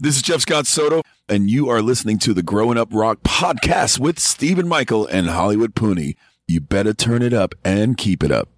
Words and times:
This 0.00 0.14
is 0.14 0.22
Jeff 0.22 0.42
Scott 0.42 0.68
Soto, 0.68 1.02
and 1.28 1.50
you 1.50 1.68
are 1.68 1.82
listening 1.82 2.20
to 2.20 2.32
the 2.32 2.40
Growing 2.40 2.78
Up 2.78 2.86
Rock 2.92 3.18
podcast 3.24 3.98
with 3.98 4.20
Stephen 4.20 4.68
Michael 4.68 5.08
and 5.08 5.26
Hollywood 5.28 5.74
Pooni. 5.74 6.14
You 6.46 6.60
better 6.60 6.94
turn 6.94 7.20
it 7.20 7.32
up 7.32 7.52
and 7.64 7.98
keep 7.98 8.22
it 8.22 8.30
up. 8.30 8.48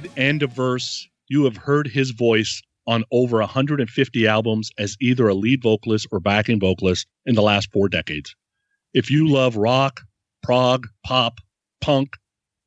Underrated 0.00 0.22
and 0.22 0.40
diverse. 0.40 1.08
You 1.28 1.44
have 1.44 1.56
heard 1.56 1.86
his 1.86 2.10
voice 2.10 2.62
on 2.86 3.04
over 3.12 3.38
150 3.38 4.26
albums 4.26 4.70
as 4.78 4.96
either 5.00 5.28
a 5.28 5.34
lead 5.34 5.62
vocalist 5.62 6.08
or 6.10 6.20
backing 6.20 6.58
vocalist 6.58 7.06
in 7.26 7.34
the 7.34 7.42
last 7.42 7.70
four 7.72 7.88
decades. 7.88 8.34
If 8.94 9.10
you 9.10 9.28
love 9.28 9.56
rock, 9.56 10.00
prog, 10.42 10.86
pop, 11.04 11.38
punk, 11.80 12.16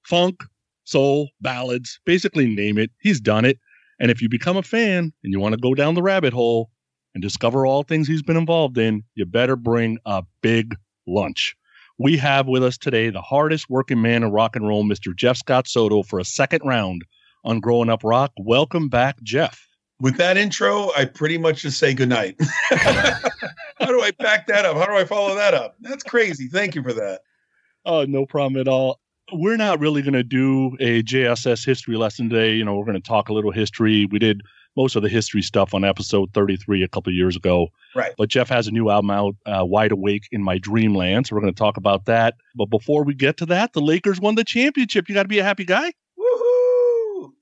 funk, 0.03 0.43
soul, 0.85 1.29
ballads, 1.41 1.99
basically 2.05 2.47
name 2.47 2.77
it, 2.77 2.91
he's 3.01 3.19
done 3.19 3.45
it. 3.45 3.59
And 3.99 4.11
if 4.11 4.21
you 4.21 4.29
become 4.29 4.57
a 4.57 4.63
fan 4.63 5.11
and 5.23 5.33
you 5.33 5.39
want 5.39 5.53
to 5.53 5.59
go 5.59 5.73
down 5.73 5.95
the 5.95 6.01
rabbit 6.01 6.33
hole 6.33 6.69
and 7.13 7.21
discover 7.21 7.65
all 7.65 7.83
things 7.83 8.07
he's 8.07 8.23
been 8.23 8.37
involved 8.37 8.77
in, 8.77 9.03
you 9.15 9.25
better 9.25 9.55
bring 9.55 9.97
a 10.05 10.23
big 10.41 10.75
lunch 11.05 11.55
we 11.99 12.17
have 12.17 12.47
with 12.47 12.63
us 12.63 12.77
today 12.77 13.09
the 13.09 13.21
hardest 13.21 13.69
working 13.69 14.01
man 14.01 14.23
in 14.23 14.31
rock 14.31 14.55
and 14.55 14.67
roll, 14.67 14.83
Mr. 14.83 15.15
Jeff 15.15 15.37
Scott 15.37 15.67
Soto, 15.67 16.03
for 16.03 16.19
a 16.19 16.25
second 16.25 16.61
round 16.65 17.03
on 17.43 17.59
Growing 17.59 17.89
Up 17.89 18.01
Rock. 18.03 18.31
Welcome 18.37 18.89
back, 18.89 19.21
Jeff. 19.23 19.67
With 19.99 20.17
that 20.17 20.37
intro, 20.37 20.91
I 20.97 21.05
pretty 21.05 21.37
much 21.37 21.61
just 21.61 21.79
say 21.79 21.93
goodnight. 21.93 22.35
How 22.71 23.87
do 23.87 24.01
I 24.01 24.11
back 24.19 24.47
that 24.47 24.65
up? 24.65 24.75
How 24.77 24.85
do 24.85 24.93
I 24.93 25.05
follow 25.05 25.35
that 25.35 25.53
up? 25.53 25.75
That's 25.81 26.03
crazy. 26.03 26.47
Thank 26.47 26.75
you 26.75 26.83
for 26.83 26.93
that. 26.93 27.21
Oh, 27.85 28.05
no 28.05 28.25
problem 28.25 28.59
at 28.59 28.67
all. 28.67 28.99
We're 29.31 29.57
not 29.57 29.79
really 29.79 30.01
going 30.01 30.13
to 30.13 30.23
do 30.23 30.75
a 30.79 31.03
JSS 31.03 31.65
history 31.65 31.95
lesson 31.95 32.29
today. 32.29 32.53
You 32.53 32.65
know, 32.65 32.75
we're 32.75 32.85
going 32.85 33.01
to 33.01 33.07
talk 33.07 33.29
a 33.29 33.33
little 33.33 33.51
history. 33.51 34.07
We 34.11 34.19
did 34.19 34.41
most 34.75 34.95
of 34.95 35.03
the 35.03 35.09
history 35.09 35.41
stuff 35.41 35.73
on 35.73 35.83
episode 35.83 36.33
33 36.33 36.83
a 36.83 36.87
couple 36.87 37.13
years 37.13 37.35
ago. 37.35 37.67
Right. 37.95 38.11
But 38.17 38.29
Jeff 38.29 38.49
has 38.49 38.67
a 38.67 38.71
new 38.71 38.89
album 38.89 39.11
out, 39.11 39.35
uh, 39.45 39.65
Wide 39.65 39.91
Awake 39.91 40.27
in 40.31 40.43
My 40.43 40.57
Dreamland. 40.57 41.27
So 41.27 41.35
we're 41.35 41.41
going 41.41 41.53
to 41.53 41.57
talk 41.57 41.77
about 41.77 42.05
that. 42.05 42.35
But 42.55 42.69
before 42.69 43.03
we 43.03 43.13
get 43.13 43.37
to 43.37 43.45
that, 43.47 43.73
the 43.73 43.81
Lakers 43.81 44.19
won 44.19 44.35
the 44.35 44.43
championship. 44.43 45.07
You 45.07 45.15
got 45.15 45.23
to 45.23 45.29
be 45.29 45.39
a 45.39 45.43
happy 45.43 45.65
guy. 45.65 45.93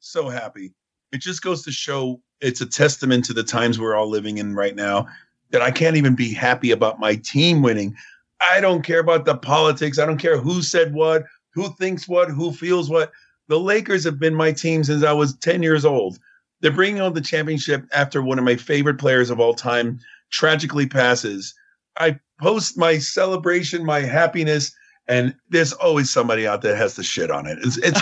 So 0.01 0.29
happy. 0.29 0.73
It 1.11 1.21
just 1.21 1.43
goes 1.43 1.63
to 1.63 1.71
show 1.71 2.21
it's 2.41 2.59
a 2.59 2.65
testament 2.65 3.23
to 3.25 3.33
the 3.33 3.43
times 3.43 3.79
we're 3.79 3.95
all 3.95 4.09
living 4.09 4.39
in 4.39 4.55
right 4.55 4.75
now 4.75 5.07
that 5.51 5.61
I 5.61 5.69
can't 5.69 5.95
even 5.95 6.15
be 6.15 6.33
happy 6.33 6.71
about 6.71 6.99
my 6.99 7.15
team 7.15 7.61
winning. 7.61 7.95
I 8.41 8.61
don't 8.61 8.81
care 8.81 8.99
about 8.99 9.25
the 9.25 9.37
politics. 9.37 9.99
I 9.99 10.07
don't 10.07 10.17
care 10.17 10.39
who 10.39 10.63
said 10.63 10.95
what, 10.95 11.25
who 11.53 11.69
thinks 11.75 12.07
what, 12.07 12.29
who 12.31 12.51
feels 12.51 12.89
what. 12.89 13.11
The 13.47 13.59
Lakers 13.59 14.03
have 14.05 14.19
been 14.19 14.33
my 14.33 14.51
team 14.51 14.83
since 14.83 15.03
I 15.03 15.13
was 15.13 15.37
10 15.37 15.61
years 15.61 15.85
old. 15.85 16.17
They're 16.61 16.71
bringing 16.71 17.01
on 17.01 17.13
the 17.13 17.21
championship 17.21 17.85
after 17.93 18.23
one 18.23 18.39
of 18.39 18.45
my 18.45 18.55
favorite 18.55 18.97
players 18.97 19.29
of 19.29 19.39
all 19.39 19.53
time 19.53 19.99
tragically 20.31 20.87
passes. 20.87 21.53
I 21.99 22.19
post 22.39 22.75
my 22.75 22.97
celebration, 22.97 23.85
my 23.85 23.99
happiness, 23.99 24.73
and 25.07 25.35
there's 25.49 25.73
always 25.73 26.09
somebody 26.09 26.47
out 26.47 26.63
there 26.63 26.75
has 26.75 26.95
the 26.95 27.03
shit 27.03 27.29
on 27.29 27.45
it. 27.45 27.59
It's, 27.61 27.77
it's 27.77 28.01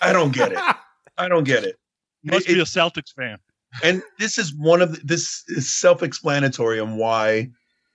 I 0.00 0.12
don't 0.12 0.32
get 0.32 0.52
it. 0.52 0.58
I 1.20 1.28
don't 1.28 1.44
get 1.44 1.64
it. 1.64 1.76
You 2.22 2.32
must 2.32 2.48
it, 2.48 2.54
be 2.54 2.60
a 2.60 2.64
Celtics 2.64 3.14
fan. 3.14 3.38
And 3.82 4.02
this 4.18 4.38
is 4.38 4.54
one 4.54 4.82
of 4.82 4.92
the, 4.92 5.00
this 5.04 5.44
is 5.48 5.72
self-explanatory 5.72 6.80
on 6.80 6.96
why 6.96 7.50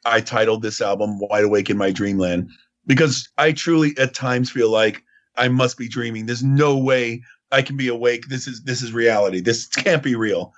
I 0.05 0.21
titled 0.21 0.61
this 0.61 0.79
album 0.79 1.19
"Wide 1.19 1.43
Awake 1.43 1.69
in 1.69 1.77
My 1.77 1.91
Dreamland" 1.91 2.49
because 2.85 3.27
I 3.37 3.51
truly 3.51 3.97
at 3.97 4.13
times 4.13 4.51
feel 4.51 4.69
like 4.69 5.03
I 5.35 5.47
must 5.47 5.77
be 5.77 5.89
dreaming. 5.89 6.27
There's 6.27 6.43
no 6.43 6.77
way 6.77 7.23
I 7.51 7.61
can 7.61 7.77
be 7.77 7.87
awake. 7.87 8.27
This 8.27 8.47
is 8.47 8.63
this 8.63 8.81
is 8.81 8.93
reality. 8.93 9.41
This 9.41 9.65
can't 9.65 10.03
be 10.03 10.15
real. 10.15 10.53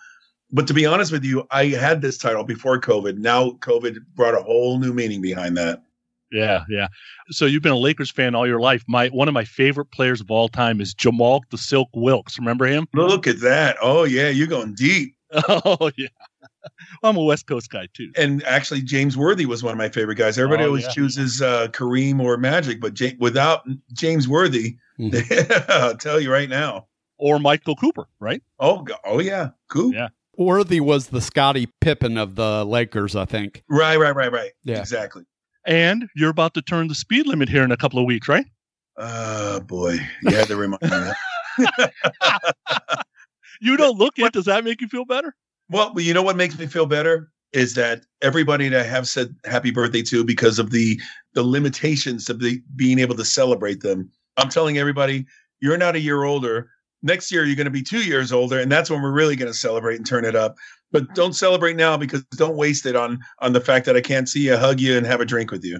But 0.51 0.67
to 0.67 0.73
be 0.73 0.85
honest 0.85 1.11
with 1.11 1.25
you, 1.25 1.47
I 1.51 1.65
had 1.67 2.01
this 2.01 2.17
title 2.17 2.43
before 2.43 2.79
COVID. 2.79 3.17
Now 3.17 3.51
COVID 3.51 3.97
brought 4.13 4.35
a 4.35 4.43
whole 4.43 4.79
new 4.79 4.93
meaning 4.93 5.21
behind 5.21 5.57
that. 5.57 5.81
Yeah, 6.31 6.63
yeah. 6.69 6.87
So 7.29 7.45
you've 7.45 7.63
been 7.63 7.71
a 7.71 7.77
Lakers 7.77 8.11
fan 8.11 8.35
all 8.35 8.47
your 8.47 8.59
life. 8.59 8.83
My 8.87 9.07
one 9.07 9.27
of 9.27 9.33
my 9.33 9.45
favorite 9.45 9.91
players 9.91 10.21
of 10.21 10.29
all 10.29 10.49
time 10.49 10.81
is 10.81 10.93
Jamaal 10.93 11.41
the 11.49 11.57
Silk 11.57 11.89
Wilkes. 11.93 12.37
Remember 12.37 12.65
him? 12.65 12.87
Look 12.93 13.27
at 13.27 13.41
that. 13.41 13.77
Oh 13.81 14.03
yeah, 14.03 14.29
you're 14.29 14.47
going 14.47 14.75
deep. 14.75 15.13
Oh 15.49 15.91
yeah. 15.97 16.07
I'm 17.03 17.15
a 17.15 17.23
West 17.23 17.47
Coast 17.47 17.69
guy 17.69 17.87
too. 17.93 18.11
And 18.17 18.43
actually, 18.43 18.81
James 18.81 19.15
Worthy 19.15 19.45
was 19.45 19.63
one 19.63 19.71
of 19.71 19.77
my 19.77 19.89
favorite 19.89 20.15
guys. 20.15 20.37
Everybody 20.37 20.63
oh, 20.63 20.67
always 20.67 20.83
yeah. 20.83 20.91
chooses 20.91 21.41
uh, 21.41 21.67
Kareem 21.69 22.21
or 22.21 22.37
Magic, 22.37 22.81
but 22.81 22.93
J- 22.93 23.15
without 23.19 23.65
James 23.93 24.27
Worthy, 24.27 24.77
mm-hmm. 24.99 25.71
I'll 25.71 25.95
tell 25.95 26.19
you 26.19 26.31
right 26.31 26.49
now. 26.49 26.87
Or 27.17 27.39
Michael 27.39 27.75
Cooper, 27.75 28.07
right? 28.19 28.41
Oh, 28.59 28.85
oh 29.05 29.19
yeah, 29.19 29.49
Coop. 29.69 29.93
Yeah. 29.93 30.09
Worthy 30.37 30.79
was 30.79 31.07
the 31.07 31.21
Scottie 31.21 31.67
Pippen 31.81 32.17
of 32.17 32.35
the 32.35 32.63
Lakers, 32.63 33.15
I 33.15 33.25
think. 33.25 33.63
Right, 33.69 33.97
right, 33.97 34.15
right, 34.15 34.31
right. 34.31 34.51
Yeah. 34.63 34.79
Exactly. 34.79 35.23
And 35.67 36.07
you're 36.15 36.29
about 36.29 36.53
to 36.53 36.61
turn 36.61 36.87
the 36.87 36.95
speed 36.95 37.27
limit 37.27 37.49
here 37.49 37.63
in 37.63 37.71
a 37.71 37.77
couple 37.77 37.99
of 37.99 38.05
weeks, 38.05 38.29
right? 38.29 38.45
Oh 38.97 39.59
boy, 39.59 39.99
you 40.23 40.35
had 40.35 40.47
to 40.47 40.55
remind 40.55 40.81
me. 40.81 41.11
you 43.61 43.77
don't 43.77 43.97
look 43.97 44.17
it. 44.17 44.31
Does 44.31 44.45
that 44.45 44.63
make 44.63 44.81
you 44.81 44.87
feel 44.87 45.05
better? 45.05 45.35
Well, 45.69 45.93
you 45.97 46.13
know 46.13 46.23
what 46.23 46.37
makes 46.37 46.57
me 46.57 46.65
feel 46.65 46.85
better 46.85 47.29
is 47.51 47.75
that 47.75 48.03
everybody 48.21 48.69
that 48.69 48.79
I 48.79 48.83
have 48.89 49.07
said 49.07 49.35
happy 49.45 49.71
birthday 49.71 50.01
to 50.03 50.23
because 50.23 50.57
of 50.57 50.71
the 50.71 50.99
the 51.33 51.43
limitations 51.43 52.29
of 52.29 52.39
the 52.39 52.61
being 52.75 52.99
able 52.99 53.15
to 53.15 53.25
celebrate 53.25 53.81
them. 53.81 54.09
I'm 54.37 54.49
telling 54.49 54.77
everybody, 54.77 55.25
you're 55.59 55.77
not 55.77 55.95
a 55.95 55.99
year 55.99 56.23
older. 56.23 56.69
Next 57.03 57.31
year, 57.31 57.45
you're 57.45 57.55
going 57.55 57.65
to 57.65 57.71
be 57.71 57.83
two 57.83 58.03
years 58.03 58.31
older, 58.31 58.59
and 58.59 58.71
that's 58.71 58.89
when 58.89 59.01
we're 59.01 59.11
really 59.11 59.35
going 59.35 59.51
to 59.51 59.57
celebrate 59.57 59.97
and 59.97 60.05
turn 60.05 60.25
it 60.25 60.35
up. 60.35 60.55
But 60.91 61.13
don't 61.13 61.33
celebrate 61.33 61.75
now 61.75 61.97
because 61.97 62.23
don't 62.35 62.55
waste 62.55 62.85
it 62.85 62.95
on 62.95 63.19
on 63.39 63.53
the 63.53 63.61
fact 63.61 63.85
that 63.85 63.95
I 63.95 64.01
can't 64.01 64.27
see 64.27 64.45
you, 64.47 64.57
hug 64.57 64.79
you, 64.79 64.97
and 64.97 65.05
have 65.05 65.21
a 65.21 65.25
drink 65.25 65.51
with 65.51 65.63
you. 65.63 65.79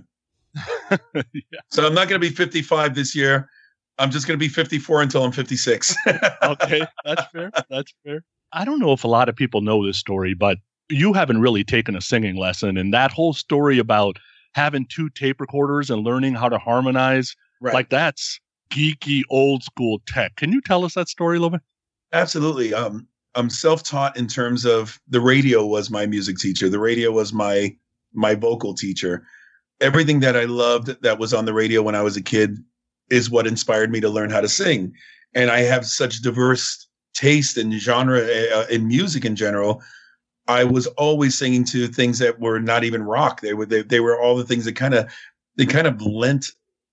yeah. 0.90 0.98
So 1.69 1.86
I'm 1.86 1.94
not 1.94 2.08
going 2.08 2.19
to 2.22 2.28
be 2.28 2.34
55 2.34 2.96
this 2.96 3.16
year. 3.16 3.50
I'm 4.00 4.12
just 4.12 4.28
going 4.28 4.38
to 4.38 4.44
be 4.44 4.50
54 4.50 5.02
until 5.02 5.24
I'm 5.24 5.31
56. 5.31 5.96
okay, 6.44 6.86
that's 7.04 7.24
fair. 7.31 7.52
That's 7.70 7.94
fair. 8.06 8.24
I 8.54 8.63
don't 8.63 8.80
know 8.80 8.94
if 8.94 9.04
a 9.04 9.08
lot 9.08 9.28
of 9.28 9.36
people 9.36 9.62
know 9.62 9.86
this 9.86 9.98
story, 9.98 10.34
but 10.34 10.58
you 10.90 11.13
haven't 11.13 11.42
really 11.42 11.63
taken 11.63 11.96
a 11.96 12.02
singing 12.02 12.36
lesson, 12.36 12.78
and 12.78 12.94
that 12.94 13.12
whole 13.12 13.34
story 13.34 13.80
about 13.80 14.18
having 14.54 14.86
two 14.86 15.10
tape 15.10 15.42
recorders 15.42 15.90
and 15.90 16.04
learning 16.04 16.34
how 16.34 16.50
to 16.50 16.58
harmonize, 16.58 17.36
right. 17.62 17.74
like 17.74 17.90
that's 17.90 18.40
geeky 18.69 19.24
old 19.30 19.64
school 19.64 20.02
tech. 20.08 20.36
Can 20.36 20.52
you 20.52 20.62
tell 20.62 20.84
us 20.86 20.94
that 20.96 21.10
story 21.10 21.38
a 21.38 21.40
little 21.40 21.58
bit? 21.58 21.62
Absolutely. 22.14 22.74
Um, 22.74 23.08
I'm 23.36 23.50
self-taught 23.50 24.18
in 24.18 24.28
terms 24.28 24.66
of 24.66 25.00
the 25.08 25.22
radio 25.22 25.66
was 25.66 25.90
my 25.90 26.06
music 26.08 26.38
teacher. 26.38 26.69
The 26.69 26.80
radio 26.80 27.12
was 27.12 27.34
my 27.34 27.75
my 28.14 28.36
vocal 28.36 28.74
teacher. 28.74 29.24
Everything 29.80 30.22
that 30.22 30.36
I 30.36 30.46
loved 30.46 31.02
that 31.04 31.19
was 31.19 31.34
on 31.34 31.46
the 31.46 31.54
radio 31.54 31.84
when 31.84 31.94
I 31.96 32.02
was 32.02 32.18
a 32.18 32.22
kid 32.22 32.58
is 33.10 33.30
what 33.30 33.46
inspired 33.46 33.92
me 33.92 34.00
to 34.02 34.10
learn 34.10 34.31
how 34.31 34.42
to 34.42 34.50
sing. 34.50 34.94
And 35.36 35.52
I 35.52 35.60
have 35.60 35.86
such 35.86 36.22
diverse 36.22 36.88
taste 37.13 37.58
and 37.58 37.74
genre 37.74 38.22
uh, 38.22 38.66
in 38.70 38.88
music 38.88 39.24
in 39.24 39.36
general. 39.36 39.84
I 40.48 40.63
was 40.63 40.88
always 40.88 41.38
singing 41.38 41.63
to 41.66 41.88
things 41.88 42.20
that 42.20 42.40
were 42.40 42.60
not 42.60 42.84
even 42.84 43.04
rock. 43.04 43.42
They 43.42 43.54
were 43.54 43.66
they, 43.66 43.84
they 43.84 44.00
were 44.00 44.20
all 44.20 44.36
the 44.36 44.46
things 44.46 44.66
that 44.66 44.75
kind 44.75 44.94
of 44.94 45.12
they 45.58 45.66
kind 45.66 45.88
of 45.88 46.02
lent 46.02 46.48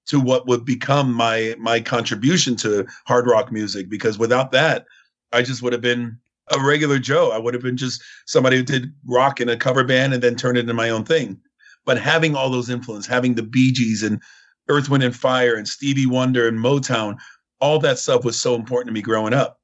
to 0.06 0.20
what 0.20 0.46
would 0.46 0.64
become 0.64 1.12
my 1.12 1.54
my 1.58 1.80
contribution 1.80 2.56
to 2.56 2.86
hard 3.06 3.26
rock 3.26 3.50
music 3.50 3.88
because 3.88 4.18
without 4.18 4.52
that 4.52 4.86
I 5.32 5.42
just 5.42 5.62
would 5.62 5.72
have 5.72 5.82
been 5.82 6.18
a 6.50 6.60
regular 6.60 6.98
Joe. 6.98 7.30
I 7.32 7.38
would 7.38 7.54
have 7.54 7.62
been 7.62 7.76
just 7.76 8.02
somebody 8.26 8.56
who 8.56 8.62
did 8.62 8.92
rock 9.06 9.40
in 9.40 9.48
a 9.48 9.56
cover 9.56 9.84
band 9.84 10.14
and 10.14 10.22
then 10.22 10.36
turned 10.36 10.58
it 10.58 10.62
into 10.62 10.74
my 10.74 10.90
own 10.90 11.04
thing. 11.04 11.40
But 11.84 12.00
having 12.00 12.34
all 12.34 12.50
those 12.50 12.70
influence, 12.70 13.06
having 13.06 13.34
the 13.34 13.42
Bee 13.42 13.72
Gees 13.72 14.02
and 14.02 14.20
Earth, 14.68 14.88
Wind 14.88 15.02
and 15.02 15.14
Fire 15.14 15.54
and 15.54 15.68
Stevie 15.68 16.06
Wonder 16.06 16.48
and 16.48 16.58
Motown, 16.58 17.16
all 17.60 17.78
that 17.80 17.98
stuff 17.98 18.24
was 18.24 18.40
so 18.40 18.54
important 18.54 18.88
to 18.88 18.94
me 18.94 19.02
growing 19.02 19.34
up. 19.34 19.60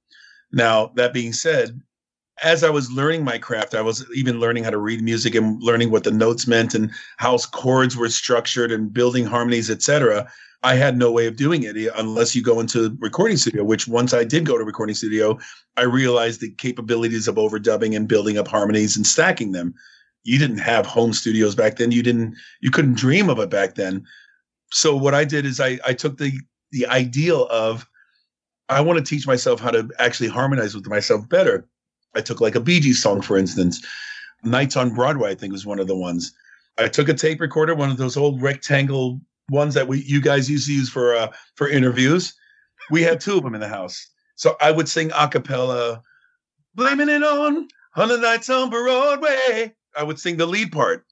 Now, 0.53 0.93
that 0.97 1.15
being 1.15 1.33
said, 1.33 1.81
as 2.43 2.65
I 2.65 2.71
was 2.71 2.91
learning 2.91 3.25
my 3.25 3.39
craft, 3.39 3.75
I 3.75 3.83
was 3.83 4.07
even 4.15 4.41
learning 4.41 4.65
how 4.65 4.71
to 4.71 4.79
read 4.79 5.03
music 5.03 5.35
and 5.35 5.63
learning 5.63 5.91
what 5.91 6.05
the 6.05 6.11
notes 6.11 6.47
meant 6.47 6.75
and 6.75 6.91
how 7.19 7.37
chords 7.39 7.97
were 7.97 8.09
structured 8.09 8.73
and 8.73 8.93
building 8.93 9.25
harmonies, 9.25 9.71
etc. 9.71 10.31
I 10.63 10.75
had 10.75 10.97
no 10.97 11.11
way 11.11 11.27
of 11.27 11.37
doing 11.37 11.63
it 11.63 11.77
eh, 11.77 11.91
unless 11.97 12.35
you 12.35 12.43
go 12.43 12.61
into 12.61 12.97
recording 13.01 13.37
studio, 13.37 13.65
which 13.65 13.89
once 13.89 14.13
I 14.13 14.25
did 14.25 14.45
go 14.45 14.59
to 14.59 14.65
recording 14.65 14.95
studio, 14.95 15.39
I 15.77 15.83
realized 15.83 16.41
the 16.41 16.51
capabilities 16.53 17.29
of 17.29 17.37
overdubbing 17.37 17.97
and 17.97 18.09
building 18.09 18.39
up 18.39 18.49
harmonies 18.49 18.97
and 18.97 19.07
stacking 19.07 19.53
them. 19.53 19.75
You 20.25 20.39
didn't 20.39 20.59
have 20.59 20.85
home 20.87 21.13
studios 21.13 21.55
back 21.55 21.77
then. 21.77 21.93
You 21.93 22.03
didn't, 22.03 22.35
you 22.61 22.71
couldn't 22.71 22.97
dream 22.97 23.31
of 23.31 23.39
it 23.39 23.49
back 23.49 23.75
then. 23.75 24.05
So 24.71 24.95
what 24.97 25.15
I 25.15 25.25
did 25.25 25.47
is 25.47 25.61
I, 25.61 25.79
I 25.87 25.95
took 25.95 26.19
the, 26.19 26.33
the 26.73 26.87
ideal 26.87 27.47
of, 27.51 27.87
I 28.69 28.83
want 28.83 28.99
to 28.99 29.05
teach 29.05 29.27
myself 29.27 29.61
how 29.61 29.71
to 29.71 29.91
actually 29.99 30.29
harmonize 30.29 30.75
with 30.75 30.87
myself 30.87 31.29
better. 31.29 31.67
I 32.15 32.21
took 32.21 32.41
like 32.41 32.55
a 32.55 32.61
Bee 32.61 32.81
Gees 32.81 33.03
song, 33.03 33.21
for 33.21 33.37
instance, 33.37 33.85
Nights 34.43 34.77
on 34.77 34.95
Broadway, 34.95 35.31
I 35.31 35.35
think 35.35 35.53
was 35.53 35.67
one 35.67 35.79
of 35.79 35.87
the 35.87 35.97
ones. 35.97 36.33
I 36.79 36.89
took 36.89 37.09
a 37.09 37.15
tape 37.15 37.41
recorder, 37.41 37.75
one 37.75 37.91
of 37.91 37.99
those 37.99 38.17
old 38.17 38.41
rectangle 38.41 39.21
ones 39.51 39.75
that 39.75 39.89
we 39.89 40.03
you 40.03 40.21
guys 40.21 40.49
used 40.49 40.67
to 40.67 40.73
use 40.73 40.89
for 40.89 41.15
uh, 41.15 41.29
for 41.55 41.69
interviews. 41.69 42.35
We 42.91 43.03
had 43.03 43.21
two 43.21 43.37
of 43.37 43.43
them 43.43 43.55
in 43.55 43.61
the 43.61 43.69
house. 43.69 44.09
So 44.37 44.57
I 44.61 44.71
would 44.71 44.89
sing 44.89 45.11
a 45.15 45.29
cappella, 45.29 46.03
blaming 46.75 47.11
it 47.11 47.23
on 47.23 47.69
on 47.97 48.09
the 48.09 48.19
nights 48.19 48.49
on 48.49 48.71
Broadway. 48.71 49.75
I 49.97 50.03
would 50.03 50.19
sing 50.19 50.37
the 50.37 50.47
lead 50.47 50.73
part. 50.73 51.05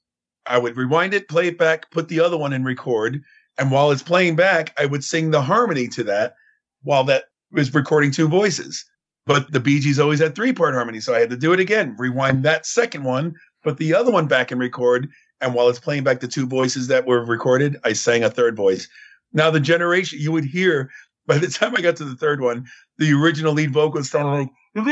I 0.45 0.57
would 0.57 0.77
rewind 0.77 1.13
it, 1.13 1.29
play 1.29 1.47
it 1.47 1.57
back, 1.57 1.91
put 1.91 2.07
the 2.07 2.21
other 2.21 2.37
one 2.37 2.53
in 2.53 2.63
record, 2.63 3.21
and 3.59 3.69
while 3.69 3.91
it's 3.91 4.01
playing 4.01 4.35
back, 4.35 4.73
I 4.79 4.85
would 4.85 5.03
sing 5.03 5.29
the 5.29 5.41
harmony 5.41 5.87
to 5.89 6.03
that 6.05 6.35
while 6.81 7.03
that 7.03 7.25
was 7.51 7.73
recording 7.73 8.09
two 8.09 8.27
voices. 8.27 8.85
But 9.29 9.51
the 9.51 9.59
Bee 9.59 9.79
Gees 9.79 9.99
always 9.99 10.17
had 10.17 10.33
three 10.33 10.53
part 10.53 10.73
harmony, 10.73 10.99
so 10.99 11.13
I 11.13 11.19
had 11.19 11.29
to 11.29 11.37
do 11.37 11.53
it 11.53 11.59
again. 11.59 11.95
Rewind 11.99 12.41
that 12.45 12.65
second 12.65 13.03
one, 13.03 13.35
put 13.63 13.77
the 13.77 13.93
other 13.93 14.11
one 14.11 14.25
back 14.25 14.49
and 14.49 14.59
record, 14.59 15.07
and 15.39 15.53
while 15.53 15.69
it's 15.69 15.77
playing 15.77 16.03
back 16.03 16.19
the 16.19 16.27
two 16.27 16.47
voices 16.47 16.87
that 16.87 17.05
were 17.05 17.23
recorded, 17.23 17.77
I 17.83 17.93
sang 17.93 18.23
a 18.23 18.31
third 18.31 18.55
voice. 18.55 18.87
Now 19.31 19.51
the 19.51 19.59
generation 19.59 20.17
you 20.19 20.31
would 20.31 20.45
hear 20.45 20.89
by 21.27 21.37
the 21.37 21.45
time 21.47 21.75
I 21.77 21.81
got 21.81 21.95
to 21.97 22.05
the 22.05 22.15
third 22.15 22.41
one, 22.41 22.65
the 22.97 23.13
original 23.13 23.53
lead 23.53 23.71
vocal 23.71 24.03
sounded 24.03 24.49
like, 24.75 24.83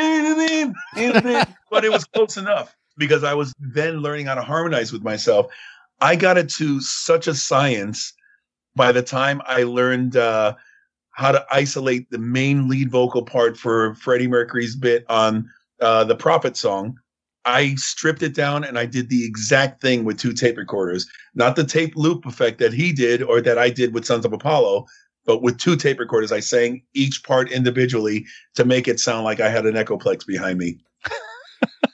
but 1.72 1.84
it 1.84 1.92
was 1.92 2.06
close 2.06 2.38
enough 2.38 2.76
because 2.96 3.24
I 3.24 3.34
was 3.34 3.56
then 3.60 4.04
learning 4.04 4.28
how 4.28 4.36
to 4.36 4.44
harmonize 4.44 4.94
with 4.94 5.04
myself. 5.04 5.48
I 6.00 6.16
got 6.16 6.38
it 6.38 6.50
to 6.58 6.80
such 6.80 7.26
a 7.26 7.34
science 7.34 8.14
by 8.76 8.92
the 8.92 9.02
time 9.02 9.42
I 9.48 9.64
learned 9.64 10.16
uh, 10.16 10.54
how 11.18 11.32
to 11.32 11.46
isolate 11.52 12.10
the 12.10 12.18
main 12.18 12.68
lead 12.68 12.90
vocal 12.90 13.24
part 13.24 13.58
for 13.58 13.96
Freddie 13.96 14.28
Mercury's 14.28 14.76
bit 14.76 15.06
on 15.10 15.50
uh, 15.82 16.04
the 16.04 16.16
Prophet 16.16 16.56
song 16.56 16.98
I 17.48 17.76
stripped 17.76 18.24
it 18.24 18.36
down 18.36 18.66
and 18.66 18.78
I 18.78 18.86
did 18.86 19.10
the 19.10 19.26
exact 19.26 19.82
thing 19.82 20.04
with 20.04 20.20
two 20.20 20.34
tape 20.34 20.58
recorders, 20.58 21.08
not 21.34 21.56
the 21.56 21.64
tape 21.64 21.96
loop 21.96 22.26
effect 22.26 22.60
that 22.60 22.74
he 22.74 22.92
did 22.92 23.24
or 23.24 23.40
that 23.42 23.58
I 23.58 23.70
did 23.70 23.94
with 23.94 24.06
Sons 24.06 24.26
of 24.26 24.34
Apollo, 24.34 24.86
but 25.26 25.42
with 25.42 25.58
two 25.58 25.78
tape 25.78 25.98
recorders, 25.98 26.34
I 26.34 26.42
sang 26.42 26.84
each 26.94 27.24
part 27.24 27.50
individually 27.50 28.26
to 28.56 28.66
make 28.66 28.90
it 28.90 29.00
sound 29.00 29.24
like 29.24 29.40
I 29.40 29.50
had 29.50 29.66
an 29.66 29.76
Echoplex 29.76 30.28
behind 30.28 30.60
me. 30.60 30.78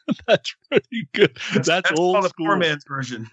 that's 0.27 0.55
pretty 0.69 1.07
good. 1.13 1.35
That's, 1.53 1.67
that's, 1.67 1.89
that's 1.89 1.99
old 1.99 2.23
school. 2.25 2.47
poor 2.47 2.57
man's 2.57 2.83
version. 2.87 3.29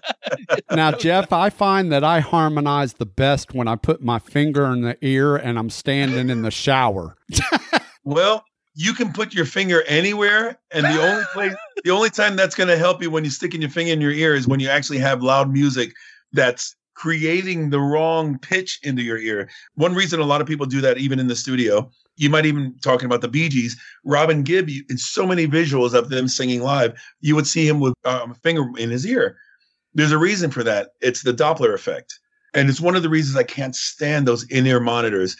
now, 0.70 0.92
Jeff, 0.92 1.32
I 1.32 1.50
find 1.50 1.92
that 1.92 2.04
I 2.04 2.20
harmonize 2.20 2.94
the 2.94 3.06
best 3.06 3.54
when 3.54 3.68
I 3.68 3.76
put 3.76 4.02
my 4.02 4.18
finger 4.18 4.66
in 4.66 4.82
the 4.82 4.96
ear 5.04 5.36
and 5.36 5.58
I'm 5.58 5.70
standing 5.70 6.30
in 6.30 6.42
the 6.42 6.50
shower. 6.50 7.16
well, 8.04 8.44
you 8.74 8.94
can 8.94 9.12
put 9.12 9.34
your 9.34 9.44
finger 9.44 9.82
anywhere, 9.88 10.56
and 10.70 10.84
the 10.84 11.02
only 11.02 11.24
place, 11.32 11.54
the 11.82 11.90
only 11.90 12.10
time 12.10 12.36
that's 12.36 12.54
going 12.54 12.68
to 12.68 12.78
help 12.78 13.02
you 13.02 13.10
when 13.10 13.24
you're 13.24 13.30
sticking 13.32 13.60
your 13.60 13.70
finger 13.70 13.92
in 13.92 14.00
your 14.00 14.12
ear 14.12 14.36
is 14.36 14.46
when 14.46 14.60
you 14.60 14.68
actually 14.68 14.98
have 14.98 15.20
loud 15.20 15.52
music 15.52 15.94
that's 16.32 16.76
creating 16.94 17.70
the 17.70 17.80
wrong 17.80 18.38
pitch 18.38 18.78
into 18.82 19.02
your 19.02 19.18
ear. 19.18 19.48
One 19.74 19.94
reason 19.94 20.20
a 20.20 20.24
lot 20.24 20.40
of 20.40 20.46
people 20.46 20.66
do 20.66 20.80
that, 20.80 20.98
even 20.98 21.18
in 21.18 21.26
the 21.26 21.36
studio, 21.36 21.90
you 22.18 22.30
might 22.30 22.46
even 22.46 22.74
talking 22.82 23.06
about 23.06 23.20
the 23.20 23.28
Bee 23.28 23.48
Gees, 23.48 23.80
Robin 24.04 24.42
Gibb, 24.42 24.68
in 24.68 24.98
so 24.98 25.26
many 25.26 25.46
visuals 25.46 25.94
of 25.94 26.10
them 26.10 26.28
singing 26.28 26.62
live, 26.62 27.00
you 27.20 27.34
would 27.34 27.46
see 27.46 27.66
him 27.66 27.80
with 27.80 27.94
um, 28.04 28.32
a 28.32 28.34
finger 28.34 28.66
in 28.76 28.90
his 28.90 29.06
ear. 29.06 29.36
There's 29.94 30.12
a 30.12 30.18
reason 30.18 30.50
for 30.50 30.62
that. 30.64 30.90
It's 31.00 31.22
the 31.22 31.32
Doppler 31.32 31.74
effect. 31.74 32.18
And 32.54 32.68
it's 32.68 32.80
one 32.80 32.96
of 32.96 33.02
the 33.02 33.08
reasons 33.08 33.36
I 33.36 33.42
can't 33.42 33.74
stand 33.74 34.26
those 34.26 34.44
in 34.50 34.66
ear 34.66 34.80
monitors 34.80 35.36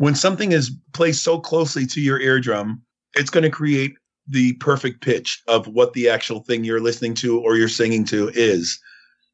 when 0.00 0.14
something 0.14 0.52
is 0.52 0.70
placed 0.94 1.22
so 1.22 1.38
closely 1.38 1.84
to 1.84 2.00
your 2.00 2.18
eardrum, 2.18 2.80
it's 3.16 3.28
going 3.28 3.44
to 3.44 3.50
create 3.50 3.98
the 4.26 4.54
perfect 4.54 5.02
pitch 5.02 5.42
of 5.46 5.68
what 5.68 5.92
the 5.92 6.08
actual 6.08 6.40
thing 6.40 6.64
you're 6.64 6.80
listening 6.80 7.12
to 7.12 7.38
or 7.38 7.56
you're 7.56 7.68
singing 7.68 8.06
to 8.06 8.30
is. 8.32 8.80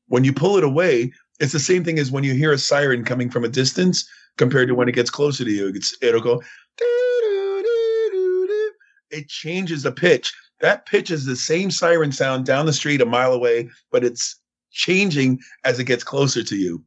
When 0.09 0.25
you 0.25 0.33
pull 0.33 0.57
it 0.57 0.65
away, 0.65 1.13
it's 1.39 1.53
the 1.53 1.61
same 1.61 1.85
thing 1.85 2.01
as 2.01 2.11
when 2.11 2.25
you 2.25 2.35
hear 2.35 2.51
a 2.51 2.59
siren 2.59 3.05
coming 3.05 3.31
from 3.31 3.45
a 3.45 3.49
distance 3.49 4.09
compared 4.39 4.67
to 4.67 4.75
when 4.75 4.89
it 4.89 4.97
gets 4.97 5.09
closer 5.09 5.45
to 5.45 5.51
you. 5.53 5.69
It's, 5.69 5.97
it'll 6.03 6.21
go, 6.21 6.43
it 9.11 9.29
changes 9.29 9.83
the 9.83 9.93
pitch. 9.93 10.33
That 10.61 10.87
pitch 10.87 11.11
is 11.11 11.27
the 11.27 11.37
same 11.37 11.71
siren 11.71 12.13
sound 12.13 12.47
down 12.47 12.67
the 12.67 12.73
street 12.73 13.01
a 13.01 13.07
mile 13.07 13.33
away, 13.33 13.69
but 13.91 14.05
it's 14.05 14.37
changing 14.73 15.41
as 15.65 15.79
it 15.79 15.85
gets 15.85 16.05
closer 16.05 16.43
to 16.43 16.57
you. 16.57 16.83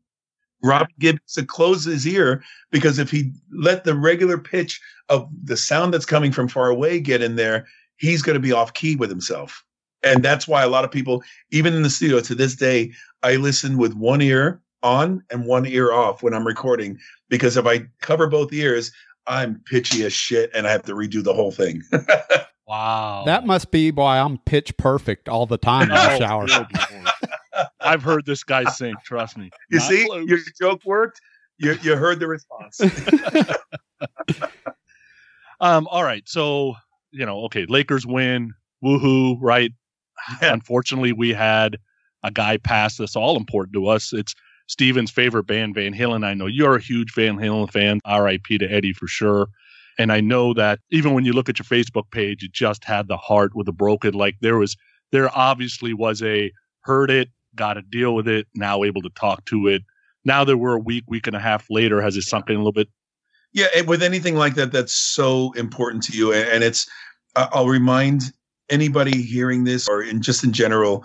Robin 0.63 0.93
Gibbs 0.99 1.33
to 1.33 1.45
close 1.45 1.85
his 1.85 2.05
ear 2.05 2.43
because 2.71 2.99
if 2.99 3.09
he 3.09 3.31
let 3.51 3.83
the 3.83 3.95
regular 3.95 4.37
pitch 4.37 4.81
of 5.07 5.29
the 5.43 5.55
sound 5.55 5.93
that's 5.93 6.05
coming 6.05 6.31
from 6.31 6.47
far 6.47 6.69
away 6.69 6.99
get 6.99 7.21
in 7.21 7.35
there, 7.35 7.65
he's 7.97 8.21
going 8.21 8.33
to 8.33 8.41
be 8.41 8.51
off 8.51 8.73
key 8.73 8.95
with 8.95 9.09
himself. 9.09 9.63
And 10.03 10.23
that's 10.23 10.47
why 10.47 10.63
a 10.63 10.69
lot 10.69 10.85
of 10.85 10.91
people, 10.91 11.23
even 11.51 11.73
in 11.73 11.83
the 11.83 11.89
studio 11.89 12.19
to 12.21 12.35
this 12.35 12.55
day, 12.55 12.91
I 13.23 13.35
listen 13.35 13.77
with 13.77 13.93
one 13.93 14.21
ear 14.21 14.61
on 14.81 15.23
and 15.29 15.45
one 15.45 15.65
ear 15.65 15.91
off 15.91 16.23
when 16.23 16.33
I'm 16.33 16.47
recording 16.47 16.97
because 17.29 17.57
if 17.57 17.65
I 17.65 17.87
cover 18.01 18.27
both 18.27 18.53
ears, 18.53 18.91
I'm 19.27 19.61
pitchy 19.65 20.03
as 20.05 20.13
shit 20.13 20.51
and 20.53 20.67
I 20.67 20.71
have 20.71 20.83
to 20.83 20.93
redo 20.93 21.23
the 21.23 21.33
whole 21.33 21.51
thing. 21.51 21.83
wow. 22.67 23.23
That 23.25 23.45
must 23.45 23.71
be 23.71 23.91
why 23.91 24.19
I'm 24.19 24.37
pitch 24.39 24.75
perfect 24.77 25.29
all 25.29 25.45
the 25.45 25.57
time 25.57 25.83
in 25.83 25.89
the 25.89 26.17
shower. 26.17 26.47
I've 27.79 28.03
heard 28.03 28.25
this 28.25 28.43
guy 28.43 28.65
sing. 28.65 28.95
Trust 29.05 29.37
me. 29.37 29.49
You 29.69 29.79
Not 29.79 29.89
see, 29.89 30.05
close. 30.05 30.27
your 30.27 30.39
joke 30.59 30.81
worked. 30.85 31.21
You 31.57 31.77
you 31.81 31.95
heard 31.97 32.19
the 32.19 32.27
response. 32.27 32.79
um. 35.59 35.87
All 35.87 36.03
right. 36.03 36.23
So 36.27 36.75
you 37.11 37.25
know, 37.25 37.41
okay, 37.45 37.65
Lakers 37.67 38.05
win. 38.05 38.53
Woohoo! 38.83 39.37
Right. 39.41 39.71
Yeah. 40.41 40.53
Unfortunately, 40.53 41.11
we 41.11 41.33
had 41.33 41.77
a 42.23 42.31
guy 42.31 42.57
pass 42.57 42.97
that's 42.97 43.15
all 43.15 43.35
important 43.35 43.73
to 43.73 43.87
us. 43.87 44.13
It's 44.13 44.35
Steven's 44.69 45.09
favorite 45.09 45.45
band, 45.45 45.73
Van 45.73 45.93
Halen. 45.93 46.23
I 46.23 46.35
know 46.35 46.45
you're 46.45 46.75
a 46.75 46.81
huge 46.81 47.13
Van 47.15 47.37
Halen 47.37 47.71
fan. 47.71 47.99
R.I.P. 48.05 48.59
to 48.59 48.71
Eddie 48.71 48.93
for 48.93 49.07
sure. 49.07 49.49
And 49.97 50.11
I 50.11 50.21
know 50.21 50.53
that 50.53 50.79
even 50.91 51.13
when 51.13 51.25
you 51.25 51.33
look 51.33 51.49
at 51.49 51.57
your 51.57 51.65
Facebook 51.65 52.11
page, 52.11 52.43
it 52.43 52.53
just 52.53 52.83
had 52.83 53.07
the 53.07 53.17
heart 53.17 53.55
with 53.55 53.67
a 53.67 53.71
broken. 53.71 54.13
Like 54.13 54.35
there 54.41 54.57
was, 54.57 54.77
there 55.11 55.35
obviously 55.35 55.93
was 55.95 56.21
a 56.21 56.51
heard 56.81 57.09
it, 57.09 57.29
got 57.55 57.73
to 57.73 57.81
deal 57.81 58.13
with 58.13 58.27
it, 58.27 58.47
now 58.53 58.83
able 58.83 59.01
to 59.01 59.09
talk 59.09 59.43
to 59.45 59.67
it. 59.67 59.81
Now 60.23 60.43
that 60.43 60.57
we're 60.57 60.75
a 60.75 60.79
week, 60.79 61.03
week 61.07 61.25
and 61.25 61.35
a 61.35 61.39
half 61.39 61.65
later, 61.71 61.99
has 61.99 62.15
it 62.15 62.21
sunk 62.21 62.49
in 62.49 62.55
a 62.55 62.59
little 62.59 62.71
bit? 62.71 62.89
Yeah, 63.53 63.81
with 63.87 64.03
anything 64.03 64.35
like 64.35 64.53
that, 64.53 64.71
that's 64.71 64.93
so 64.93 65.51
important 65.53 66.03
to 66.03 66.15
you. 66.15 66.31
And 66.31 66.63
it's, 66.63 66.87
I'll 67.35 67.67
remind 67.67 68.31
anybody 68.69 69.23
hearing 69.23 69.63
this 69.63 69.89
or 69.89 70.03
in 70.03 70.21
just 70.21 70.43
in 70.43 70.53
general, 70.53 71.03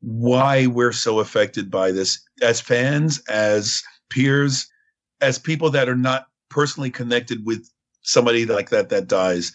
why 0.00 0.66
we're 0.66 0.92
so 0.92 1.20
affected 1.20 1.70
by 1.70 1.90
this 1.90 2.20
as 2.42 2.60
fans, 2.60 3.20
as 3.28 3.82
peers, 4.10 4.68
as 5.20 5.38
people 5.38 5.70
that 5.70 5.88
are 5.88 5.96
not 5.96 6.28
personally 6.50 6.90
connected 6.90 7.44
with 7.44 7.68
somebody 8.02 8.46
like 8.46 8.70
that 8.70 8.88
that 8.88 9.08
dies. 9.08 9.52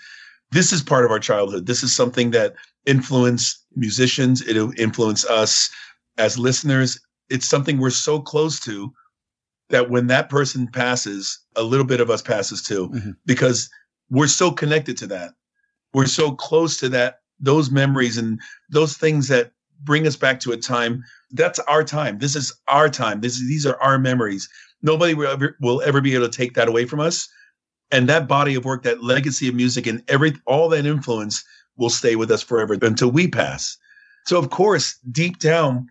This 0.52 0.72
is 0.72 0.84
part 0.84 1.06
of 1.06 1.12
our 1.12 1.20
childhood. 1.20 1.66
This 1.66 1.82
is 1.82 1.96
something 1.96 2.32
that 2.32 2.54
influenced 2.86 3.66
musicians. 3.76 4.42
It 4.42 4.58
influenced 4.78 5.26
us 5.28 5.70
as 6.18 6.38
listeners. 6.38 7.00
It's 7.30 7.48
something 7.48 7.80
we're 7.80 7.90
so 7.90 8.20
close 8.20 8.60
to 8.62 8.94
that 9.70 9.90
when 9.90 10.08
that 10.08 10.30
person 10.30 10.68
passes, 10.68 11.40
a 11.56 11.64
little 11.64 11.86
bit 11.86 12.02
of 12.02 12.12
us 12.12 12.22
passes 12.22 12.62
too, 12.62 12.90
mm-hmm. 12.90 13.12
because 13.26 13.70
we're 14.12 14.28
so 14.28 14.52
connected 14.52 14.98
to 14.98 15.08
that. 15.08 15.32
We're 15.94 16.06
so 16.06 16.34
close 16.34 16.78
to 16.80 16.90
that, 16.90 17.22
those 17.40 17.72
memories 17.72 18.18
and 18.18 18.40
those 18.70 18.98
things 18.98 19.30
that 19.30 19.53
bring 19.84 20.08
us 20.08 20.16
back 20.16 20.40
to 20.42 20.52
a 20.52 20.58
time. 20.58 21.04
That's 21.32 21.60
our 21.60 21.84
time. 21.84 22.20
This 22.20 22.36
is 22.36 22.54
our 22.68 22.90
time. 22.90 23.22
This 23.22 23.36
is, 23.36 23.48
these 23.48 23.66
are 23.66 23.82
our 23.82 24.00
memories. 24.00 24.50
Nobody 24.82 25.14
will 25.14 25.32
ever, 25.32 25.58
will 25.62 25.82
ever 25.82 26.02
be 26.02 26.16
able 26.16 26.28
to 26.28 26.38
take 26.38 26.54
that 26.56 26.68
away 26.68 26.86
from 26.86 27.00
us. 27.00 27.28
And 27.92 28.10
that 28.10 28.28
body 28.28 28.56
of 28.56 28.66
work, 28.66 28.84
that 28.84 29.04
legacy 29.04 29.48
of 29.48 29.56
music 29.56 29.86
and 29.88 30.04
every, 30.08 30.34
all 30.46 30.70
that 30.70 30.86
influence 30.86 31.44
will 31.78 31.90
stay 31.90 32.16
with 32.16 32.32
us 32.32 32.42
forever 32.42 32.78
until 32.82 33.12
we 33.12 33.28
pass. 33.28 33.78
So 34.26 34.40
of 34.40 34.50
course, 34.50 34.98
deep 35.12 35.40
down, 35.40 35.90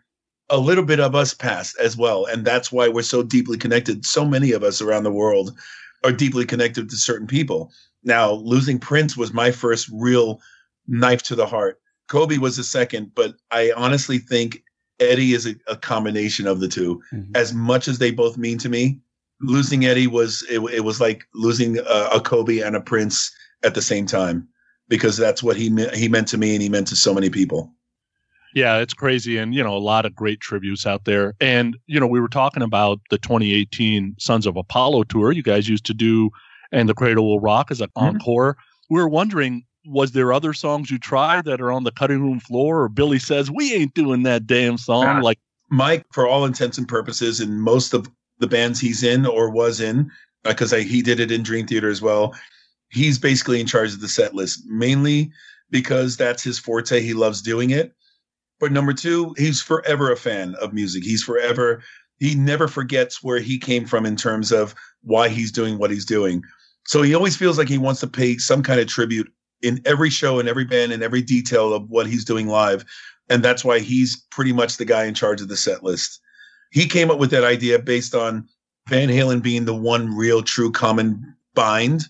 a 0.51 0.59
little 0.59 0.85
bit 0.85 1.01
of 1.01 1.15
us 1.15 1.33
passed 1.33 1.77
as 1.81 1.97
well. 1.97 2.27
And 2.27 2.45
that's 2.45 2.71
why 2.71 2.89
we're 2.89 3.03
so 3.03 3.23
deeply 3.23 3.57
connected. 3.57 4.05
So 4.05 4.25
many 4.25 4.53
of 4.53 4.63
us 4.63 4.83
around 4.83 5.05
the 5.05 5.13
world 5.13 5.57
are 6.05 6.13
deeply 6.13 6.45
connected 6.45 6.91
to 6.91 6.97
certain 6.97 7.27
people. 7.27 7.71
Now, 8.05 8.33
losing 8.33 8.79
Prince 8.79 9.17
was 9.17 9.33
my 9.33 9.51
first 9.51 9.89
real 9.93 10.41
knife 10.89 11.23
to 11.25 11.35
the 11.35 11.47
heart. 11.47 11.81
Kobe 12.13 12.37
was 12.37 12.59
the 12.59 12.63
second, 12.63 13.15
but 13.15 13.37
I 13.51 13.73
honestly 13.75 14.19
think 14.19 14.63
Eddie 15.01 15.33
is 15.33 15.47
a, 15.47 15.55
a 15.67 15.77
combination 15.77 16.47
of 16.47 16.61
the 16.61 16.69
2 16.69 17.03
mm-hmm. 17.11 17.33
As 17.35 17.55
much 17.55 17.89
as 17.89 17.99
they 17.99 18.11
both 18.11 18.37
mean 18.37 18.59
to 18.59 18.69
me, 18.69 19.01
losing 19.41 19.87
Eddie 19.87 20.09
was 20.09 20.45
it, 20.51 20.61
it 20.71 20.85
was 20.85 21.01
like 21.01 21.25
losing 21.33 21.79
a, 21.79 22.09
a, 22.13 22.21
Kobe 22.21 22.59
and 22.59 22.77
a 22.77 22.83
Prince 22.83 23.35
at 23.65 23.75
the 23.75 23.81
same 23.81 24.05
time 24.05 24.47
because 24.89 25.17
that's 25.17 25.43
what 25.43 25.57
he 25.57 25.75
he 25.95 26.07
meant 26.07 26.29
to 26.29 26.37
me 26.37 26.53
and 26.53 26.63
he 26.63 26.69
meant 26.69 26.87
to 26.89 26.97
so 26.97 27.15
many 27.15 27.31
people. 27.31 27.73
Yeah, 28.55 28.77
it's 28.77 28.93
crazy. 28.93 29.39
And, 29.39 29.55
you 29.55 29.65
know, 29.65 29.75
a 29.75 29.79
lot 29.79 30.05
of 30.05 30.15
great 30.15 30.41
tributes 30.41 30.87
out 30.87 31.07
there. 31.07 31.33
And, 31.41 31.79
you 31.87 31.99
know, 31.99 32.07
we 32.07 32.21
were 32.21 32.29
talking 32.29 32.63
about 32.63 33.01
the 33.09 33.17
2018 33.17 34.17
Sons 34.19 34.47
of 34.47 34.59
Apollo 34.59 35.05
tour 35.05 35.33
you 35.33 35.43
guys 35.43 35.67
used 35.67 35.87
to 35.87 35.95
do, 35.95 36.29
and 36.73 36.91
The 36.91 36.95
Cradle 36.95 37.27
Will 37.27 37.41
Rock 37.41 37.71
as 37.71 37.81
an 37.81 37.89
mm-hmm. 37.97 38.17
encore. 38.17 38.59
We 38.91 39.01
were 39.01 39.09
wondering, 39.09 39.65
was 39.85 40.13
there 40.13 40.33
other 40.33 40.53
songs 40.53 40.91
you 40.91 40.99
tried 40.99 41.45
that 41.45 41.61
are 41.61 41.73
on 41.73 41.85
the 41.85 41.93
cutting 41.93 42.23
room 42.23 42.41
floor? 42.41 42.83
Or 42.83 42.89
Billy 42.89 43.19
says, 43.19 43.51
we 43.51 43.75
ain't 43.75 43.95
doing 43.95 44.23
that 44.25 44.47
damn 44.47 44.79
song? 44.79 45.23
Like, 45.23 45.39
Mike, 45.71 46.05
for 46.13 46.27
all 46.27 46.45
intents 46.45 46.79
and 46.79 46.87
purposes, 46.87 47.41
in 47.41 47.61
most 47.61 47.95
of 47.95 48.09
the 48.39 48.47
bands 48.47 48.81
he's 48.81 49.03
in 49.03 49.27
or 49.27 49.51
was 49.51 49.81
in, 49.81 50.11
because 50.45 50.73
uh, 50.73 50.77
he 50.77 51.03
did 51.03 51.21
it 51.21 51.31
in 51.31 51.43
Dream 51.43 51.67
Theater 51.67 51.89
as 51.89 52.03
well, 52.03 52.35
he's 52.91 53.19
basically 53.19 53.61
in 53.61 53.67
charge 53.67 53.93
of 53.93 54.01
the 54.01 54.09
set 54.09 54.35
list, 54.35 54.63
mainly 54.67 55.31
because 55.71 56.17
that's 56.17 56.43
his 56.43 56.59
forte. 56.59 57.01
He 57.01 57.15
loves 57.15 57.41
doing 57.41 57.71
it 57.71 57.95
but 58.63 58.71
number 58.71 58.93
two, 58.93 59.35
he's 59.37 59.61
forever 59.61 60.13
a 60.13 60.17
fan 60.17 60.55
of 60.61 60.73
music. 60.73 61.03
He's 61.03 61.25
forever, 61.25 61.83
he 62.21 62.37
never 62.37 62.69
forgets 62.69 63.21
where 63.21 63.41
he 63.41 63.59
came 63.59 63.87
from 63.87 64.07
in 64.07 64.15
terms 64.15 64.53
of 64.53 64.73
why 65.03 65.29
he's 65.29 65.51
doing 65.51 65.79
what 65.79 65.91
he's 65.91 66.05
doing. 66.05 66.45
So 66.87 67.03
he 67.03 67.13
always 67.13 67.37
feels 67.37 67.59
like 67.59 67.69
he 67.69 67.77
wants 67.77 67.99
to 68.03 68.07
pay 68.07 68.39
some 68.39 68.63
kind 68.63 68.79
of 68.79 68.87
tribute 68.87 69.29
in 69.63 69.81
every 69.85 70.11
show, 70.11 70.39
in 70.39 70.49
every 70.49 70.65
band, 70.65 70.93
in 70.93 71.03
every 71.03 71.23
detail 71.23 71.73
of 71.73 71.89
what 71.89 72.07
he's 72.07 72.25
doing 72.25 72.49
live. 72.49 72.85
And 73.29 73.43
that's 73.43 73.65
why 73.65 73.79
he's 73.79 74.17
pretty 74.31 74.53
much 74.53 74.77
the 74.77 74.85
guy 74.85 75.05
in 75.05 75.15
charge 75.15 75.41
of 75.41 75.49
the 75.49 75.57
set 75.57 75.83
list. 75.83 76.21
He 76.71 76.87
came 76.87 77.11
up 77.11 77.19
with 77.19 77.31
that 77.31 77.45
idea 77.45 77.79
based 77.79 78.15
on 78.15 78.49
Van 78.89 79.09
Halen 79.09 79.43
being 79.43 79.65
the 79.65 79.75
one 79.75 80.15
real 80.15 80.43
true 80.43 80.73
common 80.73 81.35
bind 81.55 82.05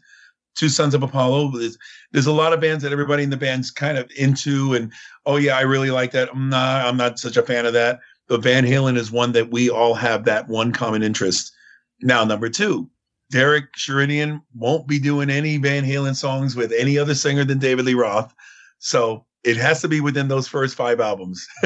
to 0.57 0.69
Sons 0.69 0.95
of 0.95 1.03
Apollo. 1.03 1.59
There's, 1.59 1.79
there's 2.13 2.27
a 2.27 2.33
lot 2.33 2.53
of 2.53 2.61
bands 2.61 2.83
that 2.83 2.93
everybody 2.93 3.23
in 3.23 3.31
the 3.31 3.37
band's 3.37 3.71
kind 3.71 3.99
of 3.99 4.11
into, 4.17 4.75
and 4.75 4.93
oh 5.27 5.37
yeah, 5.37 5.57
I 5.57 5.63
really 5.63 5.91
like 5.91 6.13
that. 6.13 6.29
Mm, 6.31 6.35
I'm 6.35 6.49
not, 6.49 6.87
I'm 6.87 6.97
not 6.97 7.19
such 7.19 7.37
a 7.37 7.43
fan 7.43 7.67
of 7.67 7.73
that. 7.73 8.01
But 8.29 8.43
Van 8.43 8.65
Halen 8.65 8.97
is 8.97 9.11
one 9.11 9.33
that 9.33 9.51
we 9.51 9.69
all 9.69 9.95
have 9.95 10.25
that 10.25 10.49
one 10.49 10.73
common 10.73 11.03
interest. 11.03 11.53
Now, 12.01 12.25
number 12.25 12.49
two, 12.49 12.89
Derek 13.33 13.73
Sherinian 13.75 14.43
won't 14.55 14.87
be 14.87 15.01
doing 15.01 15.31
any 15.31 15.57
Van 15.57 15.85
Halen 15.85 16.15
songs 16.15 16.55
with 16.55 16.73
any 16.73 16.99
other 16.99 17.15
singer 17.15 17.45
than 17.45 17.59
David 17.59 17.87
Lee 17.87 17.95
Roth. 17.95 18.33
So 18.79 19.25
it 19.43 19.57
has 19.57 19.81
to 19.81 19.89
be 19.89 20.01
within 20.01 20.29
those 20.29 20.47
first 20.47 20.77
five 20.77 21.01
albums. 21.01 21.47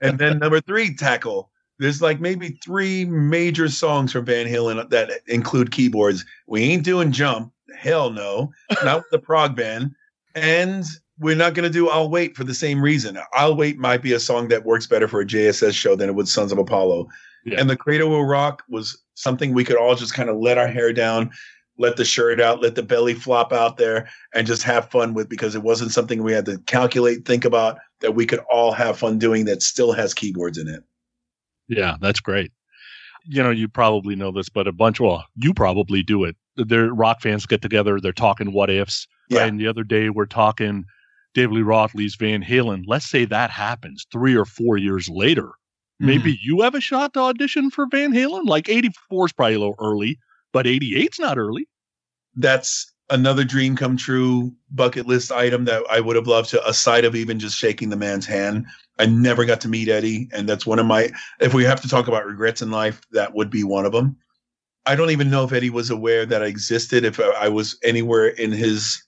and 0.00 0.18
then 0.18 0.38
number 0.38 0.60
three, 0.60 0.94
Tackle 0.94 1.50
there's 1.80 2.02
like 2.02 2.20
maybe 2.20 2.58
three 2.62 3.06
major 3.06 3.68
songs 3.68 4.12
from 4.12 4.26
Van 4.26 4.46
Halen 4.46 4.90
that 4.90 5.22
include 5.26 5.72
keyboards. 5.72 6.26
We 6.46 6.62
ain't 6.62 6.84
doing 6.84 7.10
Jump. 7.10 7.52
Hell 7.76 8.10
no. 8.10 8.52
Not 8.84 8.98
with 8.98 9.10
the 9.10 9.18
prog 9.18 9.56
band. 9.56 9.94
And 10.34 10.84
we're 11.18 11.36
not 11.36 11.54
going 11.54 11.64
to 11.64 11.72
do 11.72 11.88
I'll 11.88 12.10
Wait 12.10 12.36
for 12.36 12.44
the 12.44 12.54
same 12.54 12.82
reason. 12.82 13.18
I'll 13.32 13.56
Wait 13.56 13.78
might 13.78 14.02
be 14.02 14.12
a 14.12 14.20
song 14.20 14.48
that 14.48 14.66
works 14.66 14.86
better 14.86 15.08
for 15.08 15.22
a 15.22 15.26
JSS 15.26 15.72
show 15.72 15.96
than 15.96 16.10
it 16.10 16.14
would 16.14 16.28
Sons 16.28 16.52
of 16.52 16.58
Apollo. 16.58 17.08
Yeah. 17.44 17.60
And 17.60 17.70
The 17.70 17.76
Cradle 17.76 18.10
Will 18.10 18.24
Rock 18.24 18.62
was 18.68 19.00
something 19.14 19.52
we 19.54 19.64
could 19.64 19.76
all 19.76 19.94
just 19.94 20.14
kind 20.14 20.28
of 20.28 20.38
let 20.38 20.58
our 20.58 20.68
hair 20.68 20.92
down, 20.92 21.30
let 21.78 21.96
the 21.96 22.04
shirt 22.04 22.40
out, 22.40 22.62
let 22.62 22.74
the 22.74 22.82
belly 22.82 23.14
flop 23.14 23.52
out 23.52 23.76
there, 23.76 24.08
and 24.34 24.46
just 24.46 24.62
have 24.62 24.90
fun 24.90 25.14
with 25.14 25.28
because 25.28 25.54
it 25.54 25.62
wasn't 25.62 25.92
something 25.92 26.22
we 26.22 26.32
had 26.32 26.46
to 26.46 26.58
calculate, 26.66 27.24
think 27.24 27.44
about, 27.44 27.78
that 28.00 28.14
we 28.14 28.26
could 28.26 28.40
all 28.50 28.72
have 28.72 28.98
fun 28.98 29.18
doing 29.18 29.44
that 29.46 29.62
still 29.62 29.92
has 29.92 30.12
keyboards 30.12 30.58
in 30.58 30.68
it. 30.68 30.82
Yeah, 31.68 31.96
that's 32.00 32.20
great. 32.20 32.52
You 33.24 33.42
know, 33.42 33.50
you 33.50 33.68
probably 33.68 34.16
know 34.16 34.32
this, 34.32 34.48
but 34.48 34.66
a 34.66 34.72
bunch, 34.72 35.00
well, 35.00 35.24
you 35.36 35.54
probably 35.54 36.02
do 36.02 36.24
it. 36.24 36.36
Their 36.56 36.92
rock 36.92 37.22
fans 37.22 37.46
get 37.46 37.62
together, 37.62 38.00
they're 38.00 38.12
talking 38.12 38.52
what 38.52 38.70
ifs. 38.70 39.06
Yeah. 39.28 39.40
Right? 39.40 39.48
And 39.48 39.60
the 39.60 39.68
other 39.68 39.84
day 39.84 40.10
we're 40.10 40.26
talking 40.26 40.84
David 41.34 41.54
Lee 41.54 41.62
Roth 41.62 41.94
leaves 41.94 42.16
Van 42.16 42.42
Halen. 42.42 42.82
Let's 42.86 43.08
say 43.08 43.24
that 43.26 43.50
happens 43.50 44.06
three 44.10 44.34
or 44.34 44.44
four 44.44 44.76
years 44.76 45.08
later. 45.08 45.52
Mm-hmm. 46.00 46.06
Maybe 46.06 46.38
you 46.42 46.62
have 46.62 46.74
a 46.74 46.80
shot 46.80 47.14
to 47.14 47.20
audition 47.20 47.70
for 47.70 47.86
Van 47.90 48.12
Halen. 48.12 48.46
Like 48.46 48.68
84 48.68 49.26
is 49.26 49.32
probably 49.32 49.54
a 49.54 49.58
little 49.58 49.76
early, 49.78 50.18
but 50.52 50.66
88's 50.66 51.18
not 51.18 51.36
early. 51.36 51.68
That's 52.36 52.90
another 53.10 53.44
dream 53.44 53.76
come 53.76 53.96
true 53.96 54.52
bucket 54.70 55.06
list 55.06 55.30
item 55.30 55.64
that 55.66 55.82
I 55.90 56.00
would 56.00 56.16
have 56.16 56.26
loved 56.26 56.48
to, 56.50 56.66
aside 56.66 57.04
of 57.04 57.14
even 57.14 57.38
just 57.38 57.58
shaking 57.58 57.90
the 57.90 57.96
man's 57.96 58.24
hand. 58.24 58.66
I 58.98 59.06
never 59.06 59.44
got 59.44 59.60
to 59.62 59.68
meet 59.68 59.88
Eddie, 59.88 60.28
and 60.32 60.48
that's 60.48 60.66
one 60.66 60.78
of 60.78 60.86
my. 60.86 61.10
If 61.40 61.52
we 61.52 61.64
have 61.64 61.80
to 61.82 61.88
talk 61.88 62.08
about 62.08 62.24
regrets 62.24 62.62
in 62.62 62.70
life, 62.70 63.02
that 63.12 63.34
would 63.34 63.50
be 63.50 63.64
one 63.64 63.84
of 63.84 63.92
them. 63.92 64.16
I 64.86 64.96
don't 64.96 65.10
even 65.10 65.30
know 65.30 65.44
if 65.44 65.52
Eddie 65.52 65.70
was 65.70 65.90
aware 65.90 66.24
that 66.24 66.42
I 66.42 66.46
existed, 66.46 67.04
if 67.04 67.20
I 67.20 67.48
was 67.48 67.78
anywhere 67.82 68.28
in 68.28 68.52
his 68.52 69.02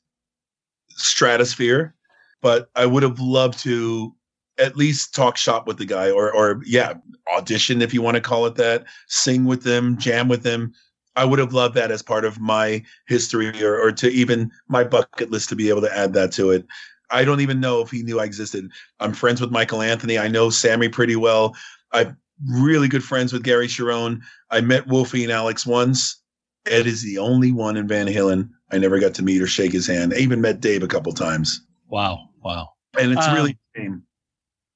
stratosphere, 0.91 1.95
but 2.43 2.69
I 2.75 2.85
would 2.85 3.03
have 3.03 3.19
loved 3.19 3.59
to 3.61 4.15
at 4.59 4.77
least 4.77 5.15
talk 5.15 5.37
shop 5.37 5.67
with 5.67 5.79
the 5.79 5.87
guy, 5.87 6.11
or 6.11 6.33
or 6.33 6.63
yeah, 6.65 6.95
audition 7.35 7.83
if 7.83 7.95
you 7.95 8.03
want 8.03 8.17
to 8.17 8.21
call 8.21 8.47
it 8.47 8.57
that, 8.57 8.85
sing 9.09 9.45
with 9.45 9.63
them, 9.63 9.97
jam 9.99 10.29
with 10.29 10.43
them. 10.43 10.73
I 11.15 11.25
would 11.25 11.39
have 11.39 11.53
loved 11.53 11.75
that 11.75 11.91
as 11.91 12.03
part 12.03 12.25
of 12.25 12.41
my 12.41 12.83
history, 13.07 13.63
or 13.63 13.81
or 13.81 13.93
to 13.93 14.11
even 14.11 14.51
my 14.69 14.85
bucket 14.85 15.31
list 15.31 15.49
to 15.51 15.57
be 15.57 15.69
able 15.69 15.83
to 15.83 15.97
add 15.97 16.13
that 16.15 16.33
to 16.33 16.51
it. 16.51 16.67
I 17.11 17.25
don't 17.25 17.41
even 17.41 17.61
know 17.61 17.83
if 17.83 17.91
he 17.91 18.03
knew 18.03 18.21
I 18.21 18.25
existed. 18.25 18.71
I'm 19.01 19.13
friends 19.13 19.41
with 19.41 19.51
Michael 19.51 19.83
Anthony. 19.83 20.19
I 20.19 20.29
know 20.29 20.49
Sammy 20.49 20.89
pretty 20.89 21.17
well. 21.17 21.55
I'm 21.93 22.17
really 22.49 22.89
good 22.89 23.05
friends 23.05 23.33
with 23.33 23.45
Gary 23.45 23.69
Cherone 23.69 24.21
I 24.53 24.61
met 24.61 24.87
Wolfie 24.87 25.25
and 25.25 25.33
Alex 25.33 25.67
once. 25.67 26.23
Ed 26.67 26.87
is 26.87 27.03
the 27.03 27.19
only 27.19 27.51
one 27.51 27.77
in 27.77 27.89
Van 27.89 28.07
Halen 28.07 28.51
I 28.71 28.79
never 28.79 29.01
got 29.01 29.15
to 29.15 29.23
meet 29.23 29.43
or 29.43 29.47
shake 29.47 29.73
his 29.73 29.87
hand. 29.87 30.13
I 30.15 30.19
even 30.19 30.41
met 30.41 30.61
Dave 30.61 30.83
a 30.83 30.89
couple 30.89 31.13
times. 31.13 31.67
Wow. 31.89 32.29
Wow. 32.45 32.69
And 32.99 33.13
it's 33.13 33.27
um, 33.27 33.35
really 33.35 33.59
shame. 33.75 34.05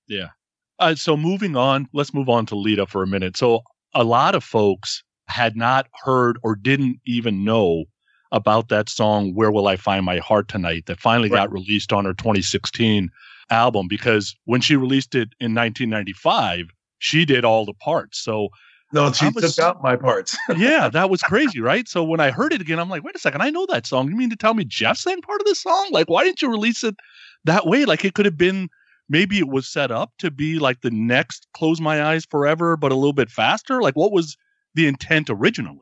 Yeah. 0.09 0.29
Uh, 0.79 0.95
so 0.95 1.17
moving 1.17 1.57
on, 1.57 1.89
let's 1.93 2.13
move 2.13 2.29
on 2.29 2.47
to 2.47 2.55
Lita 2.55 2.87
for 2.87 3.03
a 3.03 3.07
minute. 3.07 3.37
So 3.37 3.63
a 3.95 4.05
lot 4.05 4.35
of 4.35 4.45
folks 4.45 5.03
had 5.29 5.57
not 5.57 5.89
heard 6.05 6.39
or 6.43 6.55
didn't 6.55 7.01
even 7.07 7.45
know 7.45 7.85
about 8.33 8.69
that 8.69 8.89
song 8.89 9.35
where 9.35 9.51
will 9.51 9.69
i 9.69 9.77
find 9.77 10.05
my 10.05 10.19
heart 10.19 10.49
tonight 10.49 10.87
that 10.87 10.99
finally 10.99 11.29
right. 11.29 11.39
got 11.39 11.53
released 11.53 11.93
on 11.93 12.05
her 12.05 12.15
2016 12.15 13.09
album 13.51 13.87
because 13.89 14.37
when 14.45 14.61
she 14.61 14.77
released 14.77 15.15
it 15.15 15.29
in 15.41 15.55
1995 15.55 16.67
she 16.99 17.25
did 17.25 17.45
all 17.45 17.65
the 17.65 17.75
parts 17.75 18.19
so 18.19 18.49
no 18.93 19.13
she 19.13 19.29
was, 19.29 19.55
took 19.55 19.65
out 19.65 19.83
my 19.83 19.95
parts 19.95 20.37
yeah 20.57 20.89
that 20.89 21.09
was 21.09 21.23
crazy 21.23 21.61
right 21.61 21.89
so 21.89 22.03
when 22.03 22.21
i 22.21 22.31
heard 22.31 22.53
it 22.53 22.61
again 22.61 22.81
i'm 22.81 22.91
like 22.91 23.05
wait 23.05 23.15
a 23.15 23.19
second 23.21 23.41
i 23.41 23.51
know 23.51 23.67
that 23.69 23.87
song 23.87 24.09
you 24.09 24.17
mean 24.17 24.31
to 24.31 24.37
tell 24.37 24.55
me 24.55 24.65
jeff 24.65 24.97
sang 24.97 25.21
part 25.23 25.41
of 25.41 25.47
the 25.47 25.55
song 25.55 25.89
like 25.93 26.09
why 26.09 26.25
didn't 26.25 26.43
you 26.43 26.51
release 26.51 26.83
it 26.83 26.97
that 27.45 27.67
way 27.67 27.85
like 27.85 28.05
it 28.05 28.15
could 28.15 28.27
have 28.27 28.37
been 28.37 28.69
maybe 29.09 29.39
it 29.39 29.49
was 29.49 29.69
set 29.69 29.91
up 29.91 30.13
to 30.19 30.31
be 30.31 30.59
like 30.59 30.81
the 30.81 30.91
next 30.91 31.47
close 31.55 31.81
my 31.81 32.03
eyes 32.03 32.25
forever 32.25 32.77
but 32.77 32.93
a 32.93 32.97
little 32.97 33.13
bit 33.13 33.31
faster? 33.31 33.83
Like 33.83 33.95
what 33.97 34.13
was 34.13 34.37
the 34.75 34.87
intent 34.87 35.31
originally? 35.31 35.81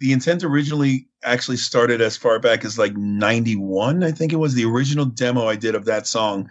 The 0.00 0.12
intent 0.12 0.44
originally 0.44 1.08
actually 1.24 1.56
started 1.56 2.00
as 2.00 2.16
far 2.16 2.38
back 2.38 2.64
as 2.64 2.78
like 2.78 2.96
91 2.96 4.04
i 4.04 4.12
think 4.12 4.32
it 4.32 4.36
was 4.36 4.54
the 4.54 4.64
original 4.64 5.04
demo 5.04 5.48
i 5.48 5.56
did 5.56 5.74
of 5.74 5.84
that 5.84 6.06
song. 6.06 6.48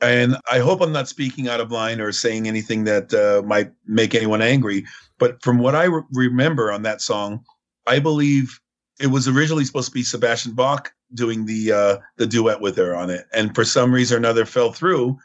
And 0.00 0.36
i 0.50 0.58
hope 0.58 0.80
i'm 0.80 0.92
not 0.92 1.08
speaking 1.08 1.48
out 1.48 1.60
of 1.60 1.70
line 1.70 2.00
or 2.00 2.12
saying 2.12 2.48
anything 2.48 2.84
that 2.84 3.12
uh, 3.12 3.46
might 3.46 3.72
make 3.86 4.14
anyone 4.14 4.40
angry 4.40 4.86
but 5.18 5.42
from 5.42 5.58
what 5.58 5.74
i 5.74 5.84
re- 5.84 6.02
remember 6.12 6.72
on 6.72 6.82
that 6.82 7.02
song 7.02 7.44
i 7.86 7.98
believe 7.98 8.58
it 9.00 9.08
was 9.08 9.28
originally 9.28 9.64
supposed 9.64 9.88
to 9.88 9.94
be 9.94 10.02
Sebastian 10.02 10.52
Bach 10.52 10.92
doing 11.14 11.46
the 11.46 11.72
uh, 11.72 11.96
the 12.16 12.26
duet 12.26 12.60
with 12.60 12.76
her 12.76 12.94
on 12.94 13.10
it, 13.10 13.26
and 13.32 13.54
for 13.54 13.64
some 13.64 13.92
reason 13.92 14.16
or 14.16 14.18
another 14.18 14.44
fell 14.44 14.72
through. 14.72 15.18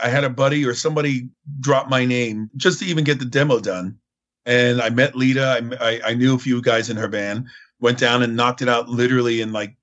I 0.00 0.08
had 0.08 0.24
a 0.24 0.30
buddy 0.30 0.64
or 0.64 0.74
somebody 0.74 1.28
drop 1.60 1.88
my 1.88 2.04
name 2.04 2.50
just 2.56 2.78
to 2.80 2.86
even 2.86 3.04
get 3.04 3.18
the 3.18 3.24
demo 3.24 3.60
done, 3.60 3.98
and 4.46 4.80
I 4.80 4.90
met 4.90 5.16
Lita. 5.16 5.76
I, 5.80 6.00
I, 6.04 6.14
knew 6.14 6.34
a 6.34 6.38
few 6.38 6.62
guys 6.62 6.88
in 6.88 6.96
her 6.96 7.08
band. 7.08 7.46
Went 7.80 7.98
down 7.98 8.22
and 8.22 8.36
knocked 8.36 8.62
it 8.62 8.68
out 8.68 8.88
literally 8.88 9.40
in 9.40 9.52
like 9.52 9.76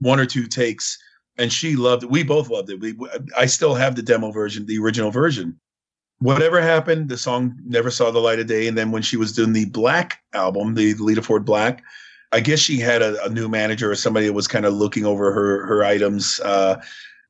one 0.00 0.20
or 0.20 0.26
two 0.26 0.46
takes, 0.46 0.98
and 1.36 1.52
she 1.52 1.76
loved 1.76 2.02
it. 2.02 2.10
We 2.10 2.22
both 2.22 2.48
loved 2.48 2.70
it. 2.70 2.80
We 2.80 2.96
I 3.36 3.46
still 3.46 3.74
have 3.74 3.94
the 3.94 4.02
demo 4.02 4.30
version, 4.30 4.66
the 4.66 4.78
original 4.78 5.10
version. 5.10 5.58
Whatever 6.20 6.60
happened, 6.60 7.08
the 7.08 7.16
song 7.16 7.56
never 7.64 7.90
saw 7.90 8.10
the 8.10 8.18
light 8.18 8.40
of 8.40 8.48
day. 8.48 8.66
And 8.66 8.76
then 8.76 8.90
when 8.90 9.02
she 9.02 9.16
was 9.16 9.32
doing 9.32 9.52
the 9.52 9.66
Black 9.66 10.20
album, 10.32 10.74
the 10.74 10.94
Lita 10.94 11.22
Ford 11.22 11.44
Black, 11.44 11.82
I 12.32 12.40
guess 12.40 12.58
she 12.58 12.78
had 12.78 13.02
a, 13.02 13.22
a, 13.24 13.28
new 13.28 13.48
manager 13.48 13.90
or 13.90 13.94
somebody 13.94 14.26
that 14.26 14.32
was 14.32 14.48
kind 14.48 14.66
of 14.66 14.74
looking 14.74 15.06
over 15.06 15.32
her 15.32 15.64
her 15.66 15.84
items. 15.84 16.40
Uh, 16.40 16.80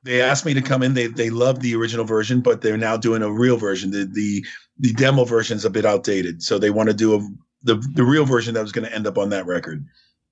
they 0.03 0.23
asked 0.23 0.47
me 0.47 0.55
to 0.55 0.63
come 0.63 0.83
in. 0.83 0.95
They 0.95 1.07
they 1.07 1.31
loved 1.31 1.63
the 1.63 1.75
original 1.75 2.05
version, 2.05 2.41
but 2.41 2.61
they're 2.61 2.77
now 2.77 2.97
doing 2.97 3.23
a 3.23 3.31
real 3.31 3.57
version. 3.57 3.91
The 3.91 4.05
the 4.05 4.45
the 4.79 4.93
demo 4.93 5.25
version 5.25 5.57
is 5.57 5.65
a 5.65 5.71
bit 5.71 5.85
outdated, 5.85 6.43
so 6.43 6.59
they 6.59 6.71
want 6.71 6.89
to 6.89 6.95
do 6.95 7.15
a 7.15 7.29
the 7.63 7.77
the 7.95 8.05
real 8.05 8.25
version 8.25 8.55
that 8.55 8.63
was 8.63 8.73
going 8.73 8.87
to 8.87 8.95
end 8.95 9.07
up 9.07 9.19
on 9.19 9.31
that 9.31 9.47
record. 9.47 9.85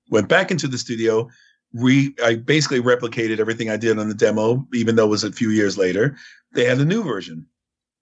Went 0.09 0.29
back 0.29 0.51
into 0.51 0.67
the 0.67 0.77
studio. 0.77 1.29
Re 1.73 2.13
I 2.23 2.35
basically 2.35 2.81
replicated 2.81 3.39
everything 3.39 3.69
I 3.69 3.77
did 3.77 3.99
on 3.99 4.07
the 4.07 4.15
demo, 4.15 4.65
even 4.73 4.95
though 4.95 5.05
it 5.05 5.09
was 5.09 5.23
a 5.23 5.31
few 5.31 5.49
years 5.49 5.77
later. 5.77 6.17
They 6.53 6.65
had 6.65 6.79
a 6.79 6.85
new 6.85 7.03
version. 7.03 7.45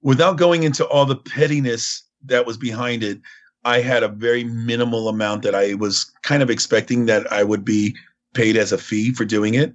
Without 0.01 0.38
going 0.38 0.63
into 0.63 0.86
all 0.86 1.05
the 1.05 1.15
pettiness 1.15 2.03
that 2.25 2.45
was 2.45 2.57
behind 2.57 3.03
it, 3.03 3.19
I 3.63 3.81
had 3.81 4.03
a 4.03 4.07
very 4.07 4.43
minimal 4.43 5.07
amount 5.07 5.41
that 5.41 5.55
I 5.55 5.74
was 5.74 6.12
kind 6.22 6.43
of 6.43 6.51
expecting 6.51 7.07
that 7.07 7.31
I 7.34 7.43
would 7.43 7.65
be 7.65 7.95
paid 8.36 8.55
as 8.55 8.72
a 8.72 8.77
fee 8.77 9.12
for 9.12 9.25
doing 9.25 9.55
it. 9.55 9.74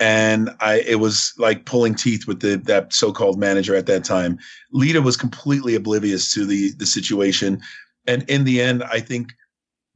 And 0.00 0.50
I, 0.60 0.80
it 0.86 1.00
was 1.00 1.34
like 1.38 1.64
pulling 1.64 1.94
teeth 1.94 2.26
with 2.26 2.40
the, 2.40 2.56
that 2.56 2.92
so-called 2.92 3.38
manager 3.38 3.74
at 3.74 3.86
that 3.86 4.04
time. 4.04 4.38
Lita 4.72 5.02
was 5.02 5.16
completely 5.16 5.74
oblivious 5.74 6.32
to 6.34 6.46
the, 6.46 6.72
the 6.72 6.86
situation. 6.86 7.60
And 8.06 8.22
in 8.30 8.44
the 8.44 8.60
end, 8.60 8.84
I 8.84 9.00
think 9.00 9.32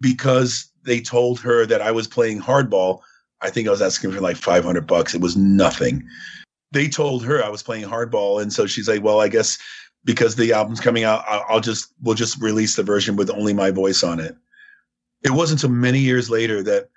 because 0.00 0.70
they 0.84 1.00
told 1.00 1.38
her 1.40 1.64
that 1.66 1.80
I 1.80 1.92
was 1.92 2.08
playing 2.08 2.40
hardball, 2.40 3.00
I 3.40 3.50
think 3.50 3.68
I 3.68 3.70
was 3.70 3.82
asking 3.82 4.12
for 4.12 4.20
like 4.20 4.36
500 4.36 4.86
bucks. 4.86 5.14
It 5.14 5.20
was 5.20 5.36
nothing. 5.36 6.04
They 6.72 6.88
told 6.88 7.24
her 7.24 7.42
I 7.42 7.48
was 7.48 7.62
playing 7.62 7.84
hardball. 7.84 8.42
And 8.42 8.52
so 8.52 8.66
she's 8.66 8.88
like, 8.88 9.02
well, 9.02 9.20
I 9.20 9.28
guess 9.28 9.58
because 10.04 10.36
the 10.36 10.52
album's 10.52 10.80
coming 10.80 11.04
out, 11.04 11.24
I'll 11.28 11.60
just 11.60 11.92
we'll 12.02 12.14
just 12.14 12.40
release 12.40 12.76
the 12.76 12.82
version 12.82 13.16
with 13.16 13.30
only 13.30 13.52
my 13.52 13.70
voice 13.70 14.02
on 14.02 14.18
it. 14.20 14.36
It 15.22 15.30
wasn't 15.30 15.62
until 15.62 15.76
many 15.76 16.00
years 16.00 16.28
later 16.30 16.62
that 16.64 16.88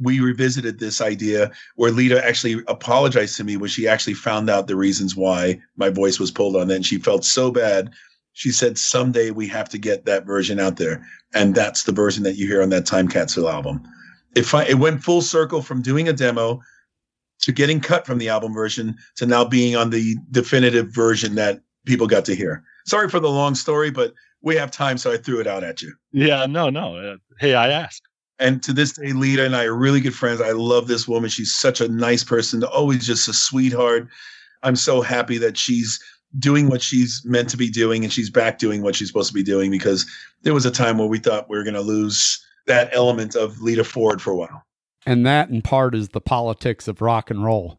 we 0.00 0.20
revisited 0.20 0.78
this 0.78 1.00
idea 1.00 1.50
where 1.76 1.90
Lita 1.90 2.24
actually 2.24 2.62
apologized 2.68 3.36
to 3.36 3.44
me 3.44 3.56
when 3.56 3.70
she 3.70 3.88
actually 3.88 4.14
found 4.14 4.48
out 4.48 4.66
the 4.66 4.76
reasons 4.76 5.16
why 5.16 5.60
my 5.76 5.90
voice 5.90 6.18
was 6.18 6.30
pulled 6.30 6.56
on. 6.56 6.70
And 6.70 6.86
she 6.86 6.98
felt 6.98 7.24
so 7.24 7.50
bad. 7.50 7.90
She 8.32 8.52
said, 8.52 8.78
someday 8.78 9.30
we 9.30 9.48
have 9.48 9.68
to 9.70 9.78
get 9.78 10.04
that 10.04 10.24
version 10.24 10.60
out 10.60 10.76
there. 10.76 11.04
And 11.34 11.54
that's 11.54 11.84
the 11.84 11.92
version 11.92 12.22
that 12.22 12.36
you 12.36 12.46
hear 12.46 12.62
on 12.62 12.70
that 12.70 12.86
Time 12.86 13.08
Capsule 13.08 13.48
album. 13.48 13.82
It, 14.36 14.46
it 14.68 14.78
went 14.78 15.02
full 15.02 15.22
circle 15.22 15.62
from 15.62 15.82
doing 15.82 16.08
a 16.08 16.12
demo 16.12 16.60
to 17.40 17.52
getting 17.52 17.80
cut 17.80 18.06
from 18.06 18.18
the 18.18 18.28
album 18.28 18.52
version 18.52 18.96
to 19.16 19.26
now 19.26 19.44
being 19.44 19.76
on 19.76 19.90
the 19.90 20.16
definitive 20.30 20.94
version 20.94 21.34
that 21.36 21.60
people 21.86 22.06
got 22.06 22.24
to 22.26 22.34
hear. 22.34 22.62
Sorry 22.86 23.08
for 23.08 23.20
the 23.20 23.30
long 23.30 23.54
story, 23.54 23.90
but 23.90 24.12
we 24.42 24.56
have 24.56 24.70
time, 24.70 24.98
so 24.98 25.12
I 25.12 25.16
threw 25.16 25.40
it 25.40 25.46
out 25.46 25.64
at 25.64 25.82
you. 25.82 25.92
Yeah, 26.12 26.46
no, 26.46 26.70
no. 26.70 26.96
Uh, 26.96 27.16
hey, 27.40 27.54
I 27.54 27.68
asked. 27.68 28.07
And 28.38 28.62
to 28.62 28.72
this 28.72 28.92
day, 28.92 29.12
Lita 29.12 29.44
and 29.44 29.56
I 29.56 29.64
are 29.64 29.74
really 29.74 30.00
good 30.00 30.14
friends. 30.14 30.40
I 30.40 30.52
love 30.52 30.86
this 30.86 31.08
woman. 31.08 31.28
She's 31.28 31.54
such 31.54 31.80
a 31.80 31.88
nice 31.88 32.22
person, 32.22 32.62
always 32.64 33.04
just 33.06 33.28
a 33.28 33.32
sweetheart. 33.32 34.08
I'm 34.62 34.76
so 34.76 35.02
happy 35.02 35.38
that 35.38 35.56
she's 35.56 36.00
doing 36.38 36.68
what 36.68 36.82
she's 36.82 37.22
meant 37.24 37.48
to 37.50 37.56
be 37.56 37.70
doing 37.70 38.04
and 38.04 38.12
she's 38.12 38.30
back 38.30 38.58
doing 38.58 38.82
what 38.82 38.94
she's 38.94 39.08
supposed 39.08 39.28
to 39.28 39.34
be 39.34 39.42
doing 39.42 39.70
because 39.70 40.06
there 40.42 40.54
was 40.54 40.66
a 40.66 40.70
time 40.70 40.98
where 40.98 41.08
we 41.08 41.18
thought 41.18 41.48
we 41.48 41.56
were 41.56 41.64
going 41.64 41.74
to 41.74 41.80
lose 41.80 42.44
that 42.66 42.90
element 42.92 43.34
of 43.34 43.60
Lita 43.60 43.84
Ford 43.84 44.20
for 44.20 44.32
a 44.32 44.36
while. 44.36 44.62
And 45.06 45.24
that 45.26 45.48
in 45.48 45.62
part 45.62 45.94
is 45.94 46.10
the 46.10 46.20
politics 46.20 46.86
of 46.86 47.00
rock 47.00 47.30
and 47.30 47.44
roll. 47.44 47.78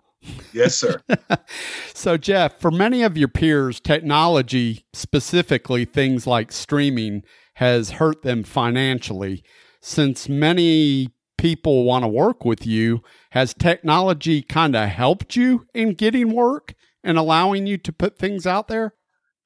Yes, 0.52 0.76
sir. 0.76 1.02
so, 1.94 2.18
Jeff, 2.18 2.60
for 2.60 2.72
many 2.72 3.04
of 3.04 3.18
your 3.18 3.28
peers, 3.28 3.80
technology, 3.80 4.86
specifically 4.94 5.86
things 5.86 6.28
like 6.28 6.52
streaming, 6.52 7.24
has 7.56 7.92
hurt 7.92 8.24
them 8.24 8.44
financially. 8.44 9.44
Since 9.82 10.28
many 10.28 11.14
people 11.38 11.86
want 11.86 12.04
to 12.04 12.08
work 12.08 12.44
with 12.44 12.66
you, 12.66 13.02
has 13.32 13.54
technology 13.54 14.42
kind 14.42 14.76
of 14.76 14.90
helped 14.90 15.36
you 15.36 15.66
in 15.74 15.94
getting 15.94 16.34
work 16.34 16.74
and 17.04 17.18
allowing 17.18 17.66
you 17.66 17.78
to 17.78 17.94
put 17.94 18.18
things 18.18 18.46
out 18.46 18.68
there? 18.68 18.94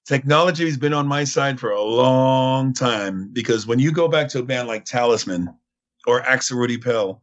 Technology 0.05 0.65
has 0.65 0.77
been 0.77 0.93
on 0.93 1.07
my 1.07 1.23
side 1.23 1.59
for 1.59 1.71
a 1.71 1.81
long 1.81 2.73
time 2.73 3.29
because 3.31 3.67
when 3.67 3.79
you 3.79 3.91
go 3.91 4.07
back 4.07 4.27
to 4.29 4.39
a 4.39 4.43
band 4.43 4.67
like 4.67 4.85
Talisman 4.85 5.53
or 6.07 6.21
Axel 6.23 6.57
Rudi 6.57 6.77
Pell, 6.77 7.21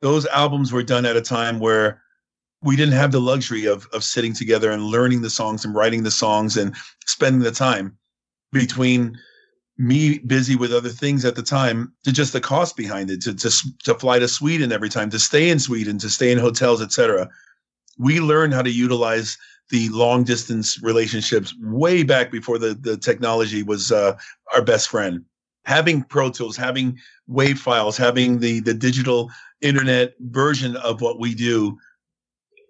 those 0.00 0.24
albums 0.26 0.72
were 0.72 0.82
done 0.82 1.04
at 1.04 1.16
a 1.16 1.20
time 1.20 1.58
where 1.58 2.00
we 2.62 2.76
didn't 2.76 2.94
have 2.94 3.12
the 3.12 3.20
luxury 3.20 3.66
of 3.66 3.86
of 3.92 4.04
sitting 4.04 4.32
together 4.32 4.70
and 4.70 4.84
learning 4.84 5.22
the 5.22 5.30
songs 5.30 5.64
and 5.64 5.74
writing 5.74 6.02
the 6.02 6.10
songs 6.10 6.56
and 6.56 6.74
spending 7.06 7.42
the 7.42 7.50
time 7.50 7.98
between 8.52 9.18
me 9.78 10.18
busy 10.18 10.56
with 10.56 10.72
other 10.72 10.88
things 10.88 11.24
at 11.24 11.36
the 11.36 11.42
time 11.42 11.92
to 12.04 12.12
just 12.12 12.32
the 12.32 12.40
cost 12.40 12.76
behind 12.76 13.10
it 13.10 13.22
to 13.22 13.34
to, 13.34 13.50
to 13.84 13.94
fly 13.94 14.18
to 14.18 14.26
Sweden 14.26 14.72
every 14.72 14.88
time 14.88 15.08
to 15.10 15.18
stay 15.18 15.48
in 15.48 15.58
Sweden 15.58 15.98
to 15.98 16.10
stay 16.10 16.32
in 16.32 16.38
hotels 16.38 16.82
etc 16.82 17.28
we 17.96 18.20
learned 18.20 18.54
how 18.54 18.62
to 18.62 18.70
utilize 18.70 19.38
the 19.70 19.88
long 19.90 20.24
distance 20.24 20.82
relationships 20.82 21.54
way 21.60 22.02
back 22.02 22.32
before 22.32 22.58
the 22.58 22.74
the 22.74 22.96
technology 22.96 23.62
was 23.62 23.92
uh, 23.92 24.16
our 24.52 24.62
best 24.62 24.88
friend 24.88 25.24
having 25.64 26.02
pro 26.02 26.28
tools 26.28 26.56
having 26.56 26.98
wave 27.28 27.60
files 27.60 27.96
having 27.96 28.40
the 28.40 28.58
the 28.60 28.74
digital 28.74 29.30
internet 29.60 30.14
version 30.20 30.74
of 30.76 31.00
what 31.00 31.20
we 31.20 31.34
do 31.34 31.78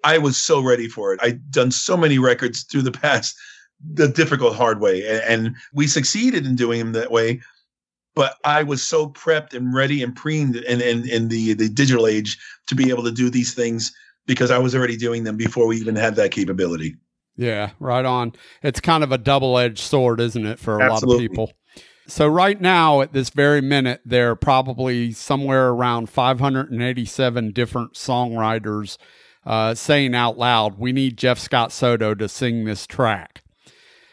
I 0.05 0.19
was 0.19 0.37
so 0.37 0.61
ready 0.61 0.89
for 0.89 1.13
it. 1.13 1.21
I'd 1.23 1.51
done 1.51 1.71
so 1.71 1.97
many 1.97 2.19
records 2.19 2.63
through 2.63 2.83
the 2.83 2.93
past, 3.05 3.37
the 3.81 4.09
difficult 4.09 4.57
hard 4.57 4.81
way, 4.81 5.07
and, 5.07 5.47
and 5.47 5.57
we 5.73 5.87
succeeded 5.87 6.47
in 6.47 6.57
doing 6.57 6.79
them 6.79 6.93
that 6.93 7.11
way. 7.11 7.41
But 8.15 8.37
I 8.45 8.65
was 8.65 8.83
so 8.83 9.11
prepped 9.11 9.55
and 9.55 9.73
ready 9.73 10.03
and 10.03 10.15
preened 10.15 10.57
in, 10.57 10.81
in, 10.81 11.09
in 11.09 11.29
the, 11.29 11.53
the 11.55 11.69
digital 11.69 12.07
age 12.07 12.37
to 12.67 12.75
be 12.75 12.91
able 12.91 13.05
to 13.05 13.13
do 13.13 13.31
these 13.31 13.55
things 13.55 13.93
because 14.27 14.51
I 14.51 14.59
was 14.59 14.75
already 14.75 14.97
doing 14.97 15.23
them 15.23 15.37
before 15.37 15.67
we 15.69 15.77
even 15.77 15.95
had 15.95 16.17
that 16.17 16.33
capability. 16.33 16.97
Yeah, 17.37 17.71
right 17.79 18.05
on. 18.05 18.33
It's 18.63 18.81
kind 18.81 19.05
of 19.05 19.13
a 19.13 19.19
double 19.19 19.57
edged 19.57 19.79
sword, 19.79 20.21
isn't 20.21 20.45
it, 20.45 20.59
for 20.59 20.81
a 20.81 20.93
Absolutely. 20.93 21.15
lot 21.15 21.25
of 21.25 21.31
people? 21.31 21.53
So, 22.09 22.27
right 22.27 22.61
now, 22.61 23.03
at 23.03 23.13
this 23.13 23.31
very 23.31 23.61
minute, 23.61 24.01
there 24.05 24.31
are 24.31 24.37
probably 24.37 25.13
somewhere 25.13 25.69
around 25.69 26.09
587 26.09 27.53
different 27.53 27.93
songwriters 27.95 28.97
uh, 29.47 29.75
saying 29.75 30.15
out 30.15 30.37
loud, 30.37 30.79
we 30.79 30.93
need 30.93 31.17
Jeff 31.17 31.39
Scott 31.39 31.71
Soto 31.71 32.15
to 32.15 32.29
sing 32.29 32.65
this 32.65 32.87
track. 32.87 33.43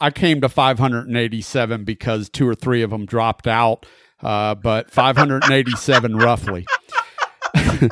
I 0.01 0.11
came 0.11 0.41
to 0.41 0.49
587 0.49 1.83
because 1.83 2.29
two 2.29 2.47
or 2.47 2.55
three 2.55 2.81
of 2.81 2.89
them 2.89 3.05
dropped 3.05 3.47
out, 3.47 3.85
uh, 4.21 4.55
but 4.55 4.91
587 4.91 6.15
roughly. 6.17 6.65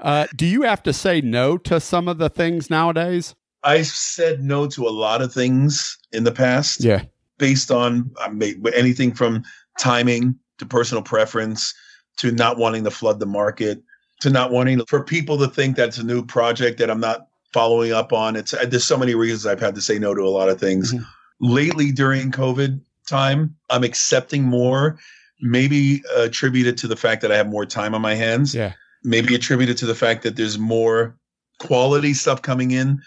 uh, 0.00 0.26
do 0.34 0.46
you 0.46 0.62
have 0.62 0.82
to 0.82 0.92
say 0.92 1.20
no 1.20 1.56
to 1.58 1.80
some 1.80 2.08
of 2.08 2.18
the 2.18 2.28
things 2.28 2.70
nowadays? 2.70 3.34
I 3.62 3.82
said 3.82 4.42
no 4.42 4.66
to 4.68 4.86
a 4.86 4.90
lot 4.90 5.22
of 5.22 5.32
things 5.32 5.98
in 6.12 6.24
the 6.24 6.32
past. 6.32 6.84
Yeah. 6.84 7.04
Based 7.38 7.70
on 7.70 8.10
I 8.20 8.30
mean, 8.30 8.62
anything 8.74 9.12
from 9.12 9.42
timing 9.78 10.38
to 10.58 10.66
personal 10.66 11.02
preference 11.02 11.74
to 12.18 12.30
not 12.30 12.58
wanting 12.58 12.84
to 12.84 12.90
flood 12.90 13.18
the 13.18 13.26
market 13.26 13.82
to 14.20 14.30
not 14.30 14.50
wanting 14.50 14.84
for 14.86 15.02
people 15.02 15.36
to 15.38 15.48
think 15.48 15.76
that's 15.76 15.98
a 15.98 16.04
new 16.04 16.24
project 16.24 16.78
that 16.78 16.90
I'm 16.90 17.00
not 17.00 17.28
following 17.52 17.92
up 17.92 18.12
on. 18.12 18.36
It's 18.36 18.52
there's 18.66 18.84
so 18.84 18.96
many 18.96 19.14
reasons 19.14 19.46
I've 19.46 19.60
had 19.60 19.74
to 19.74 19.80
say 19.80 19.98
no 19.98 20.14
to 20.14 20.22
a 20.22 20.30
lot 20.30 20.48
of 20.48 20.58
things. 20.58 20.94
Mm-hmm. 20.94 21.04
Lately 21.44 21.92
during 21.92 22.32
COVID 22.32 22.80
time, 23.06 23.54
I'm 23.68 23.84
accepting 23.84 24.44
more. 24.44 24.98
Maybe 25.40 26.02
attributed 26.16 26.78
to 26.78 26.88
the 26.88 26.96
fact 26.96 27.20
that 27.20 27.30
I 27.30 27.36
have 27.36 27.48
more 27.48 27.66
time 27.66 27.94
on 27.94 28.00
my 28.00 28.14
hands. 28.14 28.54
Yeah. 28.54 28.72
Maybe 29.02 29.34
attributed 29.34 29.76
to 29.78 29.86
the 29.86 29.94
fact 29.94 30.22
that 30.22 30.36
there's 30.36 30.58
more 30.58 31.18
quality 31.58 32.14
stuff 32.14 32.40
coming 32.40 32.70
in 32.70 33.02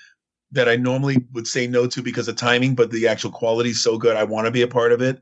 that 0.52 0.70
I 0.70 0.76
normally 0.76 1.26
would 1.34 1.48
say 1.48 1.66
no 1.66 1.88
to 1.88 2.04
because 2.04 2.28
of 2.28 2.36
timing, 2.36 2.76
but 2.76 2.92
the 2.92 3.08
actual 3.08 3.32
quality 3.32 3.72
is 3.72 3.82
so 3.82 3.98
good. 3.98 4.16
I 4.16 4.24
want 4.24 4.46
to 4.46 4.52
be 4.52 4.62
a 4.62 4.68
part 4.68 4.92
of 4.92 5.02
it. 5.02 5.20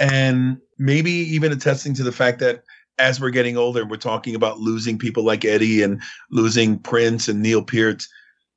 And 0.00 0.58
maybe 0.78 1.12
even 1.12 1.52
attesting 1.52 1.94
to 1.94 2.02
the 2.02 2.12
fact 2.12 2.40
that 2.40 2.64
as 2.98 3.20
we're 3.20 3.30
getting 3.30 3.56
older, 3.56 3.86
we're 3.86 3.96
talking 3.96 4.34
about 4.34 4.58
losing 4.58 4.98
people 4.98 5.22
like 5.22 5.44
Eddie 5.44 5.82
and 5.82 6.02
losing 6.30 6.78
Prince 6.80 7.28
and 7.28 7.40
Neil 7.40 7.62
Peart. 7.62 8.04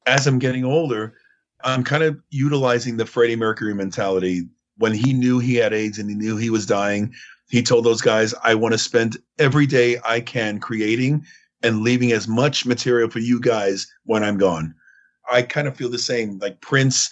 As 0.07 0.25
I'm 0.25 0.39
getting 0.39 0.65
older, 0.65 1.13
I'm 1.63 1.84
kind 1.84 2.04
of 2.04 2.19
utilizing 2.30 2.97
the 2.97 3.06
Freddie 3.06 3.36
Mercury 3.36 3.74
mentality. 3.74 4.47
When 4.78 4.93
he 4.93 5.13
knew 5.13 5.39
he 5.39 5.56
had 5.56 5.74
AIDS 5.74 6.00
and 6.00 6.10
he 6.10 6.15
knew 6.15 6.38
he 6.38 6.50
was 6.50 6.65
dying, 6.65 7.13
He 7.52 7.62
told 7.62 7.84
those 7.84 8.02
guys, 8.02 8.34
I 8.43 8.56
want 8.56 8.71
to 8.74 8.78
spend 8.78 9.17
every 9.38 9.67
day 9.67 9.97
I 10.06 10.21
can 10.21 10.60
creating 10.60 11.26
and 11.62 11.82
leaving 11.82 12.13
as 12.13 12.28
much 12.28 12.65
material 12.65 13.10
for 13.10 13.19
you 13.19 13.39
guys 13.41 13.86
when 14.06 14.24
I'm 14.24 14.38
gone. 14.38 14.74
I 15.30 15.41
kind 15.41 15.67
of 15.67 15.76
feel 15.76 15.89
the 15.89 16.00
same. 16.00 16.39
Like 16.39 16.62
Prince, 16.62 17.10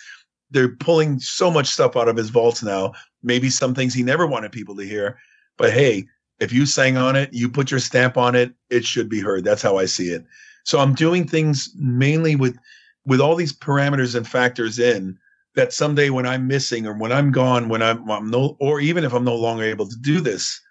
they're 0.50 0.76
pulling 0.76 1.20
so 1.20 1.52
much 1.52 1.68
stuff 1.68 1.98
out 1.98 2.08
of 2.08 2.16
his 2.16 2.30
vaults 2.30 2.64
now. 2.64 2.94
Maybe 3.22 3.50
some 3.50 3.76
things 3.76 3.94
he 3.94 4.02
never 4.02 4.26
wanted 4.26 4.54
people 4.54 4.76
to 4.78 4.84
hear. 4.84 5.20
But 5.58 5.74
hey, 5.74 6.08
if 6.40 6.54
you 6.54 6.66
sang 6.66 6.96
on 6.96 7.18
it, 7.18 7.34
you 7.34 7.50
put 7.50 7.70
your 7.70 7.82
stamp 7.82 8.16
on 8.16 8.34
it, 8.34 8.54
it 8.70 8.86
should 8.86 9.10
be 9.10 9.20
heard. 9.20 9.44
That's 9.44 9.62
how 9.62 9.78
I 9.78 9.86
see 9.86 10.08
it. 10.08 10.26
So 10.64 10.80
I'm 10.80 10.94
doing 10.94 11.28
things 11.28 11.70
mainly 11.76 12.36
with 12.36 12.58
with 13.10 13.20
all 13.20 13.36
these 13.36 13.52
parameters 13.52 14.16
and 14.16 14.26
factors 14.26 14.80
in 14.80 15.18
that 15.56 15.74
someday 15.74 16.12
when 16.12 16.28
I'm 16.28 16.48
missing 16.48 16.86
or 16.86 16.94
when 16.94 17.12
I'm 17.12 17.32
gone, 17.32 17.68
when 17.68 17.82
I'm, 17.82 18.10
I'm 18.10 18.30
no, 18.30 18.56
or 18.60 18.80
even 18.80 19.04
if 19.04 19.14
I'm 19.14 19.26
no 19.26 19.36
longer 19.36 19.64
able 19.64 19.88
to 19.88 19.96
do 19.98 20.22
this, 20.22 20.62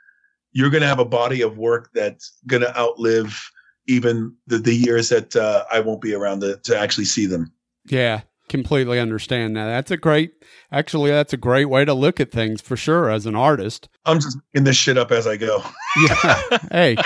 you're 0.52 0.70
going 0.70 0.82
to 0.82 0.88
have 0.88 1.00
a 1.00 1.04
body 1.04 1.42
of 1.42 1.58
work 1.58 1.90
that's 1.92 2.32
going 2.46 2.62
to 2.62 2.78
outlive 2.78 3.50
even 3.88 4.34
the, 4.46 4.58
the 4.58 4.74
years 4.74 5.08
that 5.08 5.34
uh, 5.34 5.64
I 5.70 5.80
won't 5.80 6.00
be 6.00 6.14
around 6.14 6.40
to, 6.40 6.58
to 6.58 6.78
actually 6.78 7.06
see 7.06 7.26
them. 7.26 7.52
Yeah, 7.86 8.20
completely 8.48 9.00
understand 9.00 9.56
that. 9.56 9.66
That's 9.66 9.90
a 9.90 9.96
great, 9.96 10.32
actually, 10.70 11.10
that's 11.10 11.32
a 11.32 11.38
great 11.38 11.66
way 11.66 11.84
to 11.84 11.94
look 11.94 12.20
at 12.20 12.30
things 12.30 12.60
for 12.60 12.76
sure 12.76 13.10
as 13.10 13.26
an 13.26 13.34
artist. 13.34 13.88
I'm 14.04 14.20
just 14.20 14.38
in 14.54 14.64
this 14.64 14.76
shit 14.76 14.96
up 14.96 15.10
as 15.10 15.26
I 15.26 15.36
go. 15.36 15.62
yeah. 16.02 16.40
Hey, 16.70 16.96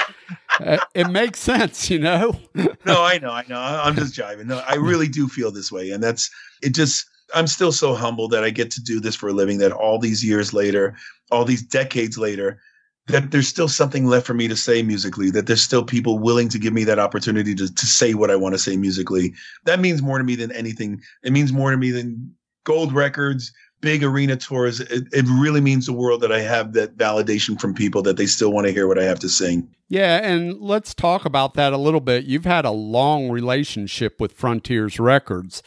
Uh, 0.60 0.78
it 0.94 1.08
makes 1.10 1.40
sense, 1.40 1.90
you 1.90 1.98
know? 1.98 2.38
no, 2.54 3.02
I 3.02 3.18
know, 3.18 3.30
I 3.30 3.44
know. 3.48 3.58
I'm 3.58 3.94
just 3.94 4.14
jiving. 4.14 4.46
No, 4.46 4.62
I 4.66 4.74
really 4.74 5.08
do 5.08 5.28
feel 5.28 5.50
this 5.50 5.72
way. 5.72 5.90
And 5.90 6.02
that's, 6.02 6.30
it 6.62 6.74
just, 6.74 7.06
I'm 7.34 7.46
still 7.46 7.72
so 7.72 7.94
humble 7.94 8.28
that 8.28 8.44
I 8.44 8.50
get 8.50 8.70
to 8.72 8.82
do 8.82 9.00
this 9.00 9.16
for 9.16 9.28
a 9.28 9.32
living, 9.32 9.58
that 9.58 9.72
all 9.72 9.98
these 9.98 10.24
years 10.24 10.52
later, 10.52 10.96
all 11.30 11.44
these 11.44 11.62
decades 11.62 12.18
later, 12.18 12.60
that 13.08 13.30
there's 13.30 13.48
still 13.48 13.68
something 13.68 14.06
left 14.06 14.26
for 14.26 14.34
me 14.34 14.46
to 14.48 14.56
say 14.56 14.82
musically, 14.82 15.30
that 15.30 15.46
there's 15.46 15.62
still 15.62 15.84
people 15.84 16.18
willing 16.18 16.48
to 16.48 16.58
give 16.58 16.72
me 16.72 16.84
that 16.84 16.98
opportunity 16.98 17.54
to, 17.54 17.72
to 17.72 17.86
say 17.86 18.14
what 18.14 18.30
I 18.30 18.36
want 18.36 18.54
to 18.54 18.58
say 18.58 18.76
musically. 18.76 19.34
That 19.64 19.80
means 19.80 20.02
more 20.02 20.18
to 20.18 20.24
me 20.24 20.36
than 20.36 20.52
anything. 20.52 21.00
It 21.24 21.32
means 21.32 21.52
more 21.52 21.70
to 21.70 21.76
me 21.76 21.90
than 21.90 22.34
gold 22.64 22.92
records, 22.92 23.52
big 23.82 24.02
arena 24.02 24.36
tours. 24.36 24.80
It, 24.80 25.08
it 25.12 25.26
really 25.28 25.60
means 25.60 25.84
the 25.84 25.92
world 25.92 26.22
that 26.22 26.32
I 26.32 26.40
have 26.40 26.72
that 26.72 26.96
validation 26.96 27.60
from 27.60 27.74
people 27.74 28.00
that 28.02 28.16
they 28.16 28.24
still 28.24 28.50
want 28.50 28.66
to 28.66 28.72
hear 28.72 28.88
what 28.88 28.98
I 28.98 29.04
have 29.04 29.18
to 29.20 29.28
sing. 29.28 29.68
Yeah, 29.88 30.20
and 30.22 30.58
let's 30.58 30.94
talk 30.94 31.26
about 31.26 31.52
that 31.54 31.74
a 31.74 31.76
little 31.76 32.00
bit. 32.00 32.24
You've 32.24 32.46
had 32.46 32.64
a 32.64 32.70
long 32.70 33.28
relationship 33.28 34.18
with 34.18 34.32
Frontiers 34.32 34.98
Records. 34.98 35.62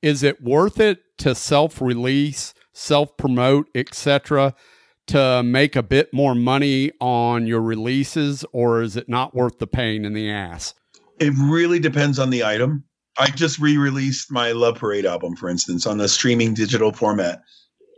Is 0.00 0.22
it 0.22 0.42
worth 0.42 0.80
it 0.80 1.00
to 1.18 1.34
self 1.34 1.82
release, 1.82 2.54
self 2.72 3.18
promote, 3.18 3.68
etc., 3.74 4.54
to 5.08 5.42
make 5.42 5.76
a 5.76 5.82
bit 5.82 6.14
more 6.14 6.34
money 6.34 6.90
on 7.00 7.46
your 7.46 7.60
releases, 7.60 8.44
or 8.52 8.80
is 8.80 8.96
it 8.96 9.10
not 9.10 9.34
worth 9.34 9.58
the 9.58 9.66
pain 9.66 10.06
in 10.06 10.14
the 10.14 10.30
ass? 10.30 10.72
It 11.20 11.34
really 11.38 11.78
depends 11.78 12.18
on 12.18 12.30
the 12.30 12.44
item. 12.44 12.84
I 13.18 13.28
just 13.30 13.58
re 13.58 13.76
released 13.76 14.30
my 14.30 14.52
Love 14.52 14.76
Parade 14.76 15.06
album, 15.06 15.36
for 15.36 15.48
instance, 15.48 15.86
on 15.86 15.98
the 15.98 16.08
streaming 16.08 16.54
digital 16.54 16.92
format. 16.92 17.42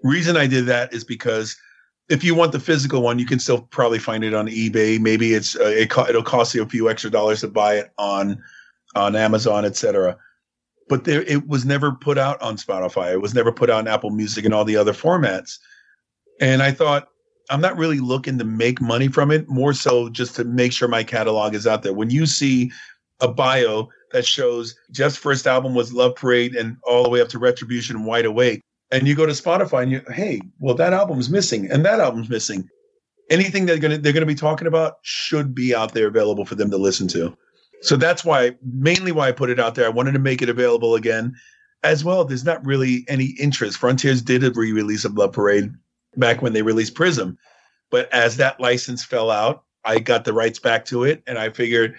Reason 0.04 0.36
I 0.36 0.46
did 0.46 0.66
that 0.66 0.92
is 0.92 1.04
because 1.04 1.56
if 2.08 2.22
you 2.24 2.34
want 2.34 2.52
the 2.52 2.60
physical 2.60 3.02
one, 3.02 3.18
you 3.18 3.26
can 3.26 3.38
still 3.38 3.62
probably 3.62 3.98
find 3.98 4.24
it 4.24 4.32
on 4.32 4.46
eBay. 4.46 5.00
Maybe 5.00 5.34
it's 5.34 5.56
uh, 5.56 5.64
it 5.64 5.90
co- 5.90 6.06
it'll 6.08 6.22
cost 6.22 6.54
you 6.54 6.62
a 6.62 6.68
few 6.68 6.88
extra 6.88 7.10
dollars 7.10 7.40
to 7.40 7.48
buy 7.48 7.74
it 7.74 7.92
on 7.98 8.40
on 8.94 9.16
Amazon, 9.16 9.64
etc 9.64 10.16
but 10.88 11.04
there 11.04 11.22
it 11.22 11.46
was 11.46 11.64
never 11.64 11.92
put 11.92 12.18
out 12.18 12.40
on 12.42 12.56
Spotify. 12.56 13.12
It 13.12 13.20
was 13.20 13.34
never 13.34 13.52
put 13.52 13.70
out 13.70 13.80
on 13.80 13.88
Apple 13.88 14.10
Music 14.10 14.44
and 14.44 14.54
all 14.54 14.64
the 14.64 14.76
other 14.76 14.92
formats. 14.92 15.58
And 16.40 16.62
I 16.62 16.72
thought 16.72 17.08
I'm 17.50 17.60
not 17.60 17.76
really 17.76 18.00
looking 18.00 18.38
to 18.38 18.44
make 18.44 18.80
money 18.80 19.08
from 19.08 19.30
it, 19.30 19.48
more 19.48 19.72
so 19.72 20.08
just 20.08 20.34
to 20.36 20.44
make 20.44 20.72
sure 20.72 20.88
my 20.88 21.04
catalog 21.04 21.54
is 21.54 21.66
out 21.66 21.82
there. 21.82 21.92
When 21.94 22.10
you 22.10 22.26
see 22.26 22.70
a 23.20 23.28
bio 23.28 23.88
that 24.12 24.26
shows 24.26 24.74
Jeff's 24.90 25.16
first 25.16 25.46
album 25.46 25.74
was 25.74 25.92
Love 25.92 26.14
Parade 26.16 26.54
and 26.54 26.76
all 26.84 27.02
the 27.02 27.08
way 27.08 27.20
up 27.20 27.28
to 27.28 27.38
Retribution 27.38 27.96
and 27.96 28.06
Wide 28.06 28.24
Awake, 28.24 28.62
and 28.90 29.06
you 29.06 29.14
go 29.14 29.26
to 29.26 29.32
Spotify 29.32 29.82
and 29.82 29.92
you, 29.92 30.02
hey, 30.12 30.40
well 30.60 30.74
that 30.74 30.92
album's 30.92 31.30
missing 31.30 31.70
and 31.70 31.84
that 31.84 32.00
album's 32.00 32.28
missing. 32.28 32.68
Anything 33.30 33.66
they're 33.66 33.78
gonna 33.78 33.98
they're 33.98 34.14
gonna 34.14 34.26
be 34.26 34.34
talking 34.34 34.66
about 34.66 34.96
should 35.02 35.54
be 35.54 35.74
out 35.74 35.92
there 35.92 36.06
available 36.06 36.44
for 36.44 36.54
them 36.54 36.70
to 36.70 36.78
listen 36.78 37.08
to. 37.08 37.36
So 37.80 37.96
that's 37.96 38.24
why, 38.24 38.56
mainly 38.62 39.12
why 39.12 39.28
I 39.28 39.32
put 39.32 39.50
it 39.50 39.60
out 39.60 39.74
there. 39.74 39.86
I 39.86 39.90
wanted 39.90 40.12
to 40.12 40.18
make 40.18 40.42
it 40.42 40.48
available 40.48 40.94
again. 40.94 41.34
As 41.84 42.04
well, 42.04 42.24
there's 42.24 42.44
not 42.44 42.64
really 42.66 43.04
any 43.08 43.36
interest. 43.38 43.78
Frontiers 43.78 44.20
did 44.20 44.42
a 44.42 44.50
re 44.50 44.72
release 44.72 45.04
of 45.04 45.16
Love 45.16 45.32
Parade 45.32 45.72
back 46.16 46.42
when 46.42 46.52
they 46.52 46.62
released 46.62 46.96
Prism. 46.96 47.38
But 47.90 48.12
as 48.12 48.36
that 48.36 48.58
license 48.60 49.04
fell 49.04 49.30
out, 49.30 49.62
I 49.84 50.00
got 50.00 50.24
the 50.24 50.32
rights 50.32 50.58
back 50.58 50.84
to 50.86 51.04
it. 51.04 51.22
And 51.26 51.38
I 51.38 51.50
figured 51.50 51.94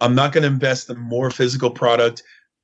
I'm 0.00 0.14
not 0.14 0.32
going 0.32 0.42
to 0.42 0.48
invest 0.48 0.90
in 0.90 0.98
more 0.98 1.30
physical 1.30 1.70
product. 1.70 2.22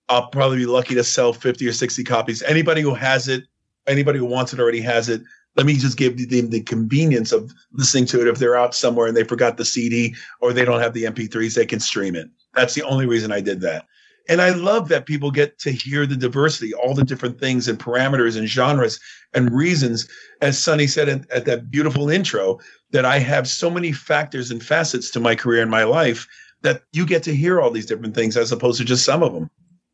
I'll 0.09 0.29
probably 0.29 0.59
be 0.59 0.67
lucky 0.67 0.95
to 0.95 1.05
sell 1.05 1.33
50 1.33 1.67
or 1.67 1.73
60 1.73 2.05
copies. 2.05 2.43
Anybody 2.43 2.83
who 2.83 2.95
has 2.95 3.29
it, 3.29 3.45
anybody 3.87 4.19
who 4.19 4.27
wants 4.27 4.53
it 4.53 4.61
already 4.61 4.81
has 4.81 5.09
it. 5.09 5.23
Let 5.57 5.67
me 5.67 5.75
just 5.75 5.97
give 5.97 6.17
them 6.31 6.51
the 6.51 6.63
convenience 6.63 7.31
of 7.33 7.53
listening 7.73 8.07
to 8.07 8.21
it. 8.21 8.29
If 8.29 8.39
they're 8.39 8.57
out 8.57 8.75
somewhere 8.75 9.07
and 9.07 9.17
they 9.17 9.25
forgot 9.25 9.57
the 9.57 9.65
CD 9.65 10.15
or 10.41 10.53
they 10.53 10.65
don't 10.65 10.81
have 10.81 10.95
the 10.95 11.05
MP3s, 11.05 11.55
they 11.55 11.67
can 11.67 11.81
stream 11.81 12.17
it. 12.17 12.29
That's 12.55 12.75
the 12.75 12.83
only 12.83 13.07
reason 13.07 13.31
I 13.33 13.41
did 13.41 13.61
that. 13.61 13.87
And 14.29 14.41
I 14.41 14.51
love 14.51 14.89
that 14.89 15.07
people 15.07 15.31
get 15.31 15.59
to 15.61 15.71
hear 15.71 16.07
the 16.07 16.17
diversity, 16.17 16.73
all 16.73 16.95
the 16.95 17.05
different 17.05 17.39
things 17.39 17.69
and 17.69 17.79
parameters 17.79 18.39
and 18.39 18.49
genres 18.49 18.99
and 19.35 19.55
reasons. 19.55 20.09
As 20.41 20.59
Sonny 20.59 20.87
said 20.87 21.09
at, 21.09 21.45
that 21.45 21.71
beautiful 21.71 22.09
intro, 22.09 22.59
that 22.91 23.05
I 23.05 23.19
have 23.19 23.47
so 23.47 23.69
many 23.71 23.93
factors 23.93 24.51
and 24.51 24.63
facets 24.63 25.11
to 25.11 25.21
my 25.21 25.35
career 25.35 25.61
and 25.61 25.71
my 25.71 25.85
life 25.85 26.27
that 26.65 26.83
you 26.93 27.07
get 27.07 27.23
to 27.23 27.35
hear 27.35 27.61
all 27.61 27.71
these 27.71 27.87
different 27.87 28.15
things 28.15 28.37
as 28.37 28.51
opposed 28.51 28.79
to 28.79 28.85
just 28.85 29.05
some 29.05 29.23
of 29.23 29.33
them. 29.33 29.49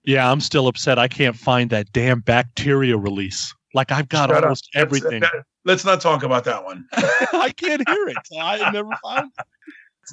Yeah, 0.05 0.31
I'm 0.31 0.41
still 0.41 0.67
upset. 0.67 0.99
I 0.99 1.09
can't 1.09 1.37
find 1.37 1.69
that 1.71 1.93
damn 1.93 2.21
bacteria 2.21 2.97
release. 2.97 3.55
Like 3.75 3.93
I've 3.93 4.09
got 4.09 4.31
Shut 4.31 4.43
almost 4.43 4.71
up. 4.75 4.83
everything. 4.83 5.21
That, 5.21 5.45
let's 5.65 5.85
not 5.85 6.01
talk 6.01 6.23
about 6.23 6.45
that 6.45 6.65
one. 6.65 6.87
I 6.93 7.53
can't 7.57 7.87
hear 7.87 8.09
it. 8.09 8.17
I 8.41 8.71
never 8.71 8.91
found. 9.05 9.31
It. 9.39 9.45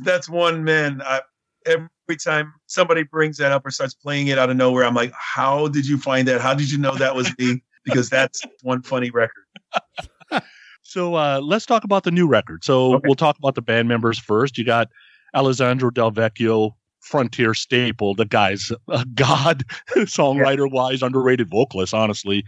That's 0.04 0.28
one 0.28 0.64
man. 0.64 1.02
I, 1.04 1.22
every 1.66 2.18
time 2.22 2.54
somebody 2.66 3.04
brings 3.04 3.38
that 3.38 3.52
up 3.52 3.66
or 3.66 3.72
starts 3.72 3.94
playing 3.94 4.28
it 4.28 4.38
out 4.38 4.50
of 4.50 4.58
nowhere, 4.58 4.84
I'm 4.84 4.94
like, 4.94 5.14
how 5.14 5.68
did 5.70 5.88
you 5.88 5.98
find 5.98 6.28
that? 6.28 6.42
How 6.42 6.54
did 6.54 6.70
you 6.72 6.78
know 6.78 6.96
that 6.96 7.16
was 7.16 7.32
me? 7.38 7.64
Because 7.88 8.10
that's 8.10 8.42
one 8.64 8.82
funny 8.82 9.12
record. 9.12 9.46
so 10.82 11.16
uh, 11.16 11.40
let's 11.42 11.66
talk 11.66 11.86
about 11.86 12.04
the 12.04 12.12
new 12.12 12.28
record. 12.28 12.66
So 12.66 12.96
okay. 12.96 13.04
we'll 13.08 13.16
talk 13.16 13.38
about 13.38 13.56
the 13.56 13.62
band 13.62 13.88
members 13.88 14.20
first. 14.20 14.58
You 14.58 14.66
got 14.66 14.90
Alessandro 15.38 15.92
Del 15.92 16.12
Vecchio, 16.12 16.72
Frontier 17.00 17.54
staple. 17.54 18.16
The 18.16 18.26
guy's 18.26 18.72
a 18.90 19.06
god, 19.14 19.64
songwriter 19.96 20.70
wise, 20.70 21.04
underrated 21.04 21.50
vocalist, 21.50 21.94
honestly. 21.94 22.44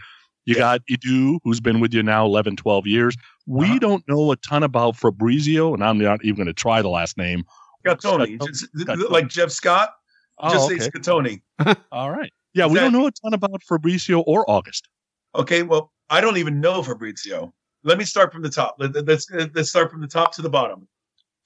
You 0.46 0.56
yeah. 0.56 0.60
got 0.60 0.82
Edu, 0.90 1.38
who's 1.44 1.60
been 1.60 1.80
with 1.80 1.94
you 1.94 2.02
now 2.02 2.26
11, 2.26 2.56
12 2.56 2.88
years. 2.88 3.16
We 3.46 3.68
uh-huh. 3.68 3.80
don't 3.80 4.08
know 4.08 4.32
a 4.32 4.36
ton 4.38 4.64
about 4.64 4.96
Fabrizio, 4.96 5.74
and 5.74 5.84
I'm 5.84 6.00
not 6.00 6.26
even 6.26 6.38
going 6.38 6.48
to 6.48 6.54
try 6.54 6.82
the 6.82 6.90
last 6.90 7.18
name 7.18 7.44
Scottoni, 7.86 8.42
just, 8.46 8.68
like 9.12 9.28
Jeff 9.28 9.52
Scott. 9.52 9.94
Oh, 10.40 10.52
just 10.52 10.72
okay. 10.72 10.80
say 10.80 10.90
Scottoni. 10.90 11.42
All 11.92 12.12
right. 12.12 12.32
Yeah, 12.54 12.66
Is 12.66 12.72
we 12.72 12.80
that, 12.80 12.86
don't 12.86 12.94
know 12.94 13.08
a 13.08 13.12
ton 13.12 13.34
about 13.34 13.62
Fabrizio 13.64 14.22
or 14.22 14.50
August. 14.50 14.90
Okay, 15.36 15.62
well, 15.62 15.92
I 16.10 16.22
don't 16.22 16.38
even 16.38 16.60
know 16.60 16.82
Fabrizio. 16.82 17.54
Let 17.84 18.00
me 18.00 18.06
start 18.06 18.34
from 18.34 18.42
the 18.42 18.50
top. 18.50 18.78
Let, 18.80 18.96
us 19.08 19.28
let's 19.54 19.70
start 19.70 19.92
from 19.92 20.02
the 20.02 20.08
top 20.08 20.34
to 20.34 20.42
the 20.42 20.50
bottom. 20.50 20.88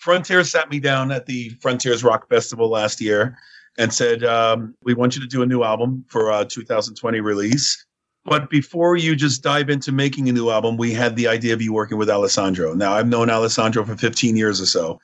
Frontier 0.03 0.43
sat 0.43 0.69
me 0.69 0.81
down 0.81 1.13
at 1.13 1.27
the 1.27 1.51
Frontiers 1.61 2.03
Rock 2.03 2.27
Festival 2.27 2.69
last 2.69 2.99
year 2.99 3.37
and 3.77 3.93
said, 3.93 4.25
um, 4.25 4.75
"We 4.83 4.93
want 4.93 5.15
you 5.15 5.21
to 5.21 5.27
do 5.27 5.43
a 5.43 5.45
new 5.45 5.63
album 5.63 6.03
for 6.09 6.29
a 6.29 6.43
2020 6.43 7.21
release." 7.21 7.85
But 8.25 8.49
before 8.49 8.97
you 8.97 9.15
just 9.15 9.41
dive 9.41 9.69
into 9.69 9.93
making 9.93 10.27
a 10.27 10.33
new 10.33 10.49
album, 10.49 10.75
we 10.75 10.91
had 10.91 11.15
the 11.15 11.29
idea 11.29 11.53
of 11.53 11.61
you 11.61 11.71
working 11.71 11.97
with 11.97 12.09
Alessandro. 12.09 12.73
Now, 12.73 12.93
I've 12.93 13.07
known 13.07 13.29
Alessandro 13.29 13.85
for 13.85 13.95
15 13.95 14.35
years 14.35 14.59
or 14.59 14.65
so. 14.65 14.99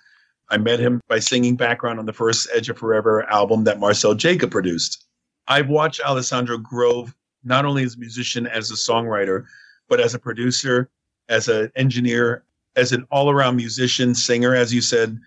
I 0.49 0.57
met 0.57 0.81
him 0.81 0.99
by 1.07 1.19
singing 1.19 1.55
background 1.55 1.99
on 1.99 2.05
the 2.05 2.11
first 2.11 2.49
Edge 2.53 2.67
of 2.67 2.77
Forever 2.77 3.23
album 3.29 3.63
that 3.63 3.79
Marcel 3.79 4.15
Jacob 4.15 4.51
produced. 4.51 5.05
I've 5.47 5.69
watched 5.69 6.01
Alessandro 6.01 6.57
grow 6.57 7.07
not 7.45 7.63
only 7.63 7.83
as 7.83 7.95
a 7.95 7.99
musician, 7.99 8.47
as 8.47 8.69
a 8.69 8.73
songwriter, 8.73 9.45
but 9.87 10.01
as 10.01 10.13
a 10.13 10.19
producer, 10.19 10.89
as 11.29 11.47
an 11.47 11.71
engineer, 11.77 12.43
as 12.75 12.91
an 12.91 13.05
all 13.11 13.29
around 13.29 13.55
musician, 13.55 14.15
singer, 14.15 14.55
as 14.55 14.73
you 14.73 14.81
said. 14.81 15.19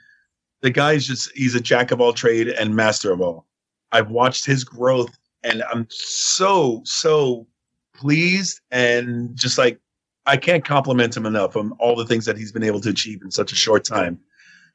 The 0.60 0.70
guy's 0.70 1.06
just, 1.06 1.30
he's 1.32 1.54
a 1.54 1.60
jack 1.60 1.90
of 1.90 2.00
all 2.00 2.12
trade 2.12 2.48
and 2.48 2.76
master 2.76 3.12
of 3.12 3.20
all. 3.20 3.46
I've 3.90 4.10
watched 4.10 4.46
his 4.46 4.64
growth 4.64 5.16
and 5.42 5.62
I'm 5.72 5.86
so, 5.90 6.82
so 6.84 7.46
pleased 7.94 8.60
and 8.70 9.36
just 9.36 9.58
like, 9.58 9.80
I 10.24 10.36
can't 10.36 10.64
compliment 10.64 11.16
him 11.16 11.26
enough 11.26 11.56
on 11.56 11.72
all 11.80 11.96
the 11.96 12.06
things 12.06 12.26
that 12.26 12.38
he's 12.38 12.52
been 12.52 12.62
able 12.62 12.80
to 12.82 12.90
achieve 12.90 13.22
in 13.22 13.30
such 13.32 13.50
a 13.50 13.56
short 13.56 13.84
time 13.84 14.20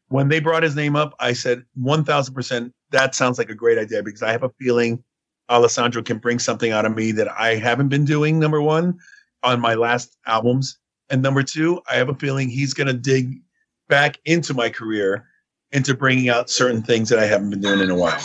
when 0.10 0.30
they 0.30 0.39
brought 0.39 0.63
his 0.63 0.75
name 0.75 0.95
up, 0.95 1.13
I 1.19 1.34
said 1.34 1.63
1000% 1.80 2.71
that 2.91 3.15
sounds 3.15 3.38
like 3.38 3.49
a 3.49 3.56
great 3.56 3.77
idea 3.77 4.01
because 4.03 4.23
I 4.23 4.32
have 4.32 4.43
a 4.43 4.49
feeling 4.60 5.03
Alessandro 5.49 6.01
can 6.01 6.17
bring 6.17 6.39
something 6.39 6.71
out 6.71 6.86
of 6.86 6.95
me 6.95 7.12
that 7.13 7.27
I 7.38 7.56
haven't 7.56 7.89
been 7.89 8.06
doing, 8.06 8.39
number 8.39 8.62
one, 8.62 8.97
on 9.43 9.60
my 9.60 9.75
last 9.75 10.17
albums. 10.25 10.77
And 11.09 11.21
number 11.21 11.43
two, 11.43 11.81
I 11.89 11.95
have 11.95 12.09
a 12.09 12.15
feeling 12.15 12.49
he's 12.49 12.73
going 12.73 12.87
to 12.87 12.93
dig 12.93 13.39
back 13.87 14.19
into 14.25 14.53
my 14.53 14.69
career, 14.69 15.25
into 15.71 15.93
bringing 15.93 16.29
out 16.29 16.49
certain 16.49 16.81
things 16.81 17.09
that 17.09 17.19
I 17.19 17.25
haven't 17.25 17.49
been 17.49 17.61
doing 17.61 17.79
in 17.79 17.89
a 17.89 17.95
while. 17.95 18.21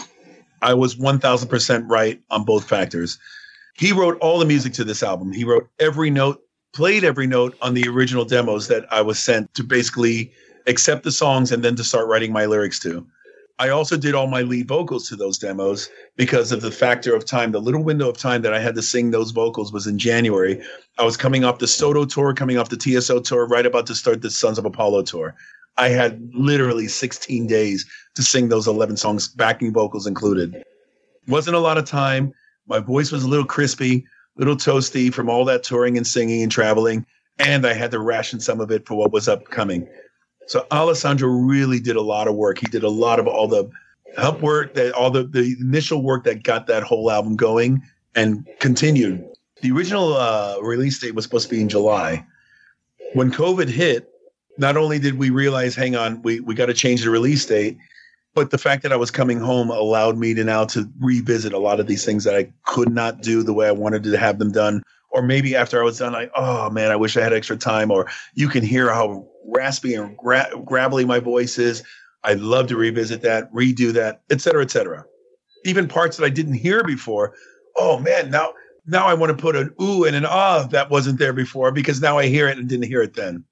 I 0.62 0.74
was 0.74 0.96
1000% 0.96 1.84
right 1.88 2.20
on 2.30 2.44
both 2.44 2.68
factors. 2.68 3.18
He 3.74 3.92
wrote 3.92 4.18
all 4.20 4.38
the 4.38 4.44
music 4.44 4.72
to 4.74 4.84
this 4.84 5.02
album. 5.02 5.32
He 5.32 5.44
wrote 5.44 5.68
every 5.78 6.10
note, 6.10 6.42
played 6.72 7.04
every 7.04 7.26
note 7.26 7.56
on 7.60 7.74
the 7.74 7.88
original 7.88 8.24
demos 8.24 8.68
that 8.68 8.90
I 8.92 9.02
was 9.02 9.18
sent 9.18 9.52
to 9.54 9.64
basically 9.64 10.32
accept 10.66 11.02
the 11.04 11.12
songs 11.12 11.50
and 11.50 11.64
then 11.64 11.74
to 11.76 11.84
start 11.84 12.06
writing 12.08 12.32
my 12.32 12.46
lyrics 12.46 12.78
to. 12.80 13.06
I 13.62 13.68
also 13.68 13.96
did 13.96 14.16
all 14.16 14.26
my 14.26 14.42
lead 14.42 14.66
vocals 14.66 15.08
to 15.08 15.14
those 15.14 15.38
demos 15.38 15.88
because 16.16 16.50
of 16.50 16.62
the 16.62 16.72
factor 16.72 17.14
of 17.14 17.24
time. 17.24 17.52
The 17.52 17.60
little 17.60 17.84
window 17.84 18.10
of 18.10 18.18
time 18.18 18.42
that 18.42 18.52
I 18.52 18.58
had 18.58 18.74
to 18.74 18.82
sing 18.82 19.12
those 19.12 19.30
vocals 19.30 19.72
was 19.72 19.86
in 19.86 20.00
January. 20.00 20.60
I 20.98 21.04
was 21.04 21.16
coming 21.16 21.44
off 21.44 21.60
the 21.60 21.68
Soto 21.68 22.04
tour, 22.04 22.34
coming 22.34 22.58
off 22.58 22.70
the 22.70 22.76
TSO 22.76 23.20
tour, 23.20 23.46
right 23.46 23.64
about 23.64 23.86
to 23.86 23.94
start 23.94 24.20
the 24.20 24.32
Sons 24.32 24.58
of 24.58 24.64
Apollo 24.64 25.02
tour. 25.02 25.36
I 25.76 25.90
had 25.90 26.28
literally 26.34 26.88
16 26.88 27.46
days 27.46 27.86
to 28.16 28.22
sing 28.24 28.48
those 28.48 28.66
11 28.66 28.96
songs, 28.96 29.28
backing 29.28 29.72
vocals 29.72 30.08
included. 30.08 30.64
Wasn't 31.28 31.54
a 31.54 31.60
lot 31.60 31.78
of 31.78 31.84
time. 31.84 32.32
My 32.66 32.80
voice 32.80 33.12
was 33.12 33.22
a 33.22 33.28
little 33.28 33.46
crispy, 33.46 34.04
little 34.34 34.56
toasty 34.56 35.14
from 35.14 35.30
all 35.30 35.44
that 35.44 35.62
touring 35.62 35.96
and 35.96 36.04
singing 36.04 36.42
and 36.42 36.50
traveling. 36.50 37.06
And 37.38 37.64
I 37.64 37.74
had 37.74 37.92
to 37.92 38.00
ration 38.00 38.40
some 38.40 38.60
of 38.60 38.72
it 38.72 38.88
for 38.88 38.96
what 38.96 39.12
was 39.12 39.28
upcoming. 39.28 39.86
So 40.46 40.66
Alessandro 40.70 41.28
really 41.28 41.80
did 41.80 41.96
a 41.96 42.02
lot 42.02 42.28
of 42.28 42.34
work. 42.34 42.58
He 42.58 42.66
did 42.66 42.82
a 42.82 42.90
lot 42.90 43.18
of 43.18 43.26
all 43.26 43.48
the 43.48 43.70
help 44.16 44.40
work 44.40 44.74
that 44.74 44.92
all 44.92 45.10
the, 45.10 45.24
the 45.24 45.56
initial 45.60 46.02
work 46.02 46.24
that 46.24 46.42
got 46.42 46.66
that 46.66 46.82
whole 46.82 47.10
album 47.10 47.36
going 47.36 47.82
and 48.14 48.46
continued. 48.58 49.24
The 49.60 49.70
original 49.70 50.14
uh, 50.14 50.58
release 50.60 50.98
date 50.98 51.14
was 51.14 51.24
supposed 51.24 51.48
to 51.48 51.54
be 51.54 51.60
in 51.60 51.68
July. 51.68 52.26
When 53.14 53.30
COVID 53.30 53.68
hit, 53.68 54.08
not 54.58 54.76
only 54.76 54.98
did 54.98 55.18
we 55.18 55.30
realize, 55.30 55.74
hang 55.74 55.96
on, 55.96 56.20
we, 56.22 56.40
we 56.40 56.54
got 56.54 56.66
to 56.66 56.74
change 56.74 57.04
the 57.04 57.10
release 57.10 57.46
date, 57.46 57.78
but 58.34 58.50
the 58.50 58.58
fact 58.58 58.82
that 58.82 58.92
I 58.92 58.96
was 58.96 59.10
coming 59.10 59.38
home 59.38 59.70
allowed 59.70 60.18
me 60.18 60.34
to 60.34 60.44
now 60.44 60.64
to 60.66 60.90
revisit 61.00 61.52
a 61.52 61.58
lot 61.58 61.80
of 61.80 61.86
these 61.86 62.04
things 62.04 62.24
that 62.24 62.34
I 62.34 62.52
could 62.64 62.92
not 62.92 63.22
do 63.22 63.42
the 63.42 63.52
way 63.52 63.68
I 63.68 63.72
wanted 63.72 64.02
to 64.04 64.18
have 64.18 64.38
them 64.38 64.52
done. 64.52 64.82
Or 65.12 65.22
maybe 65.22 65.54
after 65.54 65.80
I 65.80 65.84
was 65.84 65.98
done, 65.98 66.12
like, 66.12 66.30
oh 66.34 66.70
man, 66.70 66.90
I 66.90 66.96
wish 66.96 67.16
I 67.16 67.22
had 67.22 67.32
extra 67.32 67.56
time. 67.56 67.90
Or 67.90 68.08
you 68.34 68.48
can 68.48 68.64
hear 68.64 68.92
how 68.92 69.28
raspy 69.46 69.94
and 69.94 70.16
gra- 70.16 70.50
gravelly 70.64 71.04
my 71.04 71.18
voice 71.18 71.58
is. 71.58 71.82
I'd 72.24 72.40
love 72.40 72.68
to 72.68 72.76
revisit 72.76 73.20
that, 73.22 73.52
redo 73.52 73.92
that, 73.92 74.22
et 74.30 74.40
cetera, 74.40 74.62
et 74.62 74.70
cetera. 74.70 75.04
Even 75.64 75.88
parts 75.88 76.16
that 76.16 76.24
I 76.24 76.30
didn't 76.30 76.54
hear 76.54 76.82
before. 76.82 77.34
Oh 77.76 77.98
man, 77.98 78.30
now 78.30 78.52
now 78.86 79.06
I 79.06 79.14
want 79.14 79.36
to 79.36 79.40
put 79.40 79.56
an 79.56 79.74
ooh 79.80 80.04
and 80.04 80.16
an 80.16 80.26
ah 80.26 80.66
that 80.70 80.90
wasn't 80.90 81.18
there 81.18 81.32
before 81.32 81.72
because 81.72 82.00
now 82.00 82.18
I 82.18 82.26
hear 82.26 82.48
it 82.48 82.58
and 82.58 82.68
didn't 82.68 82.86
hear 82.88 83.02
it 83.02 83.14
then. 83.14 83.44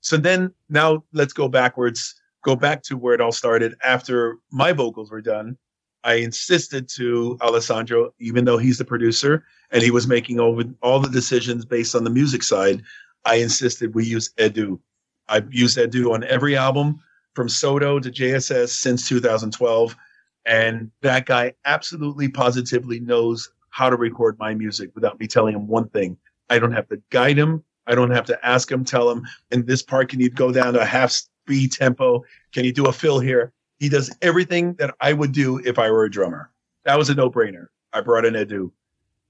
So 0.00 0.16
then 0.16 0.52
now 0.68 1.04
let's 1.12 1.32
go 1.32 1.48
backwards, 1.48 2.14
go 2.44 2.56
back 2.56 2.82
to 2.84 2.96
where 2.96 3.14
it 3.14 3.20
all 3.20 3.32
started 3.32 3.74
after 3.84 4.36
my 4.50 4.72
vocals 4.72 5.10
were 5.10 5.22
done. 5.22 5.56
I 6.04 6.16
insisted 6.16 6.88
to 6.96 7.38
Alessandro, 7.40 8.14
even 8.20 8.44
though 8.44 8.58
he's 8.58 8.78
the 8.78 8.84
producer 8.84 9.44
and 9.70 9.82
he 9.82 9.90
was 9.90 10.06
making 10.06 10.38
over 10.38 10.62
all 10.82 11.00
the 11.00 11.08
decisions 11.08 11.64
based 11.64 11.94
on 11.94 12.04
the 12.04 12.10
music 12.10 12.42
side, 12.42 12.82
I 13.24 13.36
insisted 13.36 13.94
we 13.94 14.04
use 14.04 14.32
Edu. 14.38 14.78
I've 15.28 15.52
used 15.52 15.78
Edu 15.78 16.12
on 16.12 16.22
every 16.24 16.56
album 16.56 17.00
from 17.34 17.48
Soto 17.48 17.98
to 17.98 18.10
JSS 18.10 18.68
since 18.68 19.08
2012. 19.08 19.96
And 20.44 20.90
that 21.00 21.24
guy 21.24 21.54
absolutely 21.64 22.28
positively 22.28 23.00
knows 23.00 23.50
how 23.70 23.88
to 23.88 23.96
record 23.96 24.38
my 24.38 24.54
music 24.54 24.90
without 24.94 25.18
me 25.18 25.26
telling 25.26 25.54
him 25.54 25.66
one 25.66 25.88
thing. 25.88 26.18
I 26.50 26.58
don't 26.58 26.72
have 26.72 26.88
to 26.90 27.00
guide 27.10 27.38
him. 27.38 27.64
I 27.86 27.94
don't 27.94 28.10
have 28.10 28.26
to 28.26 28.46
ask 28.46 28.70
him, 28.70 28.84
tell 28.84 29.10
him, 29.10 29.26
in 29.50 29.64
this 29.64 29.82
part, 29.82 30.10
can 30.10 30.20
you 30.20 30.30
go 30.30 30.52
down 30.52 30.74
to 30.74 30.80
a 30.80 30.84
half 30.84 31.10
speed 31.10 31.72
tempo? 31.72 32.22
Can 32.52 32.64
you 32.64 32.72
do 32.72 32.86
a 32.86 32.92
fill 32.92 33.20
here? 33.20 33.52
He 33.84 33.90
does 33.90 34.10
everything 34.22 34.72
that 34.76 34.94
I 35.02 35.12
would 35.12 35.32
do 35.32 35.58
if 35.58 35.78
I 35.78 35.90
were 35.90 36.04
a 36.04 36.10
drummer. 36.10 36.50
That 36.86 36.96
was 36.96 37.10
a 37.10 37.14
no 37.14 37.30
brainer. 37.30 37.66
I 37.92 38.00
brought 38.00 38.24
in 38.24 38.32
Edu. 38.32 38.70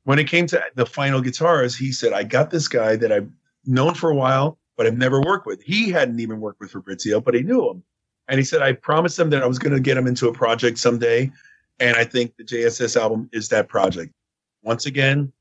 When 0.04 0.20
it 0.20 0.28
came 0.28 0.46
to 0.46 0.62
the 0.76 0.86
final 0.86 1.20
guitars, 1.20 1.74
he 1.74 1.90
said, 1.90 2.12
I 2.12 2.22
got 2.22 2.52
this 2.52 2.68
guy 2.68 2.94
that 2.94 3.10
I've 3.10 3.28
known 3.66 3.94
for 3.94 4.10
a 4.10 4.14
while, 4.14 4.56
but 4.76 4.86
I've 4.86 4.96
never 4.96 5.20
worked 5.20 5.44
with. 5.44 5.60
He 5.60 5.90
hadn't 5.90 6.20
even 6.20 6.38
worked 6.38 6.60
with 6.60 6.70
Fabrizio, 6.70 7.20
but 7.20 7.34
he 7.34 7.42
knew 7.42 7.68
him. 7.68 7.82
And 8.28 8.38
he 8.38 8.44
said, 8.44 8.62
I 8.62 8.74
promised 8.74 9.18
him 9.18 9.28
that 9.30 9.42
I 9.42 9.46
was 9.46 9.58
going 9.58 9.72
to 9.72 9.80
get 9.80 9.96
him 9.96 10.06
into 10.06 10.28
a 10.28 10.32
project 10.32 10.78
someday. 10.78 11.32
And 11.80 11.96
I 11.96 12.04
think 12.04 12.36
the 12.36 12.44
JSS 12.44 12.96
album 12.96 13.28
is 13.32 13.48
that 13.48 13.66
project. 13.68 14.12
Once 14.62 14.86
again, 14.86 15.32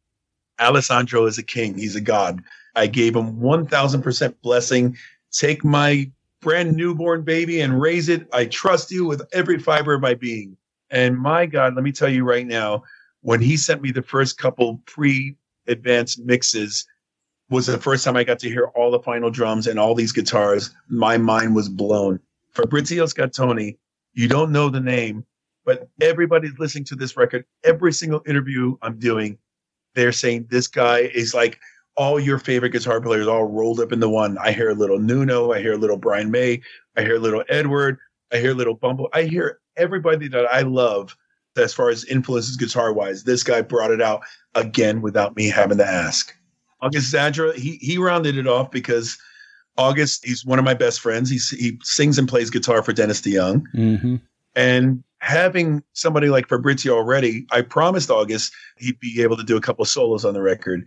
Alessandro 0.59 1.27
is 1.27 1.37
a 1.37 1.43
king. 1.43 1.77
He's 1.77 1.95
a 1.95 2.01
god. 2.01 2.41
I 2.75 2.87
gave 2.87 3.15
him 3.15 3.39
1000% 3.39 4.33
blessing. 4.41 4.97
Take 5.31 5.63
my 5.63 6.09
brand 6.43 6.75
newborn 6.75 7.23
baby 7.23 7.61
and 7.61 7.79
raise 7.81 8.09
it. 8.09 8.27
I 8.33 8.45
trust 8.45 8.91
you 8.91 9.05
with 9.05 9.21
every 9.33 9.57
fiber 9.59 9.93
of 9.93 10.01
my 10.01 10.13
being. 10.13 10.57
And 10.89 11.17
my 11.17 11.45
God, 11.45 11.75
let 11.75 11.83
me 11.83 11.91
tell 11.91 12.09
you 12.09 12.23
right 12.23 12.45
now, 12.45 12.83
when 13.21 13.41
he 13.41 13.57
sent 13.57 13.81
me 13.81 13.91
the 13.91 14.03
first 14.03 14.37
couple 14.37 14.81
pre 14.85 15.35
advanced 15.67 16.19
mixes, 16.19 16.85
was 17.49 17.67
the 17.67 17.77
first 17.77 18.03
time 18.03 18.15
I 18.15 18.23
got 18.23 18.39
to 18.39 18.49
hear 18.49 18.65
all 18.75 18.91
the 18.91 18.99
final 18.99 19.29
drums 19.29 19.67
and 19.67 19.79
all 19.79 19.95
these 19.95 20.11
guitars. 20.11 20.73
My 20.89 21.17
mind 21.17 21.55
was 21.55 21.69
blown. 21.69 22.19
Fabrizio 22.51 23.05
Sgattoni, 23.05 23.77
you 24.13 24.27
don't 24.27 24.51
know 24.51 24.69
the 24.69 24.79
name, 24.79 25.25
but 25.65 25.87
everybody's 26.01 26.57
listening 26.59 26.85
to 26.85 26.95
this 26.95 27.15
record. 27.17 27.45
Every 27.63 27.93
single 27.93 28.21
interview 28.25 28.75
I'm 28.81 28.99
doing, 28.99 29.37
they're 29.95 30.11
saying 30.11 30.47
this 30.49 30.67
guy 30.67 30.99
is 30.99 31.33
like 31.33 31.59
all 31.95 32.19
your 32.19 32.39
favorite 32.39 32.71
guitar 32.71 32.99
players 33.01 33.27
all 33.27 33.45
rolled 33.45 33.79
up 33.79 33.91
into 33.91 34.09
one. 34.09 34.37
I 34.39 34.51
hear 34.51 34.69
a 34.69 34.75
little 34.75 34.99
Nuno, 34.99 35.51
I 35.51 35.59
hear 35.59 35.73
a 35.73 35.77
little 35.77 35.97
Brian 35.97 36.31
May, 36.31 36.61
I 36.97 37.01
hear 37.01 37.15
a 37.15 37.19
little 37.19 37.43
Edward, 37.49 37.97
I 38.31 38.37
hear 38.37 38.51
a 38.51 38.55
little 38.55 38.75
Bumble. 38.75 39.09
I 39.13 39.23
hear 39.23 39.59
everybody 39.77 40.27
that 40.29 40.45
I 40.45 40.61
love 40.61 41.15
as 41.55 41.73
far 41.73 41.89
as 41.89 42.05
influences 42.05 42.57
guitar 42.57 42.93
wise. 42.93 43.23
This 43.23 43.43
guy 43.43 43.61
brought 43.61 43.91
it 43.91 44.01
out 44.01 44.21
again 44.55 45.01
without 45.01 45.35
me 45.35 45.47
having 45.49 45.77
to 45.77 45.87
ask. 45.87 46.33
August 46.81 47.13
Zadra, 47.13 47.55
he 47.55 47.77
he 47.81 47.97
rounded 47.97 48.37
it 48.37 48.47
off 48.47 48.71
because 48.71 49.17
August, 49.77 50.25
he's 50.25 50.45
one 50.45 50.59
of 50.59 50.65
my 50.65 50.73
best 50.73 50.99
friends. 50.99 51.29
He's, 51.29 51.49
he 51.49 51.79
sings 51.83 52.19
and 52.19 52.27
plays 52.27 52.49
guitar 52.49 52.83
for 52.83 52.93
Dennis 52.93 53.21
DeYoung. 53.21 53.63
Mm-hmm. 53.73 54.15
And 54.55 55.03
having 55.19 55.81
somebody 55.93 56.29
like 56.29 56.47
Fabrizio 56.47 56.95
already, 56.95 57.47
I 57.51 57.61
promised 57.61 58.11
August 58.11 58.53
he'd 58.77 58.99
be 58.99 59.21
able 59.21 59.37
to 59.37 59.43
do 59.43 59.57
a 59.57 59.61
couple 59.61 59.85
solos 59.85 60.25
on 60.25 60.33
the 60.33 60.41
record 60.41 60.85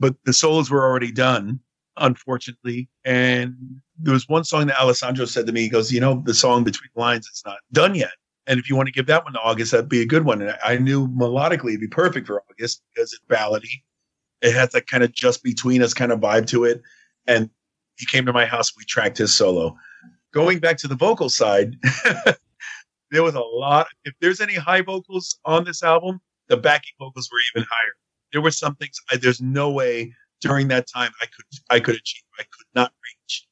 but 0.00 0.16
the 0.24 0.32
solos 0.32 0.70
were 0.70 0.82
already 0.82 1.12
done, 1.12 1.60
unfortunately. 1.98 2.88
And 3.04 3.54
there 3.98 4.14
was 4.14 4.28
one 4.28 4.44
song 4.44 4.66
that 4.66 4.80
Alessandro 4.80 5.26
said 5.26 5.46
to 5.46 5.52
me, 5.52 5.60
he 5.60 5.68
goes, 5.68 5.92
you 5.92 6.00
know, 6.00 6.22
the 6.24 6.34
song 6.34 6.64
Between 6.64 6.88
the 6.94 7.00
Lines, 7.00 7.28
it's 7.30 7.44
not 7.44 7.58
done 7.72 7.94
yet. 7.94 8.12
And 8.46 8.58
if 8.58 8.68
you 8.68 8.74
want 8.74 8.86
to 8.86 8.92
give 8.92 9.06
that 9.06 9.22
one 9.22 9.34
to 9.34 9.40
August, 9.40 9.70
that'd 9.70 9.88
be 9.88 10.00
a 10.00 10.06
good 10.06 10.24
one. 10.24 10.40
And 10.40 10.56
I 10.64 10.78
knew 10.78 11.06
melodically 11.06 11.68
it'd 11.68 11.80
be 11.80 11.86
perfect 11.86 12.26
for 12.26 12.42
August 12.50 12.82
because 12.92 13.12
it's 13.12 13.22
ballady. 13.28 13.82
It 14.40 14.54
has 14.54 14.70
that 14.70 14.86
kind 14.86 15.04
of 15.04 15.12
just 15.12 15.44
between 15.44 15.82
us 15.82 15.92
kind 15.94 16.10
of 16.10 16.18
vibe 16.18 16.46
to 16.48 16.64
it. 16.64 16.80
And 17.28 17.50
he 17.96 18.06
came 18.06 18.24
to 18.24 18.32
my 18.32 18.46
house, 18.46 18.72
we 18.76 18.84
tracked 18.86 19.18
his 19.18 19.34
solo. 19.34 19.76
Going 20.32 20.58
back 20.58 20.78
to 20.78 20.88
the 20.88 20.96
vocal 20.96 21.28
side, 21.28 21.76
there 23.10 23.22
was 23.22 23.34
a 23.34 23.40
lot. 23.40 23.88
If 24.04 24.14
there's 24.20 24.40
any 24.40 24.54
high 24.54 24.80
vocals 24.80 25.38
on 25.44 25.64
this 25.64 25.82
album, 25.82 26.20
the 26.48 26.56
backing 26.56 26.94
vocals 26.98 27.28
were 27.30 27.38
even 27.54 27.68
higher 27.70 27.92
there 28.32 28.40
were 28.40 28.50
some 28.50 28.74
things 28.76 28.98
I, 29.10 29.16
there's 29.16 29.40
no 29.40 29.70
way 29.70 30.14
during 30.40 30.68
that 30.68 30.86
time 30.88 31.10
I 31.20 31.26
could 31.26 31.44
I 31.70 31.80
could 31.80 31.96
achieve. 31.96 32.22
I 32.38 32.42
could 32.42 32.66
not 32.74 32.92
reach. 33.04 33.46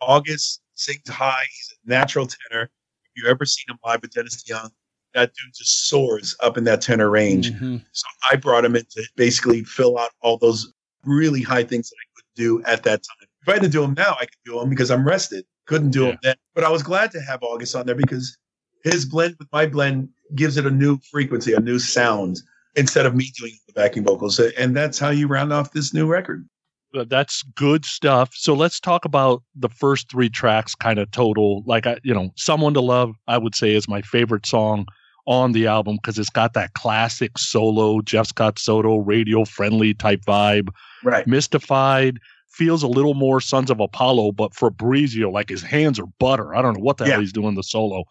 August 0.00 0.60
sings 0.74 1.08
high. 1.08 1.44
He's 1.48 1.78
a 1.86 1.90
natural 1.90 2.26
tenor. 2.26 2.64
If 3.04 3.22
you 3.22 3.28
ever 3.28 3.44
seen 3.44 3.64
him 3.68 3.78
live 3.84 4.02
with 4.02 4.12
Dennis 4.12 4.42
DeYoung, 4.42 4.70
that 5.14 5.32
dude 5.34 5.54
just 5.54 5.88
soars 5.88 6.34
up 6.40 6.56
in 6.56 6.64
that 6.64 6.80
tenor 6.80 7.10
range. 7.10 7.52
Mm-hmm. 7.52 7.76
So 7.92 8.06
I 8.30 8.36
brought 8.36 8.64
him 8.64 8.76
in 8.76 8.84
to 8.92 9.04
basically 9.16 9.62
fill 9.64 9.98
out 9.98 10.10
all 10.20 10.38
those 10.38 10.72
really 11.04 11.42
high 11.42 11.64
things 11.64 11.90
that 11.90 11.96
I 11.96 12.06
could 12.16 12.24
do 12.34 12.62
at 12.64 12.82
that 12.84 13.02
time. 13.02 13.28
If 13.42 13.48
I 13.48 13.52
had 13.54 13.62
to 13.62 13.68
do 13.68 13.82
them 13.82 13.94
now, 13.96 14.16
I 14.18 14.24
could 14.24 14.38
do 14.44 14.58
them 14.58 14.70
because 14.70 14.90
I'm 14.90 15.06
rested. 15.06 15.44
Couldn't 15.66 15.90
do 15.90 16.04
yeah. 16.04 16.10
them 16.10 16.18
then. 16.22 16.34
But 16.54 16.64
I 16.64 16.70
was 16.70 16.82
glad 16.82 17.10
to 17.12 17.20
have 17.20 17.42
August 17.42 17.76
on 17.76 17.86
there 17.86 17.94
because 17.94 18.36
his 18.84 19.04
blend 19.04 19.36
with 19.38 19.48
my 19.52 19.66
blend 19.66 20.08
gives 20.34 20.56
it 20.56 20.66
a 20.66 20.70
new 20.70 20.98
frequency, 21.10 21.52
a 21.52 21.60
new 21.60 21.78
sound 21.78 22.40
instead 22.76 23.06
of 23.06 23.14
me 23.14 23.30
doing 23.38 23.52
the 23.66 23.72
backing 23.72 24.04
vocals. 24.04 24.38
And 24.38 24.76
that's 24.76 24.98
how 24.98 25.10
you 25.10 25.26
round 25.26 25.52
off 25.52 25.72
this 25.72 25.92
new 25.92 26.06
record. 26.06 26.48
That's 26.94 27.42
good 27.54 27.84
stuff. 27.84 28.32
So 28.34 28.52
let's 28.52 28.78
talk 28.78 29.04
about 29.04 29.42
the 29.54 29.70
first 29.70 30.10
three 30.10 30.28
tracks, 30.28 30.74
kind 30.74 30.98
of 30.98 31.10
total. 31.10 31.62
Like, 31.66 31.86
I, 31.86 31.98
you 32.02 32.12
know, 32.12 32.30
Someone 32.36 32.74
to 32.74 32.80
Love, 32.82 33.14
I 33.26 33.38
would 33.38 33.54
say, 33.54 33.74
is 33.74 33.88
my 33.88 34.02
favorite 34.02 34.44
song 34.44 34.86
on 35.26 35.52
the 35.52 35.66
album 35.66 35.96
because 35.96 36.18
it's 36.18 36.28
got 36.28 36.52
that 36.54 36.74
classic 36.74 37.38
solo, 37.38 38.00
Jeff 38.02 38.26
Scott 38.26 38.58
Soto, 38.58 38.98
radio 38.98 39.44
friendly 39.44 39.94
type 39.94 40.20
vibe. 40.26 40.68
Right. 41.02 41.26
Mystified 41.26 42.18
feels 42.50 42.82
a 42.82 42.88
little 42.88 43.14
more 43.14 43.40
Sons 43.40 43.70
of 43.70 43.80
Apollo, 43.80 44.32
but 44.32 44.54
Fabrizio, 44.54 45.30
like 45.30 45.48
his 45.48 45.62
hands 45.62 45.98
are 45.98 46.06
butter. 46.18 46.54
I 46.54 46.60
don't 46.60 46.76
know 46.76 46.84
what 46.84 46.98
the 46.98 47.04
yeah. 47.04 47.12
hell 47.12 47.20
he's 47.20 47.32
doing 47.32 47.54
the 47.54 47.62
solo. 47.62 48.04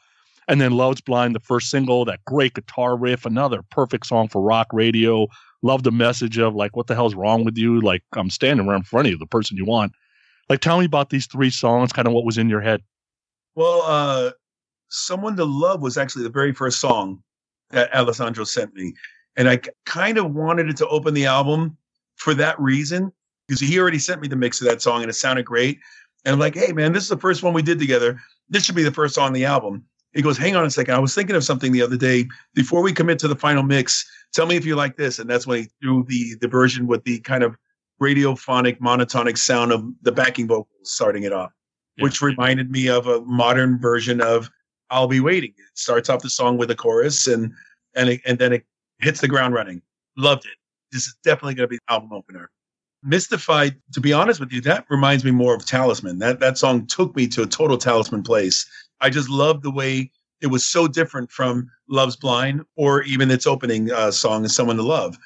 And 0.47 0.60
then 0.60 0.71
Love's 0.71 1.01
Blind, 1.01 1.36
the 1.36 1.39
first 1.39 1.69
single, 1.69 2.04
that 2.06 2.25
great 2.25 2.56
guitar 2.56 2.97
riff, 2.97 3.25
another 3.25 3.62
perfect 3.69 4.08
song 4.08 4.27
for 4.27 4.41
rock 4.41 4.67
radio. 4.73 5.27
Love 5.62 5.84
the 5.84 5.91
message 5.91 6.38
of 6.38 6.56
like, 6.56 6.75
what 6.75 6.88
the 6.88 6.95
hell's 6.95 7.15
wrong 7.15 7.45
with 7.45 7.58
you? 7.58 7.80
Like, 7.80 8.04
I'm 8.13 8.30
standing 8.30 8.67
right 8.67 8.77
in 8.77 8.84
front 8.84 9.08
of 9.08 9.12
you, 9.12 9.17
the 9.17 9.27
person 9.27 9.58
you 9.58 9.65
want. 9.65 9.93
Like, 10.49 10.60
tell 10.60 10.80
me 10.80 10.86
about 10.86 11.12
these 11.12 11.27
three 11.27 11.51
songs, 11.51 11.93
kind 11.93 12.08
of 12.08 12.13
what 12.13 12.25
was 12.25 12.38
in 12.38 12.49
your 12.49 12.62
head. 12.62 12.82
Well, 13.56 13.84
uh, 13.86 14.32
Someone 14.89 15.38
to 15.38 15.45
Love 15.45 15.82
was 15.82 15.97
actually 15.97 16.23
the 16.23 16.30
very 16.30 16.54
first 16.54 16.82
song 16.82 17.23
that 17.69 17.93
Alessandro 17.95 18.43
sent 18.43 18.73
me. 18.73 18.93
And 19.38 19.47
I 19.47 19.62
kind 19.86 20.17
of 20.17 20.34
wanted 20.34 20.67
it 20.69 20.75
to 20.77 20.88
open 20.89 21.13
the 21.13 21.25
album 21.25 21.77
for 22.15 22.34
that 22.34 22.60
reason, 22.60 23.13
because 23.47 23.62
he 23.62 23.80
already 23.80 23.99
sent 23.99 24.21
me 24.21 24.27
the 24.27 24.36
mix 24.36 24.60
of 24.60 24.67
that 24.67 24.82
song 24.82 25.01
and 25.01 25.10
it 25.10 25.13
sounded 25.13 25.45
great. 25.45 25.80
And 26.25 26.34
I'm 26.34 26.39
like, 26.39 26.56
hey, 26.56 26.73
man, 26.73 26.91
this 26.91 27.04
is 27.04 27.10
the 27.10 27.17
first 27.17 27.41
one 27.43 27.54
we 27.54 27.62
did 27.62 27.80
together. 27.80 28.19
This 28.49 28.65
should 28.65 28.75
be 28.75 28.84
the 28.84 28.91
first 28.91 29.15
song 29.15 29.27
on 29.27 29.34
the 29.34 29.45
album. 29.45 29.86
He 30.13 30.21
goes, 30.21 30.38
hang 30.38 30.56
on 30.56 30.65
a 30.65 30.69
second. 30.69 30.93
I 30.93 31.00
was 31.00 31.15
thinking 31.15 31.36
of 31.36 31.43
something 31.43 31.71
the 31.71 31.82
other 31.82 31.95
day. 31.95 32.28
Before 32.54 32.82
we 32.82 32.91
commit 32.91 33.17
to 33.19 33.28
the 33.28 33.36
final 33.36 33.63
mix, 33.63 34.06
tell 34.34 34.45
me 34.45 34.58
if 34.58 34.65
you 34.65 34.76
like 34.76 34.97
this. 34.97 35.19
And 35.19 35.30
that's 35.30 35.47
when 35.47 35.60
he 35.63 35.69
threw 35.82 36.04
the 36.08 36.36
the 36.41 36.47
version 36.47 36.88
with 36.88 37.04
the 37.06 37.19
kind 37.21 37.43
of 37.43 37.56
radiophonic 38.02 38.80
monotonic 38.80 39.38
sound 39.38 39.71
of 39.71 39.86
the 40.02 40.12
backing 40.12 40.47
vocals 40.47 40.67
starting 40.84 41.24
it 41.24 41.32
off, 41.32 41.52
yeah. 41.95 42.04
which 42.04 42.21
reminded 42.21 42.71
me 42.71 42.89
of 42.89 43.08
a 43.08 43.21
modern 43.21 43.80
version 43.80 44.19
of 44.19 44.50
I'll 44.89 45.08
Be 45.08 45.19
Waiting. 45.19 45.52
It 45.52 45.78
starts 45.78 46.10
off 46.10 46.21
the 46.21 46.30
song 46.30 46.58
with 46.58 46.71
a 46.71 46.76
chorus 46.76 47.28
and 47.28 47.54
and 47.95 48.10
it, 48.10 48.21
and 48.26 48.38
then 48.38 48.54
it 48.54 48.65
hits 49.00 49.21
the 49.21 49.28
ground 49.28 49.54
running. 49.54 49.82
Loved 50.17 50.45
it. 50.45 50.58
This 50.91 51.08
is 51.08 51.15
definitely 51.24 51.56
going 51.56 51.69
to 51.69 51.69
be 51.69 51.78
the 51.78 51.93
album 51.93 52.12
opener. 52.12 52.50
Mystified, 53.04 53.76
to 53.93 54.02
be 54.02 54.13
honest 54.13 54.39
with 54.39 54.52
you, 54.52 54.62
that 54.62 54.86
reminds 54.89 55.24
me 55.24 55.32
more 55.32 55.56
of 55.56 55.65
Talisman. 55.65 56.19
That 56.19 56.39
that 56.39 56.58
song 56.58 56.86
took 56.86 57.15
me 57.15 57.28
to 57.30 57.43
a 57.43 57.47
total 57.47 57.78
Talisman 57.78 58.24
place. 58.24 58.69
I 59.02 59.10
just 59.10 59.30
loved 59.30 59.64
the 59.64 59.72
way 59.72 60.12
it 60.42 60.48
was 60.48 60.66
so 60.66 60.88
different 60.88 61.32
from 61.32 61.70
Love's 61.88 62.16
Blind 62.16 62.64
or 62.76 63.04
even 63.04 63.30
its 63.30 63.46
opening 63.46 63.92
uh, 63.92 64.12
song, 64.12 64.48
Someone 64.48 64.78
to 64.78 64.84
Love 64.84 65.18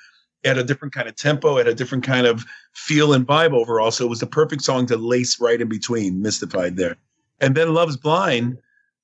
It 0.44 0.50
had 0.50 0.58
a 0.58 0.64
different 0.64 0.94
kind 0.94 1.08
of 1.08 1.16
tempo, 1.16 1.58
it 1.58 1.66
had 1.66 1.74
a 1.74 1.76
different 1.76 2.04
kind 2.04 2.28
of 2.28 2.46
feel 2.74 3.14
and 3.14 3.26
vibe 3.26 3.54
overall. 3.54 3.92
So 3.92 4.06
it 4.06 4.10
was 4.10 4.20
the 4.20 4.28
perfect 4.28 4.64
song 4.64 4.86
to 4.88 4.98
lace 4.98 5.40
right 5.40 5.62
in 5.62 5.70
between, 5.70 6.22
mystified 6.22 6.78
there. 6.78 6.98
And 7.40 7.56
then 7.56 7.74
Love's 7.74 7.98
Blind, 7.98 8.58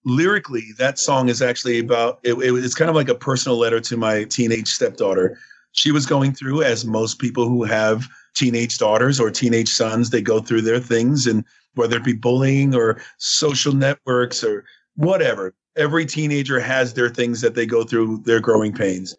lyrically, 0.06 0.66
that 0.78 1.00
song 1.00 1.30
is 1.30 1.42
actually 1.42 1.80
about 1.80 2.20
it, 2.24 2.34
it, 2.34 2.54
it's 2.54 2.76
kind 2.76 2.90
of 2.90 2.96
like 2.96 3.10
a 3.10 3.16
personal 3.16 3.58
letter 3.58 3.80
to 3.82 3.98
my 3.98 4.26
teenage 4.26 4.68
stepdaughter. 4.68 5.38
She 5.74 5.92
was 5.92 6.06
going 6.06 6.34
through, 6.34 6.64
as 6.64 6.86
most 6.86 7.20
people 7.20 7.48
who 7.48 7.64
have 7.64 8.08
teenage 8.36 8.78
daughters 8.78 9.20
or 9.20 9.32
teenage 9.32 9.70
sons, 9.70 10.10
they 10.10 10.22
go 10.22 10.40
through 10.40 10.62
their 10.62 10.80
things, 10.80 11.28
and 11.28 11.44
whether 11.76 11.98
it 11.98 12.04
be 12.04 12.14
bullying 12.14 12.76
or 12.76 13.02
social 13.18 13.74
networks 13.74 14.44
or 14.44 14.66
whatever, 14.96 15.54
every 15.78 16.06
teenager 16.06 16.60
has 16.60 16.94
their 16.94 17.10
things 17.10 17.42
that 17.42 17.56
they 17.56 17.66
go 17.66 17.84
through 17.84 18.18
their 18.26 18.40
growing 18.40 18.74
pains 18.74 19.16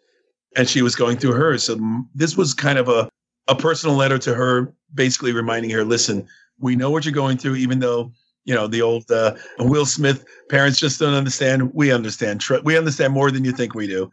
and 0.55 0.69
she 0.69 0.81
was 0.81 0.95
going 0.95 1.17
through 1.17 1.33
hers. 1.33 1.63
So 1.63 1.79
this 2.13 2.37
was 2.37 2.53
kind 2.53 2.77
of 2.77 2.89
a, 2.89 3.09
a 3.47 3.55
personal 3.55 3.95
letter 3.95 4.19
to 4.19 4.35
her, 4.35 4.73
basically 4.93 5.31
reminding 5.31 5.71
her, 5.71 5.83
listen, 5.83 6.27
we 6.59 6.75
know 6.75 6.91
what 6.91 7.05
you're 7.05 7.13
going 7.13 7.37
through, 7.37 7.55
even 7.55 7.79
though, 7.79 8.11
you 8.45 8.53
know, 8.53 8.67
the 8.67 8.81
old 8.81 9.09
uh, 9.09 9.35
Will 9.59 9.85
Smith 9.85 10.25
parents 10.49 10.79
just 10.79 10.99
don't 10.99 11.13
understand. 11.13 11.73
We 11.73 11.91
understand. 11.91 12.43
We 12.63 12.77
understand 12.77 13.13
more 13.13 13.31
than 13.31 13.43
you 13.43 13.51
think 13.51 13.73
we 13.73 13.87
do. 13.87 14.11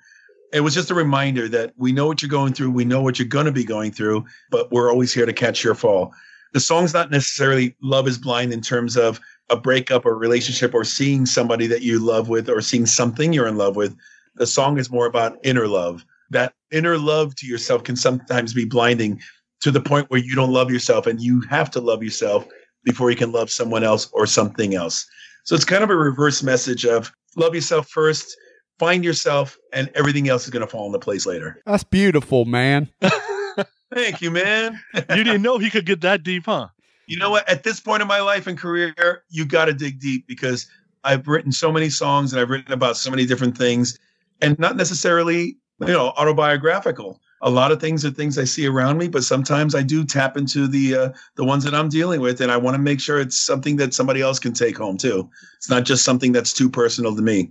It 0.53 0.61
was 0.61 0.75
just 0.75 0.91
a 0.91 0.95
reminder 0.95 1.49
that 1.49 1.73
we 1.77 1.93
know 1.93 2.07
what 2.07 2.23
you're 2.23 2.29
going 2.29 2.53
through. 2.53 2.71
We 2.71 2.85
know 2.85 3.03
what 3.03 3.19
you're 3.19 3.29
going 3.29 3.47
to 3.47 3.53
be 3.53 3.65
going 3.65 3.93
through, 3.93 4.25
but 4.51 4.71
we're 4.73 4.91
always 4.91 5.13
here 5.13 5.27
to 5.27 5.33
catch 5.33 5.63
your 5.63 5.75
fall. 5.75 6.13
The 6.53 6.61
song's 6.61 6.93
not 6.93 7.11
necessarily 7.11 7.77
love 7.81 8.09
is 8.09 8.19
blind 8.19 8.53
in 8.53 8.61
terms 8.61 8.97
of 8.97 9.21
a 9.51 9.57
breakup 9.57 10.05
or 10.05 10.17
relationship 10.17 10.75
or 10.75 10.85
seeing 10.85 11.25
somebody 11.27 11.67
that 11.69 11.83
you 11.83 12.01
love 12.01 12.29
with 12.29 12.49
or 12.49 12.61
seeing 12.61 12.87
something 12.87 13.33
you're 13.33 13.47
in 13.47 13.57
love 13.57 13.77
with. 13.77 13.97
The 14.35 14.47
song 14.47 14.79
is 14.79 14.91
more 14.91 15.07
about 15.07 15.39
inner 15.45 15.69
love 15.69 16.05
that 16.31 16.55
inner 16.71 16.97
love 16.97 17.35
to 17.37 17.47
yourself 17.47 17.85
can 17.85 17.97
sometimes 17.97 18.55
be 18.55 18.65
blinding 18.65 19.21
to 19.61 19.71
the 19.71 19.81
point 19.81 20.11
where 20.11 20.21
you 20.21 20.35
don't 20.35 20.53
love 20.53 20.71
yourself 20.71 21.07
and 21.07 21.21
you 21.21 21.43
have 21.43 21.71
to 21.73 21.81
love 21.81 22.03
yourself 22.03 22.47
before 22.85 23.11
you 23.11 23.17
can 23.17 23.33
love 23.33 23.51
someone 23.51 23.85
else 23.85 24.09
or 24.13 24.27
something 24.27 24.75
else. 24.75 25.07
So 25.45 25.55
it's 25.55 25.65
kind 25.65 25.85
of 25.85 25.91
a 25.91 25.97
reverse 25.97 26.43
message 26.43 26.87
of 26.87 27.13
love 27.37 27.55
yourself 27.55 27.89
first, 27.89 28.37
find 28.81 29.05
yourself, 29.05 29.59
and 29.75 29.91
everything 29.95 30.29
else 30.31 30.45
is 30.45 30.51
going 30.51 30.63
to 30.63 30.67
fall 30.67 30.87
into 30.87 30.99
place 30.99 31.27
later. 31.27 31.61
That's 31.67 31.85
beautiful, 31.85 32.47
man. 32.47 32.89
Thank 33.95 34.23
you, 34.23 34.31
man. 34.31 34.81
you 34.95 35.23
didn't 35.23 35.43
know 35.43 35.59
he 35.59 35.69
could 35.69 35.85
get 35.85 36.01
that 36.01 36.23
deep, 36.23 36.47
huh? 36.47 36.69
You 37.07 37.19
know 37.19 37.31
what? 37.31 37.47
At 37.49 37.63
this 37.63 37.79
point 37.79 38.01
in 38.01 38.09
my 38.09 38.21
life 38.21 38.47
and 38.47 38.57
career, 38.57 39.23
you 39.29 39.45
got 39.45 39.67
to 39.67 39.75
dig 39.75 40.01
deep 40.01 40.27
because 40.27 40.67
I've 41.05 41.29
written 41.29 41.53
so 41.53 41.71
many 41.71 41.91
songs 41.91 42.33
and 42.33 42.41
I've 42.41 42.49
written 42.49 42.73
about 42.73 42.97
so 42.97 43.11
many 43.11 43.27
different 43.27 43.59
things 43.59 43.99
and 44.41 44.59
not 44.59 44.77
necessarily 44.77 45.57
you 45.81 45.87
know 45.87 46.09
autobiographical 46.17 47.21
a 47.43 47.49
lot 47.51 47.73
of 47.73 47.81
things 47.81 48.05
are 48.05 48.11
things 48.11 48.39
i 48.39 48.45
see 48.45 48.67
around 48.67 48.99
me 48.99 49.09
but 49.09 49.25
sometimes 49.25 49.75
i 49.75 49.83
do 49.83 50.05
tap 50.05 50.37
into 50.37 50.67
the 50.67 50.95
uh, 50.95 51.09
the 51.37 51.45
ones 51.45 51.65
that 51.65 51.75
i'm 51.75 51.89
dealing 51.89 52.21
with 52.21 52.41
and 52.41 52.53
i 52.53 52.57
want 52.57 52.75
to 52.75 52.79
make 52.79 53.01
sure 53.01 53.19
it's 53.19 53.39
something 53.39 53.77
that 53.77 53.95
somebody 53.95 54.21
else 54.21 54.39
can 54.39 54.53
take 54.53 54.77
home 54.77 54.99
too 54.99 55.29
it's 55.57 55.71
not 55.71 55.85
just 55.85 56.05
something 56.05 56.33
that's 56.33 56.53
too 56.53 56.69
personal 56.69 57.17
to 57.17 57.23
me 57.23 57.51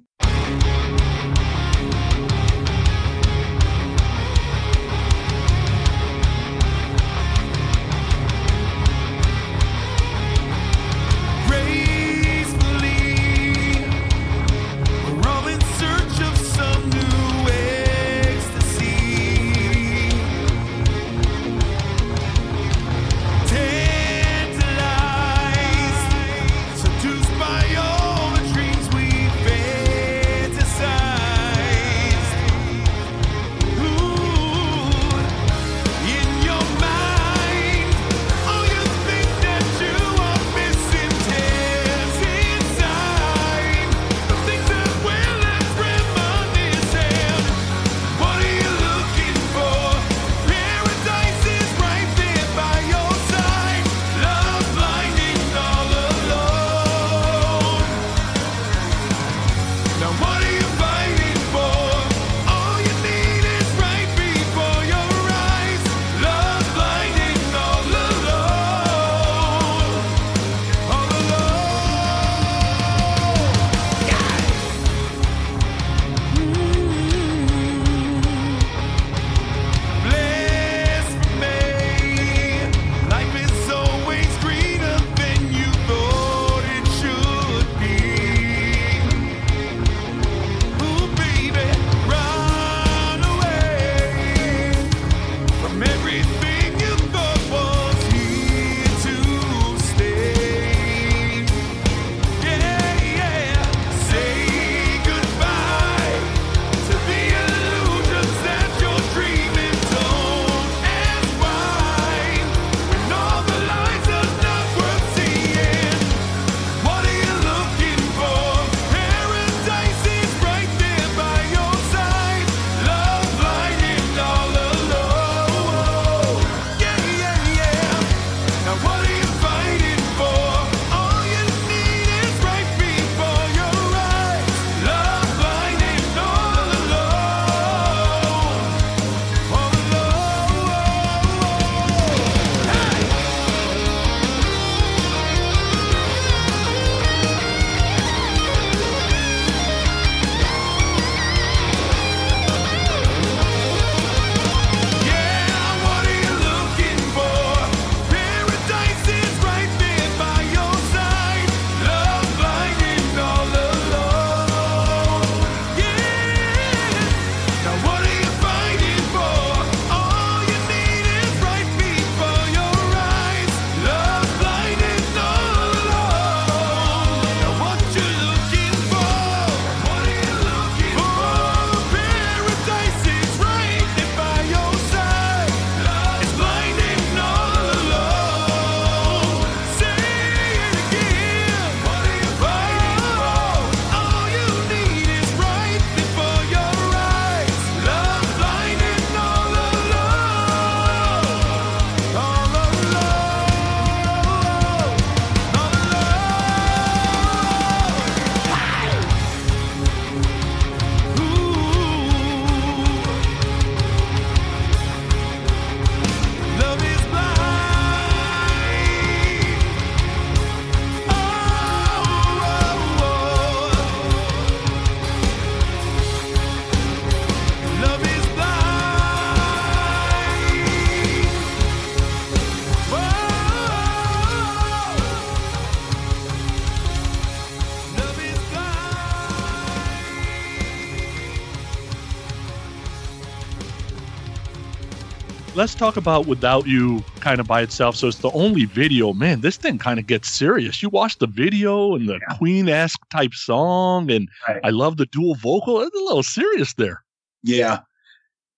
let's 245.69 245.77
talk 245.77 245.97
about 245.97 246.25
Without 246.25 246.65
You 246.65 247.03
kind 247.19 247.39
of 247.39 247.45
by 247.45 247.61
itself. 247.61 247.95
So 247.95 248.07
it's 248.07 248.17
the 248.17 248.31
only 248.31 248.65
video. 248.65 249.13
Man, 249.13 249.41
this 249.41 249.55
thing 249.55 249.77
kind 249.77 249.99
of 249.99 250.07
gets 250.07 250.27
serious. 250.27 250.81
You 250.81 250.89
watch 250.89 251.19
the 251.19 251.27
video 251.27 251.93
and 251.93 252.09
the 252.09 252.13
yeah. 252.13 252.37
Queen 252.37 252.67
esque 252.67 253.07
type 253.11 253.35
song, 253.35 254.09
and 254.09 254.27
right. 254.47 254.59
I 254.63 254.71
love 254.71 254.97
the 254.97 255.05
dual 255.05 255.35
vocal. 255.35 255.79
It's 255.81 255.95
a 255.95 255.99
little 255.99 256.23
serious 256.23 256.73
there. 256.73 257.03
Yeah. 257.43 257.81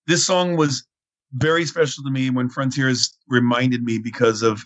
This 0.07 0.26
song 0.26 0.55
was 0.55 0.86
very 1.34 1.66
special 1.66 2.01
to 2.05 2.09
me 2.09 2.30
when 2.30 2.47
Frontiers 2.47 3.14
reminded 3.28 3.84
me 3.84 3.99
because 3.99 4.41
of 4.41 4.64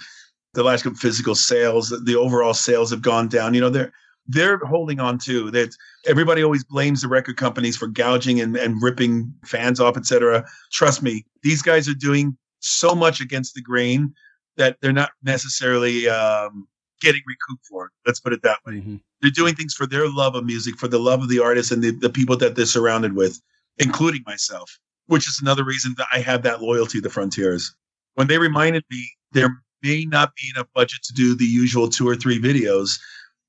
the 0.53 0.61
lack 0.61 0.85
of 0.85 0.97
physical 0.97 1.33
sales. 1.33 1.91
The 2.05 2.15
overall 2.15 2.53
sales 2.53 2.91
have 2.91 3.01
gone 3.01 3.27
down. 3.27 3.55
You 3.55 3.61
know, 3.61 3.71
they're 3.71 3.91
they're 4.27 4.57
holding 4.59 4.99
on 4.99 5.17
to 5.19 5.51
that. 5.51 5.75
Everybody 6.07 6.43
always 6.43 6.63
blames 6.63 7.01
the 7.01 7.07
record 7.07 7.37
companies 7.37 7.77
for 7.77 7.87
gouging 7.87 8.41
and, 8.41 8.55
and 8.55 8.81
ripping 8.81 9.33
fans 9.45 9.79
off, 9.79 9.97
etc. 9.97 10.45
Trust 10.71 11.03
me, 11.03 11.25
these 11.43 11.61
guys 11.61 11.87
are 11.87 11.93
doing 11.93 12.37
so 12.59 12.95
much 12.95 13.21
against 13.21 13.53
the 13.53 13.61
grain 13.61 14.13
that 14.57 14.77
they're 14.81 14.93
not 14.93 15.11
necessarily 15.23 16.07
um, 16.07 16.67
getting 17.01 17.21
recouped 17.27 17.65
for. 17.69 17.91
Let's 18.05 18.19
put 18.19 18.33
it 18.33 18.41
that 18.43 18.59
way. 18.65 18.75
Mm-hmm. 18.75 18.95
They're 19.21 19.31
doing 19.31 19.55
things 19.55 19.73
for 19.73 19.85
their 19.85 20.09
love 20.09 20.35
of 20.35 20.45
music, 20.45 20.77
for 20.77 20.87
the 20.87 20.99
love 20.99 21.21
of 21.21 21.29
the 21.29 21.39
artist 21.39 21.71
and 21.71 21.83
the, 21.83 21.91
the 21.91 22.09
people 22.09 22.37
that 22.37 22.55
they're 22.55 22.65
surrounded 22.65 23.15
with, 23.15 23.41
including 23.77 24.23
myself, 24.25 24.79
which 25.07 25.27
is 25.27 25.39
another 25.41 25.63
reason 25.63 25.95
that 25.97 26.07
I 26.11 26.19
have 26.19 26.43
that 26.43 26.61
loyalty 26.61 27.01
to 27.01 27.09
Frontiers. 27.09 27.75
When 28.15 28.27
they 28.27 28.37
reminded 28.37 28.83
me 28.89 29.09
there 29.31 29.61
may 29.83 30.05
not 30.05 30.33
be 30.35 30.49
enough 30.55 30.67
budget 30.73 31.03
to 31.03 31.13
do 31.13 31.35
the 31.35 31.45
usual 31.45 31.89
two 31.89 32.07
or 32.07 32.15
three 32.15 32.39
videos, 32.39 32.99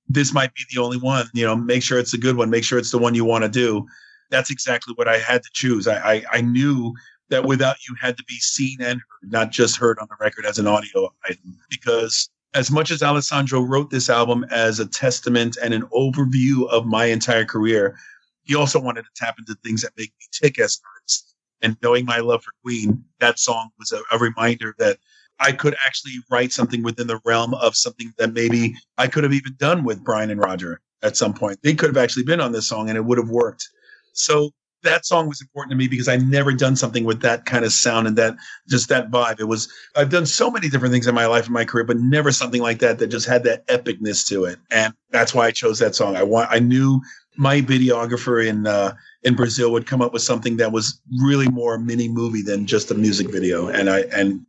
this 0.08 0.32
might 0.32 0.54
be 0.54 0.62
the 0.72 0.80
only 0.80 0.98
one. 0.98 1.26
You 1.34 1.44
know, 1.44 1.56
make 1.56 1.82
sure 1.82 1.98
it's 1.98 2.14
a 2.14 2.18
good 2.18 2.36
one. 2.36 2.50
Make 2.50 2.64
sure 2.64 2.78
it's 2.78 2.90
the 2.90 2.98
one 2.98 3.14
you 3.14 3.24
want 3.24 3.44
to 3.44 3.50
do. 3.50 3.86
That's 4.30 4.50
exactly 4.50 4.94
what 4.96 5.08
I 5.08 5.18
had 5.18 5.42
to 5.42 5.50
choose. 5.52 5.86
I, 5.86 6.14
I, 6.14 6.22
I 6.32 6.40
knew 6.40 6.94
that 7.28 7.44
without 7.44 7.76
you 7.88 7.94
had 8.00 8.16
to 8.16 8.24
be 8.24 8.36
seen 8.36 8.78
and 8.80 9.00
heard, 9.00 9.32
not 9.32 9.50
just 9.50 9.76
heard 9.76 9.98
on 9.98 10.06
the 10.08 10.16
record 10.20 10.46
as 10.46 10.58
an 10.58 10.66
audio 10.66 11.12
item. 11.28 11.58
Because 11.70 12.28
as 12.54 12.70
much 12.70 12.90
as 12.90 13.02
Alessandro 13.02 13.60
wrote 13.60 13.90
this 13.90 14.08
album 14.08 14.44
as 14.50 14.80
a 14.80 14.86
testament 14.86 15.56
and 15.62 15.74
an 15.74 15.82
overview 15.94 16.68
of 16.70 16.86
my 16.86 17.06
entire 17.06 17.44
career, 17.44 17.96
he 18.44 18.54
also 18.54 18.80
wanted 18.80 19.02
to 19.02 19.10
tap 19.16 19.36
into 19.38 19.56
things 19.64 19.82
that 19.82 19.92
make 19.96 20.12
me 20.20 20.26
tick 20.32 20.58
as 20.58 20.78
an 20.78 20.82
artist. 20.96 21.34
And 21.62 21.76
knowing 21.82 22.04
my 22.04 22.18
love 22.18 22.42
for 22.44 22.52
Queen, 22.62 23.04
that 23.18 23.38
song 23.38 23.70
was 23.78 23.92
a, 23.92 24.00
a 24.14 24.18
reminder 24.18 24.74
that 24.78 24.98
I 25.38 25.52
could 25.52 25.76
actually 25.86 26.14
write 26.30 26.52
something 26.52 26.82
within 26.82 27.06
the 27.06 27.20
realm 27.24 27.54
of 27.54 27.76
something 27.76 28.12
that 28.18 28.32
maybe 28.32 28.74
I 28.98 29.06
could 29.06 29.24
have 29.24 29.32
even 29.32 29.54
done 29.58 29.84
with 29.84 30.02
Brian 30.02 30.30
and 30.30 30.40
Roger 30.40 30.80
at 31.02 31.16
some 31.16 31.34
point. 31.34 31.58
They 31.62 31.74
could 31.74 31.88
have 31.88 32.02
actually 32.02 32.24
been 32.24 32.40
on 32.40 32.52
this 32.52 32.68
song 32.68 32.88
and 32.88 32.96
it 32.96 33.04
would 33.04 33.18
have 33.18 33.28
worked. 33.28 33.68
So 34.12 34.50
that 34.82 35.04
song 35.04 35.28
was 35.28 35.40
important 35.40 35.70
to 35.72 35.76
me 35.76 35.88
because 35.88 36.08
I 36.08 36.16
never 36.16 36.52
done 36.52 36.76
something 36.76 37.04
with 37.04 37.20
that 37.20 37.44
kind 37.44 37.64
of 37.64 37.72
sound 37.72 38.06
and 38.06 38.16
that 38.16 38.36
just 38.68 38.88
that 38.88 39.10
vibe. 39.10 39.40
It 39.40 39.44
was 39.44 39.68
I've 39.94 40.10
done 40.10 40.26
so 40.26 40.50
many 40.50 40.68
different 40.68 40.92
things 40.92 41.06
in 41.06 41.14
my 41.14 41.26
life 41.26 41.44
and 41.44 41.54
my 41.54 41.64
career, 41.64 41.84
but 41.84 41.98
never 41.98 42.32
something 42.32 42.62
like 42.62 42.78
that 42.78 42.98
that 42.98 43.08
just 43.08 43.26
had 43.26 43.44
that 43.44 43.66
epicness 43.66 44.26
to 44.28 44.44
it. 44.44 44.58
And 44.70 44.94
that's 45.10 45.34
why 45.34 45.46
I 45.46 45.50
chose 45.50 45.78
that 45.80 45.94
song. 45.94 46.16
I 46.16 46.22
want 46.22 46.50
I 46.50 46.60
knew 46.60 47.00
my 47.36 47.60
videographer 47.60 48.46
in 48.46 48.66
uh, 48.66 48.94
in 49.24 49.34
Brazil 49.34 49.72
would 49.72 49.86
come 49.86 50.00
up 50.00 50.12
with 50.12 50.22
something 50.22 50.56
that 50.56 50.72
was 50.72 51.00
really 51.22 51.48
more 51.48 51.78
mini 51.78 52.08
movie 52.08 52.42
than 52.42 52.66
just 52.66 52.90
a 52.90 52.94
music 52.94 53.30
video. 53.30 53.68
And 53.68 53.90
I 53.90 54.00
and 54.14 54.46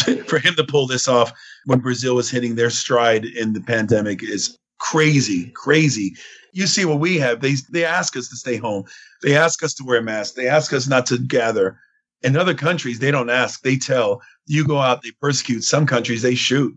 for 0.26 0.38
him 0.38 0.54
to 0.54 0.64
pull 0.64 0.86
this 0.86 1.08
off 1.08 1.32
when 1.64 1.80
Brazil 1.80 2.14
was 2.14 2.30
hitting 2.30 2.54
their 2.54 2.70
stride 2.70 3.24
in 3.24 3.52
the 3.52 3.60
pandemic 3.60 4.22
is 4.22 4.58
crazy, 4.78 5.50
crazy. 5.50 6.14
You 6.52 6.66
see 6.66 6.84
what 6.84 7.00
we 7.00 7.18
have. 7.18 7.40
They 7.40 7.54
they 7.70 7.84
ask 7.84 8.16
us 8.16 8.28
to 8.28 8.36
stay 8.36 8.56
home. 8.56 8.84
They 9.22 9.36
ask 9.36 9.62
us 9.62 9.74
to 9.74 9.84
wear 9.84 10.02
masks. 10.02 10.34
They 10.34 10.48
ask 10.48 10.72
us 10.72 10.86
not 10.86 11.06
to 11.06 11.18
gather. 11.18 11.78
In 12.22 12.36
other 12.36 12.54
countries, 12.54 12.98
they 12.98 13.10
don't 13.10 13.30
ask. 13.30 13.62
They 13.62 13.76
tell. 13.76 14.20
You 14.46 14.66
go 14.66 14.78
out, 14.78 15.02
they 15.02 15.12
persecute. 15.20 15.62
Some 15.62 15.86
countries, 15.86 16.22
they 16.22 16.34
shoot. 16.34 16.76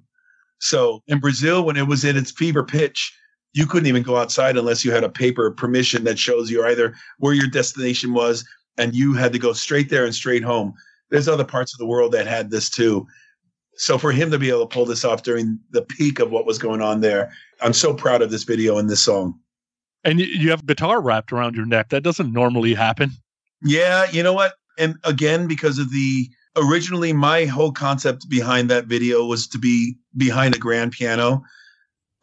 So 0.59 1.01
in 1.07 1.19
Brazil, 1.19 1.63
when 1.63 1.77
it 1.77 1.87
was 1.87 2.05
in 2.05 2.17
its 2.17 2.31
fever 2.31 2.63
pitch, 2.63 3.15
you 3.53 3.65
couldn't 3.65 3.87
even 3.87 4.03
go 4.03 4.17
outside 4.17 4.57
unless 4.57 4.85
you 4.85 4.91
had 4.91 5.03
a 5.03 5.09
paper 5.09 5.51
permission 5.51 6.03
that 6.03 6.19
shows 6.19 6.49
you 6.51 6.63
either 6.65 6.93
where 7.17 7.33
your 7.33 7.47
destination 7.47 8.13
was 8.13 8.45
and 8.77 8.93
you 8.93 9.13
had 9.13 9.33
to 9.33 9.39
go 9.39 9.53
straight 9.53 9.89
there 9.89 10.05
and 10.05 10.15
straight 10.15 10.43
home 10.43 10.73
there's 11.11 11.27
other 11.27 11.43
parts 11.43 11.73
of 11.73 11.77
the 11.77 11.85
world 11.85 12.13
that 12.13 12.25
had 12.25 12.49
this 12.49 12.69
too. 12.69 13.05
So 13.75 13.97
for 13.97 14.11
him 14.11 14.31
to 14.31 14.39
be 14.39 14.49
able 14.49 14.67
to 14.67 14.73
pull 14.73 14.85
this 14.85 15.05
off 15.05 15.23
during 15.23 15.59
the 15.71 15.83
peak 15.83 16.19
of 16.19 16.31
what 16.31 16.45
was 16.45 16.57
going 16.57 16.81
on 16.81 17.01
there, 17.01 17.31
I'm 17.61 17.73
so 17.73 17.93
proud 17.93 18.21
of 18.21 18.31
this 18.31 18.43
video 18.43 18.77
and 18.77 18.89
this 18.89 19.03
song. 19.03 19.39
And 20.03 20.19
you 20.19 20.49
have 20.49 20.65
guitar 20.65 20.99
wrapped 20.99 21.31
around 21.31 21.55
your 21.55 21.65
neck. 21.65 21.89
That 21.89 22.01
doesn't 22.01 22.33
normally 22.33 22.73
happen. 22.73 23.11
Yeah, 23.61 24.09
you 24.11 24.23
know 24.23 24.33
what? 24.33 24.53
And 24.79 24.95
again, 25.03 25.47
because 25.47 25.77
of 25.77 25.91
the 25.91 26.27
originally 26.55 27.13
my 27.13 27.45
whole 27.45 27.71
concept 27.71 28.27
behind 28.29 28.69
that 28.69 28.85
video 28.85 29.25
was 29.25 29.47
to 29.47 29.59
be 29.59 29.95
behind 30.17 30.55
a 30.55 30.59
grand 30.59 30.91
piano 30.91 31.43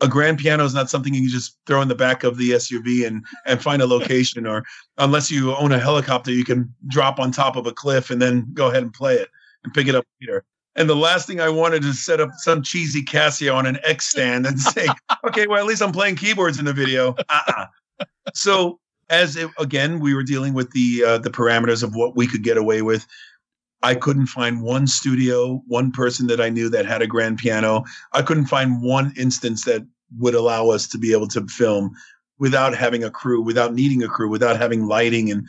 a 0.01 0.09
grand 0.09 0.39
piano 0.39 0.65
is 0.65 0.75
not 0.75 0.91
something 0.91 1.15
you 1.15 1.29
just 1.29 1.59
throw 1.67 1.83
in 1.83 1.89
the 1.89 1.95
back 1.95 2.25
of 2.25 2.37
the 2.37 2.51
SUV 2.51 3.07
and 3.07 3.25
and 3.47 3.63
find 3.63 3.83
a 3.83 3.87
location 3.87 4.47
or 4.47 4.65
unless 4.99 5.31
you 5.31 5.55
own 5.57 5.73
a 5.73 5.79
helicopter 5.79 6.31
you 6.31 6.45
can 6.45 6.73
drop 6.87 7.19
on 7.19 7.33
top 7.33 7.57
of 7.57 7.67
a 7.67 7.73
cliff 7.73 8.11
and 8.11 8.23
then 8.23 8.47
go 8.55 8.69
ahead 8.69 8.83
and 8.83 8.93
play 8.93 9.15
it 9.15 9.29
and 9.65 9.75
pick 9.75 9.89
it 9.89 9.95
up 9.95 10.05
later. 10.21 10.45
And 10.77 10.89
the 10.89 10.95
last 10.95 11.27
thing 11.27 11.41
I 11.41 11.49
wanted 11.49 11.85
is 11.85 12.05
set 12.05 12.21
up 12.21 12.31
some 12.37 12.63
cheesy 12.63 13.03
Casio 13.03 13.55
on 13.55 13.67
an 13.67 13.79
X 13.85 14.07
stand 14.07 14.47
and 14.47 14.61
say, 14.61 14.87
okay, 15.27 15.47
well 15.47 15.59
at 15.59 15.67
least 15.67 15.83
I'm 15.83 15.93
playing 15.93 16.17
keyboards 16.17 16.59
in 16.59 16.65
the 16.65 16.73
video. 16.73 17.15
Uh-uh. 17.29 17.67
So 18.35 18.79
as 19.11 19.37
it, 19.37 19.51
again 19.59 19.99
we 19.99 20.15
were 20.15 20.23
dealing 20.23 20.55
with 20.55 20.71
the 20.73 21.03
uh, 21.05 21.19
the 21.19 21.31
parameters 21.31 21.83
of 21.83 21.95
what 21.95 22.15
we 22.15 22.27
could 22.27 22.45
get 22.45 22.57
away 22.57 22.83
with 22.83 23.07
I 23.83 23.95
couldn't 23.95 24.27
find 24.27 24.63
one 24.63 24.87
studio, 24.87 25.63
one 25.67 25.93
person 25.93 26.27
that 26.27 26.41
I 26.41 26.49
knew 26.49 26.69
that 26.69 26.87
had 26.87 27.03
a 27.03 27.07
grand 27.07 27.39
piano. 27.39 27.85
I 28.13 28.23
couldn't 28.23 28.47
find 28.47 28.83
one 28.83 29.13
instance 29.17 29.65
that 29.65 29.87
would 30.19 30.35
allow 30.35 30.71
us 30.71 30.89
to 30.89 30.99
be 30.99 31.13
able 31.13 31.29
to 31.29 31.47
film 31.47 31.93
without 32.39 32.77
having 32.77 33.05
a 33.05 33.11
crew, 33.11 33.41
without 33.41 33.75
needing 33.75 34.03
a 34.03 34.09
crew, 34.09 34.29
without 34.29 34.57
having 34.57 34.87
lighting. 34.87 35.31
And 35.31 35.47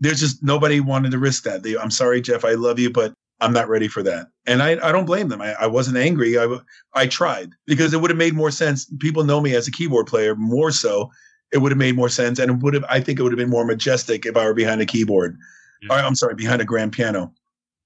there's 0.00 0.20
just 0.20 0.42
nobody 0.42 0.80
wanted 0.80 1.10
to 1.12 1.18
risk 1.18 1.42
that. 1.44 1.62
They, 1.62 1.76
I'm 1.76 1.90
sorry, 1.90 2.20
Jeff, 2.20 2.44
I 2.44 2.52
love 2.52 2.78
you, 2.78 2.90
but 2.90 3.12
I'm 3.40 3.52
not 3.52 3.68
ready 3.68 3.88
for 3.88 4.02
that. 4.02 4.28
And 4.46 4.62
I, 4.62 4.72
I 4.86 4.92
don't 4.92 5.06
blame 5.06 5.28
them. 5.28 5.40
I, 5.40 5.54
I 5.54 5.66
wasn't 5.66 5.96
angry. 5.96 6.38
I, 6.38 6.58
I 6.94 7.06
tried 7.06 7.52
because 7.66 7.92
it 7.92 8.00
would 8.00 8.10
have 8.10 8.18
made 8.18 8.34
more 8.34 8.50
sense. 8.50 8.86
People 8.98 9.24
know 9.24 9.40
me 9.40 9.54
as 9.54 9.68
a 9.68 9.72
keyboard 9.72 10.06
player 10.06 10.34
more 10.34 10.70
so. 10.70 11.10
It 11.52 11.58
would 11.58 11.72
have 11.72 11.78
made 11.78 11.96
more 11.96 12.08
sense. 12.08 12.38
And 12.38 12.50
it 12.50 12.58
would 12.58 12.74
have, 12.74 12.84
I 12.88 13.00
think 13.00 13.18
it 13.18 13.22
would 13.22 13.32
have 13.32 13.38
been 13.38 13.50
more 13.50 13.64
majestic 13.64 14.26
if 14.26 14.36
I 14.36 14.44
were 14.44 14.54
behind 14.54 14.80
a 14.80 14.86
keyboard. 14.86 15.38
Yeah. 15.82 15.94
I'm 15.94 16.14
sorry, 16.14 16.34
behind 16.34 16.60
a 16.60 16.64
grand 16.64 16.92
piano. 16.92 17.32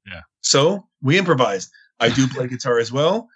Yeah. 0.06 0.22
So 0.40 0.86
we 1.02 1.18
improvised. 1.18 1.70
I 2.00 2.08
do 2.08 2.26
play 2.28 2.46
guitar 2.48 2.78
as 2.78 2.92
well. 2.92 3.28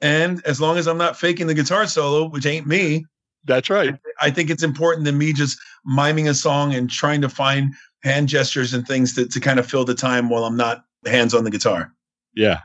And 0.00 0.44
as 0.44 0.60
long 0.60 0.78
as 0.78 0.88
I'm 0.88 0.98
not 0.98 1.16
faking 1.16 1.46
the 1.46 1.54
guitar 1.54 1.86
solo, 1.86 2.28
which 2.28 2.46
ain't 2.46 2.66
me. 2.66 3.06
That's 3.44 3.70
right. 3.70 3.96
I 4.20 4.30
think 4.30 4.50
it's 4.50 4.62
important 4.62 5.04
than 5.04 5.18
me 5.18 5.32
just 5.32 5.58
miming 5.84 6.28
a 6.28 6.34
song 6.34 6.74
and 6.74 6.88
trying 6.88 7.20
to 7.22 7.28
find 7.28 7.72
hand 8.04 8.28
gestures 8.28 8.72
and 8.72 8.86
things 8.86 9.14
to, 9.14 9.26
to 9.26 9.40
kind 9.40 9.58
of 9.58 9.66
fill 9.66 9.84
the 9.84 9.94
time 9.94 10.28
while 10.28 10.44
I'm 10.44 10.56
not 10.56 10.84
hands 11.06 11.34
on 11.34 11.42
the 11.42 11.50
guitar. 11.50 11.92
Yeah. 12.34 12.60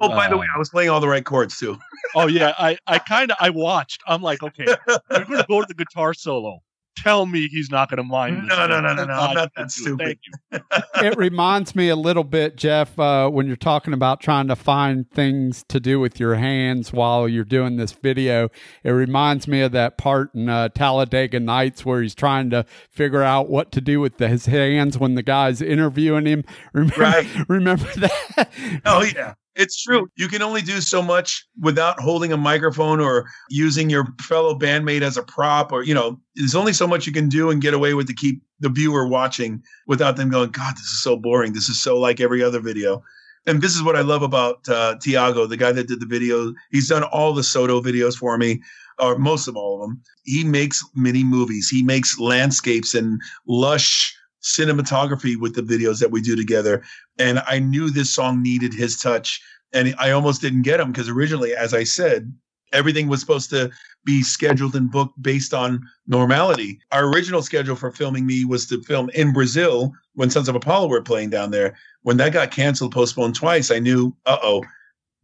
Oh, 0.00 0.08
by 0.08 0.26
uh, 0.26 0.30
the 0.30 0.36
way, 0.36 0.46
I 0.52 0.58
was 0.58 0.70
playing 0.70 0.90
all 0.90 1.00
the 1.00 1.08
right 1.08 1.24
chords 1.24 1.56
too. 1.56 1.78
oh 2.16 2.26
yeah, 2.26 2.52
I 2.58 2.76
I 2.88 2.98
kind 2.98 3.30
of 3.30 3.36
I 3.40 3.50
watched. 3.50 4.02
I'm 4.08 4.22
like, 4.22 4.42
okay, 4.42 4.66
we're 4.88 5.24
going 5.24 5.38
to 5.38 5.46
go 5.48 5.60
to 5.60 5.66
the 5.66 5.74
guitar 5.74 6.14
solo 6.14 6.60
tell 6.96 7.26
me 7.26 7.48
he's 7.48 7.70
not 7.70 7.90
going 7.90 7.98
to 7.98 8.02
mind. 8.02 8.46
No, 8.46 8.66
no, 8.66 8.80
no, 8.80 8.94
no, 8.94 9.04
no. 9.04 9.12
I'm 9.12 9.34
not 9.34 9.52
that 9.56 9.70
stupid. 9.70 10.18
Thank 10.52 10.60
you. 10.60 10.80
it 11.06 11.16
reminds 11.16 11.74
me 11.74 11.88
a 11.88 11.96
little 11.96 12.24
bit, 12.24 12.56
Jeff, 12.56 12.98
uh, 12.98 13.28
when 13.28 13.46
you're 13.46 13.56
talking 13.56 13.92
about 13.92 14.20
trying 14.20 14.48
to 14.48 14.56
find 14.56 15.10
things 15.10 15.64
to 15.68 15.80
do 15.80 16.00
with 16.00 16.20
your 16.20 16.36
hands 16.36 16.92
while 16.92 17.28
you're 17.28 17.44
doing 17.44 17.76
this 17.76 17.92
video. 17.92 18.48
It 18.84 18.90
reminds 18.90 19.48
me 19.48 19.60
of 19.62 19.72
that 19.72 19.98
part 19.98 20.34
in 20.34 20.48
uh, 20.48 20.68
Talladega 20.70 21.40
Nights 21.40 21.84
where 21.84 22.02
he's 22.02 22.14
trying 22.14 22.50
to 22.50 22.64
figure 22.90 23.22
out 23.22 23.48
what 23.48 23.72
to 23.72 23.80
do 23.80 24.00
with 24.00 24.18
the, 24.18 24.28
his 24.28 24.46
hands 24.46 24.98
when 24.98 25.14
the 25.14 25.22
guy's 25.22 25.62
interviewing 25.62 26.26
him. 26.26 26.44
Remember, 26.72 27.00
right. 27.00 27.26
remember 27.48 27.84
that? 27.96 28.50
Oh, 28.84 29.02
yeah. 29.02 29.34
It's 29.54 29.82
true. 29.82 30.08
You 30.16 30.28
can 30.28 30.40
only 30.40 30.62
do 30.62 30.80
so 30.80 31.02
much 31.02 31.46
without 31.60 32.00
holding 32.00 32.32
a 32.32 32.38
microphone 32.38 33.00
or 33.00 33.26
using 33.50 33.90
your 33.90 34.06
fellow 34.22 34.58
bandmate 34.58 35.02
as 35.02 35.18
a 35.18 35.22
prop, 35.22 35.72
or, 35.72 35.82
you 35.82 35.92
know, 35.92 36.18
there's 36.36 36.54
only 36.54 36.72
so 36.72 36.86
much 36.86 37.06
you 37.06 37.12
can 37.12 37.28
do 37.28 37.50
and 37.50 37.60
get 37.60 37.74
away 37.74 37.92
with 37.92 38.06
to 38.06 38.14
keep 38.14 38.42
the 38.60 38.70
viewer 38.70 39.06
watching 39.06 39.62
without 39.86 40.16
them 40.16 40.30
going, 40.30 40.50
God, 40.50 40.74
this 40.74 40.86
is 40.86 41.02
so 41.02 41.16
boring. 41.16 41.52
This 41.52 41.68
is 41.68 41.82
so 41.82 41.98
like 41.98 42.18
every 42.18 42.42
other 42.42 42.60
video. 42.60 43.02
And 43.46 43.60
this 43.60 43.74
is 43.74 43.82
what 43.82 43.96
I 43.96 44.00
love 44.00 44.22
about 44.22 44.66
uh, 44.68 44.96
Tiago, 45.02 45.46
the 45.46 45.56
guy 45.56 45.72
that 45.72 45.88
did 45.88 46.00
the 46.00 46.06
video. 46.06 46.54
He's 46.70 46.88
done 46.88 47.02
all 47.02 47.34
the 47.34 47.42
Soto 47.42 47.82
videos 47.82 48.16
for 48.16 48.38
me, 48.38 48.62
or 48.98 49.18
most 49.18 49.48
of 49.48 49.56
all 49.56 49.82
of 49.82 49.88
them. 49.88 50.00
He 50.22 50.44
makes 50.44 50.82
mini 50.94 51.24
movies, 51.24 51.68
he 51.68 51.82
makes 51.82 52.18
landscapes 52.18 52.94
and 52.94 53.20
lush 53.46 54.16
cinematography 54.42 55.36
with 55.38 55.54
the 55.54 55.62
videos 55.62 56.00
that 56.00 56.10
we 56.10 56.20
do 56.20 56.36
together. 56.36 56.82
And 57.18 57.42
I 57.46 57.58
knew 57.58 57.90
this 57.90 58.12
song 58.12 58.42
needed 58.42 58.74
his 58.74 58.98
touch. 58.98 59.40
And 59.72 59.94
I 59.98 60.10
almost 60.10 60.40
didn't 60.40 60.62
get 60.62 60.80
him 60.80 60.92
because 60.92 61.08
originally, 61.08 61.54
as 61.54 61.72
I 61.72 61.84
said, 61.84 62.32
everything 62.72 63.08
was 63.08 63.20
supposed 63.20 63.50
to 63.50 63.70
be 64.04 64.22
scheduled 64.22 64.74
and 64.74 64.90
booked 64.90 65.20
based 65.22 65.54
on 65.54 65.80
normality. 66.06 66.80
Our 66.90 67.06
original 67.06 67.42
schedule 67.42 67.76
for 67.76 67.92
filming 67.92 68.26
me 68.26 68.44
was 68.44 68.66
to 68.66 68.82
film 68.82 69.10
in 69.10 69.32
Brazil 69.32 69.92
when 70.14 70.30
Sons 70.30 70.48
of 70.48 70.54
Apollo 70.54 70.88
were 70.88 71.02
playing 71.02 71.30
down 71.30 71.50
there. 71.50 71.76
when 72.02 72.16
that 72.16 72.32
got 72.32 72.50
canceled, 72.50 72.92
postponed 72.92 73.36
twice, 73.36 73.70
I 73.70 73.78
knew, 73.78 74.14
uh 74.26 74.38
oh, 74.42 74.64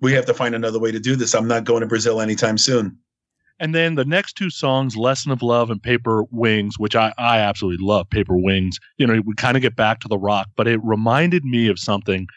we 0.01 0.12
have 0.12 0.27
to 0.27 0.35
find 0.35 0.55
another 0.55 0.79
way 0.79 0.93
to 0.93 1.01
do 1.01 1.16
this. 1.16 1.35
I'm 1.35 1.49
not 1.49 1.64
going 1.64 1.81
to 1.81 1.87
Brazil 1.87 2.21
anytime 2.21 2.57
soon. 2.57 2.97
And 3.61 3.74
then 3.74 3.96
the 3.96 4.04
next 4.04 4.34
two 4.34 4.50
songs, 4.50 4.96
Lesson 4.96 5.32
of 5.32 5.42
Love 5.42 5.70
and 5.70 5.82
Paper 5.82 6.24
Wings, 6.30 6.78
which 6.78 6.94
I, 6.94 7.12
I 7.18 7.38
absolutely 7.38 7.84
love, 7.84 8.09
Paper 8.09 8.36
Wings, 8.36 8.78
you 8.98 9.06
know, 9.06 9.20
we 9.24 9.34
kind 9.34 9.56
of 9.56 9.62
get 9.62 9.74
back 9.74 10.00
to 10.00 10.09
the 10.09 10.18
rock, 10.18 10.48
but 10.56 10.68
it 10.68 10.80
reminded 10.84 11.44
me 11.44 11.68
of 11.68 11.78
something. 11.78 12.28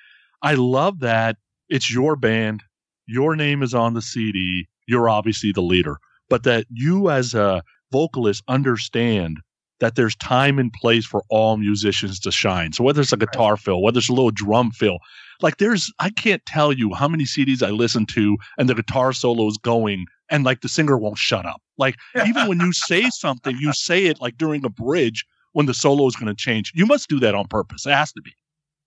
I 0.41 0.55
love 0.55 0.99
that 0.99 1.37
it's 1.69 1.93
your 1.93 2.15
band, 2.15 2.63
your 3.05 3.35
name 3.35 3.61
is 3.61 3.73
on 3.73 3.93
the 3.93 4.01
CD, 4.01 4.67
you're 4.87 5.09
obviously 5.09 5.51
the 5.51 5.61
leader, 5.61 5.97
but 6.29 6.43
that 6.43 6.65
you 6.71 7.11
as 7.11 7.33
a 7.33 7.61
vocalist 7.91 8.43
understand 8.47 9.37
that 9.79 9.95
there's 9.95 10.15
time 10.15 10.59
and 10.59 10.71
place 10.73 11.05
for 11.05 11.23
all 11.29 11.57
musicians 11.57 12.19
to 12.19 12.31
shine. 12.31 12.71
So 12.71 12.83
whether 12.83 13.01
it's 13.01 13.13
a 13.13 13.17
guitar 13.17 13.57
fill, 13.57 13.81
whether 13.81 13.97
it's 13.97 14.09
a 14.09 14.13
little 14.13 14.31
drum 14.31 14.71
fill, 14.71 14.99
like 15.41 15.57
there's 15.57 15.91
I 15.99 16.09
can't 16.09 16.45
tell 16.45 16.71
you 16.71 16.93
how 16.93 17.07
many 17.07 17.25
CDs 17.25 17.65
I 17.65 17.69
listen 17.69 18.05
to 18.07 18.37
and 18.57 18.69
the 18.69 18.75
guitar 18.75 19.13
solo 19.13 19.47
is 19.47 19.57
going 19.57 20.05
and 20.29 20.43
like 20.43 20.61
the 20.61 20.69
singer 20.69 20.97
won't 20.97 21.17
shut 21.17 21.45
up. 21.45 21.61
Like 21.77 21.95
even 22.25 22.47
when 22.47 22.59
you 22.59 22.73
say 22.87 23.09
something, 23.09 23.57
you 23.59 23.73
say 23.73 24.05
it 24.05 24.21
like 24.21 24.37
during 24.37 24.65
a 24.65 24.69
bridge 24.69 25.25
when 25.53 25.65
the 25.65 25.73
solo 25.73 26.07
is 26.07 26.15
going 26.15 26.27
to 26.27 26.35
change. 26.35 26.71
You 26.75 26.85
must 26.85 27.09
do 27.09 27.19
that 27.19 27.35
on 27.35 27.47
purpose. 27.47 27.85
It 27.85 27.91
has 27.91 28.11
to 28.13 28.21
be. 28.21 28.33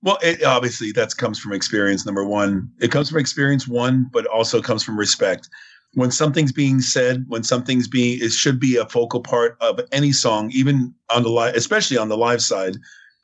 Well, 0.02 0.18
it, 0.22 0.42
obviously 0.44 0.92
that 0.92 1.16
comes 1.16 1.38
from 1.38 1.52
experience. 1.52 2.04
Number 2.04 2.24
one, 2.24 2.70
it 2.80 2.90
comes 2.90 3.10
from 3.10 3.18
experience. 3.18 3.66
One, 3.66 4.08
but 4.12 4.26
also 4.26 4.60
comes 4.60 4.82
from 4.82 4.98
respect 4.98 5.48
when 5.94 6.10
something's 6.10 6.52
being 6.52 6.80
said, 6.80 7.24
when 7.28 7.42
something's 7.42 7.88
being, 7.88 8.18
it 8.20 8.32
should 8.32 8.60
be 8.60 8.76
a 8.76 8.86
focal 8.86 9.20
part 9.20 9.56
of 9.60 9.80
any 9.92 10.12
song, 10.12 10.50
even 10.52 10.94
on 11.10 11.22
the 11.22 11.28
live, 11.28 11.54
especially 11.54 11.96
on 11.96 12.08
the 12.08 12.16
live 12.16 12.42
side. 12.42 12.76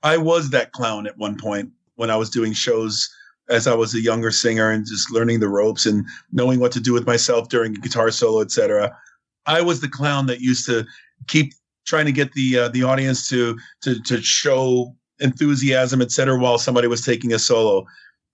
I 0.03 0.17
was 0.17 0.51
that 0.51 0.73
clown 0.73 1.07
at 1.07 1.19
one 1.19 1.37
point 1.37 1.71
when 1.97 2.11
I 2.11 2.17
was 2.17 2.31
doing 2.31 2.53
shows 2.53 3.15
as 3.51 3.67
I 3.67 3.75
was 3.75 3.95
a 3.95 4.01
younger 4.01 4.31
singer 4.31 4.71
and 4.71 4.87
just 4.87 5.11
learning 5.11 5.41
the 5.41 5.49
ropes 5.49 5.85
and 5.85 6.07
knowing 6.33 6.61
what 6.61 6.73
to 6.73 6.81
do 6.81 6.93
with 6.93 7.07
myself 7.07 7.49
during 7.49 7.77
a 7.77 7.81
guitar 7.81 8.11
solo, 8.11 8.41
etc. 8.41 8.97
I 9.47 9.61
was 9.61 9.81
the 9.81 9.89
clown 9.89 10.27
that 10.27 10.41
used 10.41 10.67
to 10.67 10.87
keep 11.27 11.53
trying 11.87 12.07
to 12.07 12.13
get 12.13 12.33
the 12.33 12.59
uh, 12.59 12.69
the 12.69 12.85
audience 12.85 13.29
to 13.29 13.59
to 13.83 14.01
to 14.03 14.23
show 14.23 14.95
enthusiasm, 15.19 16.01
etc., 16.01 16.39
while 16.39 16.59
somebody 16.59 16.87
was 16.87 17.05
taking 17.05 17.33
a 17.33 17.39
solo. 17.39 17.85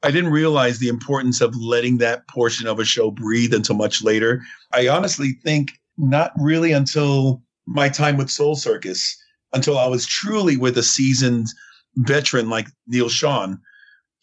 I 0.03 0.11
didn't 0.11 0.31
realize 0.31 0.79
the 0.79 0.89
importance 0.89 1.41
of 1.41 1.57
letting 1.57 1.99
that 1.99 2.29
portion 2.29 2.69
of 2.69 2.79
a 2.79 2.85
show 2.85 3.11
breathe 3.11 3.55
until 3.55 3.77
much 3.77 4.03
later. 4.03 4.43
I 4.73 4.89
honestly 4.89 5.33
think 5.43 5.73
not 5.97 6.33
really 6.37 6.73
until 6.73 7.43
my 7.67 7.89
time 7.89 8.17
with 8.17 8.31
Soul 8.31 8.55
SirkUS, 8.55 9.17
until 9.53 9.79
I 9.79 9.87
was 9.89 10.07
truly 10.07 10.57
with 10.57 10.77
a 10.79 10.83
seasoned 10.83 11.49
veteran 11.97 12.51
like 12.51 12.69
Neal 12.87 13.09
Schon. 13.09 13.59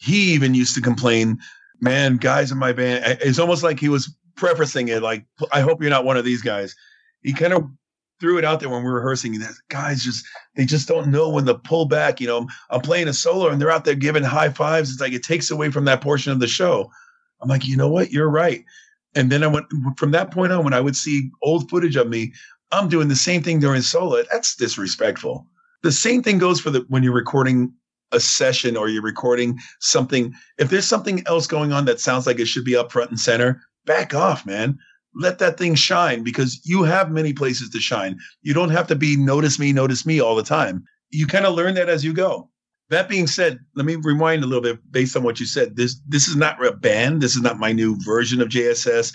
He 0.04 0.34
even 0.34 0.54
used 0.54 0.74
to 0.74 0.82
complain, 0.82 1.38
man, 1.80 2.16
guys 2.16 2.52
in 2.52 2.58
my 2.58 2.72
band, 2.72 3.18
it's 3.20 3.38
almost 3.38 3.62
like 3.62 3.80
he 3.80 3.88
was 3.88 4.14
prefacing 4.36 4.88
it 4.88 5.02
like, 5.02 5.24
I 5.52 5.60
hope 5.60 5.80
you're 5.80 5.90
not 5.90 6.04
one 6.04 6.16
of 6.16 6.24
these 6.24 6.42
guys. 6.42 6.74
He 7.22 7.32
kind 7.32 7.54
of 7.54 7.64
threw 8.20 8.38
it 8.38 8.44
out 8.44 8.60
there 8.60 8.68
when 8.68 8.82
we 8.82 8.88
were 8.88 8.96
rehearsing. 8.96 9.38
That 9.38 9.54
guys 9.68 10.02
just 10.02 10.24
they 10.56 10.64
just 10.64 10.88
don't 10.88 11.10
know 11.10 11.30
when 11.30 11.46
to 11.46 11.54
pull 11.54 11.86
back. 11.86 12.20
You 12.20 12.26
know, 12.26 12.48
I'm 12.70 12.80
playing 12.80 13.08
a 13.08 13.12
solo 13.12 13.48
and 13.48 13.60
they're 13.60 13.70
out 13.70 13.84
there 13.84 13.94
giving 13.94 14.22
high 14.22 14.50
fives. 14.50 14.90
It's 14.90 15.00
like 15.00 15.12
it 15.12 15.22
takes 15.22 15.50
away 15.50 15.70
from 15.70 15.84
that 15.86 16.00
portion 16.00 16.32
of 16.32 16.40
the 16.40 16.46
show. 16.46 16.90
I'm 17.40 17.48
like, 17.48 17.66
you 17.66 17.76
know 17.76 17.88
what? 17.88 18.12
You're 18.12 18.30
right. 18.30 18.64
And 19.14 19.30
then 19.30 19.42
I 19.42 19.46
went 19.46 19.66
from 19.96 20.10
that 20.10 20.30
point 20.30 20.52
on 20.52 20.64
when 20.64 20.74
I 20.74 20.80
would 20.80 20.96
see 20.96 21.30
old 21.42 21.70
footage 21.70 21.96
of 21.96 22.08
me, 22.08 22.32
I'm 22.72 22.88
doing 22.88 23.08
the 23.08 23.16
same 23.16 23.42
thing 23.42 23.60
during 23.60 23.82
solo. 23.82 24.22
That's 24.32 24.56
disrespectful. 24.56 25.46
The 25.82 25.92
same 25.92 26.22
thing 26.22 26.38
goes 26.38 26.60
for 26.60 26.70
the 26.70 26.84
when 26.88 27.02
you're 27.02 27.12
recording 27.12 27.72
a 28.14 28.20
session 28.20 28.76
or 28.76 28.88
you're 28.88 29.02
recording 29.02 29.58
something. 29.80 30.32
If 30.58 30.70
there's 30.70 30.88
something 30.88 31.22
else 31.26 31.46
going 31.46 31.72
on 31.72 31.84
that 31.86 32.00
sounds 32.00 32.26
like 32.26 32.38
it 32.38 32.46
should 32.46 32.64
be 32.64 32.76
up 32.76 32.92
front 32.92 33.10
and 33.10 33.20
center, 33.20 33.60
back 33.84 34.14
off, 34.14 34.46
man 34.46 34.78
let 35.14 35.38
that 35.38 35.58
thing 35.58 35.74
shine 35.74 36.22
because 36.22 36.60
you 36.64 36.82
have 36.82 37.10
many 37.10 37.32
places 37.32 37.70
to 37.70 37.80
shine. 37.80 38.18
You 38.42 38.54
don't 38.54 38.70
have 38.70 38.86
to 38.88 38.96
be 38.96 39.16
notice 39.16 39.58
me, 39.58 39.72
notice 39.72 40.04
me 40.04 40.20
all 40.20 40.34
the 40.34 40.42
time. 40.42 40.84
You 41.10 41.26
kind 41.26 41.46
of 41.46 41.54
learn 41.54 41.74
that 41.74 41.88
as 41.88 42.04
you 42.04 42.12
go. 42.12 42.50
That 42.90 43.08
being 43.08 43.26
said, 43.26 43.58
let 43.76 43.86
me 43.86 43.96
rewind 43.96 44.42
a 44.44 44.46
little 44.46 44.62
bit 44.62 44.78
based 44.90 45.16
on 45.16 45.22
what 45.22 45.40
you 45.40 45.46
said. 45.46 45.76
This 45.76 46.00
this 46.06 46.28
is 46.28 46.36
not 46.36 46.64
a 46.64 46.72
band. 46.72 47.22
This 47.22 47.34
is 47.34 47.42
not 47.42 47.58
my 47.58 47.72
new 47.72 47.96
version 48.04 48.42
of 48.42 48.48
JSS. 48.48 49.12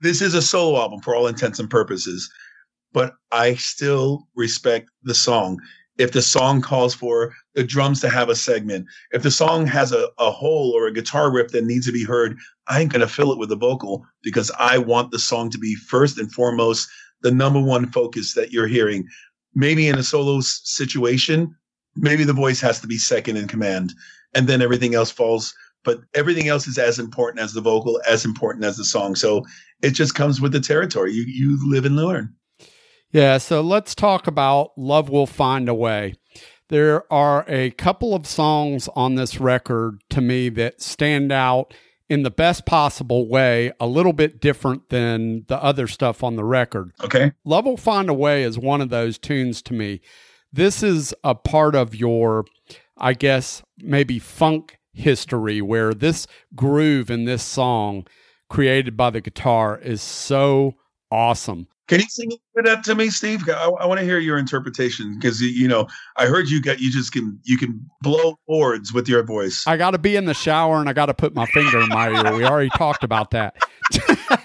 This 0.00 0.20
is 0.20 0.34
a 0.34 0.42
solo 0.42 0.80
album 0.80 1.00
for 1.00 1.14
all 1.14 1.26
intents 1.26 1.58
and 1.58 1.70
purposes. 1.70 2.30
But 2.92 3.14
I 3.30 3.54
still 3.54 4.26
respect 4.34 4.90
the 5.02 5.14
song 5.14 5.60
if 5.98 6.12
the 6.12 6.22
song 6.22 6.62
calls 6.62 6.94
for 6.94 7.34
the 7.54 7.64
drums 7.64 8.00
to 8.00 8.08
have 8.08 8.28
a 8.28 8.36
segment, 8.36 8.86
if 9.10 9.22
the 9.22 9.30
song 9.30 9.66
has 9.66 9.92
a, 9.92 10.08
a 10.18 10.30
hole 10.30 10.72
or 10.74 10.86
a 10.86 10.92
guitar 10.92 11.30
riff 11.30 11.50
that 11.50 11.64
needs 11.64 11.86
to 11.86 11.92
be 11.92 12.04
heard, 12.04 12.38
I 12.68 12.80
ain't 12.80 12.92
going 12.92 13.00
to 13.00 13.12
fill 13.12 13.32
it 13.32 13.38
with 13.38 13.50
a 13.50 13.56
vocal 13.56 14.04
because 14.22 14.50
I 14.58 14.78
want 14.78 15.10
the 15.10 15.18
song 15.18 15.50
to 15.50 15.58
be 15.58 15.74
first 15.74 16.18
and 16.18 16.32
foremost 16.32 16.88
the 17.22 17.32
number 17.32 17.60
one 17.60 17.90
focus 17.90 18.34
that 18.34 18.52
you're 18.52 18.68
hearing. 18.68 19.06
Maybe 19.54 19.88
in 19.88 19.98
a 19.98 20.04
solo 20.04 20.40
situation, 20.40 21.54
maybe 21.96 22.22
the 22.22 22.32
voice 22.32 22.60
has 22.60 22.80
to 22.80 22.86
be 22.86 22.96
second 22.96 23.36
in 23.36 23.48
command 23.48 23.92
and 24.34 24.46
then 24.46 24.62
everything 24.62 24.94
else 24.94 25.10
falls. 25.10 25.52
But 25.84 26.00
everything 26.14 26.48
else 26.48 26.66
is 26.68 26.78
as 26.78 26.98
important 26.98 27.42
as 27.42 27.54
the 27.54 27.60
vocal, 27.60 28.00
as 28.08 28.24
important 28.24 28.64
as 28.64 28.76
the 28.76 28.84
song. 28.84 29.14
So 29.14 29.44
it 29.82 29.90
just 29.90 30.14
comes 30.14 30.40
with 30.40 30.52
the 30.52 30.60
territory. 30.60 31.12
You, 31.12 31.24
you 31.26 31.70
live 31.70 31.86
and 31.86 31.96
learn. 31.96 32.34
Yeah, 33.10 33.38
so 33.38 33.62
let's 33.62 33.94
talk 33.94 34.26
about 34.26 34.72
Love 34.76 35.08
Will 35.08 35.26
Find 35.26 35.68
a 35.68 35.74
Way. 35.74 36.14
There 36.68 37.10
are 37.10 37.46
a 37.48 37.70
couple 37.70 38.14
of 38.14 38.26
songs 38.26 38.88
on 38.94 39.14
this 39.14 39.40
record 39.40 40.02
to 40.10 40.20
me 40.20 40.50
that 40.50 40.82
stand 40.82 41.32
out 41.32 41.72
in 42.10 42.22
the 42.22 42.30
best 42.30 42.66
possible 42.66 43.26
way, 43.26 43.72
a 43.80 43.86
little 43.86 44.12
bit 44.12 44.40
different 44.40 44.90
than 44.90 45.44
the 45.48 45.62
other 45.62 45.86
stuff 45.86 46.22
on 46.22 46.36
the 46.36 46.44
record. 46.44 46.92
Okay. 47.02 47.32
Love 47.44 47.64
Will 47.64 47.78
Find 47.78 48.10
a 48.10 48.14
Way 48.14 48.42
is 48.42 48.58
one 48.58 48.82
of 48.82 48.90
those 48.90 49.16
tunes 49.16 49.62
to 49.62 49.72
me. 49.72 50.02
This 50.52 50.82
is 50.82 51.14
a 51.24 51.34
part 51.34 51.74
of 51.74 51.94
your, 51.94 52.44
I 52.98 53.14
guess, 53.14 53.62
maybe 53.78 54.18
funk 54.18 54.78
history 54.92 55.62
where 55.62 55.94
this 55.94 56.26
groove 56.54 57.10
in 57.10 57.24
this 57.24 57.42
song 57.42 58.06
created 58.50 58.96
by 58.96 59.08
the 59.08 59.20
guitar 59.22 59.78
is 59.78 60.02
so 60.02 60.74
awesome. 61.10 61.68
Can 61.88 62.00
you 62.00 62.06
sing 62.08 62.30
that 62.54 62.84
to 62.84 62.94
me, 62.94 63.08
Steve? 63.08 63.48
I, 63.48 63.64
I 63.80 63.86
want 63.86 63.98
to 63.98 64.04
hear 64.04 64.18
your 64.18 64.36
interpretation 64.36 65.14
because 65.14 65.40
you 65.40 65.66
know 65.66 65.86
I 66.16 66.26
heard 66.26 66.48
you 66.48 66.60
got 66.60 66.80
you 66.80 66.90
just 66.90 67.12
can 67.12 67.40
you 67.44 67.56
can 67.56 67.80
blow 68.02 68.38
chords 68.46 68.92
with 68.92 69.08
your 69.08 69.22
voice. 69.22 69.64
I 69.66 69.78
got 69.78 69.92
to 69.92 69.98
be 69.98 70.14
in 70.14 70.26
the 70.26 70.34
shower 70.34 70.76
and 70.76 70.88
I 70.88 70.92
got 70.92 71.06
to 71.06 71.14
put 71.14 71.34
my 71.34 71.46
finger 71.46 71.80
in 71.80 71.88
my 71.88 72.10
ear. 72.10 72.36
We 72.36 72.44
already 72.44 72.70
talked 72.70 73.04
about 73.04 73.30
that. 73.30 73.56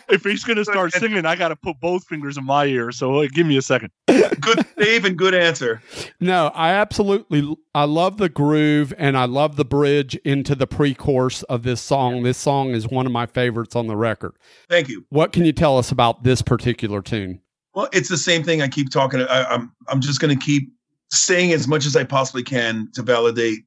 if 0.10 0.24
he's 0.24 0.44
going 0.44 0.58
to 0.58 0.64
start 0.64 0.94
singing, 0.94 1.26
I 1.26 1.36
got 1.36 1.50
to 1.50 1.56
put 1.56 1.80
both 1.82 2.06
fingers 2.06 2.38
in 2.38 2.46
my 2.46 2.66
ear. 2.66 2.91
So 2.91 3.22
uh, 3.22 3.28
give 3.28 3.46
me 3.46 3.58
a 3.58 3.62
second. 3.62 3.89
good 4.08 4.66
Dave 4.78 5.06
and 5.06 5.18
good 5.18 5.34
answer. 5.34 5.82
No, 6.20 6.48
I 6.54 6.72
absolutely 6.72 7.56
I 7.76 7.86
love 7.86 8.18
the 8.18 8.30
groove 8.30 8.94
and 8.98 9.18
I 9.18 9.26
love 9.26 9.56
the 9.56 9.66
bridge 9.66 10.16
into 10.24 10.56
the 10.56 10.68
pre-chorus 10.68 11.44
of 11.44 11.64
this 11.64 11.82
song. 11.82 12.24
This 12.24 12.38
song 12.38 12.70
is 12.70 12.88
one 12.88 13.06
of 13.06 13.12
my 13.12 13.26
favorites 13.26 13.76
on 13.76 13.88
the 13.88 13.98
record. 13.98 14.34
Thank 14.70 14.89
you. 14.89 15.06
What 15.10 15.34
can 15.34 15.46
you 15.46 15.52
tell 15.52 15.78
us 15.78 15.91
about 15.91 16.24
this 16.24 16.41
particular 16.41 17.02
tune? 17.02 17.33
Well, 17.74 17.89
it's 17.91 18.09
the 18.09 18.17
same 18.17 18.43
thing. 18.43 18.61
I 18.61 18.67
keep 18.67 18.89
talking. 18.89 19.21
I, 19.21 19.43
I'm 19.45 19.71
I'm 19.88 20.01
just 20.01 20.19
going 20.19 20.38
to 20.38 20.45
keep 20.45 20.71
saying 21.11 21.53
as 21.53 21.67
much 21.67 21.86
as 21.86 21.95
I 21.95 22.03
possibly 22.03 22.43
can 22.43 22.89
to 22.93 23.01
validate 23.01 23.59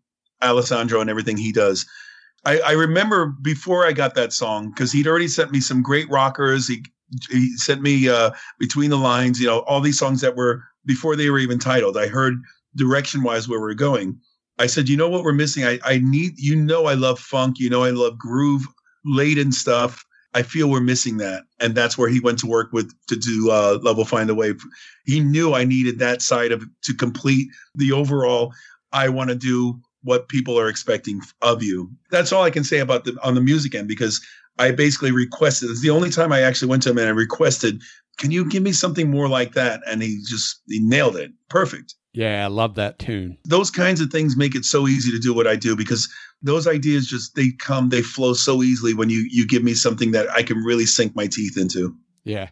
Alessandro 0.42 1.00
and 1.00 1.10
everything 1.10 1.36
he 1.36 1.52
does. 1.52 1.86
I, 2.44 2.60
I 2.60 2.72
remember 2.72 3.34
before 3.42 3.86
I 3.86 3.92
got 3.92 4.14
that 4.14 4.32
song 4.32 4.70
because 4.70 4.92
he'd 4.92 5.06
already 5.08 5.28
sent 5.28 5.50
me 5.50 5.60
some 5.60 5.82
great 5.82 6.08
rockers. 6.08 6.68
He 6.68 6.84
he 7.30 7.56
sent 7.56 7.82
me 7.82 8.08
uh, 8.08 8.30
between 8.58 8.90
the 8.90 8.98
lines, 8.98 9.40
you 9.40 9.46
know, 9.46 9.60
all 9.60 9.80
these 9.80 9.98
songs 9.98 10.20
that 10.20 10.36
were 10.36 10.62
before 10.84 11.16
they 11.16 11.30
were 11.30 11.38
even 11.38 11.58
titled. 11.58 11.96
I 11.96 12.06
heard 12.06 12.34
direction 12.76 13.22
wise 13.22 13.48
where 13.48 13.60
we're 13.60 13.74
going. 13.74 14.18
I 14.58 14.66
said, 14.66 14.88
you 14.88 14.96
know 14.96 15.08
what 15.08 15.22
we're 15.22 15.32
missing? 15.32 15.64
I, 15.64 15.78
I 15.84 15.98
need, 15.98 16.38
you 16.38 16.56
know, 16.56 16.86
I 16.86 16.94
love 16.94 17.18
funk, 17.20 17.58
you 17.58 17.68
know, 17.68 17.84
I 17.84 17.90
love 17.90 18.18
groove 18.18 18.66
laden 19.04 19.52
stuff. 19.52 20.04
I 20.34 20.42
feel 20.42 20.70
we're 20.70 20.80
missing 20.80 21.16
that. 21.18 21.44
And 21.60 21.74
that's 21.74 21.96
where 21.96 22.08
he 22.08 22.20
went 22.20 22.38
to 22.40 22.46
work 22.46 22.72
with 22.72 22.92
to 23.08 23.16
do 23.16 23.50
uh, 23.50 23.78
Love 23.82 23.96
Will 23.96 24.04
Find 24.04 24.28
a 24.30 24.34
Way. 24.34 24.54
He 25.04 25.20
knew 25.20 25.54
I 25.54 25.64
needed 25.64 25.98
that 25.98 26.22
side 26.22 26.52
of 26.52 26.64
to 26.82 26.94
complete 26.94 27.48
the 27.74 27.92
overall. 27.92 28.52
I 28.92 29.08
want 29.08 29.30
to 29.30 29.36
do 29.36 29.80
what 30.02 30.28
people 30.28 30.58
are 30.58 30.68
expecting 30.68 31.20
of 31.42 31.62
you. 31.62 31.90
That's 32.10 32.32
all 32.32 32.44
I 32.44 32.50
can 32.50 32.64
say 32.64 32.78
about 32.78 33.04
the 33.04 33.16
on 33.22 33.34
the 33.34 33.40
music 33.40 33.74
end 33.74 33.88
because 33.88 34.24
I 34.58 34.70
basically 34.70 35.10
requested. 35.10 35.70
It's 35.70 35.82
the 35.82 35.90
only 35.90 36.10
time 36.10 36.32
I 36.32 36.42
actually 36.42 36.68
went 36.68 36.82
to 36.84 36.90
him 36.90 36.98
and 36.98 37.08
I 37.08 37.10
requested, 37.10 37.82
"Can 38.18 38.30
you 38.30 38.48
give 38.48 38.62
me 38.62 38.72
something 38.72 39.10
more 39.10 39.28
like 39.28 39.54
that?" 39.54 39.80
And 39.86 40.02
he 40.02 40.22
just 40.26 40.60
he 40.68 40.80
nailed 40.80 41.16
it. 41.16 41.32
Perfect. 41.48 41.94
Yeah, 42.16 42.44
I 42.44 42.48
love 42.48 42.76
that 42.76 42.98
tune. 42.98 43.36
Those 43.44 43.70
kinds 43.70 44.00
of 44.00 44.10
things 44.10 44.38
make 44.38 44.54
it 44.54 44.64
so 44.64 44.88
easy 44.88 45.10
to 45.10 45.18
do 45.18 45.34
what 45.34 45.46
I 45.46 45.54
do 45.54 45.76
because 45.76 46.08
those 46.40 46.66
ideas 46.66 47.06
just 47.06 47.34
they 47.34 47.50
come, 47.58 47.90
they 47.90 48.00
flow 48.00 48.32
so 48.32 48.62
easily 48.62 48.94
when 48.94 49.10
you 49.10 49.28
you 49.30 49.46
give 49.46 49.62
me 49.62 49.74
something 49.74 50.12
that 50.12 50.26
I 50.30 50.42
can 50.42 50.56
really 50.64 50.86
sink 50.86 51.14
my 51.14 51.26
teeth 51.26 51.58
into. 51.58 51.94
Yeah. 52.24 52.48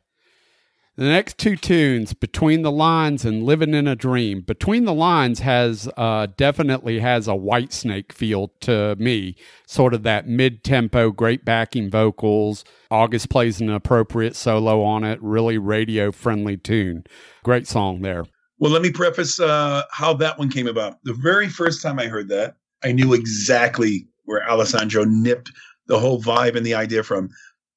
The 0.96 1.06
next 1.06 1.38
two 1.38 1.56
tunes, 1.56 2.12
Between 2.12 2.60
the 2.60 2.70
Lines 2.70 3.24
and 3.24 3.42
Living 3.42 3.72
in 3.72 3.88
a 3.88 3.96
Dream. 3.96 4.42
Between 4.42 4.84
the 4.84 4.92
Lines 4.92 5.40
has 5.40 5.88
uh, 5.96 6.26
definitely 6.36 7.00
has 7.00 7.26
a 7.26 7.32
Whitesnake 7.32 8.12
feel 8.12 8.48
to 8.60 8.94
me, 8.96 9.34
sort 9.66 9.94
of 9.94 10.02
that 10.02 10.28
mid 10.28 10.62
tempo, 10.62 11.10
great 11.10 11.42
backing 11.42 11.88
vocals. 11.88 12.64
August 12.90 13.30
plays 13.30 13.62
an 13.62 13.70
appropriate 13.70 14.36
solo 14.36 14.82
on 14.82 15.04
it, 15.04 15.20
really 15.22 15.56
radio 15.56 16.12
friendly 16.12 16.58
tune. 16.58 17.04
Great 17.42 17.66
song 17.66 18.02
there. 18.02 18.26
Well, 18.58 18.70
let 18.70 18.82
me 18.82 18.90
preface 18.90 19.40
uh, 19.40 19.82
how 19.90 20.14
that 20.14 20.38
one 20.38 20.48
came 20.48 20.68
about. 20.68 20.98
The 21.04 21.14
very 21.14 21.48
first 21.48 21.82
time 21.82 21.98
I 21.98 22.06
heard 22.06 22.28
that, 22.28 22.54
I 22.84 22.92
knew 22.92 23.12
exactly 23.12 24.06
where 24.24 24.48
Alessandro 24.48 25.04
nipped 25.04 25.50
the 25.86 25.98
whole 25.98 26.22
vibe 26.22 26.56
and 26.56 26.64
the 26.64 26.74
idea 26.74 27.02
from. 27.02 27.30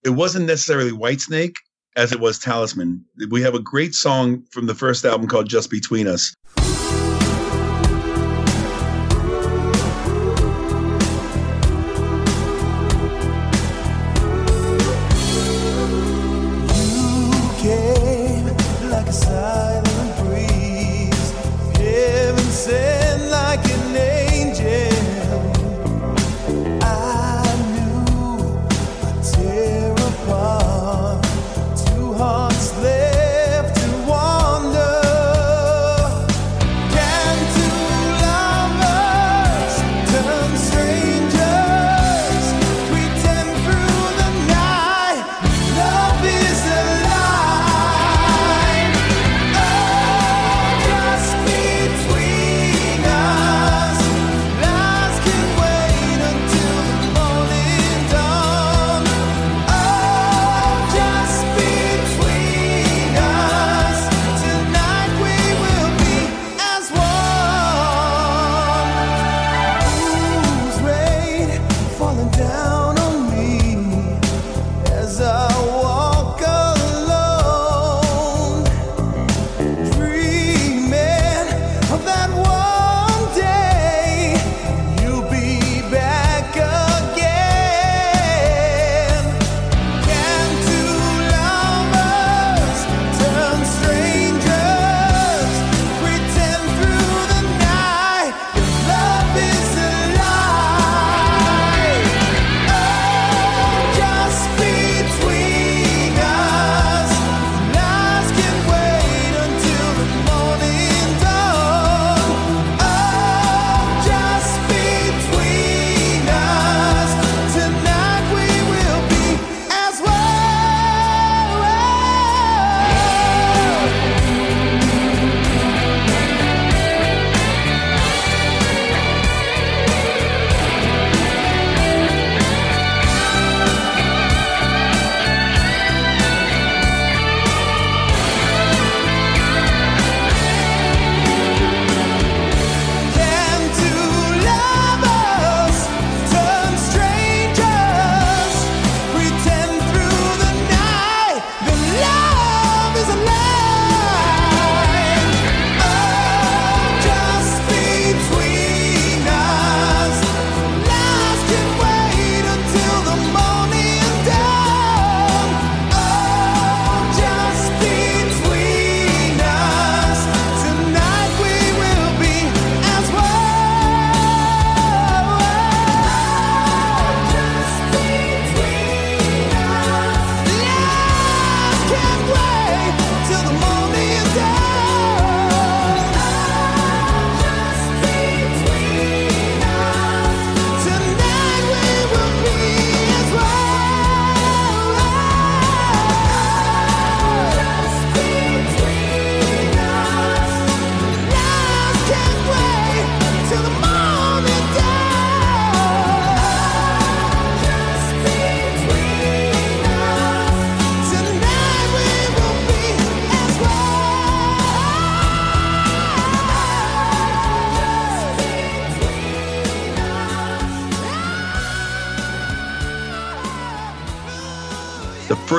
It 0.04 0.12
wasn't 0.12 0.46
necessarily 0.46 0.92
Whitesnake 0.92 1.56
as 1.96 2.12
it 2.12 2.20
was 2.20 2.38
Talisman. 2.38 3.04
We 3.32 3.42
have 3.42 3.56
a 3.56 3.60
great 3.60 3.96
song 3.96 4.44
from 4.52 4.68
the 4.68 4.76
first 4.76 5.04
album 5.04 5.28
called 5.28 5.50
Just 5.50 5.72
Between 5.72 6.08
Us. 6.08 6.34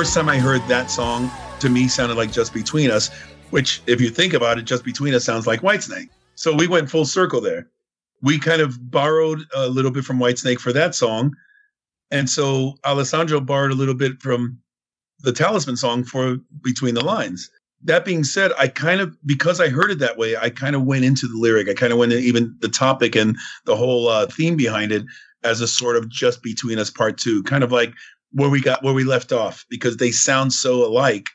First 0.09 0.17
time 0.17 0.27
I 0.27 0.39
heard 0.39 0.63
that 0.63 0.89
song, 0.89 1.29
to 1.59 1.69
me, 1.69 1.87
sounded 1.87 2.17
like 2.17 2.31
Just 2.31 2.51
Between 2.51 2.89
Us, 2.89 3.11
which, 3.51 3.79
if 3.85 4.01
you 4.01 4.09
think 4.09 4.33
about 4.33 4.57
it, 4.57 4.63
Just 4.63 4.83
Between 4.83 5.13
Us 5.13 5.23
sounds 5.23 5.45
like 5.45 5.61
Whitesnake. 5.61 6.09
So 6.33 6.55
we 6.55 6.65
went 6.67 6.89
full 6.89 7.05
circle 7.05 7.39
there. 7.39 7.67
We 8.23 8.39
kind 8.39 8.59
of 8.59 8.89
borrowed 8.89 9.41
a 9.53 9.67
little 9.67 9.91
bit 9.91 10.03
from 10.03 10.17
Whitesnake 10.17 10.59
for 10.59 10.73
that 10.73 10.95
song. 10.95 11.35
And 12.09 12.27
so 12.27 12.73
Alessandro 12.87 13.39
borrowed 13.39 13.69
a 13.69 13.75
little 13.75 13.93
bit 13.93 14.19
from 14.19 14.57
the 15.19 15.31
Talisman 15.31 15.77
song 15.77 16.03
for 16.03 16.37
Between 16.63 16.95
the 16.95 17.05
Lines. 17.05 17.51
That 17.83 18.03
being 18.03 18.23
said, 18.23 18.51
I 18.57 18.67
kind 18.67 19.01
of, 19.01 19.15
because 19.27 19.61
I 19.61 19.69
heard 19.69 19.91
it 19.91 19.99
that 19.99 20.17
way, 20.17 20.35
I 20.35 20.49
kind 20.49 20.75
of 20.75 20.85
went 20.85 21.05
into 21.05 21.27
the 21.27 21.37
lyric. 21.37 21.69
I 21.69 21.75
kind 21.75 21.93
of 21.93 21.99
went 21.99 22.13
into 22.13 22.25
even 22.25 22.55
the 22.61 22.69
topic 22.69 23.15
and 23.15 23.37
the 23.65 23.75
whole 23.75 24.07
uh, 24.07 24.25
theme 24.25 24.57
behind 24.57 24.91
it 24.91 25.03
as 25.43 25.61
a 25.61 25.67
sort 25.67 25.97
of 25.97 26.09
just 26.09 26.41
between 26.41 26.79
us 26.79 26.89
part 26.89 27.19
two, 27.19 27.43
kind 27.43 27.63
of 27.63 27.71
like 27.71 27.93
where 28.31 28.49
we 28.49 28.61
got 28.61 28.83
where 28.83 28.93
we 28.93 29.03
left 29.03 29.31
off 29.31 29.65
because 29.69 29.97
they 29.97 30.11
sound 30.11 30.53
so 30.53 30.85
alike. 30.85 31.29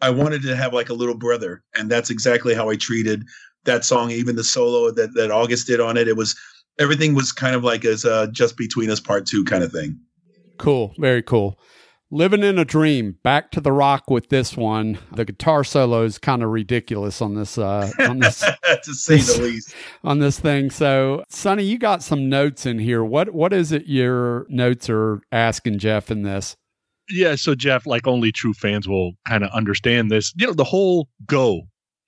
I 0.00 0.10
wanted 0.10 0.42
to 0.42 0.56
have 0.56 0.74
like 0.74 0.88
a 0.88 0.94
little 0.94 1.16
brother, 1.16 1.62
and 1.74 1.90
that's 1.90 2.10
exactly 2.10 2.54
how 2.54 2.68
I 2.68 2.76
treated 2.76 3.24
that 3.64 3.84
song. 3.84 4.10
Even 4.10 4.36
the 4.36 4.44
solo 4.44 4.90
that 4.92 5.14
that 5.14 5.30
August 5.30 5.66
did 5.66 5.80
on 5.80 5.96
it, 5.96 6.08
it 6.08 6.16
was 6.16 6.36
everything 6.78 7.14
was 7.14 7.32
kind 7.32 7.54
of 7.54 7.64
like 7.64 7.84
as 7.84 8.04
uh, 8.04 8.26
just 8.32 8.56
between 8.56 8.90
us 8.90 9.00
part 9.00 9.26
two 9.26 9.44
kind 9.44 9.64
of 9.64 9.72
thing. 9.72 9.98
Cool, 10.58 10.94
very 10.98 11.22
cool. 11.22 11.58
Living 12.12 12.44
in 12.44 12.56
a 12.56 12.64
Dream, 12.64 13.16
back 13.24 13.50
to 13.50 13.60
the 13.60 13.72
rock 13.72 14.08
with 14.08 14.28
this 14.28 14.56
one. 14.56 14.98
The 15.10 15.24
guitar 15.24 15.64
solo 15.64 16.04
is 16.04 16.18
kind 16.18 16.44
of 16.44 16.50
ridiculous 16.50 17.20
on 17.20 17.34
this 17.34 17.58
uh 17.58 17.90
on 17.98 18.20
this 18.20 18.44
to 18.84 18.94
say 18.94 19.16
this, 19.16 19.36
the 19.36 19.42
least. 19.42 19.74
On 20.04 20.20
this 20.20 20.38
thing. 20.38 20.70
So 20.70 21.24
Sonny, 21.28 21.64
you 21.64 21.78
got 21.78 22.04
some 22.04 22.28
notes 22.28 22.64
in 22.64 22.78
here. 22.78 23.02
What 23.02 23.34
what 23.34 23.52
is 23.52 23.72
it 23.72 23.86
your 23.86 24.46
notes 24.48 24.88
are 24.88 25.20
asking 25.32 25.80
Jeff 25.80 26.08
in 26.08 26.22
this? 26.22 26.56
Yeah, 27.10 27.34
so 27.34 27.56
Jeff, 27.56 27.86
like 27.86 28.06
only 28.06 28.30
true 28.30 28.54
fans 28.54 28.86
will 28.86 29.14
kind 29.26 29.42
of 29.42 29.50
understand 29.50 30.08
this. 30.08 30.32
You 30.36 30.46
know, 30.46 30.52
the 30.52 30.62
whole 30.62 31.08
go, 31.26 31.62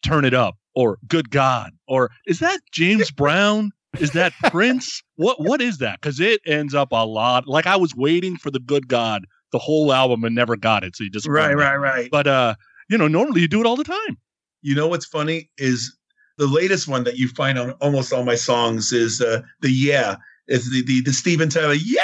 turn 0.05 0.24
it 0.24 0.34
up, 0.34 0.57
or 0.76 0.99
good 1.09 1.30
God, 1.30 1.72
or 1.88 2.12
is 2.24 2.38
that 2.38 2.61
James 2.70 3.11
Brown? 3.11 3.72
Is 3.99 4.12
that 4.12 4.32
Prince? 4.51 5.03
What 5.16 5.40
what 5.40 5.61
is 5.61 5.78
that? 5.78 6.01
Because 6.01 6.20
it 6.20 6.40
ends 6.46 6.72
up 6.72 6.92
a 6.92 7.05
lot. 7.05 7.49
Like 7.49 7.66
I 7.66 7.74
was 7.74 7.96
waiting 7.96 8.36
for 8.36 8.53
the 8.53 8.61
good 8.61 8.86
God 8.86 9.24
the 9.53 9.59
whole 9.59 9.92
album 9.92 10.24
and 10.24 10.34
never 10.34 10.57
got 10.57 10.84
it. 10.84 10.96
So 10.96 11.05
you 11.05 11.11
just 11.11 11.26
right, 11.26 11.57
right, 11.57 11.76
right. 11.76 12.11
But 12.11 12.26
uh, 12.26 12.55
you 12.88 12.99
know, 12.99 13.09
normally 13.09 13.42
you 13.42 13.49
do 13.49 13.61
it 13.61 13.66
all 13.66 13.76
the 13.76 13.84
time. 13.84 14.18
You 14.62 14.74
know 14.74 14.88
what's 14.88 15.07
funny 15.07 15.51
is 15.59 15.96
the 16.36 16.46
latest 16.46 16.88
one 16.88 17.05
that 17.05 17.16
you 17.16 17.28
find 17.28 17.59
on 17.59 17.72
almost 17.72 18.12
all 18.12 18.24
my 18.24 18.34
songs 18.34 18.92
is 18.92 19.20
uh, 19.20 19.42
the 19.61 19.70
yeah. 19.70 20.16
It's 20.46 20.70
the 20.70 20.82
the, 20.82 21.03
the 21.03 21.12
Steven 21.12 21.49
Tyler 21.49 21.74
yeah 21.74 22.01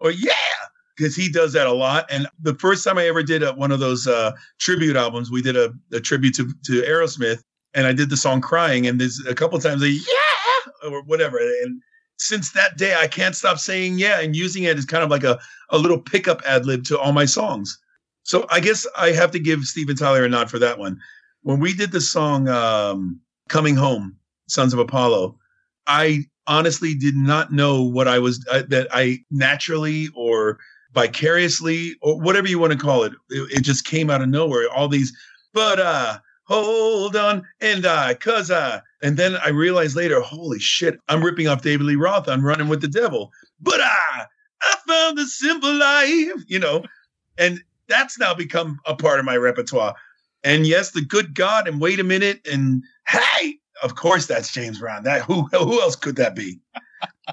or 0.00 0.10
yeah 0.10 0.32
because 0.96 1.16
he 1.16 1.30
does 1.30 1.54
that 1.54 1.66
a 1.66 1.72
lot. 1.72 2.04
And 2.10 2.26
the 2.40 2.54
first 2.54 2.84
time 2.84 2.98
I 2.98 3.06
ever 3.06 3.22
did 3.22 3.42
a, 3.42 3.54
one 3.54 3.72
of 3.72 3.80
those 3.80 4.06
uh, 4.06 4.32
tribute 4.58 4.96
albums, 4.96 5.30
we 5.30 5.40
did 5.40 5.56
a, 5.56 5.72
a 5.92 6.00
tribute 6.00 6.34
to 6.36 6.52
to 6.64 6.82
Aerosmith, 6.82 7.42
and 7.74 7.86
I 7.86 7.92
did 7.92 8.10
the 8.10 8.16
song 8.16 8.40
"Crying," 8.40 8.86
and 8.86 9.00
there's 9.00 9.24
a 9.26 9.34
couple 9.34 9.58
times 9.58 9.82
a 9.82 9.88
yeah 9.88 10.90
or 10.90 11.02
whatever, 11.04 11.38
and 11.38 11.80
since 12.20 12.52
that 12.52 12.76
day, 12.76 12.94
I 12.94 13.06
can't 13.06 13.34
stop 13.34 13.58
saying 13.58 13.98
yeah 13.98 14.20
and 14.20 14.36
using 14.36 14.64
it 14.64 14.76
as 14.76 14.84
kind 14.84 15.02
of 15.02 15.10
like 15.10 15.24
a, 15.24 15.38
a 15.70 15.78
little 15.78 15.98
pickup 15.98 16.42
ad 16.46 16.66
lib 16.66 16.84
to 16.84 16.98
all 16.98 17.12
my 17.12 17.24
songs. 17.24 17.78
So 18.24 18.46
I 18.50 18.60
guess 18.60 18.86
I 18.96 19.12
have 19.12 19.30
to 19.30 19.38
give 19.38 19.64
Steven 19.64 19.96
Tyler 19.96 20.24
a 20.24 20.28
nod 20.28 20.50
for 20.50 20.58
that 20.58 20.78
one. 20.78 21.00
When 21.42 21.60
we 21.60 21.72
did 21.72 21.92
the 21.92 22.00
song 22.00 22.46
um, 22.48 23.18
Coming 23.48 23.74
Home, 23.74 24.16
Sons 24.48 24.74
of 24.74 24.78
Apollo, 24.78 25.38
I 25.86 26.24
honestly 26.46 26.94
did 26.94 27.16
not 27.16 27.52
know 27.52 27.82
what 27.82 28.06
I 28.06 28.18
was, 28.18 28.46
uh, 28.50 28.62
that 28.68 28.88
I 28.92 29.20
naturally 29.30 30.08
or 30.14 30.58
vicariously 30.92 31.96
or 32.02 32.20
whatever 32.20 32.48
you 32.48 32.58
want 32.58 32.72
to 32.72 32.78
call 32.78 33.04
it, 33.04 33.12
it, 33.30 33.50
it 33.50 33.60
just 33.62 33.86
came 33.86 34.10
out 34.10 34.20
of 34.20 34.28
nowhere. 34.28 34.68
All 34.70 34.88
these, 34.88 35.16
but 35.54 35.80
uh, 35.80 36.18
hold 36.50 37.14
on 37.14 37.46
and 37.60 37.86
I, 37.86 38.14
cause 38.14 38.50
I, 38.50 38.82
and 39.02 39.16
then 39.16 39.36
I 39.36 39.50
realized 39.50 39.96
later, 39.96 40.20
holy 40.20 40.58
shit, 40.58 40.98
I'm 41.08 41.22
ripping 41.22 41.46
off 41.46 41.62
David 41.62 41.86
Lee 41.86 41.94
Roth 41.94 42.28
on 42.28 42.42
Running 42.42 42.68
with 42.68 42.80
the 42.80 42.88
Devil. 42.88 43.30
But 43.60 43.80
I, 43.80 44.26
I 44.62 44.76
found 44.86 45.16
the 45.16 45.26
simple 45.26 45.72
life, 45.72 46.44
you 46.48 46.58
know, 46.58 46.82
and 47.38 47.62
that's 47.88 48.18
now 48.18 48.34
become 48.34 48.80
a 48.84 48.96
part 48.96 49.20
of 49.20 49.24
my 49.24 49.36
repertoire. 49.36 49.94
And 50.42 50.66
yes, 50.66 50.90
the 50.90 51.02
good 51.02 51.34
God, 51.34 51.68
and 51.68 51.80
wait 51.80 52.00
a 52.00 52.04
minute, 52.04 52.40
and 52.50 52.82
hey, 53.06 53.58
of 53.82 53.94
course 53.94 54.26
that's 54.26 54.52
James 54.52 54.78
Brown. 54.78 55.04
That 55.04 55.22
who 55.22 55.42
who 55.52 55.80
else 55.80 55.96
could 55.96 56.16
that 56.16 56.34
be? 56.34 56.58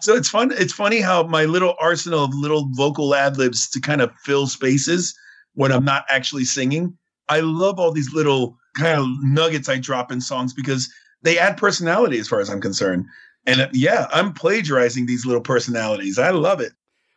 so 0.01 0.13
it's 0.13 0.29
fun. 0.29 0.51
It's 0.51 0.73
funny 0.73 0.99
how 0.99 1.23
my 1.23 1.45
little 1.45 1.75
arsenal 1.79 2.25
of 2.25 2.33
little 2.35 2.67
vocal 2.73 3.15
ad 3.15 3.37
libs 3.37 3.69
to 3.69 3.79
kind 3.79 4.01
of 4.01 4.11
fill 4.23 4.47
spaces 4.47 5.17
when 5.53 5.71
I'm 5.71 5.85
not 5.85 6.05
actually 6.09 6.45
singing. 6.45 6.97
I 7.29 7.39
love 7.39 7.79
all 7.79 7.91
these 7.91 8.13
little 8.13 8.57
kind 8.77 8.99
of 8.99 9.07
nuggets 9.21 9.67
I 9.69 9.77
drop 9.77 10.11
in 10.11 10.21
songs 10.21 10.53
because 10.53 10.91
they 11.21 11.37
add 11.37 11.57
personality 11.57 12.19
as 12.19 12.27
far 12.27 12.39
as 12.39 12.49
I'm 12.49 12.61
concerned. 12.61 13.05
And 13.45 13.61
uh, 13.61 13.69
yeah, 13.73 14.07
I'm 14.11 14.33
plagiarizing 14.33 15.05
these 15.05 15.25
little 15.25 15.41
personalities. 15.41 16.19
I 16.19 16.31
love 16.31 16.61
it. 16.61 16.73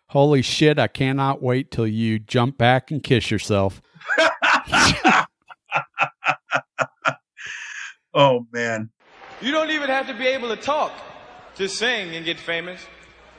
Holy 0.09 0.43
shit, 0.43 0.79
I 0.79 0.89
cannot 0.89 1.43
wait 1.43 1.71
till 1.71 1.87
you 1.87 2.19
jump 2.19 2.59
back 2.59 2.91
and 2.91 3.03
kiss 3.03 3.31
yourself. 3.31 3.81
oh 8.15 8.47
man. 8.53 8.91
You 9.41 9.53
don't 9.53 9.71
even 9.71 9.89
have 9.89 10.07
to 10.09 10.15
be 10.15 10.27
able 10.27 10.49
to 10.49 10.57
talk 10.57 10.93
to 11.57 11.69
sing 11.69 12.17
and 12.17 12.25
get 12.25 12.39
famous. 12.41 12.81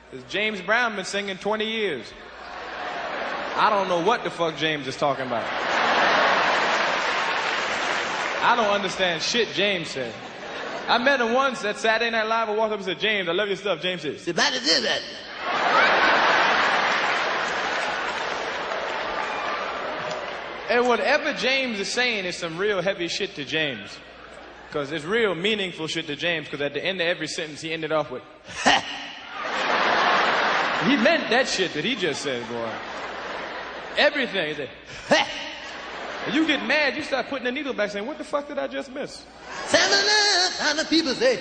Because 0.10 0.26
James 0.32 0.62
Brown 0.62 0.96
been 0.96 1.06
singing 1.06 1.38
20 1.38 1.66
years. 1.66 2.06
I 3.56 3.70
don't 3.70 3.88
know 3.88 4.02
what 4.04 4.24
the 4.24 4.30
fuck 4.30 4.56
James 4.58 4.88
is 4.88 4.96
talking 4.96 5.28
about. 5.28 5.46
I 8.42 8.56
don't 8.56 8.74
understand 8.74 9.22
shit 9.22 9.48
James 9.54 9.90
said. 9.90 10.14
I 10.88 10.98
met 10.98 11.22
him 11.22 11.34
once 11.34 11.64
at 11.64 11.78
Saturday 11.78 12.10
Night 12.10 12.28
Live. 12.28 12.50
I 12.50 12.56
walked 12.56 12.74
up 12.74 12.80
and 12.80 12.86
said, 12.86 13.00
James, 13.00 13.30
I 13.30 13.34
love 13.34 13.48
your 13.48 13.58
stuff. 13.58 13.82
James 13.82 14.02
said, 14.02 14.20
Somebody 14.20 14.60
did 14.60 14.84
that. 14.84 15.02
And 20.70 20.88
whatever 20.88 21.34
James 21.34 21.80
is 21.80 21.92
saying 21.92 22.26
is 22.26 22.38
some 22.38 22.58
real 22.58 22.82
heavy 22.82 23.08
shit 23.08 23.36
to 23.36 23.46
James. 23.46 23.98
Because 24.68 24.92
it's 24.92 25.04
real 25.04 25.36
meaningful 25.36 25.88
shit 25.88 26.08
to 26.08 26.16
James, 26.16 26.48
because 26.48 26.62
at 26.62 26.74
the 26.74 26.84
end 26.84 27.02
of 27.02 27.08
every 27.08 27.28
sentence, 27.28 27.60
he 27.62 27.74
ended 27.74 27.92
off 27.92 28.10
with, 28.10 28.24
He 30.86 30.96
meant 30.96 31.30
that 31.30 31.48
shit 31.48 31.74
that 31.76 31.86
he 31.86 31.96
just 31.96 32.24
said, 32.24 32.48
boy. 32.50 32.72
Everything. 33.98 34.48
He 34.48 34.56
said, 34.56 34.70
and 36.26 36.36
you 36.36 36.46
get 36.48 36.66
mad, 36.66 36.96
you 36.96 37.04
start 37.04 37.28
putting 37.28 37.46
the 37.46 37.52
needle 37.52 37.74
back 37.74 37.92
saying, 37.92 38.06
what 38.06 38.18
the 38.18 38.24
fuck 38.24 38.48
did 38.48 38.58
I 38.60 38.68
just 38.68 38.92
miss? 38.92 39.24
And 40.62 40.80
the 40.80 40.86
people 40.86 41.14
say. 41.14 41.40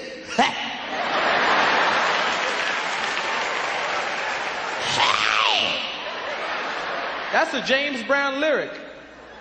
That's 7.32 7.54
a 7.54 7.62
James 7.62 8.02
Brown 8.04 8.40
lyric. 8.40 8.72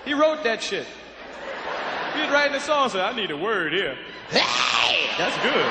He 0.06 0.14
wrote 0.14 0.44
that 0.44 0.62
shit. 0.62 0.86
He 2.14 2.22
was 2.22 2.30
writing 2.30 2.56
a 2.56 2.60
song, 2.60 2.90
said, 2.90 3.02
I 3.02 3.14
need 3.16 3.32
a 3.32 3.38
word 3.38 3.74
here. 3.74 3.98
Hey. 4.30 4.46
That's 5.18 5.36
good. 5.44 5.66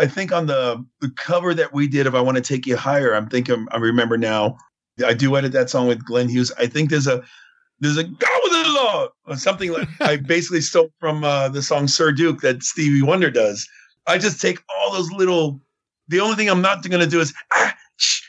I 0.00 0.06
think 0.06 0.32
on 0.32 0.46
the 0.46 0.82
the 1.02 1.10
cover 1.10 1.52
that 1.52 1.74
we 1.74 1.86
did 1.86 2.06
of 2.06 2.14
"I 2.14 2.22
Want 2.22 2.38
to 2.38 2.42
Take 2.42 2.66
You 2.66 2.76
Higher," 2.76 3.14
I'm 3.14 3.28
thinking 3.28 3.66
I 3.70 3.76
remember 3.76 4.16
now. 4.16 4.56
I 5.04 5.12
do 5.12 5.36
edit 5.36 5.52
that 5.52 5.68
song 5.68 5.86
with 5.88 6.04
Glenn 6.04 6.28
Hughes. 6.28 6.50
I 6.58 6.66
think 6.66 6.88
there's 6.88 7.06
a 7.06 7.22
there's 7.80 7.98
a 7.98 8.04
"Go 8.04 8.28
with 8.42 8.52
the 8.52 8.72
Law" 8.72 9.08
or 9.26 9.36
something 9.36 9.70
like 9.70 9.88
I 10.00 10.16
basically 10.34 10.62
stole 10.62 10.90
from 11.00 11.22
uh, 11.22 11.50
the 11.50 11.62
song 11.62 11.86
"Sir 11.86 12.12
Duke" 12.12 12.40
that 12.40 12.62
Stevie 12.62 13.02
Wonder 13.02 13.30
does. 13.30 13.68
I 14.06 14.16
just 14.16 14.40
take 14.40 14.58
all 14.74 14.92
those 14.92 15.12
little. 15.12 15.60
The 16.08 16.20
only 16.20 16.34
thing 16.34 16.48
I'm 16.48 16.62
not 16.62 16.82
going 16.82 17.00
to 17.00 17.06
do 17.06 17.20
is 17.20 17.34
ah, 17.52 17.74
shh, 17.98 18.22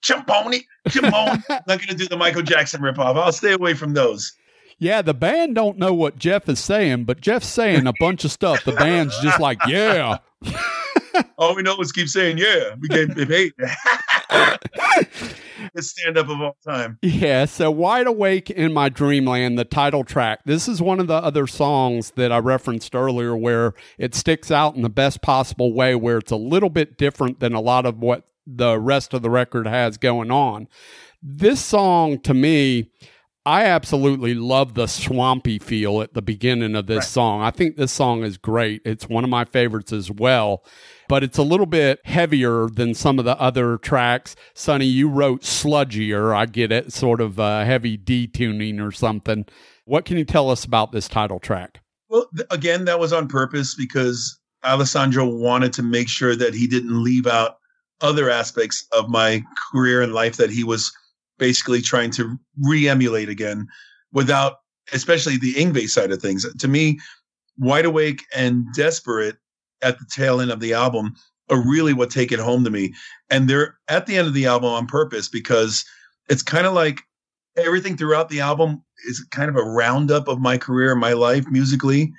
jump 0.00 0.30
on 0.30 0.54
it, 0.54 0.62
jump 0.88 1.12
on. 1.12 1.42
I'm 1.50 1.62
not 1.66 1.66
going 1.66 1.88
to 1.88 1.96
do 1.96 2.06
the 2.06 2.16
Michael 2.16 2.42
Jackson 2.42 2.82
ripoff. 2.82 3.16
I'll 3.16 3.32
stay 3.32 3.52
away 3.52 3.74
from 3.74 3.94
those. 3.94 4.32
Yeah, 4.78 5.02
the 5.02 5.12
band 5.12 5.56
don't 5.56 5.76
know 5.76 5.92
what 5.92 6.18
Jeff 6.18 6.48
is 6.48 6.60
saying, 6.60 7.04
but 7.04 7.20
Jeff's 7.20 7.48
saying 7.48 7.88
a 7.88 7.92
bunch 7.98 8.24
of 8.24 8.30
stuff. 8.30 8.64
The 8.64 8.72
band's 8.72 9.18
just 9.20 9.40
like, 9.40 9.58
yeah. 9.66 10.18
all 11.38 11.54
we 11.54 11.62
know 11.62 11.78
is 11.80 11.92
keep 11.92 12.08
saying, 12.08 12.38
yeah, 12.38 12.74
we 12.78 12.88
gave 12.88 13.16
him 13.16 13.28
hate. 13.28 13.54
stand 15.78 16.18
up 16.18 16.28
of 16.28 16.40
all 16.40 16.56
time. 16.66 16.98
Yeah, 17.02 17.44
so 17.44 17.70
Wide 17.70 18.06
Awake 18.06 18.50
in 18.50 18.72
My 18.72 18.88
Dreamland, 18.88 19.58
the 19.58 19.64
title 19.64 20.04
track. 20.04 20.40
This 20.44 20.68
is 20.68 20.80
one 20.82 21.00
of 21.00 21.06
the 21.06 21.14
other 21.14 21.46
songs 21.46 22.12
that 22.12 22.32
I 22.32 22.38
referenced 22.38 22.94
earlier 22.94 23.36
where 23.36 23.74
it 23.98 24.14
sticks 24.14 24.50
out 24.50 24.76
in 24.76 24.82
the 24.82 24.90
best 24.90 25.22
possible 25.22 25.72
way, 25.72 25.94
where 25.94 26.18
it's 26.18 26.32
a 26.32 26.36
little 26.36 26.70
bit 26.70 26.98
different 26.98 27.40
than 27.40 27.54
a 27.54 27.60
lot 27.60 27.86
of 27.86 27.98
what 27.98 28.26
the 28.46 28.78
rest 28.78 29.14
of 29.14 29.22
the 29.22 29.30
record 29.30 29.66
has 29.66 29.96
going 29.96 30.30
on. 30.30 30.68
This 31.22 31.62
song, 31.62 32.18
to 32.20 32.34
me, 32.34 32.90
I 33.46 33.64
absolutely 33.64 34.34
love 34.34 34.74
the 34.74 34.86
swampy 34.86 35.58
feel 35.58 36.02
at 36.02 36.14
the 36.14 36.22
beginning 36.22 36.76
of 36.76 36.86
this 36.86 36.96
right. 36.96 37.04
song. 37.04 37.42
I 37.42 37.50
think 37.50 37.76
this 37.76 37.92
song 37.92 38.22
is 38.22 38.36
great. 38.36 38.82
It's 38.84 39.08
one 39.08 39.24
of 39.24 39.30
my 39.30 39.44
favorites 39.44 39.92
as 39.92 40.10
well, 40.10 40.64
but 41.10 41.24
it's 41.24 41.38
a 41.38 41.42
little 41.42 41.66
bit 41.66 41.98
heavier 42.04 42.68
than 42.68 42.94
some 42.94 43.18
of 43.18 43.24
the 43.24 43.36
other 43.40 43.78
tracks. 43.78 44.36
Sonny, 44.54 44.84
you 44.84 45.08
wrote 45.08 45.42
sludgier. 45.42 46.32
I 46.32 46.46
get 46.46 46.70
it, 46.70 46.92
sort 46.92 47.20
of 47.20 47.40
uh, 47.40 47.64
heavy 47.64 47.98
detuning 47.98 48.80
or 48.80 48.92
something. 48.92 49.44
What 49.86 50.04
can 50.04 50.18
you 50.18 50.24
tell 50.24 50.50
us 50.50 50.64
about 50.64 50.92
this 50.92 51.08
title 51.08 51.40
track? 51.40 51.80
Well, 52.10 52.28
th- 52.36 52.46
again, 52.52 52.84
that 52.84 53.00
was 53.00 53.12
on 53.12 53.26
purpose 53.26 53.74
because 53.74 54.38
Alessandro 54.64 55.26
wanted 55.26 55.72
to 55.72 55.82
make 55.82 56.08
sure 56.08 56.36
that 56.36 56.54
he 56.54 56.68
didn't 56.68 57.02
leave 57.02 57.26
out 57.26 57.56
other 58.00 58.30
aspects 58.30 58.86
of 58.92 59.08
my 59.08 59.42
career 59.72 60.02
and 60.02 60.14
life 60.14 60.36
that 60.36 60.50
he 60.50 60.62
was 60.62 60.92
basically 61.40 61.82
trying 61.82 62.12
to 62.12 62.38
re-emulate 62.62 63.28
again 63.28 63.66
without 64.12 64.58
especially 64.92 65.36
the 65.36 65.54
Yngwie 65.54 65.88
side 65.88 66.12
of 66.12 66.22
things. 66.22 66.46
To 66.54 66.68
me, 66.68 67.00
Wide 67.58 67.84
Awake 67.84 68.22
and 68.32 68.64
Desperate 68.76 69.38
at 69.82 69.98
the 69.98 70.06
tail 70.10 70.40
end 70.40 70.50
of 70.50 70.60
the 70.60 70.72
album 70.72 71.14
are 71.48 71.60
really 71.60 71.92
what 71.92 72.10
take 72.10 72.32
it 72.32 72.38
home 72.38 72.64
to 72.64 72.70
me. 72.70 72.94
And 73.28 73.48
they're 73.48 73.76
at 73.88 74.06
the 74.06 74.16
end 74.16 74.28
of 74.28 74.34
the 74.34 74.46
album 74.46 74.70
on 74.70 74.86
purpose 74.86 75.28
because 75.28 75.84
it's 76.28 76.42
kind 76.42 76.66
of 76.66 76.74
like 76.74 77.00
everything 77.56 77.96
throughout 77.96 78.28
the 78.28 78.40
album 78.40 78.82
is 79.08 79.24
kind 79.30 79.48
of 79.48 79.56
a 79.56 79.64
roundup 79.64 80.28
of 80.28 80.40
my 80.40 80.56
career, 80.58 80.94
my 80.94 81.12
life 81.12 81.44
musically. 81.48 82.12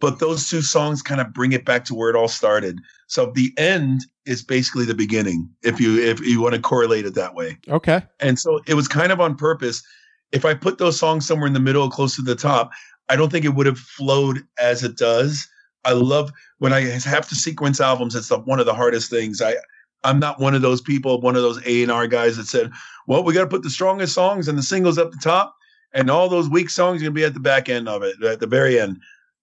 but 0.00 0.18
those 0.18 0.48
two 0.48 0.62
songs 0.62 1.02
kind 1.02 1.20
of 1.20 1.32
bring 1.32 1.52
it 1.52 1.64
back 1.64 1.84
to 1.84 1.94
where 1.94 2.10
it 2.10 2.16
all 2.16 2.28
started. 2.28 2.80
So 3.08 3.32
the 3.34 3.52
end 3.58 4.02
is 4.26 4.42
basically 4.42 4.84
the 4.84 4.94
beginning, 4.94 5.48
if 5.62 5.80
you 5.80 5.98
if 6.00 6.20
you 6.20 6.40
want 6.40 6.54
to 6.54 6.60
correlate 6.60 7.06
it 7.06 7.14
that 7.14 7.34
way. 7.34 7.58
Okay. 7.68 8.02
And 8.20 8.38
so 8.38 8.60
it 8.66 8.74
was 8.74 8.88
kind 8.88 9.12
of 9.12 9.20
on 9.20 9.36
purpose. 9.36 9.82
If 10.30 10.44
I 10.44 10.54
put 10.54 10.78
those 10.78 10.98
songs 10.98 11.26
somewhere 11.26 11.46
in 11.46 11.54
the 11.54 11.60
middle, 11.60 11.90
close 11.90 12.14
to 12.16 12.22
the 12.22 12.36
top, 12.36 12.70
I 13.08 13.16
don't 13.16 13.32
think 13.32 13.44
it 13.44 13.54
would 13.54 13.66
have 13.66 13.78
flowed 13.78 14.44
as 14.60 14.84
it 14.84 14.96
does. 14.96 15.48
I 15.84 15.92
love 15.92 16.32
when 16.58 16.72
I 16.72 16.80
have 16.80 17.28
to 17.28 17.34
sequence 17.34 17.80
albums. 17.80 18.14
It's 18.14 18.28
the, 18.28 18.38
one 18.38 18.60
of 18.60 18.66
the 18.66 18.74
hardest 18.74 19.10
things. 19.10 19.40
I 19.40 19.56
I'm 20.04 20.20
not 20.20 20.40
one 20.40 20.54
of 20.54 20.62
those 20.62 20.80
people, 20.80 21.20
one 21.20 21.34
of 21.34 21.42
those 21.42 21.60
A 21.66 21.82
and 21.82 21.90
R 21.90 22.06
guys 22.06 22.36
that 22.36 22.46
said, 22.46 22.70
"Well, 23.06 23.24
we 23.24 23.34
got 23.34 23.42
to 23.42 23.48
put 23.48 23.62
the 23.62 23.70
strongest 23.70 24.14
songs 24.14 24.48
and 24.48 24.56
the 24.56 24.62
singles 24.62 24.98
up 24.98 25.10
the 25.10 25.18
top, 25.22 25.54
and 25.92 26.10
all 26.10 26.28
those 26.28 26.48
weak 26.48 26.70
songs 26.70 27.00
are 27.00 27.06
gonna 27.06 27.12
be 27.12 27.24
at 27.24 27.34
the 27.34 27.40
back 27.40 27.68
end 27.68 27.88
of 27.88 28.02
it, 28.02 28.22
at 28.22 28.40
the 28.40 28.46
very 28.46 28.78
end." 28.78 28.98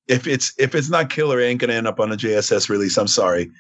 if 0.07 0.27
it's 0.27 0.53
if 0.57 0.75
it's 0.75 0.89
not 0.89 1.09
killer, 1.09 1.39
it 1.39 1.45
ain't 1.45 1.61
gonna 1.61 1.73
end 1.73 1.87
up 1.87 1.99
on 1.99 2.11
a 2.11 2.17
JSS 2.17 2.69
release. 2.69 2.97
I'm 2.97 3.07
sorry, 3.07 3.51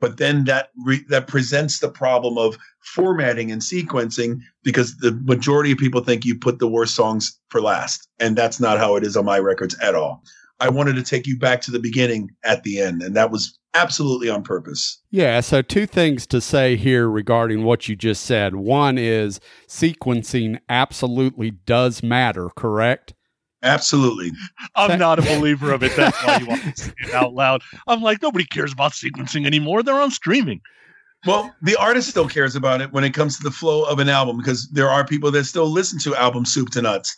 but 0.00 0.16
then 0.16 0.44
that 0.44 0.70
re- 0.84 1.04
that 1.08 1.26
presents 1.26 1.80
the 1.80 1.88
problem 1.88 2.38
of 2.38 2.56
formatting 2.80 3.50
and 3.50 3.62
sequencing 3.62 4.40
because 4.62 4.96
the 4.98 5.12
majority 5.24 5.72
of 5.72 5.78
people 5.78 6.02
think 6.02 6.24
you 6.24 6.38
put 6.38 6.58
the 6.58 6.68
worst 6.68 6.94
songs 6.94 7.38
for 7.48 7.60
last, 7.60 8.08
and 8.20 8.36
that's 8.36 8.60
not 8.60 8.78
how 8.78 8.96
it 8.96 9.04
is 9.04 9.16
on 9.16 9.24
my 9.24 9.38
records 9.38 9.76
at 9.80 9.94
all. 9.94 10.22
I 10.62 10.68
wanted 10.68 10.94
to 10.94 11.02
take 11.02 11.26
you 11.26 11.36
back 11.36 11.60
to 11.62 11.72
the 11.72 11.80
beginning 11.80 12.30
at 12.44 12.62
the 12.62 12.80
end, 12.80 13.02
and 13.02 13.16
that 13.16 13.32
was 13.32 13.58
absolutely 13.74 14.30
on 14.30 14.44
purpose. 14.44 15.02
Yeah. 15.10 15.40
So, 15.40 15.60
two 15.60 15.86
things 15.86 16.24
to 16.28 16.40
say 16.40 16.76
here 16.76 17.10
regarding 17.10 17.64
what 17.64 17.88
you 17.88 17.96
just 17.96 18.24
said. 18.24 18.54
One 18.54 18.96
is 18.96 19.40
sequencing 19.66 20.60
absolutely 20.68 21.50
does 21.50 22.04
matter, 22.04 22.48
correct? 22.54 23.12
Absolutely. 23.64 24.30
I'm 24.76 25.00
not 25.00 25.18
a 25.18 25.22
believer 25.36 25.72
of 25.72 25.82
it. 25.82 25.96
That's 25.96 26.16
why 26.24 26.36
you 26.36 26.46
want 26.46 26.62
to 26.62 26.80
say 26.80 26.92
it 27.00 27.12
out 27.12 27.34
loud. 27.34 27.62
I'm 27.88 28.00
like, 28.00 28.22
nobody 28.22 28.44
cares 28.44 28.72
about 28.72 28.92
sequencing 28.92 29.46
anymore. 29.46 29.82
They're 29.82 30.00
on 30.00 30.12
streaming. 30.12 30.60
Well, 31.26 31.52
the 31.62 31.76
artist 31.76 32.08
still 32.08 32.28
cares 32.28 32.54
about 32.54 32.80
it 32.80 32.92
when 32.92 33.02
it 33.02 33.14
comes 33.14 33.36
to 33.36 33.42
the 33.42 33.50
flow 33.50 33.82
of 33.82 33.98
an 33.98 34.08
album 34.08 34.38
because 34.38 34.68
there 34.70 34.90
are 34.90 35.04
people 35.04 35.32
that 35.32 35.44
still 35.44 35.66
listen 35.66 35.98
to 36.00 36.14
album 36.14 36.44
soup 36.44 36.70
to 36.70 36.82
nuts. 36.82 37.16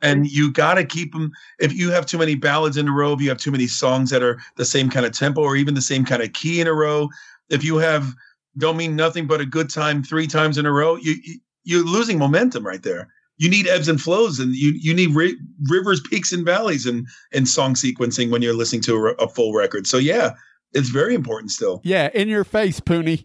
And 0.00 0.30
you 0.30 0.52
got 0.52 0.74
to 0.74 0.84
keep 0.84 1.12
them. 1.12 1.32
If 1.58 1.72
you 1.72 1.90
have 1.90 2.06
too 2.06 2.18
many 2.18 2.34
ballads 2.34 2.76
in 2.76 2.88
a 2.88 2.92
row, 2.92 3.12
if 3.12 3.20
you 3.20 3.28
have 3.28 3.38
too 3.38 3.50
many 3.50 3.66
songs 3.66 4.10
that 4.10 4.22
are 4.22 4.38
the 4.56 4.64
same 4.64 4.90
kind 4.90 5.04
of 5.04 5.12
tempo 5.12 5.42
or 5.42 5.56
even 5.56 5.74
the 5.74 5.82
same 5.82 6.04
kind 6.04 6.22
of 6.22 6.32
key 6.32 6.60
in 6.60 6.66
a 6.66 6.72
row, 6.72 7.08
if 7.48 7.64
you 7.64 7.78
have 7.78 8.14
don't 8.56 8.76
mean 8.76 8.96
nothing 8.96 9.26
but 9.26 9.40
a 9.40 9.46
good 9.46 9.70
time 9.70 10.02
three 10.02 10.26
times 10.26 10.58
in 10.58 10.66
a 10.66 10.72
row, 10.72 10.96
you, 10.96 11.16
you 11.24 11.38
you're 11.64 11.84
losing 11.84 12.18
momentum 12.18 12.66
right 12.66 12.82
there. 12.82 13.08
You 13.36 13.48
need 13.48 13.68
ebbs 13.68 13.88
and 13.88 14.00
flows 14.00 14.38
and 14.38 14.54
you 14.54 14.72
you 14.80 14.94
need 14.94 15.14
ri- 15.14 15.38
rivers 15.68 16.00
peaks 16.00 16.32
and 16.32 16.44
valleys 16.44 16.86
and 16.86 17.06
and 17.32 17.46
song 17.46 17.74
sequencing 17.74 18.30
when 18.30 18.42
you're 18.42 18.54
listening 18.54 18.82
to 18.82 18.96
a, 18.96 19.12
a, 19.14 19.28
full 19.28 19.52
record. 19.52 19.86
So 19.86 19.98
yeah 19.98 20.34
it's 20.72 20.88
very 20.88 21.14
important 21.14 21.50
still. 21.50 21.80
Yeah 21.84 22.08
in 22.14 22.28
your 22.28 22.44
face 22.44 22.80
Pooni 22.80 23.24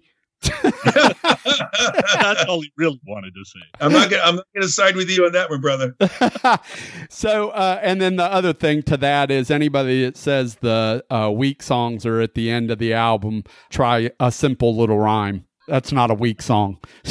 that's 0.63 2.45
all 2.45 2.61
he 2.61 2.71
really 2.77 2.99
wanted 3.07 3.33
to 3.33 3.43
say 3.45 3.59
i'm 3.79 3.91
not 3.91 4.09
gonna 4.09 4.21
i'm 4.23 4.35
not 4.35 4.45
gonna 4.53 4.67
side 4.67 4.95
with 4.95 5.09
you 5.09 5.25
on 5.25 5.31
that 5.31 5.49
one 5.49 5.61
brother 5.61 5.95
so 7.09 7.49
uh, 7.49 7.79
and 7.81 8.01
then 8.01 8.15
the 8.15 8.23
other 8.23 8.53
thing 8.53 8.81
to 8.81 8.97
that 8.97 9.31
is 9.31 9.49
anybody 9.49 10.03
that 10.03 10.17
says 10.17 10.55
the 10.55 11.03
uh, 11.09 11.31
weak 11.33 11.61
songs 11.63 12.05
are 12.05 12.21
at 12.21 12.33
the 12.33 12.49
end 12.49 12.71
of 12.71 12.79
the 12.79 12.93
album 12.93 13.43
try 13.69 14.09
a 14.19 14.31
simple 14.31 14.75
little 14.75 14.97
rhyme 14.97 15.45
that's 15.67 15.91
not 15.91 16.11
a 16.11 16.15
weak 16.15 16.41
song 16.41 16.77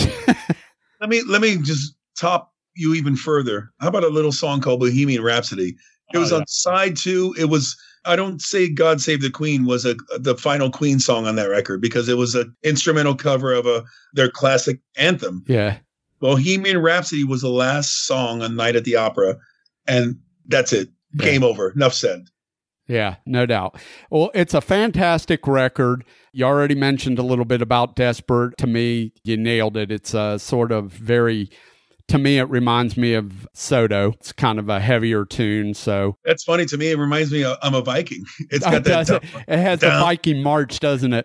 let 1.00 1.08
me 1.08 1.22
let 1.26 1.40
me 1.40 1.56
just 1.58 1.96
top 2.18 2.52
you 2.74 2.94
even 2.94 3.16
further, 3.16 3.70
how 3.80 3.88
about 3.88 4.04
a 4.04 4.08
little 4.08 4.32
song 4.32 4.60
called 4.60 4.80
Bohemian 4.80 5.22
Rhapsody? 5.22 5.76
It 6.12 6.18
was 6.18 6.32
oh, 6.32 6.36
yeah. 6.36 6.40
on 6.40 6.46
side 6.46 6.96
two. 6.96 7.34
It 7.38 7.46
was 7.46 7.76
I 8.04 8.16
don't 8.16 8.40
say 8.42 8.68
God 8.68 9.00
Save 9.00 9.22
the 9.22 9.30
Queen 9.30 9.64
was 9.64 9.84
a 9.84 9.94
the 10.18 10.36
final 10.36 10.70
Queen 10.70 10.98
song 10.98 11.26
on 11.26 11.36
that 11.36 11.48
record 11.48 11.80
because 11.80 12.08
it 12.08 12.16
was 12.16 12.34
an 12.34 12.54
instrumental 12.62 13.14
cover 13.14 13.52
of 13.52 13.66
a 13.66 13.84
their 14.12 14.30
classic 14.30 14.80
anthem. 14.96 15.44
Yeah. 15.46 15.78
Bohemian 16.20 16.78
Rhapsody 16.78 17.24
was 17.24 17.42
the 17.42 17.48
last 17.48 18.06
song 18.06 18.42
on 18.42 18.54
Night 18.56 18.76
at 18.76 18.84
the 18.84 18.96
Opera, 18.96 19.36
and 19.86 20.18
that's 20.46 20.72
it. 20.72 20.88
Yeah. 21.14 21.24
Game 21.24 21.44
over. 21.44 21.70
Enough 21.70 21.94
said. 21.94 22.26
Yeah, 22.88 23.16
no 23.26 23.46
doubt. 23.46 23.76
Well, 24.10 24.30
it's 24.34 24.54
a 24.54 24.60
fantastic 24.60 25.46
record. 25.46 26.04
You 26.32 26.44
already 26.44 26.74
mentioned 26.74 27.18
a 27.18 27.22
little 27.22 27.44
bit 27.44 27.62
about 27.62 27.96
Desperate. 27.96 28.56
To 28.58 28.66
me, 28.66 29.12
you 29.24 29.36
nailed 29.36 29.76
it. 29.76 29.92
It's 29.92 30.14
a 30.14 30.38
sort 30.38 30.72
of 30.72 30.92
very 30.92 31.50
to 32.12 32.18
me, 32.18 32.38
it 32.38 32.48
reminds 32.50 32.98
me 32.98 33.14
of 33.14 33.48
Soto. 33.54 34.12
It's 34.12 34.32
kind 34.32 34.58
of 34.58 34.68
a 34.68 34.78
heavier 34.78 35.24
tune. 35.24 35.72
So 35.72 36.18
that's 36.26 36.44
funny 36.44 36.66
to 36.66 36.76
me. 36.76 36.90
It 36.90 36.98
reminds 36.98 37.32
me 37.32 37.42
of 37.42 37.56
I'm 37.62 37.74
a 37.74 37.80
Viking. 37.80 38.26
It's 38.50 38.66
got 38.66 38.84
that. 38.84 39.08
It? 39.08 39.22
it 39.48 39.58
has 39.58 39.80
the 39.80 39.88
Viking 39.88 40.42
march, 40.42 40.78
doesn't 40.78 41.14
it? 41.14 41.24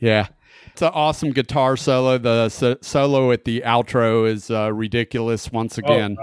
Yeah. 0.00 0.28
It's 0.68 0.80
an 0.80 0.90
awesome 0.94 1.32
guitar 1.32 1.76
solo. 1.76 2.16
The 2.16 2.48
so- 2.48 2.78
solo 2.80 3.30
at 3.30 3.44
the 3.44 3.60
outro 3.60 4.26
is 4.26 4.50
uh, 4.50 4.72
ridiculous 4.72 5.52
once 5.52 5.78
oh, 5.78 5.84
again. 5.84 6.16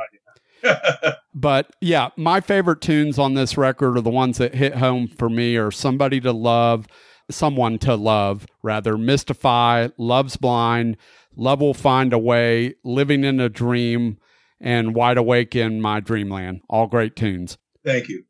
Oh, 0.66 1.14
but 1.36 1.72
yeah, 1.80 2.10
my 2.18 2.41
favorite 2.41 2.82
tunes 2.82 3.20
on 3.20 3.36
this 3.36 3.60
record 3.60 3.95
are 3.95 4.01
the 4.01 4.10
ones 4.10 4.39
that 4.39 4.55
hit 4.55 4.76
home 4.76 5.07
for 5.07 5.30
me 5.30 5.55
are 5.55 5.70
Somebody 5.70 6.20
to 6.22 6.32
Love, 6.32 6.88
Someone 7.30 7.78
to 7.80 7.93
Love, 7.93 8.47
rather, 8.64 8.97
Mystify, 8.97 9.89
Love's 9.99 10.36
Blind, 10.36 10.97
Love 11.39 11.61
Will 11.61 11.73
Find 11.73 12.11
a 12.11 12.19
Way, 12.19 12.75
Living 12.83 13.23
in 13.23 13.39
a 13.39 13.47
Dream, 13.47 14.17
and 14.59 14.93
Wide 14.93 15.17
Awake 15.17 15.55
in 15.55 15.79
My 15.79 16.01
Dreamland. 16.01 16.61
All 16.69 16.85
great 16.85 17.15
tunes. 17.15 17.57
Thank 17.85 18.09
you. 18.09 18.23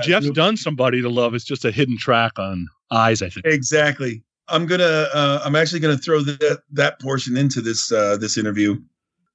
Jeff's 0.00 0.30
done 0.30 0.56
Somebody 0.56 1.02
to 1.02 1.10
Love. 1.10 1.34
It's 1.34 1.44
just 1.44 1.66
a 1.66 1.70
hidden 1.70 1.98
track 1.98 2.38
on 2.38 2.66
Eyes, 2.90 3.20
I 3.20 3.28
think. 3.28 3.44
Exactly. 3.44 4.22
I'm 4.48 4.64
gonna. 4.64 5.08
Uh, 5.12 5.40
I'm 5.44 5.54
actually 5.56 5.80
gonna 5.80 5.98
throw 5.98 6.22
that 6.22 6.62
that 6.72 6.98
portion 7.00 7.36
into 7.36 7.60
this 7.60 7.92
uh, 7.92 8.16
this 8.16 8.38
interview. 8.38 8.76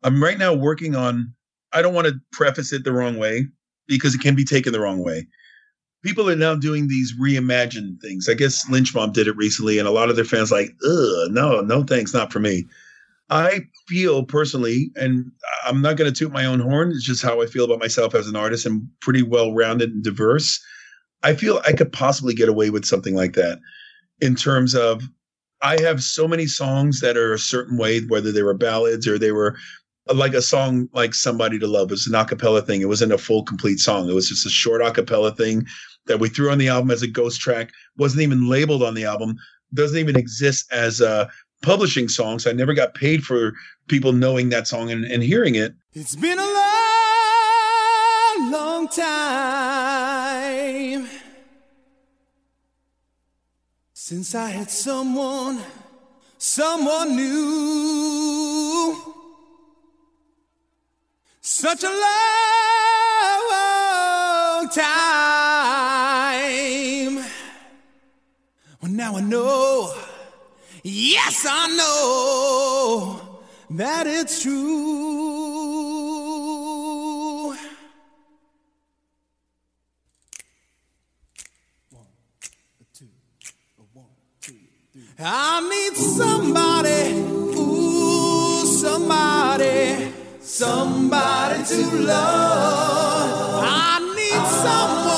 I'm 0.02 0.22
right 0.22 0.40
now 0.40 0.54
working 0.56 0.96
on. 0.96 1.32
I 1.72 1.84
don't 1.84 1.94
want 1.94 2.08
to 2.08 2.16
preface 2.32 2.74
it 2.74 2.84
the 2.84 2.92
wrong 2.92 3.18
way 3.18 3.46
because 3.88 4.16
it 4.16 4.22
can 4.22 4.36
be 4.36 4.44
taken 4.44 4.74
the 4.74 4.80
wrong 4.80 5.04
way. 5.04 5.28
People 6.04 6.28
are 6.30 6.36
now 6.36 6.56
doing 6.56 6.88
these 6.88 7.14
reimagined 7.20 8.02
things. 8.02 8.28
I 8.28 8.34
guess 8.34 8.68
Lynch 8.70 8.94
Mob 8.96 9.14
did 9.14 9.28
it 9.28 9.38
recently, 9.38 9.78
and 9.78 9.88
a 9.88 9.92
lot 9.92 10.10
of 10.10 10.16
their 10.16 10.26
fans 10.26 10.52
like, 10.52 10.72
ugh, 10.84 11.32
no, 11.32 11.62
no 11.62 11.84
thanks, 11.84 12.14
not 12.14 12.34
for 12.34 12.40
me. 12.40 12.66
I 13.30 13.62
feel 13.88 14.24
personally, 14.24 14.92
and 14.96 15.32
I'm 15.66 15.82
not 15.82 15.98
going 15.98 16.12
to 16.12 16.18
toot 16.18 16.32
my 16.32 16.46
own 16.46 16.60
horn, 16.60 16.92
it's 16.92 17.04
just 17.04 17.24
how 17.24 17.42
I 17.42 17.46
feel 17.46 17.66
about 17.66 17.80
myself 17.80 18.14
as 18.16 18.28
an 18.28 18.36
artist. 18.36 18.66
I'm 18.66 18.90
pretty 19.02 19.24
well 19.24 19.54
rounded 19.54 19.92
and 19.92 20.04
diverse. 20.04 20.62
I 21.24 21.34
feel 21.34 21.62
I 21.66 21.74
could 21.74 21.92
possibly 21.92 22.34
get 22.34 22.50
away 22.50 22.70
with 22.70 22.86
something 22.86 23.16
like 23.16 23.34
that 23.34 23.60
in 24.20 24.36
terms 24.36 24.76
of 24.76 25.04
I 25.62 25.82
have 25.82 26.04
so 26.04 26.28
many 26.28 26.46
songs 26.46 27.00
that 27.00 27.16
are 27.16 27.34
a 27.34 27.40
certain 27.40 27.78
way, 27.78 28.02
whether 28.02 28.32
they 28.32 28.44
were 28.44 28.54
ballads 28.54 29.08
or 29.08 29.18
they 29.18 29.32
were 29.32 29.56
like 30.14 30.34
a 30.34 30.42
song 30.42 30.90
like 30.94 31.14
Somebody 31.14 31.58
to 31.60 31.68
Love. 31.68 31.90
It 31.90 31.92
was 31.92 32.08
an 32.08 32.14
acapella 32.14 32.66
thing. 32.66 32.82
It 32.82 32.90
wasn't 32.90 33.14
a 33.14 33.18
full 33.18 33.44
complete 33.44 33.80
song. 33.80 34.10
It 34.10 34.14
was 34.14 34.28
just 34.28 34.46
a 34.46 34.50
short 34.50 34.82
acapella 34.82 35.36
thing 35.36 35.66
that 36.08 36.20
we 36.20 36.28
threw 36.28 36.52
on 36.52 36.58
the 36.58 36.68
album 36.68 36.92
as 36.92 37.02
a 37.02 37.08
ghost 37.08 37.40
track. 37.40 37.72
Wasn't 37.98 38.22
even 38.22 38.50
labeled 38.50 38.84
on 38.84 38.94
the 38.94 39.06
album. 39.06 39.36
Doesn't 39.74 39.98
even 39.98 40.18
exist 40.18 40.66
as 40.74 41.00
a 41.00 41.30
publishing 41.64 42.08
songs. 42.08 42.46
I 42.46 42.52
never 42.52 42.76
got 42.76 42.94
paid 42.94 43.24
for 43.24 43.54
people 43.88 44.14
knowing 44.14 44.50
that 44.50 44.68
song 44.68 44.92
and, 44.92 45.04
and 45.06 45.24
hearing 45.24 45.56
it. 45.56 45.74
It's 45.94 46.16
been 46.16 46.38
a 46.38 46.46
long, 46.46 48.52
long 48.52 48.88
time 48.90 51.08
since 53.94 54.36
I 54.36 54.50
had 54.50 54.70
someone, 54.70 55.60
someone 56.38 57.16
new. 57.16 58.96
Such 61.42 61.84
a 61.84 61.90
long 61.90 62.00
time. 64.70 66.04
Well, 68.82 68.92
now 68.92 69.16
I 69.16 69.22
know. 69.22 70.03
Yes, 70.86 71.46
I 71.50 71.68
know 71.78 73.40
that 73.70 74.06
it's 74.06 74.42
true. 74.44 74.54
One, 81.90 82.06
two, 82.94 83.06
one, 83.94 84.08
two, 84.42 84.52
three. 84.52 84.68
I 85.20 85.62
need 85.70 85.96
somebody, 85.96 87.14
ooh, 87.58 88.66
somebody, 88.66 90.12
somebody 90.42 91.64
to 91.64 91.96
love. 91.96 93.64
I 93.66 94.00
need 94.18 94.46
someone, 94.62 95.13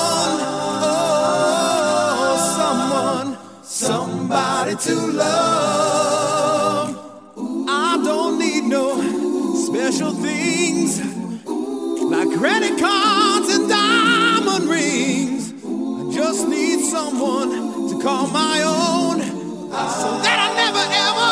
to 4.79 4.95
love. 4.95 6.89
Ooh. 7.37 7.65
I 7.69 8.01
don't 8.03 8.37
need 8.37 8.65
no 8.65 8.97
Ooh. 8.99 9.55
special 9.67 10.11
things 10.11 10.99
Ooh. 11.47 12.09
like 12.09 12.29
credit 12.37 12.77
cards 12.79 13.49
and 13.55 13.69
diamond 13.69 14.69
rings. 14.69 15.53
I 15.63 16.11
just 16.13 16.47
need 16.47 16.81
someone 16.85 17.49
to 17.89 17.99
call 18.03 18.27
my 18.27 18.61
own, 18.63 19.21
so 19.21 20.19
that 20.25 20.39
I 20.45 20.49
never 20.61 20.85
ever 21.07 21.31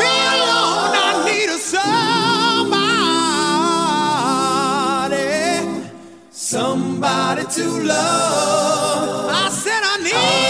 be 0.00 0.12
alone. 0.34 0.92
I 0.98 1.10
need 1.28 1.48
a 1.50 1.58
somebody, 1.58 1.86
somebody 6.30 7.44
to 7.44 7.64
love. 7.84 9.30
I 9.30 9.48
said 9.50 9.82
I 9.84 9.96
need, 9.98 10.45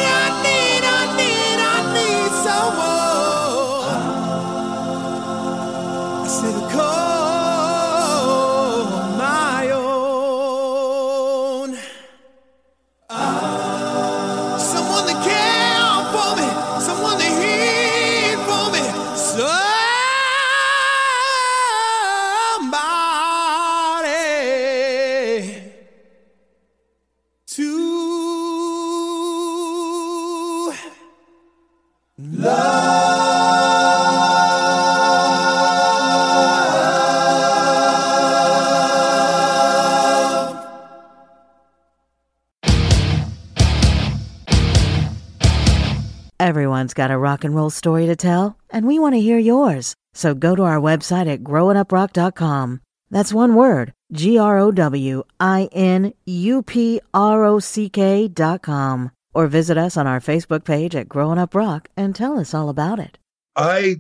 got 46.96 47.12
a 47.12 47.18
rock 47.18 47.44
and 47.44 47.54
roll 47.54 47.70
story 47.70 48.06
to 48.06 48.16
tell, 48.16 48.58
and 48.70 48.86
we 48.86 48.98
want 48.98 49.14
to 49.14 49.20
hear 49.20 49.38
yours. 49.38 49.94
So 50.14 50.34
go 50.34 50.56
to 50.56 50.62
our 50.62 50.80
website 50.80 51.32
at 51.32 51.44
growinuprock.com. 51.44 52.80
That's 53.10 53.32
one 53.32 53.54
word, 53.54 53.92
G 54.10 54.38
R 54.38 54.58
O 54.58 54.72
W 54.72 55.22
I 55.38 55.68
N 55.70 56.14
U 56.24 56.62
P 56.62 57.00
R 57.14 57.44
O 57.44 57.60
C 57.60 57.88
K 57.88 58.26
dot 58.26 58.62
com. 58.62 59.12
Or 59.34 59.46
visit 59.46 59.76
us 59.76 59.98
on 59.98 60.06
our 60.06 60.18
Facebook 60.18 60.64
page 60.64 60.96
at 60.96 61.08
Growing 61.08 61.38
Up 61.38 61.54
Rock 61.54 61.88
and 61.96 62.16
tell 62.16 62.38
us 62.38 62.54
all 62.54 62.70
about 62.70 62.98
it. 62.98 63.18
I 63.54 63.96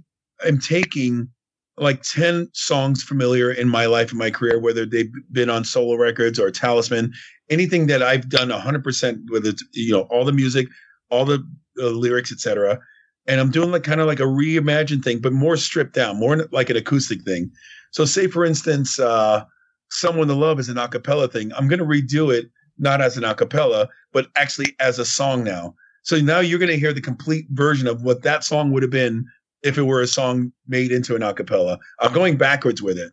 am 0.46 0.58
taking 0.58 1.28
like 1.76 2.02
10 2.02 2.48
songs 2.54 3.02
familiar 3.02 3.52
in 3.52 3.68
my 3.68 3.84
life 3.84 4.08
and 4.08 4.18
my 4.18 4.30
career, 4.30 4.58
whether 4.58 4.86
they've 4.86 5.12
been 5.30 5.50
on 5.50 5.62
solo 5.62 5.94
records 5.96 6.40
or 6.40 6.50
Talisman, 6.50 7.12
anything 7.50 7.86
that 7.88 8.02
I've 8.02 8.30
done 8.30 8.48
100%, 8.48 9.18
whether 9.28 9.50
it's, 9.50 9.62
you 9.74 9.92
know, 9.92 10.02
all 10.10 10.24
the 10.24 10.32
music, 10.32 10.68
all 11.10 11.24
the 11.24 11.46
uh, 11.80 11.88
lyrics, 11.88 12.32
etc. 12.32 12.78
And 13.26 13.40
I'm 13.40 13.50
doing 13.50 13.70
like 13.70 13.82
kind 13.82 14.00
of 14.00 14.06
like 14.06 14.20
a 14.20 14.24
reimagined 14.24 15.04
thing, 15.04 15.20
but 15.20 15.32
more 15.32 15.56
stripped 15.56 15.94
down, 15.94 16.18
more 16.18 16.46
like 16.52 16.70
an 16.70 16.76
acoustic 16.76 17.22
thing. 17.22 17.50
So, 17.90 18.04
say 18.04 18.26
for 18.28 18.44
instance, 18.44 18.98
uh, 18.98 19.44
"Someone 19.90 20.28
to 20.28 20.34
Love" 20.34 20.60
is 20.60 20.68
an 20.68 20.76
acapella 20.76 21.30
thing. 21.30 21.52
I'm 21.54 21.68
going 21.68 21.80
to 21.80 21.84
redo 21.84 22.32
it 22.32 22.50
not 22.78 23.00
as 23.00 23.16
an 23.16 23.24
acapella, 23.24 23.88
but 24.12 24.28
actually 24.36 24.74
as 24.80 24.98
a 24.98 25.04
song 25.04 25.44
now. 25.44 25.74
So 26.02 26.20
now 26.20 26.40
you're 26.40 26.58
going 26.58 26.70
to 26.70 26.78
hear 26.78 26.92
the 26.92 27.00
complete 27.00 27.46
version 27.50 27.88
of 27.88 28.02
what 28.02 28.22
that 28.22 28.44
song 28.44 28.70
would 28.72 28.82
have 28.82 28.92
been 28.92 29.26
if 29.62 29.76
it 29.76 29.82
were 29.82 30.00
a 30.00 30.06
song 30.06 30.52
made 30.68 30.92
into 30.92 31.16
an 31.16 31.22
acapella. 31.22 31.78
I'm 32.00 32.12
going 32.12 32.36
backwards 32.36 32.80
with 32.80 32.98
it. 32.98 33.12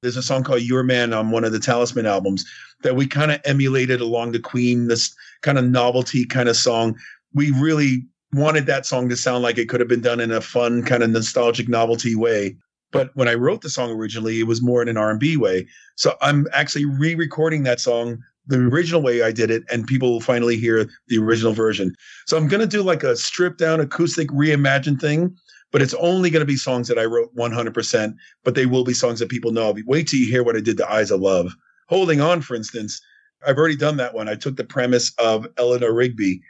There's 0.00 0.16
a 0.16 0.22
song 0.22 0.42
called 0.42 0.62
Your 0.62 0.82
Man 0.82 1.12
on 1.12 1.30
one 1.30 1.44
of 1.44 1.52
the 1.52 1.60
Talisman 1.60 2.06
albums 2.06 2.44
that 2.82 2.96
we 2.96 3.06
kind 3.06 3.30
of 3.30 3.40
emulated 3.44 4.00
along 4.00 4.32
the 4.32 4.40
Queen, 4.40 4.88
this 4.88 5.14
kind 5.42 5.58
of 5.58 5.64
novelty 5.64 6.26
kind 6.26 6.48
of 6.48 6.56
song. 6.56 6.98
We 7.34 7.50
really 7.52 8.06
wanted 8.32 8.66
that 8.66 8.86
song 8.86 9.08
to 9.08 9.16
sound 9.16 9.42
like 9.42 9.58
it 9.58 9.68
could 9.68 9.80
have 9.80 9.88
been 9.88 10.00
done 10.00 10.20
in 10.20 10.30
a 10.30 10.40
fun, 10.40 10.82
kind 10.82 11.02
of 11.02 11.10
nostalgic 11.10 11.68
novelty 11.68 12.14
way. 12.14 12.56
But 12.90 13.10
when 13.14 13.28
I 13.28 13.34
wrote 13.34 13.62
the 13.62 13.70
song 13.70 13.90
originally, 13.90 14.40
it 14.40 14.46
was 14.46 14.62
more 14.62 14.82
in 14.82 14.88
an 14.88 14.96
R&B 14.96 15.36
way. 15.36 15.66
So 15.96 16.14
I'm 16.20 16.46
actually 16.52 16.84
re-recording 16.84 17.62
that 17.62 17.80
song 17.80 18.18
the 18.46 18.58
original 18.58 19.00
way 19.00 19.22
I 19.22 19.32
did 19.32 19.50
it, 19.50 19.62
and 19.70 19.86
people 19.86 20.10
will 20.10 20.20
finally 20.20 20.56
hear 20.56 20.88
the 21.08 21.18
original 21.18 21.52
version. 21.52 21.94
So 22.26 22.36
I'm 22.36 22.48
going 22.48 22.60
to 22.60 22.66
do 22.66 22.82
like 22.82 23.02
a 23.02 23.16
stripped 23.16 23.58
down 23.58 23.80
acoustic 23.80 24.28
reimagined 24.28 25.00
thing, 25.00 25.36
but 25.70 25.80
it's 25.80 25.94
only 25.94 26.28
going 26.28 26.40
to 26.40 26.46
be 26.46 26.56
songs 26.56 26.88
that 26.88 26.98
I 26.98 27.04
wrote 27.04 27.34
100%, 27.36 28.14
but 28.44 28.54
they 28.54 28.66
will 28.66 28.84
be 28.84 28.94
songs 28.94 29.20
that 29.20 29.28
people 29.28 29.52
know. 29.52 29.74
Wait 29.86 30.08
till 30.08 30.20
you 30.20 30.26
hear 30.26 30.42
what 30.42 30.56
I 30.56 30.60
did 30.60 30.76
to 30.78 30.90
Eyes 30.90 31.10
of 31.10 31.20
Love. 31.20 31.54
Holding 31.88 32.20
On, 32.20 32.42
for 32.42 32.54
instance, 32.54 33.00
I've 33.46 33.56
already 33.56 33.76
done 33.76 33.96
that 33.98 34.14
one. 34.14 34.28
I 34.28 34.34
took 34.34 34.56
the 34.56 34.64
premise 34.64 35.12
of 35.18 35.46
Eleanor 35.56 35.92
Rigby 35.92 36.42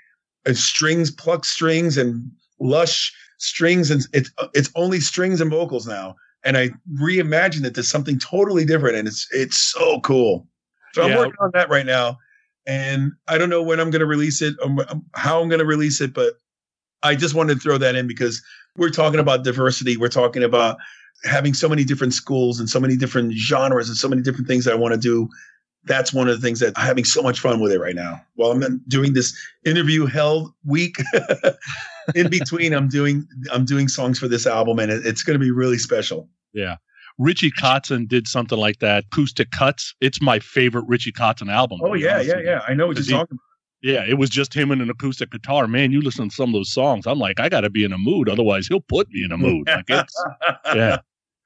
strings, 0.53 1.11
plucked 1.11 1.47
strings, 1.47 1.97
and 1.97 2.31
lush 2.61 3.13
strings, 3.39 3.91
and 3.91 4.03
it's 4.13 4.31
it's 4.55 4.71
only 4.75 5.01
strings 5.01 5.41
and 5.41 5.51
vocals 5.51 5.87
now. 5.87 6.17
And 6.45 6.57
I 6.57 6.71
reimagined 7.01 7.65
it 7.65 7.75
to 7.77 7.83
something 7.83 8.19
totally 8.19 8.65
different, 8.65 8.97
and 8.97 9.09
it's 9.09 9.29
it's 9.33 9.57
so 9.57 10.01
cool. 10.01 10.47
So 10.95 11.03
I'm 11.03 11.17
working 11.17 11.35
on 11.41 11.51
that 11.55 11.71
right 11.71 11.87
now, 11.87 12.19
and 12.67 13.13
I 13.29 13.39
don't 13.39 13.49
know 13.49 13.63
when 13.63 13.81
I'm 13.81 13.91
going 13.91 14.01
to 14.01 14.07
release 14.07 14.43
it, 14.43 14.55
or 14.63 14.77
how 15.15 15.41
I'm 15.41 15.49
going 15.49 15.61
to 15.61 15.65
release 15.65 16.01
it, 16.01 16.13
but 16.13 16.35
I 17.03 17.15
just 17.15 17.35
wanted 17.35 17.55
to 17.55 17.61
throw 17.61 17.79
that 17.79 17.95
in 17.95 18.07
because 18.07 18.43
we're 18.77 18.91
talking 18.91 19.21
about 19.21 19.45
diversity. 19.45 19.97
We're 19.97 20.09
talking 20.09 20.43
about 20.43 20.77
having 21.25 21.55
so 21.55 21.69
many 21.69 21.85
different 21.85 22.15
schools 22.15 22.59
and 22.61 22.69
so 22.69 22.81
many 22.81 22.97
different 22.97 23.33
genres 23.33 23.89
and 23.89 23.97
so 23.97 24.09
many 24.09 24.23
different 24.23 24.49
things 24.49 24.65
that 24.65 24.73
I 24.73 24.77
want 24.77 24.95
to 24.95 25.01
do. 25.01 25.29
That's 25.85 26.13
one 26.13 26.29
of 26.29 26.41
the 26.41 26.47
things 26.47 26.61
that 26.61 26.73
I'm 26.77 26.87
having 26.87 27.05
so 27.05 27.23
much 27.23 27.41
fun 27.41 27.61
with 27.61 27.73
it 27.73 27.81
right 27.81 27.95
now. 27.95 28.21
While 28.35 28.53
I'm 28.53 28.81
doing 28.89 29.15
this 29.15 29.37
interview 29.65 30.07
held 30.07 30.53
week, 30.65 30.97
in 32.15 32.31
between, 32.31 32.73
I'm 32.73 32.89
doing 32.89 33.27
I'm 33.53 33.65
doing 33.65 33.89
songs 33.89 34.19
for 34.19 34.29
this 34.29 34.47
album, 34.47 34.79
and 34.79 34.93
it, 34.93 35.05
it's 35.05 35.23
going 35.23 35.39
to 35.39 35.45
be 35.45 35.51
really 35.51 35.79
special. 35.79 36.29
Yeah. 36.53 36.77
Richie 37.19 37.51
Kotzen 37.51 38.09
did 38.09 38.27
something 38.27 38.59
like 38.59 38.79
that, 38.79 39.05
Acoustic 39.13 39.51
Cuts. 39.51 39.95
It's 40.01 40.23
my 40.23 40.39
favorite 40.39 40.85
Richie 40.89 41.13
Kotzen 41.13 41.53
album. 41.53 41.81
Oh 41.83 41.95
yeah, 41.95 42.21
yeah, 42.21 42.39
yeah. 42.39 42.63
I 42.67 42.75
know 42.75 42.87
what 42.87 42.97
you're 42.97 43.05
he- 43.05 43.13
talking 43.13 43.35
about. 43.35 43.41
Yeah, 43.83 44.05
it 44.09 44.15
was 44.17 44.31
just 44.31 44.55
him 44.55 44.71
and 44.71 44.81
an 44.81 44.89
acoustic 44.91 45.33
guitar. 45.33 45.67
Man, 45.67 45.91
you 45.91 46.01
listen 46.01 46.29
to 46.29 46.35
some 46.35 46.51
of 46.51 46.53
those 46.53 46.73
songs. 46.73 47.05
I'm 47.05 47.19
like, 47.19 47.41
I 47.41 47.49
got 47.49 47.63
to 47.63 47.71
be 47.71 47.83
in 47.83 47.93
a 47.93 47.99
mood. 47.99 48.29
Otherwise, 48.29 48.69
he'll 48.69 48.81
put 48.81 49.09
me 49.11 49.25
in 49.25 49.33
a 49.33 49.37
mood. 49.37 49.67
Like 49.67 49.87
it's, 49.89 50.25
yeah. 50.67 50.99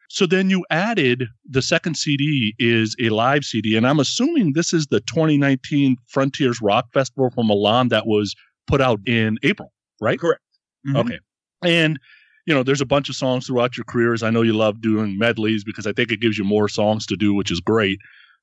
So 0.08 0.26
then 0.26 0.50
you 0.50 0.64
added 0.70 1.26
the 1.48 1.62
second 1.62 1.96
CD 1.96 2.54
is 2.58 2.94
a 3.00 3.08
live 3.10 3.44
CD. 3.44 3.76
And 3.76 3.86
I'm 3.86 4.00
assuming 4.00 4.52
this 4.52 4.72
is 4.72 4.86
the 4.86 5.00
2019 5.00 5.96
Frontiers 6.06 6.60
Rock 6.60 6.86
Festival 6.92 7.30
from 7.30 7.48
Milan 7.48 7.88
that 7.88 8.06
was 8.06 8.34
put 8.66 8.80
out 8.80 9.00
in 9.06 9.38
April, 9.42 9.72
right? 10.00 10.18
Correct. 10.18 10.42
Mhm. 10.86 10.96
Okay. 10.96 11.18
And, 11.62 11.98
you 12.46 12.54
know, 12.54 12.62
there's 12.62 12.80
a 12.80 12.86
bunch 12.86 13.08
of 13.08 13.16
songs 13.16 13.46
throughout 13.46 13.76
your 13.76 13.84
careers. 13.84 14.22
I 14.22 14.30
know 14.30 14.42
you 14.42 14.52
love 14.52 14.80
doing 14.80 15.18
medleys 15.18 15.64
because 15.64 15.86
I 15.86 15.92
think 15.92 16.12
it 16.12 16.20
gives 16.20 16.38
you 16.38 16.44
more 16.44 16.68
songs 16.68 17.06
to 17.06 17.16
do, 17.16 17.34
which 17.34 17.50
is 17.50 17.60
great. 17.60 17.98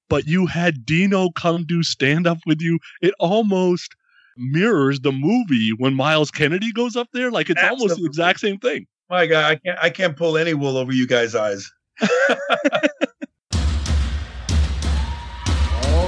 But 0.09 0.27
you 0.27 0.45
had 0.45 0.85
Dino 0.85 1.29
come 1.31 1.65
do 1.65 1.81
stand 1.83 2.27
up 2.27 2.39
with 2.45 2.61
you. 2.61 2.79
It 3.01 3.13
almost 3.19 3.95
mirrors 4.35 4.99
the 5.01 5.11
movie 5.11 5.71
when 5.77 5.93
Myles 5.93 6.31
Kennedy 6.31 6.71
goes 6.71 6.95
up 6.95 7.07
there. 7.13 7.31
Like 7.31 7.49
it's 7.49 7.63
almost 7.63 7.95
the 7.95 8.05
exact 8.05 8.39
same 8.39 8.57
thing. 8.57 8.85
My 9.13 9.27
God, 9.27 9.45
I 9.45 9.55
can't 9.57 9.79
I 9.79 9.89
can't 9.91 10.17
pull 10.17 10.39
any 10.39 10.55
wool 10.55 10.75
over 10.75 10.91
you 10.91 11.05
guys' 11.05 11.35
eyes. 11.35 11.71
All 12.01 12.07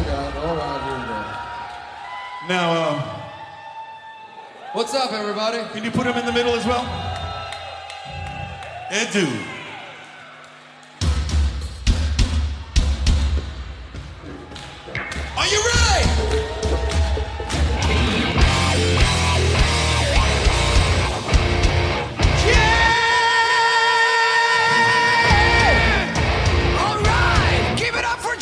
right, 0.01 0.33
all 0.35 0.55
right, 0.55 0.81
here 0.81 0.97
we 0.97 1.05
go. 1.05 2.49
Now, 2.49 2.89
um, 2.89 3.21
What's 4.73 4.95
up, 4.95 5.13
everybody? 5.13 5.59
can 5.71 5.83
you 5.83 5.91
put 5.91 6.07
him 6.07 6.17
in 6.17 6.25
the 6.25 6.33
middle 6.33 6.55
as 6.55 6.65
well? 6.65 6.83
And 8.89 9.13
do. 9.13 9.27
Are 15.37 15.45
you 15.45 15.63
ready? 15.75 16.44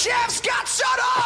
Give 0.04 0.68
shut 0.68 1.00
up 1.16 1.23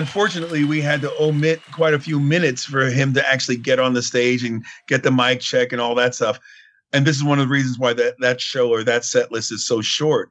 unfortunately, 0.00 0.64
we 0.64 0.80
had 0.80 1.02
to 1.02 1.12
omit 1.22 1.60
quite 1.72 1.92
a 1.92 1.98
few 1.98 2.18
minutes 2.18 2.64
for 2.64 2.86
him 2.86 3.12
to 3.12 3.28
actually 3.28 3.58
get 3.58 3.78
on 3.78 3.92
the 3.92 4.02
stage 4.02 4.42
and 4.42 4.64
get 4.88 5.02
the 5.02 5.10
mic 5.12 5.40
check 5.40 5.72
and 5.72 5.80
all 5.80 5.94
that 5.94 6.14
stuff. 6.14 6.40
And 6.94 7.06
this 7.06 7.16
is 7.16 7.22
one 7.22 7.38
of 7.38 7.46
the 7.46 7.52
reasons 7.52 7.78
why 7.78 7.92
that 7.92 8.14
that 8.20 8.40
show 8.40 8.70
or 8.70 8.82
that 8.82 9.04
set 9.04 9.30
list 9.30 9.52
is 9.52 9.64
so 9.64 9.82
short. 9.82 10.30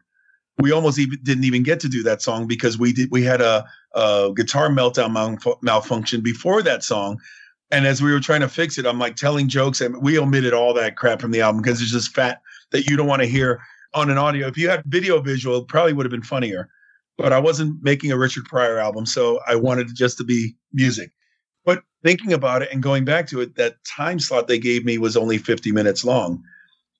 We 0.57 0.71
almost 0.71 0.97
even 0.97 1.19
didn't 1.21 1.43
even 1.43 1.61
get 1.61 1.79
to 1.81 1.87
do 1.87 2.01
that 2.03 2.21
song 2.21 2.47
because 2.47 2.79
we 2.79 2.91
did 2.91 3.11
we 3.11 3.23
had 3.23 3.41
a, 3.41 3.63
a 3.93 4.31
guitar 4.35 4.69
meltdown 4.69 5.61
malfunction 5.61 6.21
before 6.21 6.63
that 6.63 6.83
song. 6.83 7.19
And 7.71 7.85
as 7.85 8.01
we 8.01 8.11
were 8.11 8.19
trying 8.19 8.41
to 8.41 8.49
fix 8.49 8.79
it, 8.79 8.87
I'm 8.87 8.97
like 8.97 9.15
telling 9.15 9.47
jokes, 9.47 9.79
and 9.79 10.01
we 10.01 10.17
omitted 10.17 10.53
all 10.53 10.73
that 10.73 10.97
crap 10.97 11.21
from 11.21 11.29
the 11.29 11.41
album 11.41 11.61
because 11.61 11.79
it's 11.79 11.91
just 11.91 12.15
fat 12.15 12.41
that 12.71 12.89
you 12.89 12.97
don't 12.97 13.07
want 13.07 13.21
to 13.21 13.27
hear 13.27 13.61
on 13.93 14.09
an 14.09 14.17
audio. 14.17 14.47
If 14.47 14.57
you 14.57 14.67
had 14.67 14.83
video 14.85 15.21
visual, 15.21 15.59
it 15.59 15.67
probably 15.67 15.93
would 15.93 16.07
have 16.07 16.11
been 16.11 16.23
funnier 16.23 16.69
but 17.19 17.33
I 17.33 17.39
wasn't 17.39 17.83
making 17.83 18.11
a 18.11 18.17
Richard 18.17 18.45
Pryor 18.45 18.79
album, 18.79 19.05
so 19.05 19.41
I 19.45 19.55
wanted 19.55 19.89
it 19.89 19.95
just 19.95 20.17
to 20.17 20.23
be 20.23 20.55
music. 20.71 21.11
But 21.65 21.83
thinking 22.01 22.31
about 22.31 22.61
it 22.61 22.69
and 22.71 22.81
going 22.81 23.03
back 23.03 23.27
to 23.27 23.41
it, 23.41 23.55
that 23.55 23.75
time 23.83 24.19
slot 24.19 24.47
they 24.47 24.57
gave 24.57 24.85
me 24.85 24.97
was 24.97 25.17
only 25.17 25.37
50 25.37 25.73
minutes 25.73 26.05
long. 26.05 26.41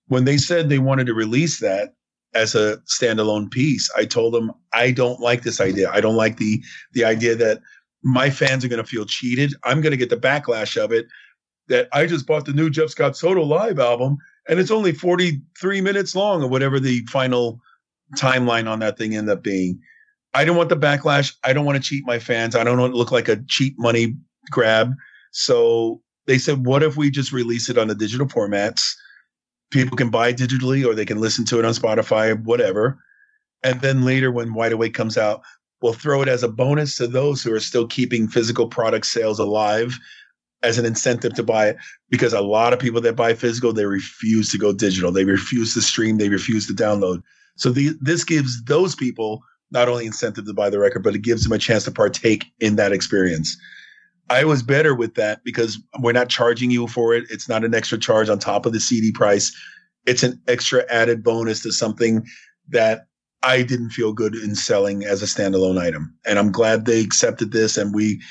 When 0.08 0.26
they 0.26 0.38
said 0.38 0.68
they 0.68 0.80
wanted 0.80 1.08
to 1.08 1.14
release 1.14 1.62
that 1.62 1.94
as 2.36 2.54
a 2.54 2.78
standalone 2.86 3.50
piece, 3.50 3.90
I 3.96 4.04
told 4.04 4.34
them 4.34 4.52
I 4.74 4.92
don't 4.92 5.22
like 5.22 5.44
this 5.44 5.62
idea. 5.62 5.90
I 5.90 6.02
don't 6.02 6.18
like 6.18 6.38
the 6.38 6.62
the 6.92 7.06
idea 7.06 7.36
that 7.36 7.62
my 8.04 8.30
fans 8.30 8.66
are 8.66 8.70
going 8.70 8.84
to 8.84 8.90
feel 8.90 9.06
cheated. 9.06 9.54
I'm 9.64 9.82
going 9.82 9.92
to 9.92 9.98
get 9.98 10.10
the 10.10 10.18
backlash 10.18 10.76
of 10.76 10.92
it. 10.92 11.08
That 11.70 11.88
I 11.94 12.08
just 12.08 12.26
bought 12.26 12.46
the 12.46 12.54
new 12.54 12.70
Jeff 12.70 12.90
Scott 12.90 13.16
Soto 13.16 13.44
live 13.44 13.80
album 13.80 14.18
and 14.50 14.60
it's 14.60 14.72
only 14.72 14.92
43 14.92 15.82
minutes 15.82 16.16
long 16.16 16.42
or 16.44 16.48
whatever 16.48 16.80
the 16.80 17.06
final 17.06 17.62
timeline 18.18 18.68
on 18.68 18.80
that 18.80 18.98
thing 18.98 19.16
ended 19.16 19.38
up 19.38 19.44
being. 19.44 19.80
I 20.34 20.46
don't 20.46 20.58
want 20.58 20.70
the 20.70 20.78
backlash. 20.78 21.34
I 21.44 21.54
don't 21.54 21.66
want 21.66 21.82
to 21.82 21.88
cheat 21.88 22.06
my 22.06 22.20
fans. 22.20 22.56
I 22.56 22.64
don't 22.64 22.80
want 22.80 22.94
to 22.94 22.98
look 22.98 23.12
like 23.12 23.28
a 23.28 23.42
cheap 23.48 23.76
money 23.78 24.16
grab. 24.52 24.94
So 25.32 26.02
they 26.28 26.38
said, 26.38 26.66
what 26.66 26.84
if 26.84 26.98
we 26.98 27.10
just 27.10 27.32
release 27.32 27.70
it 27.70 27.78
on 27.78 27.88
the 27.88 27.96
digital 27.96 28.28
formats? 28.28 28.94
People 29.72 29.98
can 29.98 30.10
buy 30.10 30.34
digitally 30.34 30.86
or 30.86 30.94
they 30.94 31.06
can 31.06 31.20
listen 31.20 31.46
to 31.46 31.60
it 31.60 31.66
on 31.66 31.74
Spotify, 31.74 32.42
whatever. 32.44 33.00
And 33.64 33.82
then 33.82 34.04
later, 34.04 34.32
when 34.32 34.54
Wide 34.54 34.72
Awake 34.72 34.94
comes 34.94 35.18
out, 35.18 35.42
we'll 35.82 35.94
throw 35.94 36.22
it 36.22 36.28
as 36.28 36.44
a 36.44 36.48
bonus 36.50 36.96
to 36.98 37.08
those 37.08 37.44
who 37.44 37.54
are 37.54 37.60
still 37.60 37.88
keeping 37.88 38.28
physical 38.28 38.68
product 38.68 39.06
sales 39.06 39.40
alive 39.40 39.98
as 40.62 40.78
an 40.78 40.86
incentive 40.86 41.34
to 41.36 41.44
buy 41.44 41.70
it 41.70 41.78
because 42.10 42.34
a 42.34 42.42
lot 42.42 42.74
of 42.74 42.80
people 42.80 43.00
that 43.00 43.16
buy 43.16 43.34
physical 43.34 43.72
they 43.72 43.86
refuse 43.86 44.52
to 44.52 44.58
go 44.58 44.74
digital 44.74 45.10
they 45.10 45.24
refuse 45.24 45.74
to 45.74 45.82
stream 45.82 46.18
they 46.18 46.28
refuse 46.28 46.68
to 46.68 46.74
download 46.74 47.22
so 47.56 47.72
the, 47.72 47.92
this 48.02 48.26
gives 48.26 48.62
those 48.66 48.94
people 48.94 49.42
not 49.72 49.88
only 49.88 50.06
incentive 50.06 50.46
to 50.46 50.54
buy 50.54 50.70
the 50.70 50.80
record 50.80 51.04
but 51.04 51.16
it 51.16 51.22
gives 51.22 51.44
them 51.44 51.52
a 51.52 51.58
chance 51.58 51.84
to 51.84 51.92
partake 51.92 52.46
in 52.60 52.76
that 52.76 52.92
experience 52.92 53.58
i 54.30 54.44
was 54.44 54.64
better 54.64 54.96
with 54.96 55.16
that 55.16 55.44
because 55.44 55.82
we're 56.00 56.12
not 56.12 56.30
charging 56.30 56.72
you 56.72 56.88
for 56.88 57.14
it 57.14 57.26
it's 57.30 57.50
not 57.50 57.64
an 57.64 57.74
extra 57.74 57.98
charge 57.98 58.30
on 58.30 58.40
top 58.40 58.66
of 58.66 58.74
the 58.74 58.80
cd 58.80 59.12
price 59.12 59.56
it's 60.06 60.24
an 60.24 60.42
extra 60.48 60.84
added 60.90 61.24
bonus 61.24 61.62
to 61.62 61.72
something 61.72 62.26
that 62.70 63.06
I 63.42 63.64
didn't 63.64 63.92
feel 63.92 64.12
good 64.12 64.36
in 64.36 64.56
selling 64.56 65.06
as 65.06 65.24
a 65.24 65.26
standalone 65.26 65.80
item. 65.80 66.14
And 66.26 66.38
I'm 66.38 66.52
glad 66.52 66.86
they 66.86 67.00
accepted 67.02 67.52
this. 67.52 67.78
And 67.78 67.94
we, 67.94 68.22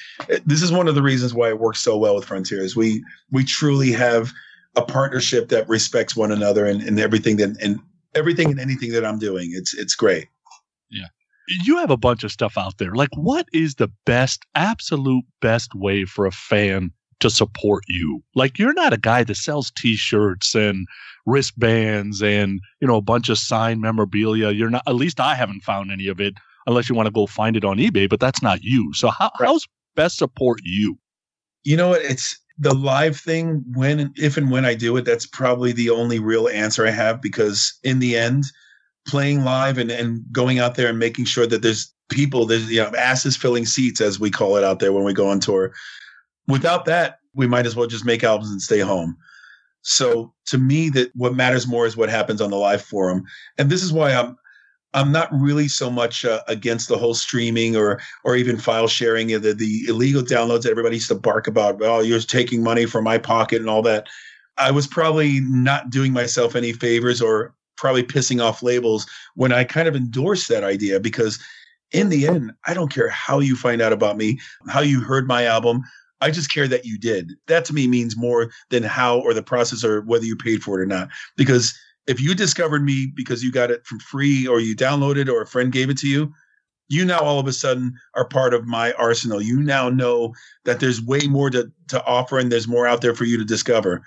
this 0.45 0.63
is 0.63 0.71
one 0.71 0.87
of 0.87 0.95
the 0.95 1.03
reasons 1.03 1.33
why 1.33 1.49
it 1.49 1.61
works 1.61 1.81
so 1.81 1.97
well 1.97 2.15
with 2.15 2.27
Frontiers. 2.27 2.77
We, 2.77 3.03
we 3.31 3.45
truly 3.45 3.91
have 3.93 4.33
a 4.77 4.83
partnership 4.83 5.49
that 5.49 5.69
respects 5.69 6.15
one 6.15 6.31
another 6.31 6.67
and, 6.67 6.83
and 6.83 7.01
everything 7.01 7.39
that, 7.39 7.57
and 7.63 7.81
everything 8.15 8.51
and 8.51 8.61
anything 8.61 8.93
that 8.93 9.05
I'm 9.05 9.19
doing. 9.19 9.51
It's, 9.55 9.73
it's 9.75 9.95
great. 9.95 10.29
You 11.49 11.79
have 11.79 11.91
a 11.91 11.97
bunch 11.97 12.25
of 12.25 12.33
stuff 12.33 12.59
out 12.59 12.79
there. 12.79 12.95
Like, 12.95 13.11
what 13.15 13.47
is 13.53 13.77
the 13.77 13.91
best, 14.05 14.45
absolute 14.55 15.25
best 15.41 15.75
way 15.75 16.05
for 16.05 16.27
a 16.27 16.33
fan 16.33 16.93
to 17.21 17.31
support 17.31 17.85
you? 17.89 18.23
Like, 18.35 18.59
you're 18.59 18.75
not 18.75 18.93
a 18.93 18.99
guy 18.99 19.25
that 19.25 19.37
sells 19.37 19.73
t 19.77 19.97
shirts 19.97 20.55
and 20.55 20.87
wristbands 21.27 22.23
and 22.23 22.61
you 22.81 22.89
know 22.89 22.97
a 22.97 23.03
bunch 23.03 23.29
of 23.29 23.39
signed 23.39 23.81
memorabilia. 23.81 24.51
You're 24.51 24.71
not. 24.71 24.83
At 24.87 24.95
least 24.95 25.21
I 25.21 25.35
haven't 25.35 25.63
found 25.63 25.91
any 25.91 26.09
of 26.09 26.21
it, 26.21 26.35
unless 26.67 26.89
you 26.89 26.95
want 26.95 27.07
to 27.07 27.13
go 27.13 27.27
find 27.27 27.57
it 27.57 27.65
on 27.65 27.79
eBay. 27.79 28.09
But 28.09 28.21
that's 28.21 28.43
not 28.43 28.63
you. 28.63 28.93
So 28.95 29.09
how, 29.09 29.31
right. 29.41 29.47
how's 29.47 29.67
best 29.95 30.19
support 30.19 30.61
you? 30.65 30.99
You 31.65 31.77
know 31.77 31.89
what? 31.89 32.03
It's 32.03 32.39
the 32.59 32.75
live 32.75 33.19
thing. 33.19 33.65
When 33.75 34.13
if 34.17 34.37
and 34.37 34.51
when 34.51 34.65
I 34.65 34.75
do 34.75 34.97
it, 34.97 35.05
that's 35.05 35.27
probably 35.27 35.73
the 35.73 35.91
only 35.91 36.19
real 36.19 36.49
answer 36.49 36.87
I 36.87 36.91
have 36.91 37.21
because 37.21 37.79
in 37.83 37.99
the 37.99 38.17
end, 38.17 38.45
playing 39.07 39.45
live 39.45 39.79
and 39.79 39.91
and 39.91 40.25
going 40.33 40.59
out 40.59 40.75
there 40.75 40.89
and 40.89 40.99
making 40.99 41.25
sure 41.25 41.47
that 41.47 41.63
there's 41.63 41.93
people, 42.09 42.47
there's 42.47 42.71
you 42.71 42.83
know 42.83 42.93
asses 42.97 43.37
filling 43.37 43.67
seats 43.67 44.01
as 44.01 44.21
we 44.21 44.31
call 44.31 44.57
it 44.57 44.65
out 44.65 44.79
there 44.79 44.93
when 44.93 45.05
we 45.05 45.13
go 45.13 45.29
on 45.29 45.41
tour. 45.41 45.73
Without 46.47 46.85
that, 46.87 47.19
we 47.35 47.47
might 47.47 47.67
as 47.67 47.77
well 47.77 47.87
just 47.87 48.05
make 48.05 48.25
albums 48.25 48.51
and 48.51 48.63
stay 48.63 48.81
home. 48.81 49.17
So 49.83 50.33
to 50.47 50.59
me, 50.59 50.89
that 50.91 51.11
what 51.15 51.35
matters 51.35 51.67
more 51.67 51.87
is 51.87 51.97
what 51.97 52.09
happens 52.09 52.41
on 52.41 52.51
the 52.51 52.57
live 52.57 52.83
forum, 52.83 53.25
and 53.59 53.71
this 53.71 53.83
is 53.83 53.93
why 53.93 54.13
I'm 54.13 54.37
I'm 54.95 55.13
not 55.13 55.29
really 55.33 55.69
so 55.69 55.91
much 55.91 56.25
uh, 56.25 56.41
against 56.49 56.89
the 56.89 56.99
whole 56.99 57.15
streaming 57.15 57.77
or 57.77 58.01
or 58.25 58.37
even 58.37 58.59
file 58.59 58.89
sharing 58.89 59.29
the 59.29 59.55
the 59.55 59.85
illegal 59.89 60.23
downloads 60.23 60.63
that 60.63 60.71
everybody 60.71 60.97
used 60.97 61.09
to 61.09 61.15
bark 61.15 61.47
about. 61.47 61.83
Oh, 61.83 62.01
you're 62.01 62.21
taking 62.21 62.63
money 62.63 62.87
from 62.87 63.05
my 63.05 63.19
pocket 63.19 63.61
and 63.61 63.71
all 63.71 63.83
that. 63.83 64.09
I 64.57 64.71
was 64.71 64.87
probably 64.87 65.41
not 65.41 65.91
doing 65.91 66.13
myself 66.13 66.57
any 66.57 66.73
favors 66.73 67.23
or 67.23 67.55
probably 67.79 68.03
pissing 68.03 68.43
off 68.43 68.63
labels 68.63 69.07
when 69.35 69.53
I 69.53 69.65
kind 69.65 69.89
of 69.89 69.97
endorsed 69.97 70.49
that 70.49 70.65
idea 70.65 71.01
because 71.01 71.39
in 71.93 72.11
the 72.11 72.27
end, 72.27 72.53
I 72.67 72.75
don't 72.75 72.93
care 72.93 73.09
how 73.09 73.39
you 73.39 73.57
find 73.57 73.81
out 73.81 73.93
about 73.93 74.19
me, 74.19 74.39
how 74.69 74.81
you 74.81 75.01
heard 75.01 75.27
my 75.27 75.47
album. 75.47 75.83
I 76.21 76.31
just 76.31 76.53
care 76.53 76.69
that 76.69 76.85
you 76.85 76.99
did. 76.99 77.33
That 77.47 77.65
to 77.67 77.73
me 77.73 77.87
means 77.87 78.17
more 78.17 78.51
than 78.71 78.83
how 78.83 79.21
or 79.21 79.33
the 79.33 79.43
process 79.43 79.85
or 79.85 80.03
whether 80.03 80.25
you 80.25 80.37
paid 80.37 80.63
for 80.63 80.79
it 80.79 80.83
or 80.83 80.87
not. 80.87 81.09
Because 81.37 81.79
if 82.07 82.21
you 82.21 82.35
discovered 82.35 82.85
me 82.85 83.13
because 83.15 83.43
you 83.43 83.53
got 83.53 83.71
it 83.71 83.87
from 83.87 84.01
free 84.01 84.47
or 84.47 84.61
you 84.61 84.75
downloaded 84.75 85.29
or 85.29 85.43
a 85.43 85.47
friend 85.47 85.73
gave 85.73 85.91
it 85.91 85.99
to 85.99 86.09
you, 86.09 86.33
you 86.89 87.05
now 87.05 87.21
all 87.21 87.39
of 87.39 87.47
a 87.47 87.53
sudden 87.53 87.95
are 88.15 88.25
part 88.25 88.55
of 88.55 88.67
my 88.67 88.93
arsenal. 88.93 89.41
You 89.41 89.61
now 89.61 89.89
know 89.91 90.35
that 90.65 90.81
there's 90.81 91.03
way 91.03 91.21
more 91.29 91.51
to, 91.51 91.71
to 91.89 92.05
offer 92.05 92.39
and 92.39 92.51
there's 92.51 92.67
more 92.67 92.87
out 92.87 93.03
there 93.03 93.15
for 93.15 93.25
you 93.25 93.37
to 93.39 93.45
discover. 93.45 94.03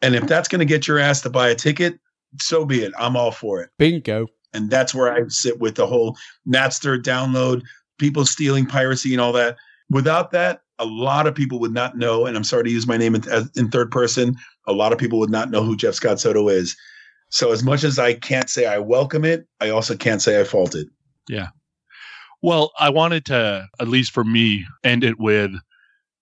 And 0.00 0.14
if 0.14 0.26
that's 0.26 0.48
going 0.48 0.60
to 0.60 0.64
get 0.64 0.88
your 0.88 0.98
ass 0.98 1.20
to 1.22 1.30
buy 1.30 1.48
a 1.48 1.54
ticket, 1.54 1.98
so 2.40 2.64
be 2.64 2.82
it. 2.82 2.92
I'm 2.98 3.16
all 3.16 3.32
for 3.32 3.60
it. 3.60 3.70
Bingo. 3.78 4.26
And 4.54 4.70
that's 4.70 4.94
where 4.94 5.12
I 5.12 5.22
sit 5.28 5.60
with 5.60 5.76
the 5.76 5.86
whole 5.86 6.16
Napster 6.46 7.00
download, 7.00 7.62
people 7.98 8.26
stealing 8.26 8.66
piracy 8.66 9.12
and 9.12 9.20
all 9.20 9.32
that. 9.32 9.56
Without 9.90 10.30
that, 10.32 10.60
a 10.78 10.84
lot 10.84 11.26
of 11.26 11.34
people 11.34 11.58
would 11.60 11.72
not 11.72 11.96
know, 11.96 12.26
and 12.26 12.36
I'm 12.36 12.44
sorry 12.44 12.64
to 12.64 12.70
use 12.70 12.86
my 12.86 12.96
name 12.96 13.14
in, 13.14 13.22
in 13.56 13.70
third 13.70 13.90
person, 13.90 14.36
a 14.66 14.72
lot 14.72 14.92
of 14.92 14.98
people 14.98 15.18
would 15.18 15.30
not 15.30 15.50
know 15.50 15.62
who 15.62 15.76
Jeff 15.76 15.94
Scott 15.94 16.20
Soto 16.20 16.48
is. 16.48 16.76
So 17.30 17.52
as 17.52 17.62
much 17.62 17.82
as 17.84 17.98
I 17.98 18.14
can't 18.14 18.50
say 18.50 18.66
I 18.66 18.78
welcome 18.78 19.24
it, 19.24 19.46
I 19.60 19.70
also 19.70 19.96
can't 19.96 20.20
say 20.20 20.40
I 20.40 20.44
fault 20.44 20.74
it. 20.74 20.86
Yeah. 21.28 21.48
Well, 22.42 22.72
I 22.78 22.90
wanted 22.90 23.24
to, 23.26 23.68
at 23.80 23.88
least 23.88 24.12
for 24.12 24.24
me, 24.24 24.66
end 24.84 25.04
it 25.04 25.18
with 25.18 25.52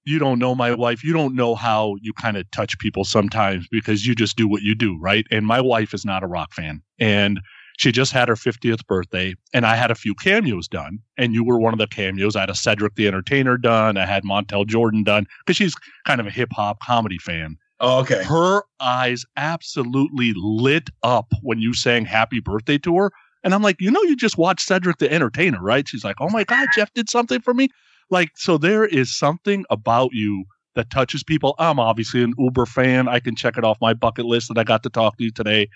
you 0.04 0.18
don't 0.18 0.38
know 0.38 0.54
my 0.54 0.74
wife. 0.74 1.04
You 1.04 1.12
don't 1.12 1.34
know 1.34 1.54
how 1.54 1.96
you 2.00 2.12
kind 2.12 2.36
of 2.36 2.50
touch 2.50 2.78
people 2.78 3.04
sometimes 3.04 3.66
because 3.70 4.06
you 4.06 4.14
just 4.14 4.36
do 4.36 4.48
what 4.48 4.62
you 4.62 4.74
do, 4.74 4.98
right? 5.00 5.26
And 5.30 5.46
my 5.46 5.60
wife 5.60 5.94
is 5.94 6.04
not 6.04 6.22
a 6.22 6.26
rock 6.26 6.52
fan. 6.52 6.82
And 6.98 7.40
she 7.78 7.92
just 7.92 8.12
had 8.12 8.28
her 8.28 8.34
50th 8.34 8.86
birthday 8.86 9.34
and 9.54 9.64
I 9.64 9.74
had 9.74 9.90
a 9.90 9.94
few 9.94 10.14
cameos 10.14 10.68
done 10.68 10.98
and 11.16 11.32
you 11.32 11.42
were 11.42 11.58
one 11.58 11.72
of 11.72 11.78
the 11.78 11.86
cameos. 11.86 12.36
I 12.36 12.40
had 12.40 12.50
a 12.50 12.54
Cedric 12.54 12.94
the 12.94 13.08
Entertainer 13.08 13.56
done. 13.56 13.96
I 13.96 14.04
had 14.04 14.22
Montel 14.22 14.66
Jordan 14.66 15.02
done 15.02 15.26
because 15.40 15.56
she's 15.56 15.74
kind 16.06 16.20
of 16.20 16.26
a 16.26 16.30
hip 16.30 16.50
hop 16.52 16.80
comedy 16.80 17.18
fan. 17.18 17.56
Oh, 17.80 18.00
okay. 18.00 18.22
Her 18.22 18.62
eyes 18.80 19.24
absolutely 19.38 20.32
lit 20.36 20.90
up 21.02 21.32
when 21.42 21.58
you 21.58 21.72
sang 21.72 22.04
happy 22.04 22.40
birthday 22.40 22.76
to 22.78 22.96
her. 22.98 23.12
And 23.42 23.54
I'm 23.54 23.62
like, 23.62 23.80
you 23.80 23.90
know, 23.90 24.02
you 24.02 24.16
just 24.16 24.36
watched 24.36 24.66
Cedric 24.66 24.98
the 24.98 25.10
Entertainer, 25.10 25.62
right? 25.62 25.88
She's 25.88 26.04
like, 26.04 26.16
oh 26.20 26.28
my 26.28 26.44
God, 26.44 26.68
Jeff 26.74 26.92
did 26.92 27.08
something 27.08 27.40
for 27.40 27.54
me. 27.54 27.70
Like, 28.10 28.30
so 28.34 28.58
there 28.58 28.84
is 28.84 29.16
something 29.16 29.64
about 29.70 30.10
you 30.12 30.44
that 30.74 30.90
touches 30.90 31.22
people. 31.22 31.54
I'm 31.58 31.78
obviously 31.78 32.22
an 32.22 32.34
Uber 32.38 32.66
fan. 32.66 33.08
I 33.08 33.20
can 33.20 33.36
check 33.36 33.56
it 33.56 33.64
off 33.64 33.78
my 33.80 33.94
bucket 33.94 34.24
list 34.24 34.48
that 34.48 34.58
I 34.58 34.64
got 34.64 34.82
to 34.84 34.90
talk 34.90 35.16
to 35.18 35.24
you 35.24 35.30
today. 35.30 35.68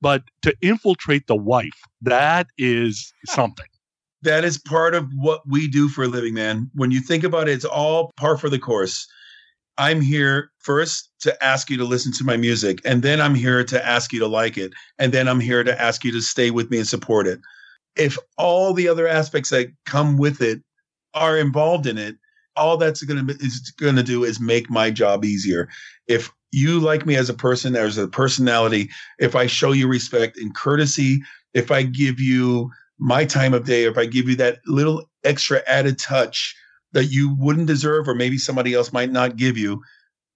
But 0.00 0.24
to 0.42 0.54
infiltrate 0.60 1.26
the 1.26 1.36
wife, 1.36 1.68
that 2.00 2.48
is 2.58 3.12
something. 3.26 3.66
That 4.22 4.44
is 4.44 4.58
part 4.58 4.94
of 4.94 5.06
what 5.16 5.42
we 5.46 5.68
do 5.68 5.88
for 5.88 6.04
a 6.04 6.08
living, 6.08 6.34
man. 6.34 6.70
When 6.74 6.90
you 6.90 7.00
think 7.00 7.24
about 7.24 7.48
it, 7.48 7.52
it's 7.52 7.64
all 7.64 8.12
par 8.16 8.36
for 8.36 8.48
the 8.48 8.58
course. 8.58 9.06
I'm 9.78 10.00
here 10.00 10.50
first 10.58 11.10
to 11.20 11.42
ask 11.42 11.70
you 11.70 11.76
to 11.78 11.84
listen 11.84 12.12
to 12.14 12.24
my 12.24 12.36
music, 12.36 12.80
and 12.84 13.02
then 13.02 13.20
I'm 13.20 13.34
here 13.34 13.64
to 13.64 13.86
ask 13.86 14.12
you 14.12 14.20
to 14.20 14.26
like 14.26 14.58
it, 14.58 14.72
and 14.98 15.12
then 15.12 15.28
I'm 15.28 15.40
here 15.40 15.64
to 15.64 15.80
ask 15.80 16.04
you 16.04 16.12
to 16.12 16.20
stay 16.20 16.50
with 16.50 16.70
me 16.70 16.78
and 16.78 16.86
support 16.86 17.26
it. 17.26 17.40
If 17.96 18.18
all 18.36 18.74
the 18.74 18.86
other 18.86 19.08
aspects 19.08 19.50
that 19.50 19.68
come 19.86 20.18
with 20.18 20.40
it 20.42 20.62
are 21.14 21.38
involved 21.38 21.86
in 21.86 21.98
it, 21.98 22.16
all 22.56 22.76
that's 22.76 23.02
going 23.02 23.26
to 23.26 23.34
is 23.34 23.72
going 23.78 23.96
to 23.96 24.02
do 24.02 24.24
is 24.24 24.40
make 24.40 24.70
my 24.70 24.90
job 24.90 25.24
easier. 25.24 25.68
If 26.06 26.30
you 26.52 26.80
like 26.80 27.06
me 27.06 27.16
as 27.16 27.30
a 27.30 27.34
person, 27.34 27.74
as 27.76 27.96
a 27.96 28.08
personality, 28.08 28.90
if 29.18 29.34
I 29.34 29.46
show 29.46 29.72
you 29.72 29.88
respect 29.88 30.36
and 30.36 30.54
courtesy, 30.54 31.22
if 31.54 31.70
I 31.70 31.82
give 31.82 32.20
you 32.20 32.70
my 32.98 33.24
time 33.24 33.54
of 33.54 33.64
day, 33.64 33.84
if 33.84 33.96
I 33.96 34.06
give 34.06 34.28
you 34.28 34.36
that 34.36 34.58
little 34.66 35.08
extra 35.24 35.62
added 35.66 35.98
touch 35.98 36.54
that 36.92 37.06
you 37.06 37.34
wouldn't 37.38 37.66
deserve, 37.66 38.06
or 38.06 38.14
maybe 38.14 38.36
somebody 38.36 38.74
else 38.74 38.92
might 38.92 39.10
not 39.10 39.36
give 39.36 39.56
you, 39.56 39.82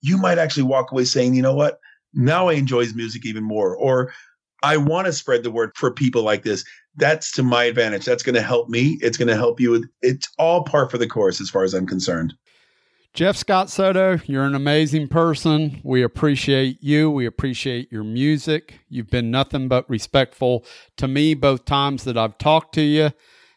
you 0.00 0.16
might 0.16 0.38
actually 0.38 0.62
walk 0.62 0.90
away 0.90 1.04
saying, 1.04 1.34
you 1.34 1.42
know 1.42 1.54
what? 1.54 1.78
Now 2.14 2.48
I 2.48 2.54
enjoy 2.54 2.80
his 2.80 2.94
music 2.94 3.26
even 3.26 3.44
more. 3.44 3.76
Or 3.76 4.12
I 4.62 4.78
want 4.78 5.06
to 5.06 5.12
spread 5.12 5.42
the 5.42 5.50
word 5.50 5.72
for 5.74 5.90
people 5.90 6.22
like 6.22 6.42
this. 6.42 6.64
That's 6.96 7.32
to 7.32 7.42
my 7.42 7.64
advantage. 7.64 8.04
That's 8.04 8.22
going 8.22 8.34
to 8.34 8.42
help 8.42 8.68
me. 8.68 8.98
It's 9.00 9.18
going 9.18 9.28
to 9.28 9.36
help 9.36 9.60
you. 9.60 9.84
It's 10.02 10.28
all 10.38 10.64
part 10.64 10.90
for 10.90 10.98
the 10.98 11.06
course 11.06 11.40
as 11.40 11.50
far 11.50 11.62
as 11.62 11.74
I'm 11.74 11.86
concerned. 11.86 12.34
Jeff 13.16 13.36
Scott 13.36 13.70
Soto, 13.70 14.18
you're 14.26 14.44
an 14.44 14.54
amazing 14.54 15.08
person. 15.08 15.80
We 15.82 16.02
appreciate 16.02 16.82
you. 16.82 17.10
We 17.10 17.24
appreciate 17.24 17.90
your 17.90 18.04
music. 18.04 18.80
You've 18.90 19.08
been 19.08 19.30
nothing 19.30 19.68
but 19.68 19.88
respectful 19.88 20.66
to 20.98 21.08
me 21.08 21.32
both 21.32 21.64
times 21.64 22.04
that 22.04 22.18
I've 22.18 22.36
talked 22.36 22.74
to 22.74 22.82
you. 22.82 23.12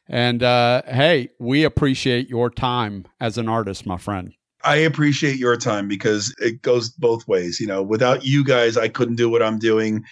And 0.08 0.44
uh, 0.44 0.84
hey, 0.88 1.32
we 1.40 1.66
appreciate 1.66 2.30
your 2.30 2.50
time 2.50 3.06
as 3.20 3.38
an 3.38 3.50
artist, 3.50 3.86
my 3.86 3.98
friend. 3.98 4.34
I 4.64 4.78
appreciate 4.78 5.38
your 5.38 5.58
time 5.58 5.90
because 5.90 6.34
it 6.40 6.62
goes 6.62 6.90
both 6.90 7.28
ways. 7.28 7.60
You 7.60 7.68
know, 7.68 7.84
without 7.84 8.26
you 8.26 8.46
guys, 8.46 8.78
I 8.78 8.88
couldn't 8.88 9.16
do 9.18 9.30
what 9.30 9.44
I'm 9.44 9.60
doing. 9.60 10.06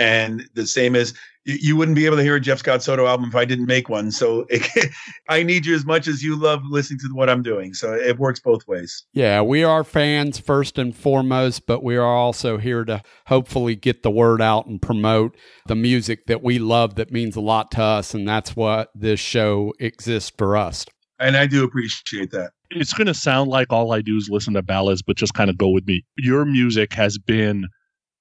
And 0.00 0.48
the 0.54 0.66
same 0.66 0.96
as 0.96 1.12
you 1.44 1.76
wouldn't 1.76 1.94
be 1.94 2.06
able 2.06 2.16
to 2.16 2.22
hear 2.22 2.36
a 2.36 2.40
Jeff 2.40 2.60
Scott 2.60 2.82
Soto 2.82 3.06
album 3.06 3.28
if 3.28 3.34
I 3.34 3.44
didn't 3.44 3.66
make 3.66 3.90
one. 3.90 4.10
So 4.10 4.46
it, 4.50 4.90
I 5.28 5.42
need 5.42 5.66
you 5.66 5.74
as 5.74 5.84
much 5.84 6.08
as 6.08 6.22
you 6.22 6.36
love 6.36 6.62
listening 6.70 7.00
to 7.00 7.08
what 7.12 7.28
I'm 7.28 7.42
doing. 7.42 7.74
So 7.74 7.92
it 7.92 8.18
works 8.18 8.40
both 8.40 8.66
ways. 8.66 9.04
Yeah, 9.12 9.42
we 9.42 9.62
are 9.62 9.84
fans 9.84 10.38
first 10.38 10.78
and 10.78 10.96
foremost, 10.96 11.66
but 11.66 11.84
we 11.84 11.96
are 11.96 12.16
also 12.16 12.56
here 12.56 12.84
to 12.86 13.02
hopefully 13.26 13.76
get 13.76 14.02
the 14.02 14.10
word 14.10 14.40
out 14.40 14.66
and 14.66 14.80
promote 14.80 15.36
the 15.66 15.76
music 15.76 16.24
that 16.26 16.42
we 16.42 16.58
love 16.58 16.94
that 16.94 17.12
means 17.12 17.36
a 17.36 17.42
lot 17.42 17.70
to 17.72 17.82
us. 17.82 18.14
And 18.14 18.26
that's 18.26 18.56
what 18.56 18.88
this 18.94 19.20
show 19.20 19.74
exists 19.80 20.32
for 20.36 20.56
us. 20.56 20.86
And 21.18 21.36
I 21.36 21.46
do 21.46 21.62
appreciate 21.62 22.30
that. 22.30 22.52
It's 22.70 22.94
going 22.94 23.06
to 23.06 23.14
sound 23.14 23.50
like 23.50 23.70
all 23.70 23.92
I 23.92 24.00
do 24.00 24.16
is 24.16 24.30
listen 24.30 24.54
to 24.54 24.62
ballads, 24.62 25.02
but 25.02 25.16
just 25.16 25.34
kind 25.34 25.50
of 25.50 25.58
go 25.58 25.68
with 25.68 25.86
me. 25.86 26.04
Your 26.16 26.46
music 26.46 26.94
has 26.94 27.18
been 27.18 27.66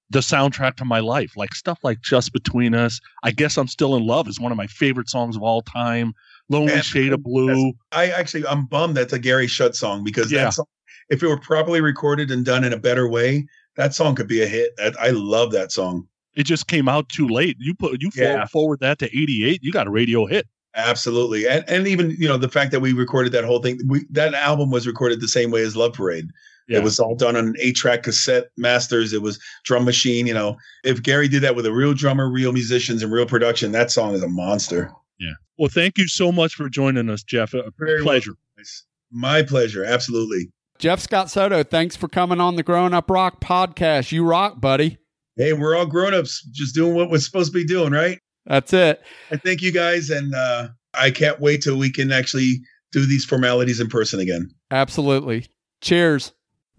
the 0.09 0.19
soundtrack 0.19 0.75
to 0.75 0.85
my 0.85 0.99
life. 0.99 1.35
Like 1.37 1.53
stuff 1.55 1.79
like 1.83 2.01
Just 2.01 2.33
Between 2.33 2.73
Us. 2.73 2.99
I 3.23 3.31
guess 3.31 3.57
I'm 3.57 3.67
Still 3.67 3.95
in 3.95 4.05
Love 4.05 4.27
is 4.27 4.39
one 4.39 4.51
of 4.51 4.57
my 4.57 4.67
favorite 4.67 5.09
songs 5.09 5.35
of 5.35 5.43
all 5.43 5.61
time. 5.61 6.13
Lonely 6.49 6.73
Man, 6.73 6.81
Shade 6.83 7.13
of 7.13 7.21
Blue. 7.23 7.73
I 7.91 8.07
actually 8.09 8.45
I'm 8.47 8.65
bummed 8.65 8.97
that's 8.97 9.13
a 9.13 9.19
Gary 9.19 9.47
Schutt 9.47 9.75
song 9.75 10.03
because 10.03 10.31
Yeah. 10.31 10.49
song, 10.49 10.65
if 11.09 11.21
it 11.21 11.27
were 11.27 11.39
properly 11.39 11.79
recorded 11.81 12.31
and 12.31 12.43
done 12.43 12.63
in 12.63 12.73
a 12.73 12.77
better 12.79 13.07
way, 13.07 13.47
that 13.75 13.93
song 13.93 14.15
could 14.15 14.27
be 14.27 14.41
a 14.41 14.47
hit. 14.47 14.71
I 14.99 15.09
love 15.11 15.51
that 15.51 15.71
song. 15.71 16.07
It 16.35 16.43
just 16.43 16.67
came 16.67 16.87
out 16.89 17.09
too 17.09 17.27
late. 17.27 17.57
You 17.59 17.75
put 17.75 18.01
you 18.01 18.09
Yeah. 18.15 18.45
for- 18.45 18.49
forward 18.49 18.79
that 18.79 18.97
to 18.99 19.05
88, 19.07 19.63
you 19.63 19.71
got 19.71 19.87
a 19.87 19.91
radio 19.91 20.25
hit. 20.25 20.47
Absolutely, 20.75 21.47
and 21.47 21.63
and 21.67 21.87
even 21.87 22.15
you 22.17 22.27
know 22.27 22.37
the 22.37 22.47
fact 22.49 22.71
that 22.71 22.79
we 22.79 22.93
recorded 22.93 23.31
that 23.33 23.43
whole 23.43 23.59
thing. 23.59 23.79
We 23.87 24.05
that 24.11 24.33
album 24.35 24.69
was 24.71 24.85
recorded 24.87 25.19
the 25.19 25.27
same 25.27 25.49
way 25.51 25.61
as 25.63 25.75
Love 25.75 25.93
Parade. 25.93 26.29
Yeah. 26.69 26.77
It 26.77 26.83
was 26.83 26.99
all 26.99 27.15
done 27.15 27.35
on 27.35 27.47
an 27.47 27.55
eight-track 27.59 28.03
cassette 28.03 28.51
masters. 28.55 29.11
It 29.11 29.21
was 29.21 29.39
drum 29.65 29.85
machine. 29.85 30.27
You 30.27 30.35
know, 30.35 30.55
if 30.83 31.01
Gary 31.01 31.27
did 31.27 31.41
that 31.41 31.55
with 31.55 31.65
a 31.65 31.73
real 31.73 31.93
drummer, 31.93 32.29
real 32.29 32.53
musicians, 32.53 33.01
and 33.01 33.11
real 33.11 33.25
production, 33.25 33.71
that 33.71 33.91
song 33.91 34.13
is 34.13 34.21
a 34.21 34.27
monster. 34.29 34.91
Yeah. 35.19 35.33
Well, 35.57 35.69
thank 35.69 35.97
you 35.97 36.07
so 36.07 36.31
much 36.31 36.53
for 36.53 36.69
joining 36.69 37.09
us, 37.09 37.23
Jeff. 37.23 37.53
A 37.53 37.71
Very 37.77 38.03
pleasure. 38.03 38.33
It's 38.57 38.85
my 39.11 39.41
pleasure. 39.41 39.83
Absolutely. 39.83 40.51
Jeff 40.77 41.01
Scott 41.01 41.29
Soto, 41.29 41.63
thanks 41.63 41.97
for 41.97 42.07
coming 42.07 42.39
on 42.39 42.55
the 42.55 42.63
Growing 42.63 42.93
Up 42.93 43.09
Rock 43.09 43.41
podcast. 43.41 44.13
You 44.13 44.23
rock, 44.23 44.61
buddy. 44.61 44.97
Hey, 45.35 45.51
we're 45.53 45.75
all 45.75 45.85
grown-ups, 45.85 46.43
just 46.51 46.73
doing 46.75 46.95
what 46.95 47.09
we're 47.09 47.19
supposed 47.19 47.51
to 47.51 47.57
be 47.57 47.65
doing, 47.65 47.91
right? 47.91 48.19
That's 48.45 48.71
it. 48.73 49.01
I 49.31 49.37
thank 49.37 49.61
you 49.61 49.73
guys, 49.73 50.09
and 50.09 50.33
uh, 50.33 50.69
I 50.93 51.11
can't 51.11 51.39
wait 51.39 51.63
till 51.63 51.77
we 51.77 51.91
can 51.91 52.11
actually 52.11 52.61
do 52.91 53.05
these 53.05 53.25
formalities 53.25 53.79
in 53.79 53.89
person 53.89 54.19
again. 54.19 54.49
Absolutely. 54.71 55.47
Cheers. 55.81 56.31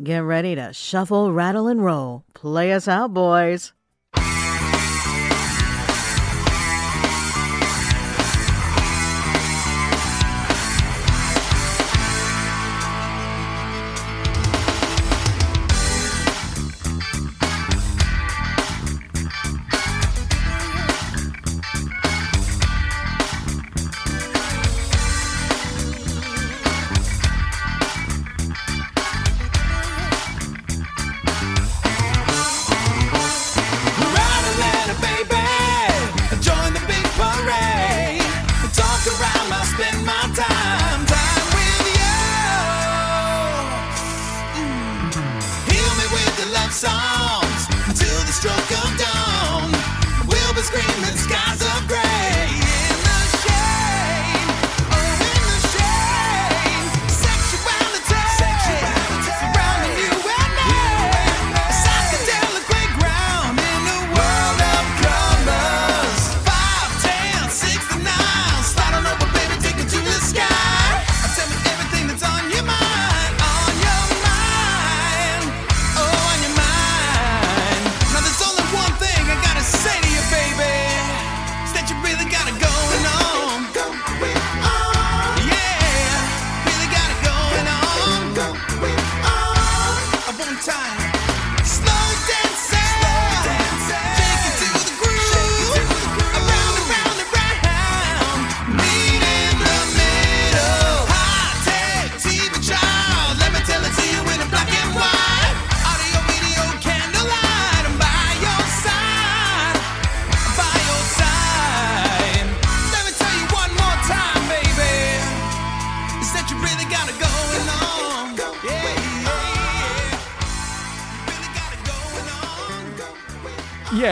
Get 0.02 0.20
ready 0.20 0.54
to 0.54 0.72
shuffle, 0.72 1.30
rattle, 1.30 1.68
and 1.68 1.84
roll. 1.84 2.24
Play 2.32 2.72
us 2.72 2.88
out, 2.88 3.12
boys. 3.12 3.74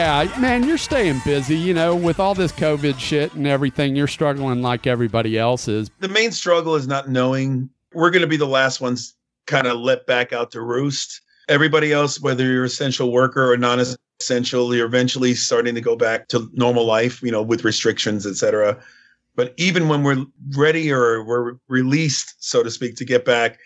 Yeah, 0.09 0.39
man, 0.39 0.63
you're 0.63 0.79
staying 0.79 1.21
busy, 1.23 1.55
you 1.55 1.75
know, 1.75 1.95
with 1.95 2.19
all 2.19 2.33
this 2.33 2.51
COVID 2.53 2.97
shit 2.97 3.31
and 3.35 3.45
everything. 3.45 3.95
You're 3.95 4.07
struggling 4.07 4.63
like 4.63 4.87
everybody 4.87 5.37
else 5.37 5.67
is. 5.67 5.91
The 5.99 6.07
main 6.07 6.31
struggle 6.31 6.73
is 6.73 6.87
not 6.87 7.09
knowing. 7.09 7.69
We're 7.93 8.09
going 8.09 8.23
to 8.23 8.27
be 8.27 8.35
the 8.35 8.47
last 8.47 8.81
ones 8.81 9.13
kind 9.45 9.67
of 9.67 9.77
let 9.77 10.07
back 10.07 10.33
out 10.33 10.49
to 10.53 10.61
roost. 10.61 11.21
Everybody 11.47 11.93
else, 11.93 12.19
whether 12.19 12.43
you're 12.43 12.63
essential 12.63 13.11
worker 13.11 13.51
or 13.51 13.55
non-essential, 13.55 14.73
you're 14.73 14.87
eventually 14.87 15.35
starting 15.35 15.75
to 15.75 15.81
go 15.81 15.95
back 15.95 16.27
to 16.29 16.49
normal 16.53 16.87
life, 16.87 17.21
you 17.21 17.31
know, 17.31 17.43
with 17.43 17.63
restrictions, 17.63 18.25
et 18.25 18.33
cetera. 18.33 18.81
But 19.35 19.53
even 19.57 19.89
when 19.89 20.01
we're 20.01 20.25
ready 20.57 20.91
or 20.91 21.23
we're 21.23 21.53
released, 21.67 22.33
so 22.39 22.63
to 22.63 22.71
speak, 22.71 22.95
to 22.95 23.05
get 23.05 23.25
back, 23.25 23.59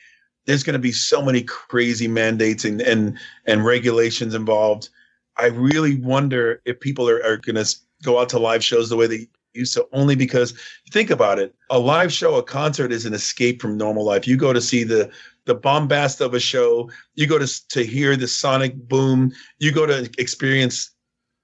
there's 0.46 0.64
going 0.64 0.74
to 0.74 0.80
be 0.80 0.92
so 0.92 1.22
many 1.22 1.44
crazy 1.44 2.10
mandates 2.10 2.66
and 2.66 2.82
and 2.82 3.18
and 3.46 3.64
regulations 3.64 4.36
involved. 4.36 4.90
I 5.38 5.48
really 5.48 5.96
wonder 5.96 6.62
if 6.66 6.80
people 6.80 7.10
are, 7.10 7.24
are 7.24 7.38
going 7.38 7.56
to 7.56 7.76
go 8.04 8.20
out 8.20 8.30
to 8.30 8.40
live 8.40 8.64
shows 8.64 8.90
the 8.90 8.96
way 8.96 9.08
they 9.08 9.28
used 9.54 9.74
to, 9.74 9.88
only 9.94 10.16
because 10.16 10.54
think 10.92 11.10
about 11.10 11.40
it. 11.40 11.56
A 11.70 11.80
live 11.80 12.12
show, 12.12 12.36
a 12.36 12.44
concert 12.44 12.92
is 12.92 13.06
an 13.06 13.14
escape 13.14 13.62
from 13.62 13.78
normal 13.78 14.06
life. 14.06 14.28
You 14.28 14.38
go 14.38 14.54
to 14.54 14.62
see 14.62 14.84
the 14.84 15.12
the 15.46 15.56
bombast 15.56 16.22
of 16.22 16.34
a 16.34 16.40
show. 16.40 16.90
You 17.16 17.28
go 17.28 17.38
to 17.38 17.68
to 17.70 17.86
hear 17.86 18.16
the 18.16 18.28
sonic 18.28 18.76
boom. 18.76 19.32
You 19.60 19.72
go 19.72 19.86
to 19.86 20.10
experience 20.18 20.92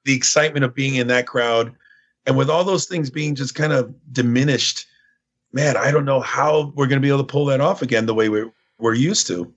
the 0.06 0.14
excitement 0.14 0.66
of 0.66 0.74
being 0.74 0.96
in 0.96 1.08
that 1.08 1.28
crowd. 1.28 1.76
And 2.26 2.38
with 2.38 2.50
all 2.50 2.64
those 2.64 2.86
things 2.86 3.10
being 3.10 3.36
just 3.36 3.56
kind 3.56 3.74
of 3.74 3.94
diminished, 4.12 4.86
man, 5.52 5.78
I 5.78 5.92
don't 5.92 6.06
know 6.06 6.20
how 6.20 6.72
we're 6.76 6.88
going 6.88 7.02
to 7.02 7.06
be 7.06 7.10
able 7.10 7.20
to 7.20 7.24
pull 7.24 7.46
that 7.46 7.62
off 7.62 7.82
again 7.82 8.06
the 8.06 8.14
way 8.14 8.30
we're 8.30 8.52
we're 8.78 8.94
used 8.94 9.28
to. 9.28 9.54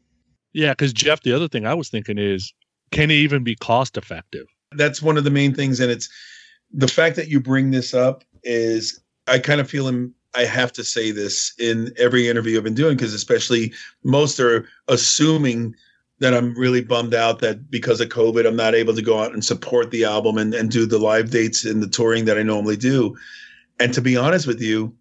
Yeah, 0.52 0.72
because 0.72 0.92
Jeff, 0.92 1.22
the 1.22 1.32
other 1.32 1.48
thing 1.48 1.66
I 1.66 1.74
was 1.74 1.88
thinking 1.88 2.18
is, 2.18 2.52
can 2.92 3.10
it 3.10 3.14
even 3.14 3.42
be 3.42 3.56
cost 3.56 3.96
effective? 3.96 4.46
That's 4.72 5.02
one 5.02 5.18
of 5.18 5.24
the 5.24 5.30
main 5.30 5.54
things, 5.54 5.80
and 5.80 5.90
it's 5.90 6.08
the 6.72 6.88
fact 6.88 7.16
that 7.16 7.28
you 7.28 7.40
bring 7.40 7.70
this 7.70 7.92
up 7.92 8.24
is 8.44 9.00
I 9.26 9.38
kind 9.38 9.60
of 9.60 9.68
feel 9.68 9.88
him. 9.88 10.14
I 10.34 10.44
have 10.44 10.72
to 10.74 10.84
say 10.84 11.10
this 11.10 11.52
in 11.58 11.92
every 11.98 12.26
interview 12.26 12.56
I've 12.56 12.64
been 12.64 12.72
doing 12.72 12.96
because 12.96 13.12
especially 13.12 13.74
most 14.02 14.40
are 14.40 14.66
assuming 14.88 15.74
that 16.20 16.32
I'm 16.32 16.54
really 16.54 16.80
bummed 16.80 17.14
out 17.14 17.40
that 17.40 17.70
because 17.70 18.00
of 18.00 18.08
COVID, 18.08 18.46
I'm 18.46 18.56
not 18.56 18.74
able 18.74 18.94
to 18.94 19.02
go 19.02 19.20
out 19.20 19.34
and 19.34 19.44
support 19.44 19.90
the 19.90 20.04
album 20.04 20.38
and, 20.38 20.54
and 20.54 20.70
do 20.70 20.86
the 20.86 20.98
live 20.98 21.30
dates 21.30 21.64
and 21.64 21.82
the 21.82 21.88
touring 21.88 22.24
that 22.26 22.38
I 22.38 22.42
normally 22.42 22.76
do. 22.76 23.14
And 23.78 23.92
to 23.92 24.00
be 24.00 24.16
honest 24.16 24.46
with 24.46 24.62
you, 24.62 24.94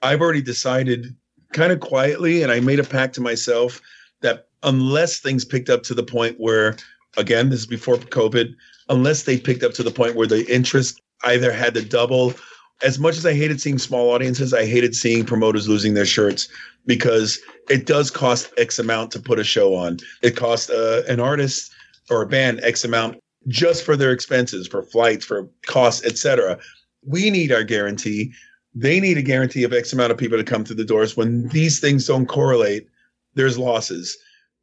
I've 0.00 0.20
already 0.20 0.42
decided 0.42 1.14
kind 1.52 1.72
of 1.72 1.80
quietly, 1.80 2.42
and 2.42 2.50
I 2.50 2.60
made 2.60 2.80
a 2.80 2.84
pact 2.84 3.14
to 3.16 3.20
myself 3.20 3.80
that 4.22 4.48
unless 4.62 5.18
things 5.18 5.44
picked 5.44 5.68
up 5.68 5.82
to 5.84 5.94
the 5.94 6.02
point 6.02 6.40
where, 6.40 6.76
again, 7.16 7.50
this 7.50 7.60
is 7.60 7.66
before 7.66 7.96
COVID, 7.96 8.54
unless 8.88 9.24
they 9.24 9.38
picked 9.38 9.62
up 9.62 9.72
to 9.74 9.82
the 9.82 9.90
point 9.90 10.16
where 10.16 10.26
the 10.26 10.46
interest 10.52 11.00
either 11.24 11.52
had 11.52 11.74
to 11.74 11.84
double. 11.84 12.34
As 12.82 12.98
much 12.98 13.16
as 13.16 13.24
I 13.24 13.34
hated 13.34 13.60
seeing 13.60 13.78
small 13.78 14.10
audiences, 14.10 14.52
I 14.52 14.66
hated 14.66 14.94
seeing 14.94 15.24
promoters 15.24 15.68
losing 15.68 15.94
their 15.94 16.06
shirts 16.06 16.48
because 16.86 17.38
it 17.70 17.86
does 17.86 18.10
cost 18.10 18.52
X 18.58 18.78
amount 18.78 19.12
to 19.12 19.20
put 19.20 19.38
a 19.38 19.44
show 19.44 19.74
on. 19.74 19.98
It 20.22 20.36
costs 20.36 20.68
uh, 20.68 21.02
an 21.08 21.20
artist 21.20 21.72
or 22.10 22.22
a 22.22 22.26
band 22.26 22.60
X 22.62 22.84
amount 22.84 23.18
just 23.48 23.84
for 23.84 23.96
their 23.96 24.12
expenses, 24.12 24.66
for 24.66 24.82
flights, 24.82 25.24
for 25.24 25.48
costs, 25.66 26.04
etc. 26.04 26.58
We 27.04 27.30
need 27.30 27.52
our 27.52 27.64
guarantee. 27.64 28.32
They 28.74 29.00
need 29.00 29.18
a 29.18 29.22
guarantee 29.22 29.64
of 29.64 29.72
X 29.72 29.92
amount 29.92 30.12
of 30.12 30.18
people 30.18 30.38
to 30.38 30.44
come 30.44 30.64
through 30.64 30.76
the 30.76 30.84
doors. 30.84 31.16
When 31.16 31.48
these 31.48 31.78
things 31.78 32.06
don't 32.06 32.26
correlate, 32.26 32.86
there's 33.34 33.58
losses. 33.58 34.16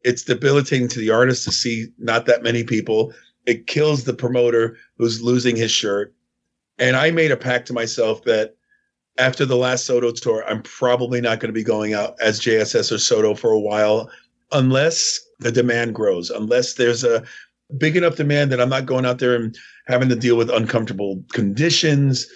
It's 0.03 0.23
debilitating 0.23 0.87
to 0.89 0.99
the 0.99 1.09
artist 1.09 1.43
to 1.45 1.51
see 1.51 1.87
not 1.97 2.25
that 2.25 2.43
many 2.43 2.63
people. 2.63 3.13
It 3.45 3.67
kills 3.67 4.03
the 4.03 4.13
promoter 4.13 4.77
who's 4.97 5.21
losing 5.21 5.55
his 5.55 5.71
shirt. 5.71 6.13
And 6.77 6.95
I 6.95 7.11
made 7.11 7.31
a 7.31 7.37
pact 7.37 7.67
to 7.67 7.73
myself 7.73 8.23
that 8.23 8.55
after 9.17 9.45
the 9.45 9.57
last 9.57 9.85
Soto 9.85 10.11
tour, 10.11 10.45
I'm 10.47 10.61
probably 10.61 11.19
not 11.19 11.39
going 11.39 11.49
to 11.49 11.53
be 11.53 11.63
going 11.63 11.93
out 11.93 12.15
as 12.21 12.39
JSS 12.39 12.91
or 12.91 12.97
Soto 12.97 13.35
for 13.35 13.51
a 13.51 13.59
while 13.59 14.09
unless 14.51 15.19
the 15.39 15.51
demand 15.51 15.93
grows, 15.93 16.29
unless 16.29 16.75
there's 16.75 17.03
a 17.03 17.23
big 17.77 17.95
enough 17.95 18.15
demand 18.15 18.51
that 18.51 18.61
I'm 18.61 18.69
not 18.69 18.85
going 18.85 19.05
out 19.05 19.19
there 19.19 19.35
and 19.35 19.55
having 19.87 20.09
to 20.09 20.15
deal 20.15 20.37
with 20.37 20.49
uncomfortable 20.49 21.23
conditions, 21.33 22.27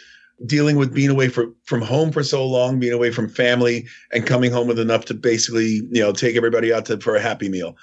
dealing 0.46 0.78
with 0.78 0.94
being 0.94 1.10
away 1.10 1.30
for, 1.30 1.48
from 1.66 1.82
home 1.82 2.12
for 2.12 2.24
so 2.24 2.46
long, 2.46 2.80
being 2.80 2.94
away 2.94 3.12
from 3.12 3.30
family, 3.30 3.88
and 4.12 4.26
coming 4.26 4.52
home 4.52 4.68
with 4.68 4.80
enough 4.80 5.06
to 5.06 5.14
basically, 5.14 5.82
you 5.92 6.02
know, 6.02 6.12
take 6.12 6.36
everybody 6.36 6.74
out 6.74 6.86
to, 6.86 7.00
for 7.00 7.16
a 7.16 7.22
happy 7.22 7.50
meal. 7.50 7.78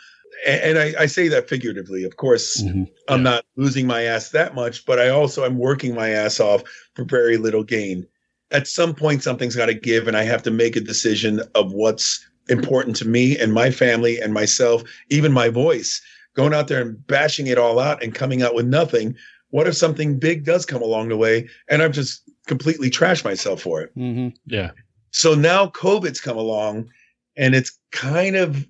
And, 0.47 0.61
and 0.63 0.79
I, 0.79 1.03
I, 1.03 1.07
say 1.07 1.29
that 1.29 1.49
figuratively. 1.49 2.05
Of 2.05 2.17
course, 2.17 2.63
mm-hmm. 2.63 2.85
I'm 3.09 3.23
not 3.23 3.45
losing 3.57 3.87
my 3.87 4.03
ass 4.03 4.31
that 4.31 4.55
much, 4.55 4.85
but 4.85 4.99
I 4.99 5.09
also 5.09 5.45
am 5.45 5.59
working 5.59 5.95
my 5.95 6.11
ass 6.11 6.41
off 6.41 6.63
for 6.95 7.05
very 7.05 7.37
little 7.37 7.65
gain. 7.65 8.07
At 8.51 8.67
some 8.67 8.95
point, 8.95 9.23
something's 9.23 9.57
got 9.57 9.67
to 9.67 9.75
give, 9.75 10.09
and 10.09 10.17
I 10.17 10.25
have 10.25 10.43
to 10.43 10.51
make 10.51 10.77
a 10.77 10.81
decision 10.81 11.41
of 11.55 11.73
what's 11.73 12.27
important 12.49 12.97
to 12.97 13.07
me 13.07 13.39
and 13.39 13.53
my 13.53 13.71
family 13.71 14.21
and 14.21 14.35
myself, 14.35 14.83
even 15.09 15.33
my 15.33 15.49
voice 15.49 16.03
going 16.35 16.55
out 16.55 16.69
there 16.69 16.81
and 16.81 17.07
bashing 17.07 17.47
it 17.47 17.59
all 17.59 17.79
out 17.79 18.03
and 18.03 18.15
coming 18.15 18.43
out 18.43 18.55
with 18.55 18.67
nothing. 18.67 19.17
What 19.51 19.67
if 19.67 19.77
something 19.77 20.19
big 20.19 20.45
does 20.45 20.65
come 20.65 20.83
along 20.83 21.09
the 21.09 21.17
way 21.17 21.49
and 21.69 21.83
I've 21.83 21.93
just 21.93 22.23
completely 22.47 22.91
trashed 22.91 23.25
myself 23.25 23.61
for 23.61 23.81
it? 23.81 23.97
Mm-hmm. 23.97 24.29
Yeah. 24.47 24.71
So 25.11 25.35
now 25.35 25.67
COVID's 25.69 26.21
come 26.21 26.37
along 26.37 26.89
and 27.37 27.55
it's 27.55 27.79
kind 27.93 28.37
of 28.37 28.67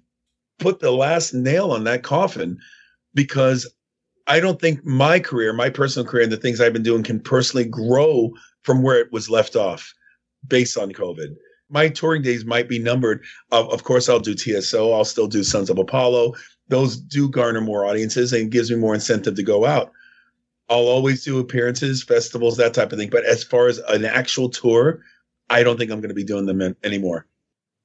put 0.59 0.81
the 0.81 0.91
last 0.91 1.35
nail 1.35 1.71
on 1.71 1.85
that 1.85 2.03
coffin 2.03 2.59
because 3.15 3.71
I 4.27 4.41
don't 4.41 4.61
think 4.61 4.85
my 4.85 5.19
career, 5.19 5.53
my 5.53 5.71
personal 5.71 6.09
career, 6.09 6.23
and 6.23 6.33
the 6.33 6.37
things 6.37 6.61
I've 6.61 6.73
been 6.73 6.83
doing 6.83 7.03
can 7.03 7.21
personally 7.21 7.65
grow 7.65 8.31
from 8.63 8.83
where 8.83 9.01
it 9.01 9.13
was 9.13 9.29
left 9.29 9.57
off 9.57 9.93
based 10.47 10.79
on 10.79 10.93
COVID. 10.93 11.35
My 11.69 11.89
touring 11.89 12.23
days 12.23 12.45
might 12.45 12.69
be 12.69 12.79
numbered. 12.79 13.23
Of, 13.53 13.71
of 13.73 13.85
course, 13.85 14.09
I'll 14.09 14.21
do 14.21 14.35
TSO. 14.35 14.93
I'll 14.93 15.05
still 15.05 15.27
do 15.27 15.43
Sons 15.43 15.71
of 15.71 15.79
Apollo 15.79 16.35
those 16.71 16.97
do 16.97 17.29
garner 17.29 17.61
more 17.61 17.85
audiences 17.85 18.33
and 18.33 18.51
gives 18.51 18.71
me 18.71 18.77
more 18.77 18.95
incentive 18.95 19.35
to 19.35 19.43
go 19.43 19.67
out. 19.67 19.93
I'll 20.71 20.87
always 20.87 21.25
do 21.25 21.41
appearances, 21.41 22.05
festivals, 22.05 22.57
that 22.59 22.75
type 22.75 22.93
of 22.93 22.99
thing. 22.99 23.11
But 23.11 23.25
as 23.25 23.43
far 23.43 23.67
as 23.67 23.79
an 23.89 24.05
actual 24.05 24.49
tour, 24.49 25.03
I 25.51 25.65
don't 25.65 25.77
think 25.77 25.91
I'm 25.91 26.01
going 26.01 26.11
to 26.11 26.15
be 26.15 26.23
doing 26.23 26.47
them 26.47 26.77
anymore. 26.85 27.27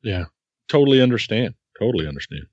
Yeah, 0.04 0.26
totally 0.70 1.02
understand. 1.02 1.56
Totally 1.80 2.08
understand. 2.08 2.46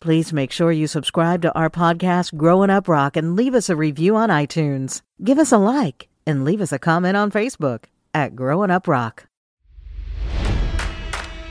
Please 0.00 0.32
make 0.32 0.50
sure 0.50 0.72
you 0.72 0.88
subscribe 0.88 1.42
to 1.42 1.54
our 1.54 1.70
podcast, 1.70 2.36
Growing 2.36 2.70
Up 2.70 2.88
Rock, 2.88 3.16
and 3.16 3.36
leave 3.36 3.54
us 3.54 3.68
a 3.68 3.76
review 3.76 4.16
on 4.16 4.28
iTunes. 4.28 5.02
Give 5.22 5.38
us 5.38 5.52
a 5.52 5.58
like 5.58 6.08
and 6.26 6.44
leave 6.44 6.60
us 6.60 6.72
a 6.72 6.80
comment 6.80 7.16
on 7.16 7.30
Facebook 7.30 7.84
at 8.12 8.34
Growing 8.34 8.72
Up 8.72 8.88
Rock. 8.88 9.27